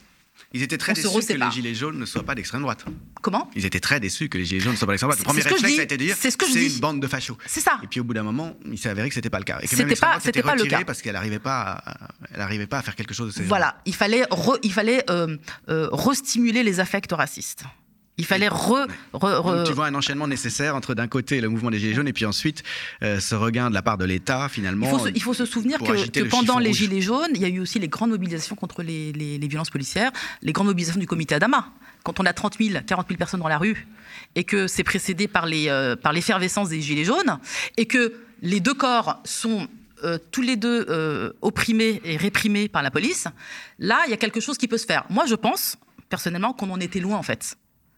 Ils 0.52 0.64
étaient 0.64 0.80
très 0.80 0.94
On 0.94 0.96
déçus 0.96 1.28
que 1.28 1.34
les 1.34 1.52
gilets 1.52 1.76
jaunes 1.76 2.00
ne 2.00 2.06
soient 2.06 2.24
pas 2.24 2.34
d'extrême 2.34 2.62
droite. 2.62 2.84
comment? 3.22 3.50
Ils 3.56 3.66
étaient 3.66 3.80
très 3.80 4.00
déçus 4.00 4.30
que 4.30 4.38
les 4.40 4.46
gilets 4.46 4.62
jaunes 4.62 4.72
ne 4.74 4.78
soient 4.78 4.88
pas 4.88 4.94
d'extrême 4.94 5.10
droite. 5.10 5.20
Le 5.20 5.26
premier 5.26 5.42
réflexe 5.42 5.74
dis. 5.76 5.80
a 5.80 5.84
été 5.84 5.98
de 5.98 6.04
dire 6.06 6.16
C'est 6.20 6.32
ce 6.32 6.38
que 6.38 6.48
je 6.48 6.54
dis. 6.54 6.74
une 6.74 6.80
bande 6.80 7.00
de 7.00 7.08
fachos. 7.08 7.38
C'est 7.46 7.60
ça. 7.62 7.80
Et 7.84 7.88
puis 7.88 8.00
au 8.00 8.04
bout 8.04 8.16
d'un 8.16 8.24
moment, 8.24 8.56
il 8.66 8.78
s'est 8.80 8.90
avéré 8.90 9.10
que 9.10 9.16
c'était 9.16 9.30
pas 9.30 9.38
le 9.38 9.44
cas. 9.46 9.60
Et 9.62 9.68
que 9.68 9.76
C'était 9.76 9.96
pas- 9.96 10.20
c'était 10.20 10.42
pas 10.42 10.56
le 10.56 10.66
cas. 10.66 10.84
parce 10.86 11.02
qu'elle 11.04 11.14
n'arrivait 11.14 11.38
pas, 11.40 11.84
à- 11.86 12.08
elle 12.34 12.42
arrivait 12.42 12.66
pas 12.68 12.80
à 12.80 12.82
faire 12.82 12.96
quelque 12.96 13.14
chose 13.14 13.28
de 13.28 13.34
ces 13.34 13.44
Voilà, 13.44 13.80
il 13.86 13.94
fallait, 13.94 14.24
re- 14.24 14.58
il 14.64 14.74
fallait 14.74 15.04
euh, 15.12 15.38
euh, 15.70 15.88
restimuler 15.92 16.64
les 16.64 16.80
affects 16.80 17.12
racistes. 17.12 17.64
Il 18.20 18.26
fallait 18.26 18.48
re, 18.50 18.86
re- 19.14 19.42
re- 19.42 19.56
Donc, 19.58 19.66
tu 19.68 19.74
vois 19.74 19.88
un 19.88 19.96
enchaînement 19.96 20.28
nécessaire 20.28 20.76
entre 20.76 20.94
d'un 20.94 21.08
côté 21.08 21.42
le 21.42 21.50
mouvement 21.50 21.72
des 21.72 21.80
Gilets 21.80 21.94
jaunes 21.96 22.08
et 22.08 22.14
puis 22.14 22.26
ensuite 22.26 22.62
euh, 23.02 23.20
ce 23.20 23.34
regain 23.34 23.70
de 23.70 23.74
la 23.74 23.82
part 23.82 23.98
de 23.98 24.06
l'État 24.06 24.48
finalement. 24.50 24.86
il, 24.86 24.90
faut 24.92 25.06
se, 25.06 25.10
il 25.16 25.22
faut 25.24 25.34
se 25.34 25.46
souvenir 25.46 25.80
que, 25.80 25.92
agiter 25.92 26.20
que 26.20 26.26
le 26.26 26.30
pendant 26.30 26.60
les 26.60 26.68
rouge. 26.70 26.78
Gilets 26.78 27.02
jaunes, 27.02 27.32
il 27.34 27.42
y 27.42 27.46
a 27.46 27.48
eu 27.48 27.60
aussi 27.60 27.80
les 27.80 27.88
grandes 27.88 28.12
mobilisations 28.12 28.56
contre 28.56 28.84
les, 28.84 29.12
les- 29.14 29.38
les 29.38 29.48
violences 29.48 29.70
policières, 29.72 30.12
les 30.42 30.52
grandes 30.52 30.68
mobilisations 30.68 31.00
du 31.00 31.08
comité 31.08 31.34
Adama. 31.36 31.72
Quand 32.04 32.20
on 32.20 32.26
a 32.26 32.34
30 32.34 32.58
000, 32.60 32.80
40 32.86 33.08
000 33.08 33.18
personnes 33.18 33.40
dans 33.42 33.48
la 33.48 33.58
rue 33.58 33.88
et 34.36 34.44
que 34.44 34.68
c'est 34.68 34.84
précédé 34.84 35.28
par 35.28 35.46
les, 35.46 35.68
euh, 35.70 35.96
par 35.96 36.14
l'effervescence 36.14 36.70
des 36.70 36.82
Gilets 36.82 37.06
jaunes 37.06 37.40
et 37.78 37.86
que 37.86 38.14
les 38.42 38.60
deux 38.60 38.74
corps 38.74 39.20
sont 39.26 39.68
euh, 40.04 40.18
tous 40.32 40.42
les 40.42 40.56
deux 40.56 40.86
euh, 40.90 41.32
opprimés 41.42 42.02
et 42.06 42.16
réprimés 42.18 42.68
par 42.70 42.84
la 42.84 42.92
police, 42.92 43.28
là, 43.80 44.00
il 44.08 44.12
y 44.12 44.14
a 44.14 44.18
quelque 44.18 44.40
chose 44.40 44.58
qui 44.58 44.68
peut 44.68 44.78
se 44.78 44.86
faire. 44.86 45.04
Moi, 45.10 45.26
je 45.26 45.36
pense, 45.36 45.78
personnellement, 46.08 46.54
qu'on 46.54 46.70
en 46.72 46.80
était 46.80 47.02
loin, 47.02 47.18
en 47.18 47.24
fait. 47.24 47.56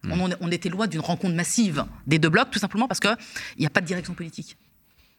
On, 0.09 0.19
en- 0.31 0.35
on 0.39 0.51
était 0.51 0.69
loin 0.69 0.87
d'une 0.87 0.99
rencontre 1.01 1.35
massive 1.35 1.85
des 2.07 2.17
deux 2.17 2.29
blocs, 2.29 2.49
tout 2.51 2.59
simplement 2.59 2.87
parce 2.87 2.99
qu'il 2.99 3.15
n'y 3.59 3.65
a 3.65 3.69
pas 3.69 3.81
de 3.81 3.85
direction 3.85 4.13
politique. 4.13 4.57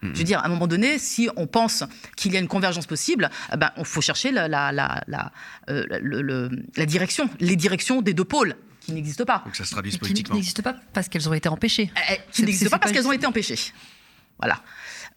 Je 0.02 0.08
veux 0.18 0.24
dire, 0.24 0.40
à 0.40 0.46
un 0.46 0.48
moment 0.48 0.66
donné, 0.66 0.98
si 0.98 1.28
on 1.36 1.46
pense 1.46 1.84
qu'il 2.16 2.32
y 2.32 2.36
a 2.36 2.40
une 2.40 2.48
convergence 2.48 2.86
possible, 2.86 3.30
eh 3.52 3.56
ben, 3.56 3.70
il 3.78 3.84
faut 3.84 4.00
chercher 4.00 4.32
la, 4.32 4.48
la, 4.48 4.72
la, 4.72 5.00
la, 5.06 5.30
euh, 5.70 5.84
le- 6.00 6.22
le- 6.22 6.50
la 6.76 6.86
direction, 6.86 7.30
les 7.38 7.54
directions 7.54 8.02
des 8.02 8.12
deux 8.12 8.24
pôles 8.24 8.56
qui 8.80 8.90
n'existent 8.92 9.24
pas. 9.24 9.44
Que 9.48 9.56
ça 9.56 9.64
se 9.64 9.70
traduise 9.70 9.92
Qui 9.94 10.00
politiquement. 10.00 10.34
n'existent 10.34 10.62
pas 10.64 10.74
parce 10.92 11.08
qu'elles 11.08 11.28
ont 11.28 11.32
été 11.34 11.48
empêchées. 11.48 11.92
Eh, 11.96 12.14
eh, 12.14 12.20
qui 12.32 12.42
n'existent 12.42 12.68
pas 12.70 12.80
parce 12.80 12.90
qu'elles 12.90 13.06
ont 13.06 13.12
été 13.12 13.26
empêchées. 13.26 13.72
Voilà. 14.40 14.60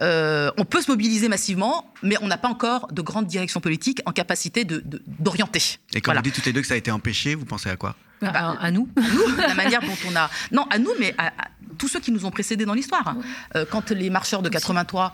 Euh, 0.02 0.52
on 0.58 0.66
peut 0.66 0.84
se 0.84 0.92
mobiliser 0.92 1.30
massivement, 1.30 1.92
mais 2.04 2.18
on 2.22 2.28
n'a 2.28 2.38
pas 2.38 2.50
encore 2.50 2.92
de 2.92 3.02
grande 3.02 3.26
direction 3.26 3.62
politique 3.62 4.02
en 4.06 4.12
capacité 4.12 4.66
de- 4.66 4.82
de- 4.86 5.02
d'orienter. 5.08 5.80
Et 5.96 6.02
quand 6.02 6.10
Voilà. 6.12 6.20
vous 6.20 6.26
dites 6.26 6.36
toutes 6.36 6.46
les 6.46 6.54
deux 6.54 6.62
que 6.62 6.68
ça 6.68 6.76
a 6.76 6.78
été 6.78 6.92
empêché, 6.92 7.34
vous 7.34 7.46
pensez 7.46 7.70
à 7.70 7.76
quoi? 7.76 7.96
À, 8.22 8.52
à 8.52 8.72
nous. 8.72 8.88
nous, 8.98 9.36
la 9.38 9.54
manière 9.56 9.82
dont 9.82 9.98
on 10.10 10.16
a. 10.16 10.30
Non, 10.52 10.66
à 10.70 10.80
nous, 10.80 10.92
mais 11.00 11.14
à, 11.18 11.28
à 11.28 11.48
tous 11.78 11.88
ceux 11.88 12.00
qui 12.00 12.12
nous 12.12 12.26
ont 12.26 12.32
précédés 12.32 12.66
dans 12.66 12.74
l'histoire. 12.74 13.16
Euh, 13.56 13.66
quand 13.70 13.92
les 13.92 14.10
marcheurs 14.10 14.42
de 14.42 14.50
83 14.50 15.14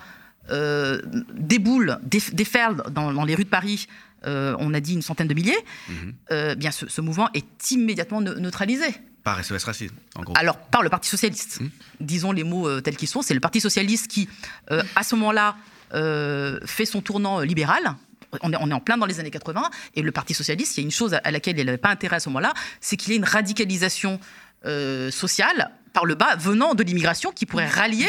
euh, 0.50 1.02
déboulent, 1.34 2.00
dé- 2.04 2.22
déferlent 2.34 2.84
dans, 2.92 3.14
dans 3.14 3.26
les 3.26 3.36
rues 3.36 3.44
de 3.46 3.50
Paris, 3.50 3.88
euh, 4.28 4.56
on 4.60 4.74
a 4.74 4.80
dit 4.80 4.94
une 4.94 5.02
centaine 5.02 5.28
de 5.28 5.34
milliers, 5.34 5.58
Mhm. 5.90 6.14
euh, 6.32 6.56
bien 6.56 6.72
ce, 6.72 6.88
ce 6.88 7.02
mouvement 7.02 7.30
est 7.34 7.72
immédiatement 7.72 8.22
ne- 8.22 8.34
neutralisé. 8.36 8.86
Par 9.24 9.44
SOS 9.44 9.64
Racisme, 9.66 9.96
en 10.16 10.24
gros. 10.24 10.34
Alors, 10.38 10.58
par 10.58 10.82
le 10.82 10.90
Parti 10.90 11.08
Socialiste. 11.10 11.62
Mmh. 11.62 11.68
Disons 12.00 12.32
les 12.32 12.44
mots 12.44 12.68
euh, 12.68 12.82
tels 12.82 12.96
qu'ils 12.98 13.08
sont. 13.08 13.22
C'est 13.22 13.36
le 13.36 13.40
Parti 13.40 13.62
Socialiste 13.62 14.08
qui, 14.08 14.28
euh, 14.72 14.82
à 14.96 15.04
ce 15.04 15.14
moment-là, 15.16 15.56
euh, 15.94 16.60
fait 16.66 16.86
son 16.86 17.02
tournant 17.02 17.40
euh, 17.40 17.46
libéral. 17.46 17.96
On 18.42 18.54
est, 18.54 18.58
on 18.60 18.70
est 18.70 18.74
en 18.74 18.80
plein 18.80 18.98
dans 18.98 19.06
les 19.06 19.20
années 19.20 19.32
80. 19.32 19.70
Et 19.96 20.02
le 20.02 20.12
Parti 20.12 20.34
Socialiste, 20.34 20.78
il 20.78 20.82
y 20.82 20.84
a 20.84 20.86
une 20.86 20.92
chose 20.92 21.14
à, 21.14 21.32
laquelle 21.32 21.60
il 21.60 21.66
n'avait 21.66 21.78
pas 21.78 21.90
intérêt 21.90 22.16
à 22.18 22.20
ce 22.20 22.30
moment-là, 22.30 22.54
c'est 22.80 22.96
qu'il 22.98 23.12
y 23.12 23.16
ait 23.16 23.18
une 23.18 23.26
radicalisation 23.26 24.20
euh, 24.66 25.12
sociale 25.12 25.72
par 25.94 26.06
le 26.06 26.16
bas 26.16 26.36
venant 26.36 26.74
de 26.76 26.84
l'immigration 26.84 27.32
qui 27.32 27.46
pourrait 27.46 27.68
rallier 27.68 28.08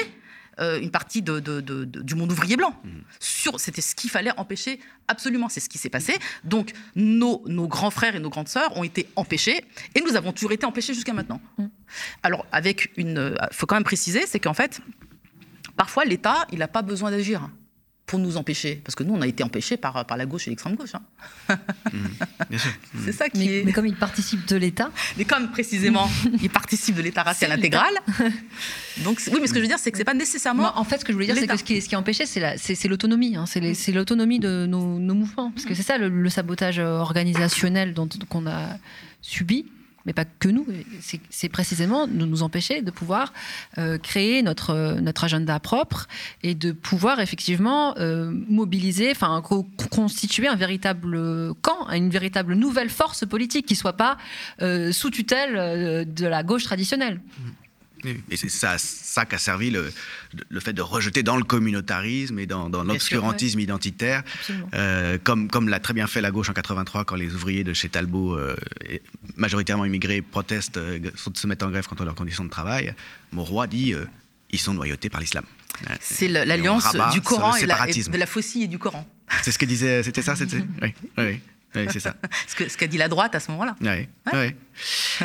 euh, 0.60 0.78
une 0.80 0.90
partie 0.90 1.22
de- 1.22 1.40
de- 1.40 1.62
de- 1.62 1.84
de- 1.86 2.02
du 2.02 2.14
monde 2.14 2.30
ouvrier 2.30 2.56
blanc. 2.58 2.78
Sur- 3.20 3.58
C'était 3.58 3.80
ce 3.80 3.94
qu'il 3.94 4.10
fallait 4.10 4.32
empêcher 4.36 4.80
absolument. 5.08 5.48
C'est 5.48 5.60
ce 5.60 5.68
qui 5.70 5.78
s'est 5.78 5.88
passé. 5.88 6.14
Donc, 6.44 6.72
nos, 6.94 7.42
nos 7.46 7.66
grands 7.66 7.90
frères 7.90 8.14
et 8.14 8.20
nos 8.20 8.28
grandes 8.28 8.48
sœurs 8.48 8.76
ont 8.76 8.84
été 8.84 9.08
empêchés 9.16 9.64
et 9.94 10.02
nous 10.02 10.14
avons 10.14 10.30
toujours 10.32 10.52
été 10.52 10.66
empêchés 10.66 10.92
jusqu'à 10.92 11.14
maintenant. 11.14 11.40
Alors, 12.22 12.44
avec 12.52 12.92
une. 12.98 13.34
Il 13.50 13.56
faut 13.56 13.64
quand 13.64 13.76
même 13.76 13.82
préciser, 13.82 14.26
c'est 14.26 14.40
qu'en 14.40 14.52
fait, 14.54 14.80
parfois, 15.76 16.04
l'État, 16.04 16.46
il 16.52 16.58
n'a 16.58 16.68
pas 16.68 16.82
besoin 16.82 17.10
d'agir 17.10 17.48
pour 18.06 18.18
nous 18.18 18.36
empêcher. 18.36 18.80
Parce 18.84 18.94
que 18.94 19.04
nous, 19.04 19.14
on 19.14 19.22
a 19.22 19.26
été 19.26 19.42
empêchés 19.44 19.76
par, 19.76 20.04
par 20.04 20.16
la 20.16 20.26
gauche 20.26 20.46
et 20.46 20.50
l'extrême 20.50 20.74
gauche. 20.74 20.90
hein. 20.94 21.02
Sûr. 22.56 22.70
C'est 23.04 23.12
ça 23.12 23.28
qui 23.28 23.38
Mais, 23.38 23.60
est. 23.60 23.64
mais 23.64 23.72
comme 23.72 23.86
ils 23.86 23.96
participent 23.96 24.46
de 24.46 24.56
l'État, 24.56 24.90
Mais 25.16 25.24
comme 25.24 25.50
précisément, 25.50 26.10
il 26.42 26.50
participe 26.50 26.94
de 26.96 27.02
l'État 27.02 27.22
racial 27.22 27.52
intégral. 27.52 27.92
Donc, 29.04 29.20
oui, 29.32 29.38
mais 29.40 29.46
ce 29.46 29.52
que 29.52 29.58
je 29.58 29.62
veux 29.62 29.68
dire, 29.68 29.78
c'est 29.78 29.90
que 29.90 29.96
c'est 29.98 30.04
pas 30.04 30.14
nécessairement. 30.14 30.62
Moi, 30.64 30.72
en 30.76 30.84
fait, 30.84 30.98
ce 30.98 31.04
que 31.04 31.12
je 31.12 31.14
voulais 31.14 31.26
dire, 31.26 31.36
c'est 31.36 31.46
que 31.46 31.56
ce 31.56 31.64
qui 31.64 31.74
est, 31.74 31.80
ce 31.80 31.88
qui 31.88 31.94
est 31.94 31.98
empêché, 31.98 32.26
c'est 32.26 32.40
la- 32.40 32.58
c'est 32.58 32.74
c'est 32.74 32.88
l'autonomie. 32.88 33.36
hein. 33.36 33.46
C'est 33.46 33.92
l'autonomie 33.92 34.38
de 34.40 34.66
nos, 34.66 34.98
nos 34.98 35.14
mouvements. 35.14 35.50
Parce 35.52 35.64
que 35.64 35.74
c'est 35.74 35.82
ça 35.82 35.96
le, 35.96 36.08
le 36.08 36.28
sabotage 36.28 36.78
euh, 36.78 36.98
organisationnel 36.98 37.94
dont- 37.94 38.08
qu'on 38.28 38.46
a 38.46 38.76
subi. 39.22 39.66
Mais 40.06 40.12
pas 40.12 40.24
que 40.24 40.48
nous, 40.48 40.66
c'est 41.30 41.48
précisément 41.48 42.06
de 42.06 42.24
nous 42.26 42.42
empêcher 42.42 42.82
de 42.82 42.90
pouvoir 42.90 43.32
euh, 43.78 43.98
créer 43.98 44.42
notre, 44.42 44.70
euh, 44.70 45.00
notre 45.00 45.24
agenda 45.24 45.58
propre 45.60 46.08
et 46.42 46.54
de 46.54 46.72
pouvoir 46.72 47.20
effectivement 47.20 47.94
euh, 47.98 48.30
mobiliser, 48.48 49.10
enfin 49.12 49.40
co- 49.42 49.66
constituer 49.90 50.48
un 50.48 50.56
véritable 50.56 51.54
camp, 51.62 51.88
une 51.90 52.10
véritable 52.10 52.54
nouvelle 52.54 52.90
force 52.90 53.24
politique 53.26 53.66
qui 53.66 53.76
soit 53.76 53.92
pas 53.94 54.16
sous 54.92 55.10
tutelle 55.10 56.06
de 56.12 56.26
la 56.26 56.42
gauche 56.42 56.64
traditionnelle. 56.64 57.20
Oui, 58.04 58.20
Et 58.30 58.36
c'est 58.36 58.48
ça, 58.48 58.76
ça 58.78 59.24
qu'a 59.24 59.38
servi 59.38 59.70
le, 59.70 59.92
le 60.48 60.60
fait 60.60 60.72
de 60.72 60.82
rejeter 60.82 61.22
dans 61.22 61.36
le 61.36 61.44
communautarisme 61.44 62.38
et 62.38 62.46
dans, 62.46 62.68
dans 62.70 62.82
l'obscurantisme 62.84 63.60
identitaire, 63.60 64.22
euh, 64.74 65.18
comme, 65.22 65.48
comme 65.48 65.68
l'a 65.68 65.78
très 65.80 65.94
bien 65.94 66.06
fait 66.06 66.20
la 66.20 66.30
gauche 66.30 66.48
en 66.48 66.52
83 66.52 67.04
quand 67.04 67.16
les 67.16 67.32
ouvriers 67.34 67.64
de 67.64 67.72
chez 67.72 67.88
Talbot, 67.88 68.36
euh, 68.36 68.56
majoritairement 69.36 69.84
immigrés, 69.84 70.22
protestent, 70.22 70.76
euh, 70.78 70.98
se 71.34 71.46
mettent 71.46 71.62
en 71.62 71.70
grève 71.70 71.86
contre 71.86 72.04
leurs 72.04 72.14
conditions 72.14 72.44
de 72.44 72.50
travail. 72.50 72.94
Mauroy 73.32 73.66
dit 73.66 73.94
euh, 73.94 74.04
ils 74.50 74.58
sont 74.60 74.74
noyautés 74.74 75.08
par 75.08 75.20
l'islam. 75.20 75.44
C'est 76.00 76.28
l'alliance 76.28 76.86
du 77.12 77.20
Coran 77.22 77.56
et, 77.56 77.60
la- 77.60 77.74
et 77.74 77.76
séparatisme. 77.76 78.12
de 78.12 78.18
la 78.18 78.26
faucille 78.26 78.64
et 78.64 78.68
du 78.68 78.78
Coran. 78.78 79.08
C'est 79.42 79.50
ce 79.52 79.58
que 79.58 79.64
disait, 79.64 80.02
c'était 80.02 80.20
ça, 80.22 80.36
c'était. 80.36 80.58
Oui, 80.82 80.92
oui, 81.18 81.40
oui, 81.74 81.82
oui, 81.82 81.86
c'est 81.92 82.00
ça. 82.00 82.14
Ce 82.46 82.76
qu'a 82.76 82.86
dit 82.86 82.98
la 82.98 83.08
droite 83.08 83.34
à 83.34 83.40
ce 83.40 83.50
moment-là. 83.52 83.76
Ouais. 84.32 84.56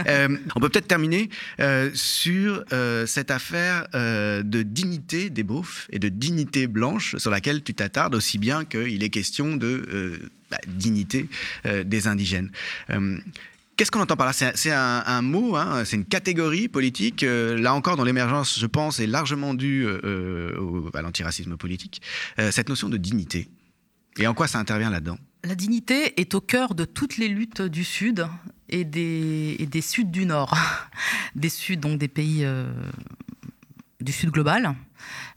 Euh, 0.07 0.37
on 0.55 0.59
peut 0.59 0.67
peut-être 0.69 0.87
terminer 0.89 1.29
euh, 1.61 1.89
sur 1.93 2.63
euh, 2.73 3.05
cette 3.07 3.31
affaire 3.31 3.87
de 3.93 4.61
dignité 4.61 5.29
des 5.29 5.43
beaufs 5.43 5.87
et 5.91 5.99
de 5.99 6.09
dignité 6.09 6.67
blanche 6.67 7.15
sur 7.17 7.31
laquelle 7.31 7.63
tu 7.63 7.73
t'attardes 7.73 8.13
aussi 8.13 8.37
bien 8.37 8.65
qu'il 8.65 9.01
est 9.03 9.09
question 9.09 9.55
de 9.55 10.19
bah, 10.51 10.57
dignité 10.67 11.29
des 11.63 12.07
indigènes. 12.07 12.51
Qu'est-ce 13.77 13.91
qu'on 13.91 14.01
entend 14.01 14.17
par 14.17 14.25
là? 14.27 14.33
C'est 14.33 14.57
c'est 14.57 14.71
un, 14.71 15.03
un 15.05 15.21
mot, 15.21 15.55
hein, 15.55 15.83
c'est 15.85 15.95
une 15.97 16.05
catégorie 16.05 16.67
politique. 16.67 17.21
euh, 17.23 17.55
là 17.57 17.73
encore, 17.75 17.95
dans 17.95 18.03
l'émergence, 18.03 18.59
je 18.59 18.65
pense, 18.65 18.99
est 18.99 19.05
largement 19.07 19.53
due 19.53 19.85
euh, 19.87 20.57
au- 20.59 20.89
à 20.95 21.01
l'antiracisme 21.03 21.57
politique. 21.57 22.01
Euh, 22.39 22.51
cette 22.51 22.69
notion 22.69 22.89
de 22.89 22.97
dignité. 22.97 23.47
Et 24.17 24.25
en 24.25 24.33
quoi 24.33 24.47
ça 24.47 24.57
intervient 24.59 24.89
là-dedans? 24.89 25.19
La 25.43 25.55
dignité 25.55 26.19
est 26.19 26.33
au 26.33 26.41
cœur 26.41 26.73
de 26.73 26.85
toutes 26.85 27.17
les 27.17 27.27
luttes 27.27 27.61
du 27.61 27.83
Sud 27.83 28.27
et 28.69 28.83
des, 28.83 29.81
Suds 29.81 30.05
du 30.05 30.25
Nord. 30.25 30.57
Des 31.35 31.49
Suds, 31.49 31.77
donc 31.77 31.99
des 31.99 32.07
pays 32.07 32.43
euh, 32.43 32.71
du 34.01 34.11
Sud 34.11 34.31
global, 34.31 34.73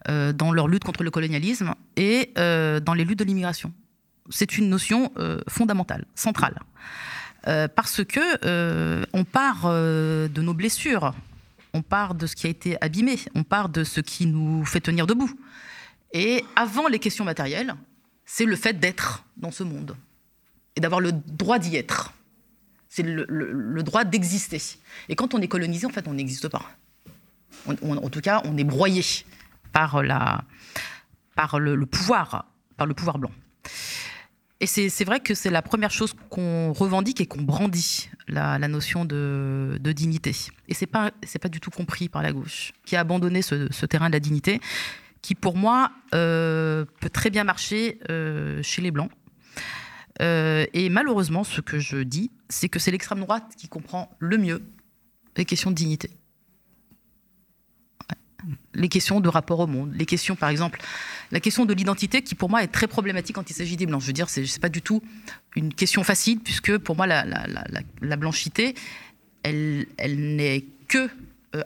euh, 0.09 0.33
dans 0.33 0.53
leur 0.53 0.67
lutte 0.67 0.85
contre 0.85 1.03
le 1.03 1.11
colonialisme 1.11 1.75
et 1.97 2.33
euh, 2.39 2.81
dans 2.81 2.95
les 2.95 3.05
luttes 3.05 3.19
de 3.19 3.25
l'immigration. 3.25 3.73
C'est 4.31 4.57
une 4.57 4.69
notion 4.69 5.13
fondamentale, 5.49 6.07
centrale. 6.15 6.61
Parce 7.43 8.05
que 8.05 9.07
on 9.13 9.25
part 9.25 9.65
de 9.65 10.41
nos 10.41 10.55
blessures, 10.55 11.15
on 11.75 11.83
part 11.83 12.15
de 12.15 12.29
ce 12.29 12.37
qui 12.37 12.47
a 12.47 12.51
été 12.51 12.77
abîmé, 12.81 13.19
on 13.35 13.43
part 13.43 13.69
de 13.69 13.83
ce 13.83 14.01
qui 14.01 14.27
nous 14.27 14.65
fait 14.65 14.81
tenir 14.81 15.09
debout. 15.09 15.31
Et 16.13 16.45
avant 16.55 16.87
les 16.87 17.01
questions 17.01 17.25
matérielles, 17.25 17.75
c'est 18.33 18.45
le 18.45 18.55
fait 18.55 18.79
d'être 18.79 19.25
dans 19.37 19.51
ce 19.51 19.65
monde 19.65 19.97
et 20.77 20.81
d'avoir 20.81 21.01
le 21.01 21.11
droit 21.11 21.59
d'y 21.59 21.75
être. 21.75 22.13
C'est 22.89 23.03
le, 23.03 23.83
droit 23.83 24.05
d'exister. 24.05 24.63
Et 25.09 25.17
quand 25.17 25.35
on 25.35 25.41
est 25.41 25.49
colonisé, 25.49 25.85
en 25.87 25.91
fait, 25.91 26.07
on 26.07 26.15
n'existe 26.15 26.49
pas. 26.49 26.63
En 27.67 28.09
tout 28.09 28.21
cas, 28.21 28.41
on 28.45 28.57
est 28.57 28.65
broyé 28.65 29.05
par, 29.73 30.01
par 31.35 31.59
le, 31.59 31.87
pouvoir, 31.87 32.47
par 32.77 32.87
le 32.87 32.95
pouvoir 32.95 33.19
blanc. 33.19 33.33
Et 34.61 34.67
c'est 34.67 35.05
vrai 35.05 35.19
que 35.19 35.35
c'est 35.35 35.51
la 35.51 35.63
première 35.63 35.91
chose 35.91 36.15
qu'on 36.29 36.73
revendique 36.73 37.21
et 37.21 37.27
qu'on 37.27 37.43
brandit, 37.43 38.11
la, 38.29 38.59
notion 38.69 39.05
de, 39.05 39.79
dignité. 39.83 40.37
Et 40.69 40.75
c'est 40.75 40.87
pas 40.87 41.11
pas 41.43 41.49
du 41.49 41.59
tout 41.59 41.71
compris 41.71 42.09
par 42.09 42.23
la 42.23 42.33
gauche, 42.33 42.73
qui 42.85 42.95
a 42.95 43.01
abandonné 43.01 43.43
ce 43.43 43.87
terrain 43.87 44.07
de 44.09 44.13
la 44.13 44.21
dignité, 44.21 44.61
qui 45.23 45.35
pour 45.35 45.57
moi 45.57 45.91
euh, 46.15 46.85
peut 47.01 47.11
très 47.11 47.31
bien 47.31 47.45
marcher 47.45 47.99
euh, 48.11 48.63
chez 48.63 48.83
les 48.83 48.91
blancs. 48.91 49.11
Euh, 50.21 50.67
et 50.75 50.89
malheureusement, 50.91 51.45
ce 51.45 51.61
que 51.61 51.79
je 51.79 51.99
dis, 51.99 52.31
c'est 52.49 52.69
que 52.69 52.79
c'est 52.79 52.91
l'extrême 52.91 53.21
droite 53.21 53.55
qui 53.57 53.69
comprend 53.69 54.11
le 54.19 54.37
mieux 54.39 54.63
les 55.37 55.45
questions 55.45 55.71
de 55.71 55.77
dignité. 55.77 56.11
Les 58.75 58.89
questions 58.89 59.21
de 59.21 59.29
rapport 59.29 59.61
au 59.61 59.67
monde, 59.67 59.95
les 59.95 60.07
questions, 60.07 60.35
par 60.35 60.49
exemple, 60.49 60.81
la 61.31 61.41
question 61.41 61.67
de 61.67 61.75
l'identité, 61.75 62.23
qui 62.23 62.35
pour 62.35 62.49
moi 62.49 62.63
est 62.63 62.69
très 62.69 62.87
problématique 62.87 63.37
quand 63.37 63.51
il 63.51 63.53
s'agit 63.53 63.77
des 63.77 63.85
blancs. 63.85 64.01
Je 64.01 64.07
veux 64.07 64.15
dire, 64.15 64.31
c'est 64.31 64.47
c'est 64.47 64.61
pas 64.61 64.71
du 64.71 64.81
tout 64.81 65.03
une 65.57 65.75
question 65.75 66.03
facile, 66.05 66.41
puisque 66.41 66.79
pour 66.79 66.97
moi, 66.97 67.07
la, 67.07 67.27
la- 67.27 67.47
la- 67.47 67.65
la- 67.69 67.83
la 68.01 68.17
blanchité, 68.17 68.75
elle, 69.43 69.87
n'est 69.99 70.65
que 70.89 71.11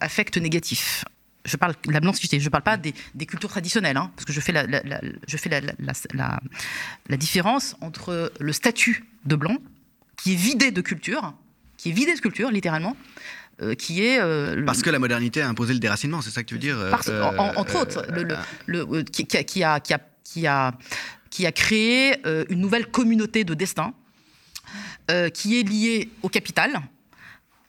affect 0.01 0.37
négatif. 0.37 1.05
Je 1.45 1.57
parle 1.59 1.75
de 1.87 1.93
la 1.93 2.01
blanchité, 2.01 2.41
je 2.41 2.45
ne 2.45 2.51
parle 2.51 2.63
pas 2.63 2.77
des, 2.79 2.95
des 3.15 3.27
cultures 3.27 3.51
traditionnelles, 3.51 3.97
hein, 3.99 4.11
parce 4.17 4.25
que 4.25 4.33
je 4.33 4.41
fais, 4.41 4.53
la, 4.53 4.67
la- 4.67 4.83
la- 4.83 5.01
je 5.29 5.37
fais 5.37 5.51
la, 5.51 5.61
la- 5.61 5.75
la- 5.79 5.93
la- 6.15 6.41
la 7.09 7.17
différence 7.19 7.77
entre 7.83 8.33
le 8.41 8.53
statut 8.53 9.05
de 9.27 9.37
blanc, 9.37 9.59
qui 10.17 10.33
est 10.33 10.37
vidé 10.37 10.71
de 10.71 10.81
culture, 10.81 11.35
qui 11.77 11.91
est 11.91 11.93
vidé 11.93 12.15
de 12.15 12.21
culture, 12.21 12.51
littéralement, 12.51 12.97
euh, 13.61 13.75
qui 13.75 14.03
est... 14.03 14.21
euh, 14.21 14.55
le- 14.55 14.65
Parce 14.65 14.81
que 14.83 14.89
la 14.91 14.99
modernité 14.99 15.43
a 15.43 15.49
imposé 15.49 15.75
le 15.75 15.81
déracinement, 15.81 16.23
c'est 16.23 16.31
ça 16.31 16.43
que 16.43 16.49
tu 16.49 16.55
veux 16.55 16.61
dire 16.61 16.79
euh, 16.79 16.91
parce- 16.91 17.09
en- 17.11 17.37
en- 17.39 17.57
entre 17.57 17.77
autres, 17.77 18.07
le, 18.11 18.23
le- 18.23 18.37
le- 18.67 19.03
qui, 19.03 19.27
qui 19.27 19.37
a, 19.37 19.45
qui, 19.45 19.63
a, 19.63 19.81
qui, 19.81 19.93
a, 19.95 20.01
qui, 20.25 20.47
a, 20.47 20.75
qui 21.31 21.47
a 21.47 21.53
créé 21.53 22.27
euh, 22.27 22.45
une 22.49 22.61
nouvelle 22.61 22.87
communauté 22.87 23.45
de 23.45 23.53
destin 23.55 23.93
qui 25.35 25.61
est 25.61 25.63
liée 25.63 26.09
au 26.23 26.31
capital, 26.31 26.81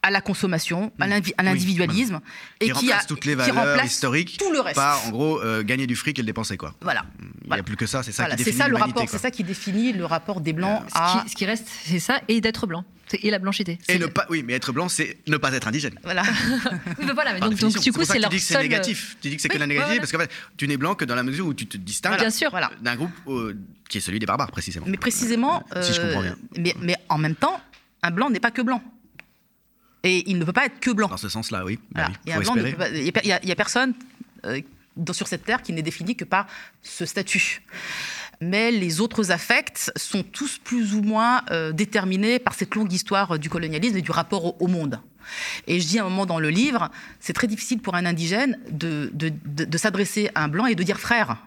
à 0.05 0.11
la 0.11 0.21
consommation, 0.21 0.91
à 0.99 1.07
l'individualisme, 1.43 2.19
et 2.61 2.65
qui 2.65 2.71
a 2.71 2.73
remplace 2.75 3.07
toutes 3.07 3.25
les 3.25 3.33
valeurs 3.33 3.83
historiques 3.83 4.37
tout 4.37 4.51
le 4.51 4.59
reste. 4.59 4.75
par, 4.75 5.03
en 5.07 5.09
gros, 5.09 5.41
euh, 5.41 5.63
gagner 5.63 5.87
du 5.87 5.95
fric 5.95 6.19
et 6.19 6.21
le 6.21 6.27
dépenser, 6.27 6.57
quoi. 6.57 6.75
Voilà. 6.81 7.05
Il 7.45 7.51
n'y 7.53 7.59
a 7.59 7.63
plus 7.63 7.75
que 7.75 7.87
ça, 7.87 8.03
c'est 8.03 8.11
ça 8.11 8.23
Voilà, 8.23 8.35
qui 8.35 8.43
définit 8.43 8.57
ça 8.61 8.67
le 8.67 8.75
rapport, 8.77 8.93
quoi. 8.93 9.07
c'est 9.07 9.17
ça 9.17 9.31
qui 9.31 9.43
définit 9.43 9.93
le 9.93 10.05
rapport 10.05 10.41
des 10.41 10.53
blancs 10.53 10.83
Ce 10.89 10.93
à 10.95 11.21
qui, 11.23 11.31
ce 11.31 11.35
qui 11.35 11.45
reste, 11.45 11.67
c'est 11.85 11.97
ça, 11.99 12.21
et 12.27 12.39
d'être 12.39 12.67
blanc. 12.67 12.85
Et 13.21 13.29
la 13.31 13.39
blanchité. 13.39 13.77
Et 13.87 13.97
ne 13.99 14.07
pas, 14.07 14.25
oui, 14.29 14.43
mais 14.45 14.53
être 14.53 14.71
blanc, 14.73 14.89
c'est 14.89 15.17
ne 15.27 15.37
pas 15.37 15.51
être 15.53 15.67
indigène. 15.67 15.97
voilà. 16.03 16.23
Oui, 16.99 17.05
mais 17.05 17.13
voilà, 17.13 17.33
mais 17.33 17.39
donc, 17.39 17.51
donc 17.51 17.59
définition. 17.71 17.81
du 17.81 17.91
coup, 17.93 18.03
c'est 18.03 18.19
leur 18.19 18.29
tu 18.29 18.35
dis 18.35 18.41
que 18.41 18.47
c'est 18.47 18.53
seul. 18.55 18.63
négatif. 18.63 19.17
Tu 19.21 19.29
dis 19.29 19.35
que 19.37 19.41
c'est 19.41 19.47
Oui, 19.49 19.53
que 19.55 19.59
la 19.59 19.63
ouais, 19.65 19.67
négative 19.69 19.87
voilà. 19.87 19.99
parce 20.01 20.11
qu'en 20.11 20.19
fait, 20.19 20.31
tu 20.57 20.67
n'es 20.67 20.75
blanc 20.77 20.95
que 20.95 21.05
dans 21.05 21.15
la 21.15 21.23
mesure 21.23 21.45
où 21.47 21.53
tu 21.53 21.65
te 21.67 21.77
distingues. 21.77 22.19
Voilà. 22.51 22.71
d'un 22.81 22.95
groupe 22.95 23.11
euh, 23.27 23.55
qui 23.89 23.99
est 23.99 24.01
celui 24.01 24.19
des 24.19 24.25
barbares, 24.25 24.51
précisément. 24.51 24.85
Mais 24.89 24.97
précisément, 24.97 25.63
Si 25.81 25.93
je 25.93 26.01
comprends 26.01 26.21
euh, 26.21 26.23
bien. 26.23 26.35
mais, 26.57 26.75
mais 26.81 26.95
en 27.09 27.17
même 27.17 27.35
temps, 27.35 27.59
un 28.03 28.11
blanc 28.11 28.29
n'est 28.29 28.39
pas 28.39 28.51
que 28.51 28.61
blanc. 28.61 28.81
Et 30.05 30.23
il 30.29 30.37
ne 30.39 30.45
peut 30.45 30.53
pas 30.53 30.65
être 30.67 30.79
que 30.79 30.91
blanc. 30.91 31.07
Dans 31.09 31.17
ce 31.17 31.27
sens-là, 31.29 31.65
oui. 31.65 31.79
Bah 31.91 32.07
oui, 32.09 32.15
Il 32.93 33.11
n'y 33.43 33.51
a, 33.51 33.55
personne 33.55 33.93
euh, 34.45 34.61
dans- 34.95 35.13
sur 35.13 35.27
cette 35.27 35.43
terre 35.43 35.61
qui 35.61 35.73
n'est 35.73 35.81
défini 35.81 36.15
que 36.15 36.23
par 36.23 36.47
ce 36.81 37.05
statut. 37.05 37.61
Mais 38.41 38.69
les 38.71 38.99
autres 39.01 39.31
affects 39.31 39.91
sont 39.95 40.21
tous 40.23 40.57
plus 40.63 40.93
ou 40.93 41.01
moins 41.01 41.41
euh, 41.51 41.71
déterminés 41.71 42.37
par 42.39 42.53
cette 42.53 42.75
longue 42.75 42.91
histoire 42.93 43.39
du 43.39 43.49
colonialisme 43.49 43.97
et 43.97 44.01
du 44.01 44.11
rapport 44.11 44.45
au, 44.45 44.55
au 44.59 44.67
monde. 44.67 44.99
Et 45.67 45.79
je 45.79 45.87
dis 45.87 45.97
à 45.99 46.01
un 46.05 46.09
moment 46.09 46.25
dans 46.27 46.39
le 46.39 46.49
livre, 46.49 46.91
c'est 47.19 47.33
très 47.33 47.47
difficile 47.47 47.79
pour 47.79 47.95
un 47.95 48.05
indigène 48.05 48.59
de, 48.69 49.09
de- 49.13 49.33
de- 49.45 49.65
de 49.65 49.77
s'adresser 49.77 50.29
à 50.35 50.43
un 50.43 50.47
blanc 50.49 50.65
et 50.67 50.75
de 50.75 50.83
dire 50.83 50.99
frère. 50.99 51.37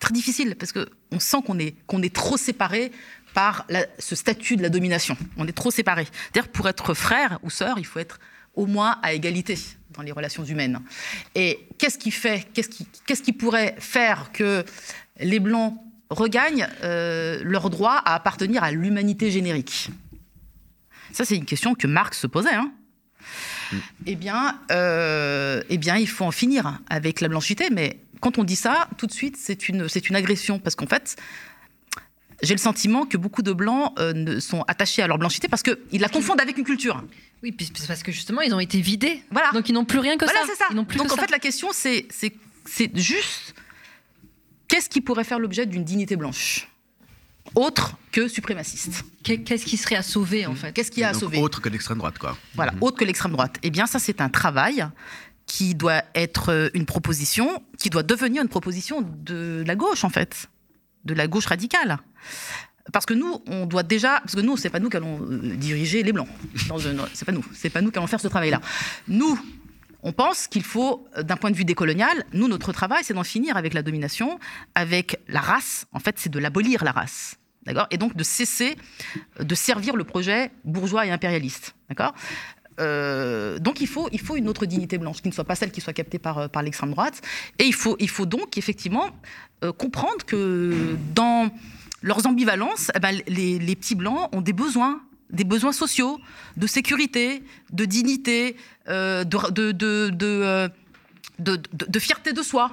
Très 0.00 0.12
difficile 0.12 0.54
parce 0.56 0.72
qu'on 0.72 1.18
sent 1.18 1.38
qu'on 1.46 1.58
est, 1.58 1.74
qu'on 1.86 2.02
est 2.02 2.14
trop 2.14 2.36
séparés 2.36 2.92
ce 3.98 4.14
statut 4.14 4.56
de 4.56 4.62
la 4.62 4.68
domination. 4.68 5.16
On 5.36 5.46
est 5.46 5.52
trop 5.52 5.70
séparés. 5.70 6.06
C'est-à-dire 6.32 6.50
pour 6.50 6.68
être 6.68 6.94
frère 6.94 7.38
ou 7.42 7.50
sœur, 7.50 7.78
il 7.78 7.86
faut 7.86 7.98
être 7.98 8.18
au 8.54 8.66
moins 8.66 8.98
à 9.02 9.12
égalité 9.12 9.56
dans 9.94 10.02
les 10.02 10.12
relations 10.12 10.44
humaines. 10.44 10.80
Et 11.34 11.66
qu'est-ce 11.78 11.98
qui 11.98 12.10
fait, 12.10 12.46
qu'est-ce 12.52 12.68
qui, 12.68 12.86
qu'est-ce 13.06 13.22
qui 13.22 13.32
pourrait 13.32 13.76
faire 13.78 14.30
que 14.32 14.64
les 15.20 15.40
Blancs 15.40 15.74
regagnent 16.10 16.68
euh, 16.82 17.40
leur 17.44 17.70
droit 17.70 18.02
à 18.04 18.14
appartenir 18.14 18.62
à 18.62 18.72
l'humanité 18.72 19.30
générique? 19.30 19.90
Ça, 21.12 21.24
c'est 21.24 21.36
une 21.36 21.46
question 21.46 21.74
que 21.74 21.86
Marx 21.86 22.18
se 22.18 22.26
posait. 22.26 22.54
hein. 22.54 22.72
Eh, 24.06 24.14
bien, 24.14 24.58
euh, 24.70 25.62
eh 25.68 25.78
bien, 25.78 25.96
il 25.96 26.08
faut 26.08 26.24
en 26.24 26.30
finir 26.30 26.80
avec 26.88 27.20
la 27.20 27.28
blanchité. 27.28 27.68
Mais 27.70 27.98
quand 28.20 28.38
on 28.38 28.44
dit 28.44 28.56
ça, 28.56 28.88
tout 28.96 29.06
de 29.06 29.12
suite, 29.12 29.36
c'est 29.38 29.68
une, 29.68 29.88
c'est 29.88 30.08
une 30.08 30.16
agression. 30.16 30.58
Parce 30.58 30.74
qu'en 30.74 30.86
fait, 30.86 31.16
j'ai 32.42 32.54
le 32.54 32.58
sentiment 32.60 33.04
que 33.06 33.16
beaucoup 33.16 33.42
de 33.42 33.52
Blancs 33.52 33.92
euh, 33.98 34.38
sont 34.40 34.62
attachés 34.68 35.02
à 35.02 35.06
leur 35.06 35.18
blanchité 35.18 35.48
parce 35.48 35.62
qu'ils 35.62 36.00
la 36.00 36.08
confondent 36.08 36.40
avec 36.40 36.56
une 36.58 36.64
culture. 36.64 37.02
Oui, 37.42 37.52
puis 37.52 37.70
c'est 37.74 37.86
parce 37.86 38.02
que 38.02 38.12
justement, 38.12 38.40
ils 38.42 38.54
ont 38.54 38.60
été 38.60 38.80
vidés. 38.80 39.22
Voilà. 39.30 39.50
Donc 39.52 39.68
ils 39.68 39.72
n'ont 39.72 39.84
plus 39.84 39.98
rien 39.98 40.16
que 40.16 40.24
Voilà, 40.24 40.40
ça. 40.42 40.46
c'est 40.48 40.56
ça. 40.58 40.64
Ils 40.70 40.76
n'ont 40.76 40.84
plus 40.84 40.98
Donc 40.98 41.10
en 41.12 41.16
ça. 41.16 41.22
fait, 41.22 41.30
la 41.30 41.38
question, 41.38 41.68
c'est, 41.72 42.06
c'est, 42.10 42.32
c'est 42.64 42.96
juste 42.96 43.54
qu'est-ce 44.68 44.88
qui 44.88 45.00
pourrait 45.00 45.24
faire 45.24 45.38
l'objet 45.38 45.66
d'une 45.66 45.84
dignité 45.84 46.16
blanche 46.16 46.68
autre 47.54 47.96
que 48.12 48.28
suprémaciste? 48.28 49.04
Qu'est- 49.22 49.38
Qu'est-ce 49.38 49.64
qui 49.64 49.76
serait 49.78 49.96
à 49.96 50.02
sauver 50.02 50.44
en 50.46 50.54
fait? 50.54 50.72
Qu'est-ce 50.72 50.90
qu'il 50.90 51.00
y 51.00 51.04
a 51.04 51.08
à 51.08 51.14
sauver? 51.14 51.38
Autre 51.38 51.62
que 51.62 51.68
l'extrême 51.70 51.96
droite, 51.98 52.18
quoi. 52.18 52.36
Voilà, 52.54 52.74
autre 52.82 52.98
que 52.98 53.04
l'extrême 53.06 53.32
droite. 53.32 53.56
Eh 53.62 53.70
bien, 53.70 53.86
ça, 53.86 53.98
c'est 53.98 54.20
un 54.20 54.28
travail 54.28 54.86
qui 55.46 55.74
doit 55.74 56.02
être 56.14 56.50
euh, 56.52 56.68
une 56.74 56.84
proposition, 56.84 57.62
qui 57.78 57.88
doit 57.88 58.02
devenir 58.02 58.42
une 58.42 58.50
proposition 58.50 59.00
de 59.02 59.64
la 59.66 59.76
gauche, 59.76 60.04
en 60.04 60.10
fait, 60.10 60.50
de 61.06 61.14
la 61.14 61.26
gauche 61.26 61.46
radicale. 61.46 61.98
Parce 62.92 63.04
que 63.04 63.14
nous, 63.14 63.42
on 63.46 63.66
doit 63.66 63.82
déjà, 63.82 64.20
parce 64.20 64.34
que 64.34 64.40
nous, 64.40 64.56
c'est 64.56 64.70
pas 64.70 64.80
nous 64.80 64.88
qui 64.88 64.96
allons 64.96 65.20
euh, 65.22 65.56
diriger 65.56 66.02
les 66.02 66.12
blancs. 66.12 66.28
C'est 67.12 67.24
pas 67.24 67.32
nous, 67.32 67.44
c'est 67.52 67.70
pas 67.70 67.80
nous 67.82 67.90
qui 67.90 67.98
allons 67.98 68.06
faire 68.06 68.20
ce 68.20 68.28
travail-là. 68.28 68.60
Nous, 69.08 69.38
on 70.02 70.12
pense 70.12 70.46
qu'il 70.46 70.62
faut, 70.62 71.06
euh, 71.16 71.22
d'un 71.22 71.36
point 71.36 71.50
de 71.50 71.56
vue 71.56 71.66
décolonial, 71.66 72.24
nous, 72.32 72.48
notre 72.48 72.72
travail, 72.72 73.02
c'est 73.04 73.14
d'en 73.14 73.24
finir 73.24 73.56
avec 73.56 73.74
la 73.74 73.82
domination, 73.82 74.38
avec 74.74 75.20
la 75.28 75.40
race. 75.40 75.86
En 75.92 75.98
fait, 75.98 76.18
c'est 76.18 76.30
de 76.30 76.38
l'abolir 76.38 76.82
la 76.82 76.92
race. 76.92 77.36
D'accord? 77.66 77.86
Et 77.90 77.98
donc 77.98 78.16
de 78.16 78.24
cesser 78.24 78.78
de 79.38 79.54
servir 79.54 79.94
le 79.94 80.04
projet 80.04 80.50
bourgeois 80.64 81.04
et 81.04 81.10
impérialiste. 81.10 81.74
D'accord? 81.90 82.14
Euh, 82.80 83.58
donc 83.58 83.80
il 83.80 83.86
faut, 83.86 84.08
il 84.12 84.20
faut 84.20 84.36
une 84.36 84.48
autre 84.48 84.66
dignité 84.66 84.98
blanche, 84.98 85.20
qui 85.20 85.28
ne 85.28 85.34
soit 85.34 85.44
pas 85.44 85.54
celle 85.54 85.70
qui 85.70 85.80
soit 85.80 85.92
captée 85.92 86.18
par, 86.18 86.38
euh, 86.38 86.48
l'extrême 86.62 86.90
droite. 86.90 87.20
Et 87.58 87.64
il 87.64 87.74
faut, 87.74 87.96
il 87.98 88.08
faut 88.08 88.26
donc 88.26 88.56
effectivement 88.56 89.10
euh, 89.64 89.72
comprendre 89.72 90.24
que 90.26 90.96
dans 91.14 91.50
leurs 92.02 92.26
ambivalences, 92.26 92.90
eh 92.94 93.00
ben, 93.00 93.20
les, 93.26 93.76
petits 93.76 93.94
blancs 93.94 94.28
ont 94.34 94.40
des 94.40 94.52
besoins 94.52 95.00
des 95.30 95.44
besoins 95.44 95.72
sociaux, 95.72 96.18
de 96.56 96.66
sécurité, 96.66 97.42
de 97.70 97.84
dignité, 97.84 98.56
euh, 98.88 99.24
de, 99.24 99.72
de, 101.38 101.98
fierté 101.98 102.32
de 102.32 102.42
soi. 102.42 102.72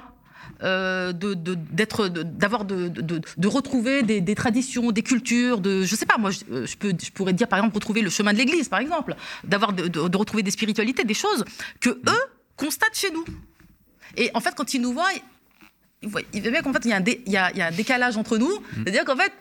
Euh, 0.62 1.12
d'être, 1.12 2.08
d'avoir 2.08 2.64
de, 2.64 3.46
retrouver 3.46 4.02
des, 4.02 4.34
traditions, 4.34 4.90
des 4.90 5.02
cultures, 5.02 5.60
de, 5.60 5.82
je 5.82 5.94
sais 5.94 6.06
pas, 6.06 6.16
moi, 6.16 6.30
je, 6.30 6.38
je, 6.64 7.10
pourrais 7.10 7.34
dire 7.34 7.46
par 7.46 7.58
exemple 7.58 7.74
retrouver 7.74 8.00
le 8.00 8.08
chemin 8.08 8.32
de 8.32 8.38
l'Église, 8.38 8.70
par 8.70 8.78
exemple, 8.78 9.16
d'avoir 9.44 9.74
de, 9.74 10.16
retrouver 10.16 10.42
des 10.42 10.50
spiritualités, 10.50 11.04
des 11.04 11.12
choses 11.12 11.44
que 11.80 11.90
eux 11.90 12.24
constatent 12.56 12.96
chez 12.96 13.10
nous. 13.10 13.26
Et 14.16 14.30
en 14.32 14.40
fait, 14.40 14.54
quand 14.54 14.72
ils 14.72 14.80
nous 14.80 14.94
voient, 14.94 15.10
ils 16.32 16.42
voient 16.42 16.50
bien 16.50 16.62
qu'en 16.62 16.72
fait, 16.72 16.84
il 16.84 16.90
y, 16.90 16.92
a 16.92 16.96
un 16.96 17.00
dé, 17.00 17.22
il, 17.26 17.32
y 17.32 17.36
a, 17.36 17.50
il 17.52 17.58
y 17.58 17.62
a 17.62 17.66
un 17.66 17.72
décalage 17.72 18.16
entre 18.16 18.38
nous, 18.38 18.62
c'est-à-dire 18.74 19.04
qu'en 19.04 19.16
fait, 19.16 19.32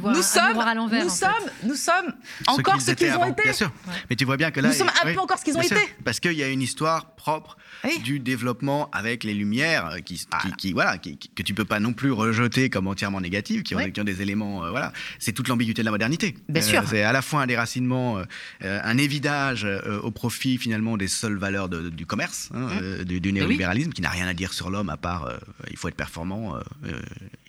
nous 0.00 0.22
sommes, 0.22 0.58
à 0.58 0.74
nous, 0.74 0.88
sommes, 1.08 1.30
fait. 1.30 1.66
nous 1.66 1.74
sommes 1.74 2.14
encore 2.46 2.80
ce 2.80 2.92
qu'ils 2.92 3.12
ont 3.14 3.24
été. 3.24 3.42
Bien 3.42 3.52
sûr. 3.52 3.72
Ouais. 3.86 3.94
Mais 4.10 4.16
tu 4.16 4.24
vois 4.24 4.36
bien 4.36 4.50
que 4.50 4.60
là, 4.60 4.68
nous 4.68 4.74
sommes 4.74 4.88
un 4.88 5.06
oui, 5.06 5.14
peu 5.14 5.20
encore 5.20 5.38
ce 5.38 5.44
qu'ils 5.44 5.56
ont 5.56 5.62
été. 5.62 5.76
Parce 6.04 6.20
qu'il 6.20 6.32
y 6.32 6.42
a 6.42 6.48
une 6.48 6.62
histoire 6.62 7.14
propre 7.14 7.56
oui. 7.84 7.98
du 8.00 8.20
développement 8.20 8.90
avec 8.92 9.24
les 9.24 9.34
lumières 9.34 9.96
qui, 10.04 10.26
ah. 10.30 10.38
qui, 10.42 10.52
qui 10.52 10.72
voilà, 10.72 10.98
qui, 10.98 11.18
que 11.18 11.42
tu 11.42 11.54
peux 11.54 11.64
pas 11.64 11.80
non 11.80 11.92
plus 11.92 12.12
rejeter 12.12 12.70
comme 12.70 12.86
entièrement 12.86 13.20
négatives, 13.20 13.62
qui, 13.62 13.74
oui. 13.74 13.84
ont, 13.84 13.90
qui 13.90 14.00
ont 14.00 14.04
des 14.04 14.22
éléments, 14.22 14.64
euh, 14.64 14.70
voilà. 14.70 14.92
C'est 15.18 15.32
toute 15.32 15.48
l'ambiguïté 15.48 15.82
de 15.82 15.86
la 15.86 15.90
modernité. 15.90 16.34
Bien 16.48 16.62
euh, 16.62 16.66
sûr. 16.66 16.82
C'est 16.88 17.02
à 17.02 17.12
la 17.12 17.22
fois 17.22 17.42
un 17.42 17.46
déracinement, 17.46 18.18
euh, 18.18 18.80
un 18.82 18.98
évidage 18.98 19.64
euh, 19.64 20.00
au 20.00 20.10
profit 20.10 20.58
finalement 20.58 20.96
des 20.96 21.08
seules 21.08 21.36
valeurs 21.36 21.68
de, 21.68 21.90
du 21.90 22.06
commerce, 22.06 22.50
hein, 22.54 22.68
mmh. 22.68 23.04
du, 23.04 23.20
du, 23.20 23.32
néolibéralisme, 23.32 23.92
qui 23.92 24.02
n'a 24.02 24.10
rien 24.10 24.26
à 24.26 24.34
dire 24.34 24.52
sur 24.52 24.70
l'homme 24.70 24.88
à 24.88 24.96
part 24.96 25.26
euh, 25.26 25.36
il 25.70 25.76
faut 25.76 25.88
être 25.88 25.96
performant 25.96 26.54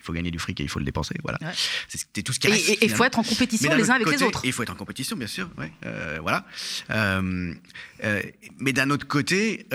faut 0.06 0.14
gagner 0.14 0.32
du 0.32 0.40
fric 0.40 0.60
et 0.60 0.64
il 0.64 0.70
faut 0.70 0.80
le 0.80 0.86
dépenser. 0.86 1.16
Voilà. 1.24 1.38
Ouais. 1.42 1.54
C'est 1.90 2.24
tout 2.24 2.34
ce 2.34 2.40
qui 2.40 2.48
reste. 2.48 2.70
Et 2.70 2.86
il 2.86 2.90
faut 2.90 3.04
être 3.04 3.20
en 3.20 3.24
compétition 3.24 3.74
les 3.76 3.90
uns 3.90 3.96
avec 3.96 4.06
côté, 4.06 4.18
les 4.18 4.24
autres. 4.24 4.42
Il 4.44 4.54
faut 4.54 4.64
être 4.64 4.72
en 4.72 4.76
compétition, 4.76 5.18
bien 5.18 5.28
sûr. 5.28 5.50
Ouais. 5.58 5.72
Euh, 5.86 6.20
voilà. 6.22 6.46
Euh, 6.92 7.54
euh, 8.04 8.22
mais 8.60 8.74
d'un 8.74 8.90
autre 8.90 9.08
côté, 9.08 9.66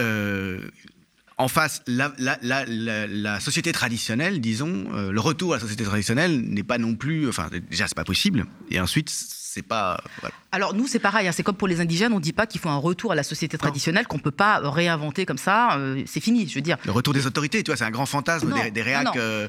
en 1.39 1.48
face, 1.48 1.82
la, 1.86 2.12
la, 2.19 2.39
la, 2.43 2.65
la, 2.66 3.40
société 3.40 3.73
traditionnelle, 3.73 4.40
disons, 4.40 4.90
le 5.11 5.20
retour 5.20 5.55
à 5.55 5.57
la 5.57 5.61
société 5.61 5.85
traditionnelle 5.85 6.40
n'est 6.40 6.62
pas 6.62 6.78
non 6.78 6.94
plus. 6.94 7.28
Enfin, 7.28 7.48
déjà, 7.70 7.89
c'est 7.89 7.97
pas 7.97 8.05
possible. 8.05 8.47
Et 8.70 8.81
ensuite, 8.81 9.11
c'est 9.11 9.62
pas. 9.62 10.02
Voilà. 10.20 10.35
Alors 10.53 10.75
nous, 10.75 10.89
c'est 10.89 10.99
pareil, 10.99 11.29
hein, 11.29 11.33
c'est 11.33 11.45
comme 11.45 11.55
pour 11.55 11.69
les 11.69 11.81
indigènes, 11.81 12.13
on 12.13 12.17
ne 12.17 12.21
dit 12.21 12.33
pas 12.33 12.47
qu'il 12.47 12.61
faut 12.61 12.69
un 12.69 12.77
retour 12.77 13.13
à 13.13 13.15
la 13.15 13.23
société 13.23 13.57
traditionnelle, 13.57 14.09
qu'on 14.09 14.17
ne 14.17 14.23
peut 14.23 14.33
pas 14.33 14.59
réinventer 14.59 15.25
comme 15.25 15.39
ça, 15.39 15.77
euh, 15.77 16.03
c'est 16.07 16.21
fini, 16.21 16.49
je 16.49 16.57
veux 16.57 16.61
dire. 16.61 16.77
Le 16.85 16.91
retour 16.91 17.15
des 17.15 17.27
autorités, 17.27 17.63
tu 17.63 17.71
vois, 17.71 17.77
c'est 17.77 17.85
un 17.85 17.91
grand 17.93 18.07
fantasme 18.07 18.49
non, 18.49 18.61
des, 18.61 18.73
des 18.73 18.83
réacs 18.83 19.15
euh, 19.17 19.47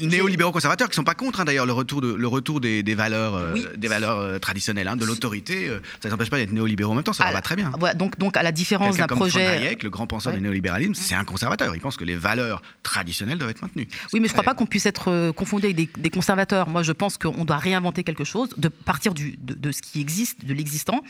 néolibéraux 0.00 0.50
conservateurs, 0.50 0.88
qui 0.88 0.92
ne 0.92 0.96
sont 0.96 1.04
pas 1.04 1.14
contre 1.14 1.40
hein, 1.40 1.44
d'ailleurs 1.44 1.66
le 1.66 1.74
retour, 1.74 2.00
de, 2.00 2.14
le 2.14 2.26
retour 2.26 2.60
des, 2.60 2.82
des 2.82 2.94
valeurs, 2.94 3.34
euh, 3.34 3.52
oui. 3.52 3.66
des 3.76 3.88
valeurs 3.88 4.40
traditionnelles, 4.40 4.88
hein, 4.88 4.96
de 4.96 5.04
l'autorité, 5.04 5.68
ça 6.00 6.08
ne 6.08 6.10
s'empêche 6.10 6.30
pas 6.30 6.38
d'être 6.38 6.52
néolibéraux 6.52 6.92
en 6.92 6.94
même 6.94 7.04
temps, 7.04 7.12
ça 7.12 7.30
va 7.30 7.42
très 7.42 7.56
bien. 7.56 7.70
Ouais, 7.78 7.94
donc, 7.94 8.18
donc 8.18 8.38
à 8.38 8.42
la 8.42 8.52
différence 8.52 8.96
d'un 8.96 9.06
projet... 9.06 9.44
Comme 9.44 9.64
Hayek, 9.64 9.82
le 9.82 9.90
grand 9.90 10.06
penseur 10.06 10.32
ouais. 10.32 10.38
du 10.38 10.42
néolibéralisme, 10.42 10.94
c'est 10.94 11.14
un 11.14 11.24
conservateur, 11.24 11.74
il 11.74 11.82
pense 11.82 11.98
que 11.98 12.04
les 12.04 12.16
valeurs 12.16 12.62
traditionnelles 12.82 13.36
doivent 13.36 13.50
être 13.50 13.62
maintenues. 13.62 13.88
Oui, 14.14 14.20
mais 14.20 14.28
je 14.28 14.32
ne 14.32 14.38
crois 14.38 14.44
pas 14.44 14.54
qu'on 14.54 14.66
puisse 14.66 14.86
être 14.86 15.32
confondu 15.32 15.66
avec 15.66 15.76
des, 15.76 15.90
des, 15.98 16.10
conservateurs. 16.10 16.68
Moi, 16.68 16.82
je 16.82 16.92
pense 16.92 17.18
qu'on 17.18 17.44
doit 17.44 17.58
réinventer 17.58 18.04
quelque 18.04 18.24
chose, 18.24 18.48
de 18.56 18.68
partir 18.68 19.12
du, 19.12 19.36
de, 19.42 19.52
de 19.54 19.72
ce 19.72 19.82
qui 19.82 20.00
existe, 20.00 20.29
de 20.38 20.54
l'existant, 20.54 21.02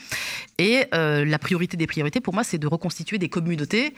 et 0.57 0.85
euh, 0.93 1.25
la 1.25 1.39
priorité 1.39 1.77
des 1.77 1.87
priorités, 1.87 2.21
pour 2.21 2.33
moi, 2.33 2.43
c'est 2.43 2.57
de 2.57 2.67
reconstituer 2.67 3.17
des 3.17 3.29
communautés 3.29 3.93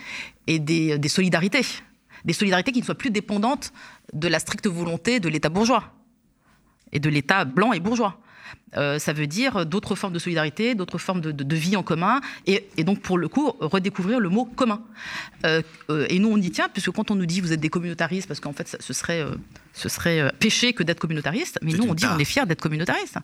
et 0.47 0.59
des, 0.59 0.97
des, 0.97 1.09
solidarités. 1.09 1.65
Des 2.25 2.33
solidarités 2.33 2.71
qui 2.71 2.79
ne 2.79 2.85
soient 2.85 2.95
plus 2.95 3.11
dépendantes 3.11 3.73
de 4.13 4.27
la 4.27 4.39
stricte 4.39 4.67
volonté 4.67 5.19
de 5.19 5.29
l'État 5.29 5.49
bourgeois 5.49 5.93
et 6.91 6.99
de 6.99 7.09
l'État 7.09 7.45
blanc 7.45 7.73
et 7.73 7.79
bourgeois. 7.79 8.19
Euh, 8.75 8.99
ça 8.99 9.13
veut 9.13 9.27
dire 9.27 9.65
d'autres 9.65 9.95
formes 9.95 10.13
de 10.13 10.19
solidarité, 10.19 10.75
d'autres 10.75 10.97
formes 10.97 11.21
de, 11.21 11.31
de, 11.31 11.43
de, 11.43 11.55
vie 11.55 11.75
en 11.75 11.83
commun, 11.83 12.21
et, 12.47 12.67
et, 12.77 12.83
donc 12.83 13.01
pour 13.01 13.17
le 13.17 13.27
coup, 13.27 13.51
redécouvrir 13.59 14.19
le 14.19 14.29
mot 14.29 14.45
commun. 14.45 14.81
Euh, 15.45 15.61
euh, 15.89 16.05
et 16.09 16.19
nous, 16.19 16.29
on 16.29 16.37
y 16.37 16.49
tient, 16.49 16.69
puisque 16.69 16.91
quand 16.91 17.11
on 17.11 17.15
nous 17.15 17.25
dit 17.25 17.41
vous 17.41 17.53
êtes 17.53 17.59
des 17.59 17.69
communautaristes, 17.69 18.27
parce 18.27 18.39
qu'en 18.39 18.53
fait, 18.53 18.67
ça, 18.67 18.77
ce 18.79 18.93
serait, 18.93 19.25
ce 19.73 19.89
serait 19.89 20.31
péché 20.39 20.73
que 20.73 20.83
d'être 20.83 20.99
communautariste, 20.99 21.59
mais 21.61 21.73
nous, 21.73 21.87
on 21.87 21.93
dit 21.93 22.05
on 22.05 22.17
est 22.17 22.25
fiers 22.25 22.45
d'être 22.45 22.61
communautariste. 22.61 23.17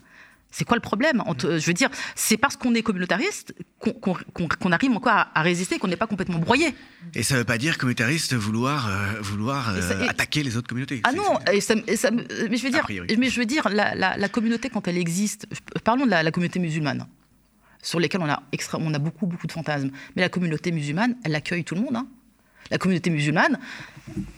C'est 0.52 0.66
quoi 0.66 0.76
le 0.76 0.82
problème 0.82 1.24
Je 1.40 1.66
veux 1.66 1.74
dire, 1.74 1.90
c'est 2.16 2.38
parce 2.38 2.56
qu'on 2.56 2.74
est 2.74 2.82
communautariste 2.82 3.54
qu'on 3.80 3.94
qu 3.94 4.48
qu 4.48 4.72
arrive 4.74 4.92
encore 4.92 5.14
à, 5.14 5.30
à 5.36 5.42
résister, 5.44 5.78
qu'on 5.78 5.88
n'est 5.88 5.96
pas 5.96 6.08
complètement 6.08 6.40
broyé. 6.40 6.74
Et 7.14 7.22
ça 7.22 7.36
ne 7.36 7.40
veut 7.40 7.46
pas 7.46 7.60
dire 7.60 7.78
communautariste 7.78 8.34
vouloir, 8.34 8.88
euh, 8.88 9.22
vouloir 9.22 9.70
euh, 9.70 9.82
ça, 9.82 10.04
et, 10.04 10.10
attaquer 10.10 10.42
les 10.42 10.58
autres 10.58 10.68
communautés. 10.68 11.02
Ah 11.04 11.12
non, 11.12 11.40
et 11.52 11.62
ça, 11.62 11.76
et 11.88 11.96
ça, 11.96 12.10
mais 12.12 12.58
je 12.58 12.64
veux 12.64 12.72
dire, 12.72 12.88
mais 13.18 13.30
je 13.30 13.40
veux 13.40 13.46
dire 13.46 13.70
la, 13.70 13.94
la, 13.94 14.18
la, 14.18 14.30
communauté 14.30 14.70
quand 14.70 14.88
elle 14.88 14.98
existe, 14.98 15.48
parlons 15.84 16.06
de 16.06 16.12
la, 16.12 16.24
la 16.24 16.32
communauté 16.32 16.60
musulmane, 16.60 17.06
sur 17.84 18.00
lesquelles 18.00 18.22
on 18.22 18.30
a, 18.30 18.42
extra, 18.52 18.80
on 18.82 18.94
a 18.94 19.00
beaucoup, 19.00 19.28
beaucoup 19.28 19.48
de 19.48 19.52
fantasmes. 19.52 19.92
Mais 20.16 20.24
la 20.24 20.30
communauté 20.30 20.72
musulmane, 20.72 21.16
elle 21.24 21.36
accueille 21.36 21.64
tout 21.64 21.76
le 21.76 21.82
monde. 21.82 21.96
Hein. 21.96 22.08
La 22.72 22.78
communauté 22.78 23.12
musulmane, 23.12 23.60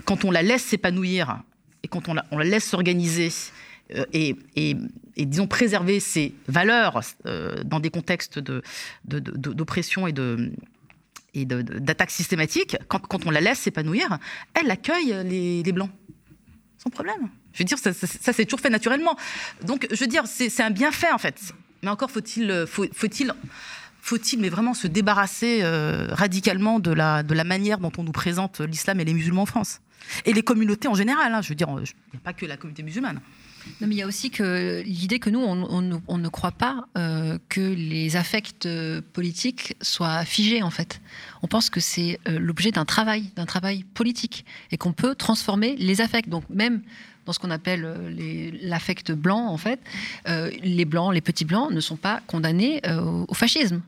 quand 0.06 0.26
on 0.26 0.32
la 0.32 0.42
laisse 0.42 0.64
s'épanouir 0.64 1.42
et 1.84 1.88
quand 1.88 2.10
on 2.10 2.14
la, 2.14 2.26
on 2.32 2.38
la 2.38 2.46
laisse 2.46 2.66
s'organiser, 2.66 3.32
et, 4.14 4.36
et, 4.56 5.26
disons, 5.26 5.48
préserver 5.48 6.00
ses 6.00 6.34
valeurs 6.48 7.02
euh, 7.26 7.64
dans 7.64 7.80
des 7.80 7.90
contextes 7.90 8.40
d'oppression 9.04 10.06
de, 10.08 10.12
de, 10.12 10.52
et 11.34 11.46
d'attaques 11.46 12.12
systématiques, 12.12 12.78
quand, 12.88 13.26
on 13.26 13.32
la 13.32 13.42
laisse 13.42 13.60
s'épanouir, 13.60 14.18
elle 14.54 14.70
accueille 14.70 15.16
les, 15.24 15.72
Blancs. 15.72 15.92
Sans 16.78 16.90
problème. 16.90 17.30
Je 17.54 17.60
veux 17.60 17.66
dire, 17.66 17.78
ça, 17.78 17.94
ça, 17.94 18.08
ça 18.08 18.34
c'est 18.34 18.46
toujours 18.46 18.60
fait 18.60 18.70
naturellement. 18.70 19.16
Donc, 19.64 19.88
je 19.92 20.00
veux 20.00 20.08
dire, 20.08 20.24
c'est 20.26 20.64
un 20.64 20.72
bienfait, 20.72 21.12
en 21.12 21.18
fait. 21.18 21.54
Mais 21.84 21.90
encore 21.90 22.12
faut-il 22.12 22.66
faut, 22.68 22.86
faut 24.02 24.18
mais 24.40 24.50
vraiment 24.50 24.74
se 24.74 24.88
débarrasser 24.88 25.60
euh, 25.62 26.08
radicalement 26.12 26.80
de 26.80 26.92
la, 26.92 27.24
de 27.24 27.34
la 27.34 27.44
manière 27.44 27.78
dont 27.78 27.92
on 27.98 28.04
nous 28.04 28.12
présente 28.12 28.60
l'islam 28.60 29.00
et 29.00 29.06
les 29.06 29.14
musulmans 29.14 29.44
en 29.44 29.46
France 29.46 29.82
Et 30.26 30.34
les 30.34 30.42
communautés 30.42 30.88
en 30.88 30.96
général, 30.96 31.34
hein, 31.34 31.42
je 31.42 31.50
veux 31.50 31.56
dire, 31.56 31.68
il 31.70 31.84
n'y 31.84 32.18
a 32.18 32.22
pas 32.24 32.34
que 32.34 32.46
la 32.46 32.58
communauté 32.58 32.84
musulmane. 32.84 33.20
Non, 33.80 33.88
mais 33.88 33.96
il 33.96 33.98
y 33.98 34.02
a 34.02 34.08
aussi 34.08 34.30
que 34.30 34.82
l'idée 34.86 35.20
que 35.20 35.30
nous, 35.30 35.40
on, 35.40 35.82
ne 35.82 36.28
croit 36.30 36.52
pas 36.52 36.88
euh, 36.98 37.38
que 37.50 37.62
les 37.62 38.16
affects 38.16 38.68
politiques 39.14 39.76
soient 39.82 40.26
figés, 40.26 40.64
en 40.64 40.70
fait. 40.70 41.02
On 41.44 41.48
pense 41.48 41.70
que 41.70 41.80
c'est 41.80 42.20
euh, 42.28 42.40
l'objet 42.40 42.72
d'un 42.72 42.86
travail, 42.86 43.32
d'un 43.36 43.46
travail 43.46 43.84
politique, 43.84 44.46
et 44.72 44.78
qu'on 44.78 44.94
peut 44.94 45.16
transformer 45.16 45.76
les 45.78 46.02
affects. 46.02 46.30
Donc 46.30 46.44
même 46.50 46.82
dans 47.26 47.34
ce 47.34 47.40
qu'on 47.40 47.52
appelle 47.52 47.86
l'affect 48.64 49.12
blanc, 49.12 49.48
en 49.48 49.58
fait, 49.58 49.80
euh, 50.28 50.50
les 50.64 50.86
blancs, 50.86 51.14
les 51.14 51.22
petits 51.22 51.46
blancs, 51.46 51.72
ne 51.72 51.80
sont 51.80 51.98
pas 51.98 52.22
condamnés 52.28 52.82
euh, 52.88 53.26
au 53.28 53.34
fascisme, 53.34 53.82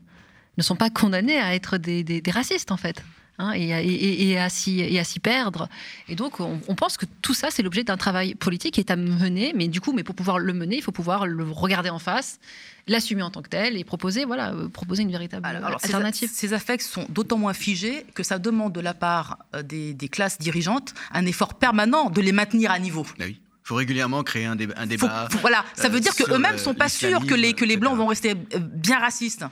ne 0.56 0.62
sont 0.62 0.76
pas 0.76 0.90
condamnés 0.90 1.38
à 1.38 1.54
être 1.54 1.78
des, 1.78 2.04
des, 2.04 2.20
des 2.20 2.30
racistes, 2.30 2.70
en 2.70 2.76
fait. 2.76 3.02
Hein, 3.38 3.52
et, 3.56 3.70
et, 3.70 4.30
et, 4.30 4.38
à 4.38 4.48
s'y 4.48 5.18
perdre. 5.20 5.68
Et 6.08 6.14
donc, 6.14 6.38
on, 6.38 6.60
on 6.68 6.74
pense 6.76 6.96
que 6.96 7.04
tout 7.20 7.34
ça, 7.34 7.48
c'est 7.50 7.64
l'objet 7.64 7.82
d'un 7.82 7.96
travail 7.96 8.36
politique 8.36 8.74
qui 8.74 8.80
est 8.80 8.92
à 8.92 8.96
mener, 8.96 9.52
mais 9.56 9.66
du 9.66 9.80
coup, 9.80 9.92
mais 9.92 10.04
pour 10.04 10.14
pouvoir 10.14 10.38
le 10.38 10.52
mener, 10.52 10.76
il 10.76 10.82
faut 10.82 10.92
pouvoir 10.92 11.26
le 11.26 11.42
regarder 11.50 11.90
en 11.90 11.98
face, 11.98 12.38
l'assumer 12.86 13.22
en 13.22 13.30
tant 13.30 13.42
que 13.42 13.48
tel 13.48 13.76
et 13.76 13.82
proposer, 13.82 14.24
voilà, 14.24 14.52
euh, 14.52 14.68
proposer 14.68 15.02
une 15.02 15.10
véritable 15.10 15.44
alors, 15.46 15.64
alors, 15.64 15.80
alternative. 15.82 16.30
Ces, 16.32 16.48
ces 16.48 16.52
affects 16.54 16.82
sont 16.82 17.06
d'autant 17.08 17.38
moins 17.38 17.54
figés 17.54 18.06
que 18.14 18.22
ça 18.22 18.38
demande 18.38 18.72
de 18.72 18.80
la 18.80 18.94
part 18.94 19.38
des, 19.64 19.94
des, 19.94 20.08
classes 20.08 20.38
dirigeantes 20.38 20.94
un 21.12 21.26
effort 21.26 21.54
permanent 21.54 22.10
de 22.10 22.20
les 22.20 22.32
maintenir 22.32 22.70
à 22.70 22.78
niveau. 22.78 23.04
Ah 23.18 23.24
oui. 23.26 23.40
Il 23.64 23.68
faut 23.68 23.76
régulièrement 23.76 24.22
créer 24.22 24.44
un, 24.44 24.56
dé 24.56 24.68
un 24.76 24.84
débat. 24.84 25.26
Faut, 25.32 25.38
voilà, 25.38 25.64
ça 25.72 25.88
veut 25.88 25.96
euh, 25.96 26.00
dire 26.00 26.14
qu'eux-mêmes 26.14 26.52
ne 26.52 26.58
sont 26.58 26.74
pas 26.74 26.90
sûrs 26.90 27.24
que 27.24 27.32
les, 27.32 27.54
que 27.54 27.64
les 27.64 27.78
Blancs 27.78 27.96
vont 27.96 28.06
rester 28.06 28.34
bien 28.34 28.98
racistes. 28.98 29.46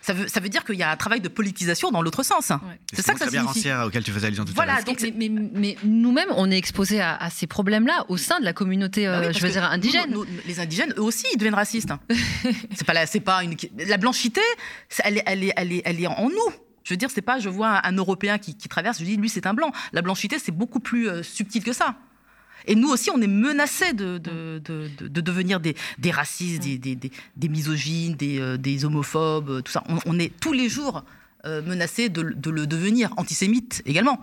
Ça 0.00 0.14
veut, 0.14 0.26
ça 0.26 0.40
veut 0.40 0.48
dire 0.48 0.64
qu'il 0.64 0.76
y 0.76 0.82
a 0.82 0.90
un 0.90 0.96
travail 0.96 1.20
de 1.20 1.28
politisation 1.28 1.90
dans 1.90 2.00
l'autre 2.00 2.22
sens. 2.22 2.48
Ouais. 2.48 2.80
C'est 2.94 3.02
ça 3.04 3.12
que 3.12 3.18
ça 3.18 3.28
signifie. 3.28 3.70
auquel 3.84 4.02
tu 4.02 4.10
faisais 4.10 4.28
allusion 4.28 4.46
tout 4.46 4.54
voilà, 4.54 4.72
à 4.72 4.76
l'heure. 4.76 4.84
Donc, 4.86 5.02
mais, 5.02 5.12
mais, 5.28 5.50
mais 5.52 5.76
nous-mêmes, 5.84 6.30
on 6.34 6.50
est 6.50 6.56
exposés 6.56 7.02
à, 7.02 7.14
à 7.16 7.28
ces 7.28 7.46
problèmes-là 7.46 8.06
au 8.08 8.16
sein 8.16 8.40
de 8.40 8.44
la 8.46 8.54
communauté, 8.54 9.06
bah 9.06 9.20
oui, 9.20 9.26
euh, 9.26 9.32
je 9.34 9.40
veux 9.40 9.52
dire, 9.52 9.64
indigène. 9.64 10.12
Nous, 10.12 10.24
nous, 10.24 10.30
les 10.46 10.60
indigènes, 10.60 10.94
eux 10.96 11.02
aussi, 11.02 11.26
ils 11.34 11.36
deviennent 11.36 11.52
racistes. 11.52 11.92
c'est 12.74 12.86
pas, 12.86 12.94
la, 12.94 13.06
pas 13.06 13.44
une... 13.44 13.54
La 13.86 13.98
blanchité, 13.98 14.40
elle 15.04 15.18
est, 15.18 15.22
elle, 15.26 15.44
est, 15.44 15.52
elle, 15.56 15.72
est, 15.72 15.82
elle 15.84 16.00
est 16.00 16.06
en 16.06 16.30
nous. 16.30 16.54
Je 16.84 16.94
veux 16.94 16.96
dire, 16.96 17.10
c'est 17.10 17.20
pas, 17.20 17.38
je 17.38 17.50
vois 17.50 17.68
un, 17.68 17.92
un 17.92 17.96
Européen 17.96 18.38
qui, 18.38 18.56
qui, 18.56 18.66
traverse, 18.70 18.98
je 18.98 19.04
dis, 19.04 19.18
lui, 19.18 19.28
c'est 19.28 19.46
un 19.46 19.52
blanc. 19.52 19.72
La 19.92 20.00
blanchité, 20.00 20.38
c'est 20.38 20.52
beaucoup 20.52 20.80
plus 20.80 21.10
euh, 21.10 21.22
subtil 21.22 21.62
que 21.62 21.74
ça. 21.74 21.96
Et 22.68 22.76
nous 22.76 22.90
aussi, 22.90 23.10
on 23.10 23.20
est 23.20 23.26
menacés 23.26 23.94
de, 23.94 24.18
de, 24.18 24.60
de, 24.64 24.88
de 25.00 25.20
devenir 25.20 25.58
des, 25.58 25.74
des 25.98 26.10
racistes, 26.10 26.62
des, 26.62 26.78
des, 26.78 26.94
des, 26.94 27.48
misogynes, 27.48 28.14
des, 28.14 28.38
euh, 28.38 28.56
des 28.56 28.84
homophobes, 28.84 29.62
tout 29.64 29.72
ça. 29.72 29.82
On, 29.88 29.98
on 30.04 30.18
est 30.18 30.32
tous 30.38 30.52
les 30.52 30.68
jours 30.68 31.02
euh, 31.46 31.62
menacés 31.62 32.10
de, 32.10 32.20
le 32.20 32.66
devenir, 32.66 33.12
antisémite 33.16 33.82
également. 33.86 34.20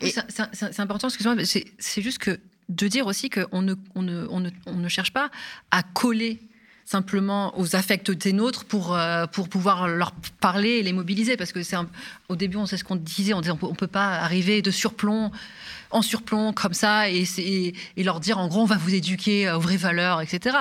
Et... 0.00 0.12
C'est 0.52 0.80
important, 0.80 1.08
excuse-moi, 1.08 1.36
c'est 1.44 2.02
juste 2.02 2.18
que 2.18 2.38
de 2.68 2.88
dire 2.88 3.06
aussi 3.06 3.30
qu'on 3.30 3.62
ne, 3.62 3.74
on 3.94 4.02
ne, 4.02 4.26
on 4.28 4.40
ne, 4.40 4.50
on 4.66 4.74
ne 4.74 4.88
cherche 4.88 5.12
pas 5.12 5.30
à 5.70 5.82
coller 5.82 6.40
simplement 6.86 7.58
aux 7.58 7.76
affects 7.76 8.10
des 8.10 8.32
nôtres 8.32 8.64
pour, 8.64 8.94
euh, 8.94 9.26
pour 9.26 9.48
pouvoir 9.48 9.88
leur 9.88 10.12
parler 10.40 10.70
et 10.70 10.82
les 10.82 10.92
mobiliser. 10.92 11.36
Parce 11.36 11.52
que 11.52 11.62
c'est 11.62 11.76
au 12.28 12.36
début, 12.36 12.56
on 12.56 12.66
sait 12.66 12.76
ce 12.76 12.84
qu'on 12.84 12.96
disait, 12.96 13.34
on 13.34 13.40
disait 13.40 13.52
on 13.60 13.70
ne 13.70 13.74
peut 13.74 13.86
pas 13.86 14.16
arriver 14.16 14.62
de 14.62 14.70
surplomb 14.70 15.30
en 15.94 16.02
surplomb 16.02 16.52
comme 16.52 16.74
ça 16.74 17.08
et, 17.08 17.24
et, 17.38 18.02
leur 18.02 18.20
dire 18.20 18.38
en 18.38 18.48
gros 18.48 18.62
on 18.62 18.66
va 18.66 18.76
vous 18.76 18.94
éduquer 18.94 19.50
aux 19.50 19.60
vraies 19.60 19.76
valeurs, 19.76 20.20
etc. 20.20 20.56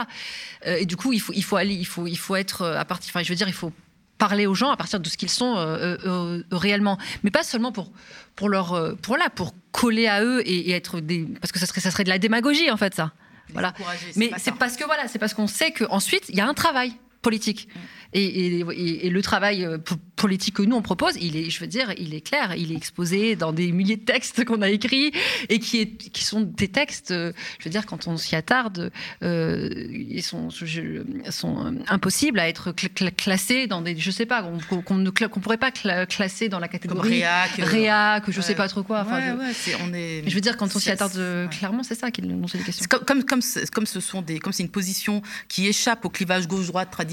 Euh, 0.68 0.78
et 0.78 0.86
du 0.86 0.96
coup, 0.96 1.12
il 1.12 1.20
faut, 1.20 1.34
il 1.34 1.44
faut 1.44 1.58
aller, 1.58 1.74
il 1.74 1.86
faut, 1.86 2.08
il 2.08 2.18
faut 2.18 2.36
être 2.36 2.66
à 2.66 2.86
partir, 2.86 3.12
enfin, 3.12 3.24
je 3.24 3.30
veux 3.30 3.36
dire, 3.36 3.48
il 3.48 3.54
faut 3.54 3.74
parler 4.18 4.46
aux 4.46 4.54
gens 4.54 4.70
à 4.70 4.78
partir 4.78 5.00
de 5.00 5.10
ce 5.10 5.18
qu'ils 5.18 5.30
sont 5.30 5.58
euh, 5.58 5.98
euh, 6.06 6.44
réellement, 6.52 6.98
mais 7.24 7.32
pas 7.32 7.44
seulement 7.44 7.72
pour 7.72 7.92
pour 8.36 8.48
leur 8.48 8.96
pour 9.02 9.18
là 9.18 9.30
pour 9.30 9.54
coller 9.72 10.08
à 10.08 10.24
eux 10.24 10.42
et, 10.48 10.72
être 10.72 11.00
des 11.00 11.28
parce 11.42 11.52
que 11.52 11.60
ça 11.60 11.66
serait 11.66 11.82
ça 11.82 11.92
serait 11.92 12.04
de 12.04 12.10
la 12.10 12.20
démagogie 12.20 12.72
en 12.72 12.78
fait 12.78 12.94
ça. 12.94 13.12
Voilà. 13.52 13.74
Mais 14.16 14.32
c'est 14.38 14.56
parce 14.56 14.78
que 14.78 14.86
voilà, 14.86 15.08
c'est 15.08 15.20
parce 15.20 15.34
qu'on 15.34 15.48
sait 15.48 15.72
qu'ensuite 15.72 16.30
il 16.30 16.36
y 16.36 16.42
a 16.42 16.48
un 16.48 16.54
travail 16.54 16.94
politique. 17.24 17.68
Mm. 17.74 17.80
Et, 18.16 19.10
le 19.10 19.22
travail 19.22 19.66
euh, 19.66 19.78
politique 20.16 20.56
que 20.56 20.62
nous 20.62 20.76
on 20.76 20.82
propose, 20.82 21.16
il 21.20 21.36
est, 21.36 21.50
je 21.50 21.60
veux 21.60 21.68
dire, 21.68 21.94
il 21.98 22.14
est 22.14 22.22
clair, 22.22 22.54
il 22.56 22.72
est 22.72 22.76
exposé 22.76 23.36
dans 23.36 23.52
des 23.54 23.72
milliers 23.72 23.98
de 23.98 24.06
textes 24.06 24.46
qu'on 24.46 24.62
a 24.62 24.70
écrits 24.70 25.12
et 25.50 25.60
qui, 25.60 25.82
est, 25.82 25.88
qui 25.88 26.24
sont 26.24 26.42
des 26.42 26.68
textes, 26.68 27.12
euh, 27.12 27.34
je 27.60 27.66
veux 27.66 27.72
dire, 27.72 27.86
quand 27.86 28.08
on 28.08 28.18
s'y 28.18 28.36
attarde, 28.36 28.92
euh, 29.24 29.70
ils 29.90 30.22
sont, 30.22 30.50
sont 30.50 31.76
impossibles 31.88 32.40
à 32.40 32.48
être 32.48 32.72
classés 32.72 33.68
dans 33.68 33.82
des, 33.82 33.98
je 33.98 34.12
sais 34.12 34.26
pas, 34.26 34.44
qu'on 34.86 34.98
ne 34.98 35.10
qu'on 35.10 35.40
pourrait 35.40 35.58
pas 35.58 35.72
classer 35.72 36.50
dans 36.50 36.60
la 36.60 36.68
catégorie 36.68 37.24
réac, 37.58 38.24
je 38.30 38.42
sais 38.42 38.56
pas 38.56 38.68
trop 38.68 38.84
quoi. 38.84 39.02
Enfin, 39.02 39.22
je, 39.22 39.72
on 39.84 39.94
est, 39.94 40.24
je 40.28 40.36
veux 40.36 40.42
dire, 40.42 40.58
quand 40.58 40.76
on 40.76 40.80
s'y 40.80 40.92
attarde 40.92 41.50
clairement, 41.50 41.84
c'est 41.84 41.96
ça 41.96 42.12
qui 42.12 42.22
nous 42.22 42.46
des 42.46 42.60
questions. 42.60 42.86
Comme, 42.90 43.04
comme, 43.06 43.24
comme, 43.24 43.42
comme 43.72 43.86
ce 43.86 44.00
sont 44.00 44.22
des, 44.22 44.40
comme 44.40 44.54
c'est 44.54 44.64
une 44.64 44.70
position 44.70 45.22
qui 45.48 45.68
échappe 45.68 46.06
au 46.06 46.10
clivage 46.10 46.48
gauche-droite 46.48 46.92
traditionnel 46.92 47.13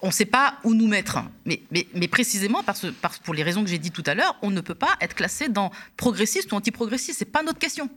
on 0.00 0.06
ne 0.06 0.12
sait 0.12 0.24
pas 0.24 0.58
où 0.64 0.74
nous 0.74 0.86
mettre. 0.86 1.18
Mais, 1.44 2.08
précisément, 2.08 2.62
parce, 2.62 2.86
pour 3.22 3.34
les 3.34 3.42
raisons 3.42 3.62
que 3.62 3.70
j'ai 3.70 3.78
dit 3.78 3.90
tout 3.90 4.04
à 4.06 4.14
l'heure, 4.14 4.36
on 4.42 4.50
ne 4.50 4.60
peut 4.60 4.74
pas 4.74 4.96
être 5.00 5.14
classé 5.14 5.48
dans 5.48 5.70
progressiste 5.96 6.52
ou 6.52 6.56
anti-progressiste. 6.56 7.18
Ce 7.18 7.24
n'est 7.24 7.30
pas 7.30 7.42
notre 7.42 7.58
question. 7.58 7.90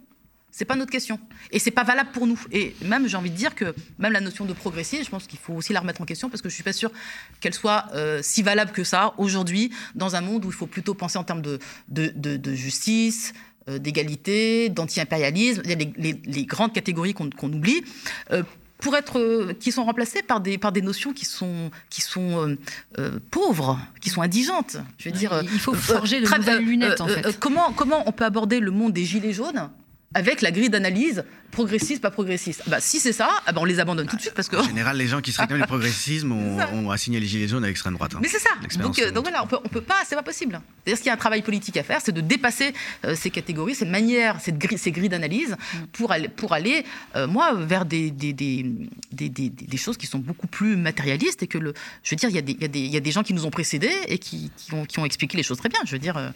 C'est 0.51 0.65
pas 0.65 0.75
notre 0.75 0.91
question. 0.91 1.19
Et 1.51 1.59
c'est 1.59 1.71
pas 1.71 1.83
valable 1.83 2.09
pour 2.11 2.25
nous. 2.25 2.39
Et 2.51 2.75
même, 2.83 3.07
j'ai 3.07 3.17
envie 3.17 3.29
de 3.29 3.35
dire 3.35 3.53
que 3.53 3.75
même 3.99 4.11
la 4.11 4.19
notion 4.19 4.45
de 4.45 4.53
progressiste, 4.53 5.05
je 5.05 5.09
pense 5.09 5.27
qu'il 5.27 5.37
faut 5.37 5.53
aussi 5.53 5.73
la 5.73 5.79
remettre 5.79 6.01
en 6.01 6.05
question 6.05 6.29
parce 6.29 6.41
que 6.41 6.49
je 6.49 6.55
suis 6.55 6.63
pas 6.63 6.73
sûre 6.73 6.91
qu'elle 7.39 7.53
soit 7.53 7.85
euh, 7.93 8.19
si 8.23 8.41
valable 8.41 8.71
que 8.71 8.83
ça 8.83 9.13
aujourd'hui 9.17 9.71
dans 9.93 10.15
un 10.15 10.21
monde 10.21 10.45
où 10.45 10.49
il 10.49 10.53
faut 10.53 10.67
plutôt 10.67 10.95
penser 10.95 11.19
en 11.19 11.23
termes 11.23 11.43
de, 11.43 11.59
de, 11.87 12.53
justice, 12.55 13.33
euh, 13.69 13.77
d'égalité, 13.77 14.69
d'anti-impérialisme. 14.69 15.61
Il 15.65 15.69
y 15.69 15.73
a 15.73 16.13
les, 16.25 16.45
grandes 16.45 16.73
catégories 16.73 17.13
qu'on 17.13 17.53
oublie. 17.53 17.83
Euh, 18.31 18.43
pour 18.79 18.95
être, 18.95 19.19
euh, 19.19 19.53
qui 19.59 19.71
sont 19.71 19.83
remplacés 19.83 20.23
par 20.23 20.39
des, 20.39 20.57
par 20.57 20.71
des 20.71 20.81
notions 20.81 21.13
qui 21.13 21.25
sont, 21.25 21.69
qui 21.89 22.01
sont 22.01 22.47
euh, 22.47 22.57
euh, 22.97 23.19
pauvres, 23.29 23.79
qui 24.01 24.09
sont 24.09 24.21
indigentes. 24.21 24.77
Je 24.97 25.09
veux 25.09 25.15
dire, 25.15 25.41
il 25.43 25.59
faut 25.59 25.73
forger 25.73 26.21
de 26.21 26.25
nouvelles 26.25 26.63
lunettes. 26.63 27.01
En 27.01 27.07
fait. 27.07 27.37
comment, 27.39 27.73
comment 27.73 28.03
on 28.07 28.11
peut 28.11 28.25
aborder 28.25 28.59
le 28.59 28.71
monde 28.71 28.93
des 28.93 29.05
gilets 29.05 29.33
jaunes 29.33 29.69
avec 30.13 30.41
la 30.41 30.51
grille 30.51 30.69
d'analyse 30.69 31.23
progressiste, 31.51 32.01
pas 32.01 32.11
progressiste. 32.11 32.63
Bah, 32.67 32.79
si 32.79 32.99
c'est 32.99 33.13
ça, 33.13 33.29
ah 33.45 33.51
bah, 33.51 33.61
on 33.61 33.65
les 33.65 33.79
abandonne 33.79 34.07
tout 34.07 34.15
de 34.15 34.21
suite 34.21 34.33
parce 34.33 34.47
que. 34.47 34.55
En 34.55 34.63
général, 34.63 34.97
les 34.97 35.07
gens 35.07 35.21
qui 35.21 35.31
se 35.31 35.39
réclament 35.39 35.61
du 35.61 35.67
progressisme 35.67 36.31
ont, 36.31 36.89
assigné 36.91 37.19
les 37.19 37.27
gilets 37.27 37.47
jaunes 37.47 37.63
à 37.63 37.67
l'extrême 37.67 37.93
droite. 37.93 38.13
Hein. 38.15 38.19
Mais 38.21 38.27
c'est 38.27 38.39
ça. 38.39 38.49
Donc, 38.79 38.99
euh, 38.99 39.11
donc, 39.11 39.23
voilà, 39.23 39.43
on 39.43 39.47
peut, 39.47 39.57
on 39.63 39.69
peut 39.69 39.81
pas, 39.81 40.01
c'est 40.07 40.15
pas 40.15 40.23
possible. 40.23 40.59
C'est-à-dire 40.83 40.97
qu'il 40.97 41.07
y 41.07 41.09
a 41.09 41.13
un 41.13 41.17
travail 41.17 41.41
politique 41.41 41.77
à 41.77 41.83
faire, 41.83 42.01
c'est 42.03 42.11
de 42.11 42.21
dépasser 42.21 42.73
euh, 43.05 43.15
ces 43.15 43.29
catégories, 43.29 43.75
ces 43.75 43.85
manières, 43.85 44.39
cette 44.41 44.57
grille, 44.57 44.77
ces 44.77 44.91
grilles 44.91 45.09
d'analyse 45.09 45.51
mm. 45.51 45.77
pour 45.93 46.11
aller, 46.11 46.27
pour 46.27 46.53
aller 46.53 46.85
euh, 47.15 47.27
moi, 47.27 47.53
vers 47.53 47.85
des 47.85 48.09
des, 48.11 48.33
des, 48.33 48.65
des, 49.11 49.29
des, 49.29 49.77
choses 49.77 49.97
qui 49.97 50.07
sont 50.07 50.19
beaucoup 50.19 50.47
plus 50.47 50.75
matérialistes 50.75 51.43
et 51.43 51.47
que 51.47 51.57
le, 51.57 51.73
je 52.03 52.11
veux 52.11 52.15
dire, 52.15 52.29
il 52.29 52.35
y, 52.35 52.39
a 52.39 52.41
des, 52.41 52.53
il 52.53 52.61
y, 52.61 52.65
a 52.65 52.67
des, 52.67 52.79
il 52.79 52.91
y 52.91 52.97
a 52.97 53.01
des 53.01 53.11
gens 53.11 53.23
qui 53.23 53.33
nous 53.33 53.45
ont 53.45 53.51
précédés 53.51 53.93
et 54.07 54.17
qui, 54.17 54.51
qui, 54.57 54.73
ont, 54.73 54.85
qui 54.85 54.99
ont 54.99 55.05
expliqué 55.05 55.37
les 55.37 55.43
choses 55.43 55.57
très 55.57 55.69
bien. 55.69 55.79
Je 55.85 55.91
veux 55.91 55.99
dire, 55.99 56.33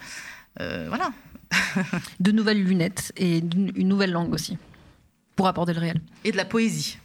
voilà. 0.57 1.11
De 2.19 2.31
nouvelles 2.31 2.63
lunettes 2.63 3.11
et 3.17 3.39
une 3.39 3.87
nouvelle 3.87 4.11
langue 4.11 4.33
aussi, 4.33 4.57
pour 5.35 5.47
apporter 5.47 5.73
le 5.73 5.79
réel. 5.79 6.01
Et 6.23 6.31
de 6.31 6.37
la 6.37 6.45
poésie. 6.45 6.97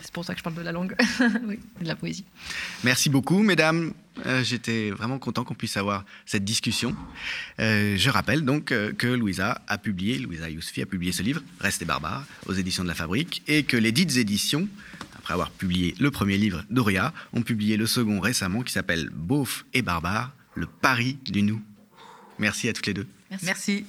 C'est 0.00 0.12
pour 0.12 0.24
ça 0.26 0.34
que 0.34 0.38
je 0.38 0.44
parle 0.44 0.56
de 0.56 0.62
la 0.62 0.72
langue, 0.72 0.94
oui, 1.44 1.58
de 1.80 1.88
la 1.88 1.96
poésie. 1.96 2.24
Merci 2.84 3.08
beaucoup, 3.08 3.42
mesdames. 3.42 3.92
Euh, 4.26 4.44
j'étais 4.44 4.90
vraiment 4.90 5.18
content 5.18 5.42
qu'on 5.42 5.54
puisse 5.54 5.76
avoir 5.78 6.04
cette 6.26 6.44
discussion. 6.44 6.94
Euh, 7.60 7.96
je 7.96 8.10
rappelle 8.10 8.44
donc 8.44 8.72
euh, 8.72 8.92
que 8.92 9.06
Louisa 9.06 9.62
a 9.66 9.78
publié, 9.78 10.18
Louisa 10.18 10.50
Yousfi 10.50 10.82
a 10.82 10.86
publié 10.86 11.12
ce 11.12 11.22
livre, 11.22 11.42
Reste 11.60 11.80
et 11.80 11.86
barbare, 11.86 12.24
aux 12.46 12.52
éditions 12.52 12.82
de 12.82 12.88
la 12.88 12.94
Fabrique, 12.94 13.42
et 13.48 13.62
que 13.62 13.76
les 13.76 13.92
dites 13.92 14.16
éditions, 14.16 14.68
après 15.16 15.32
avoir 15.32 15.50
publié 15.50 15.94
le 15.98 16.10
premier 16.10 16.36
livre 16.36 16.64
d'Oria, 16.68 17.14
ont 17.32 17.42
publié 17.42 17.78
le 17.78 17.86
second 17.86 18.20
récemment 18.20 18.62
qui 18.62 18.72
s'appelle 18.72 19.08
Beauf 19.12 19.64
et 19.72 19.80
barbare, 19.80 20.32
le 20.54 20.66
pari 20.66 21.18
du 21.24 21.42
nous. 21.42 21.62
Merci 22.38 22.68
à 22.68 22.74
toutes 22.74 22.86
les 22.86 22.94
deux. 22.94 23.06
Merci. 23.42 23.86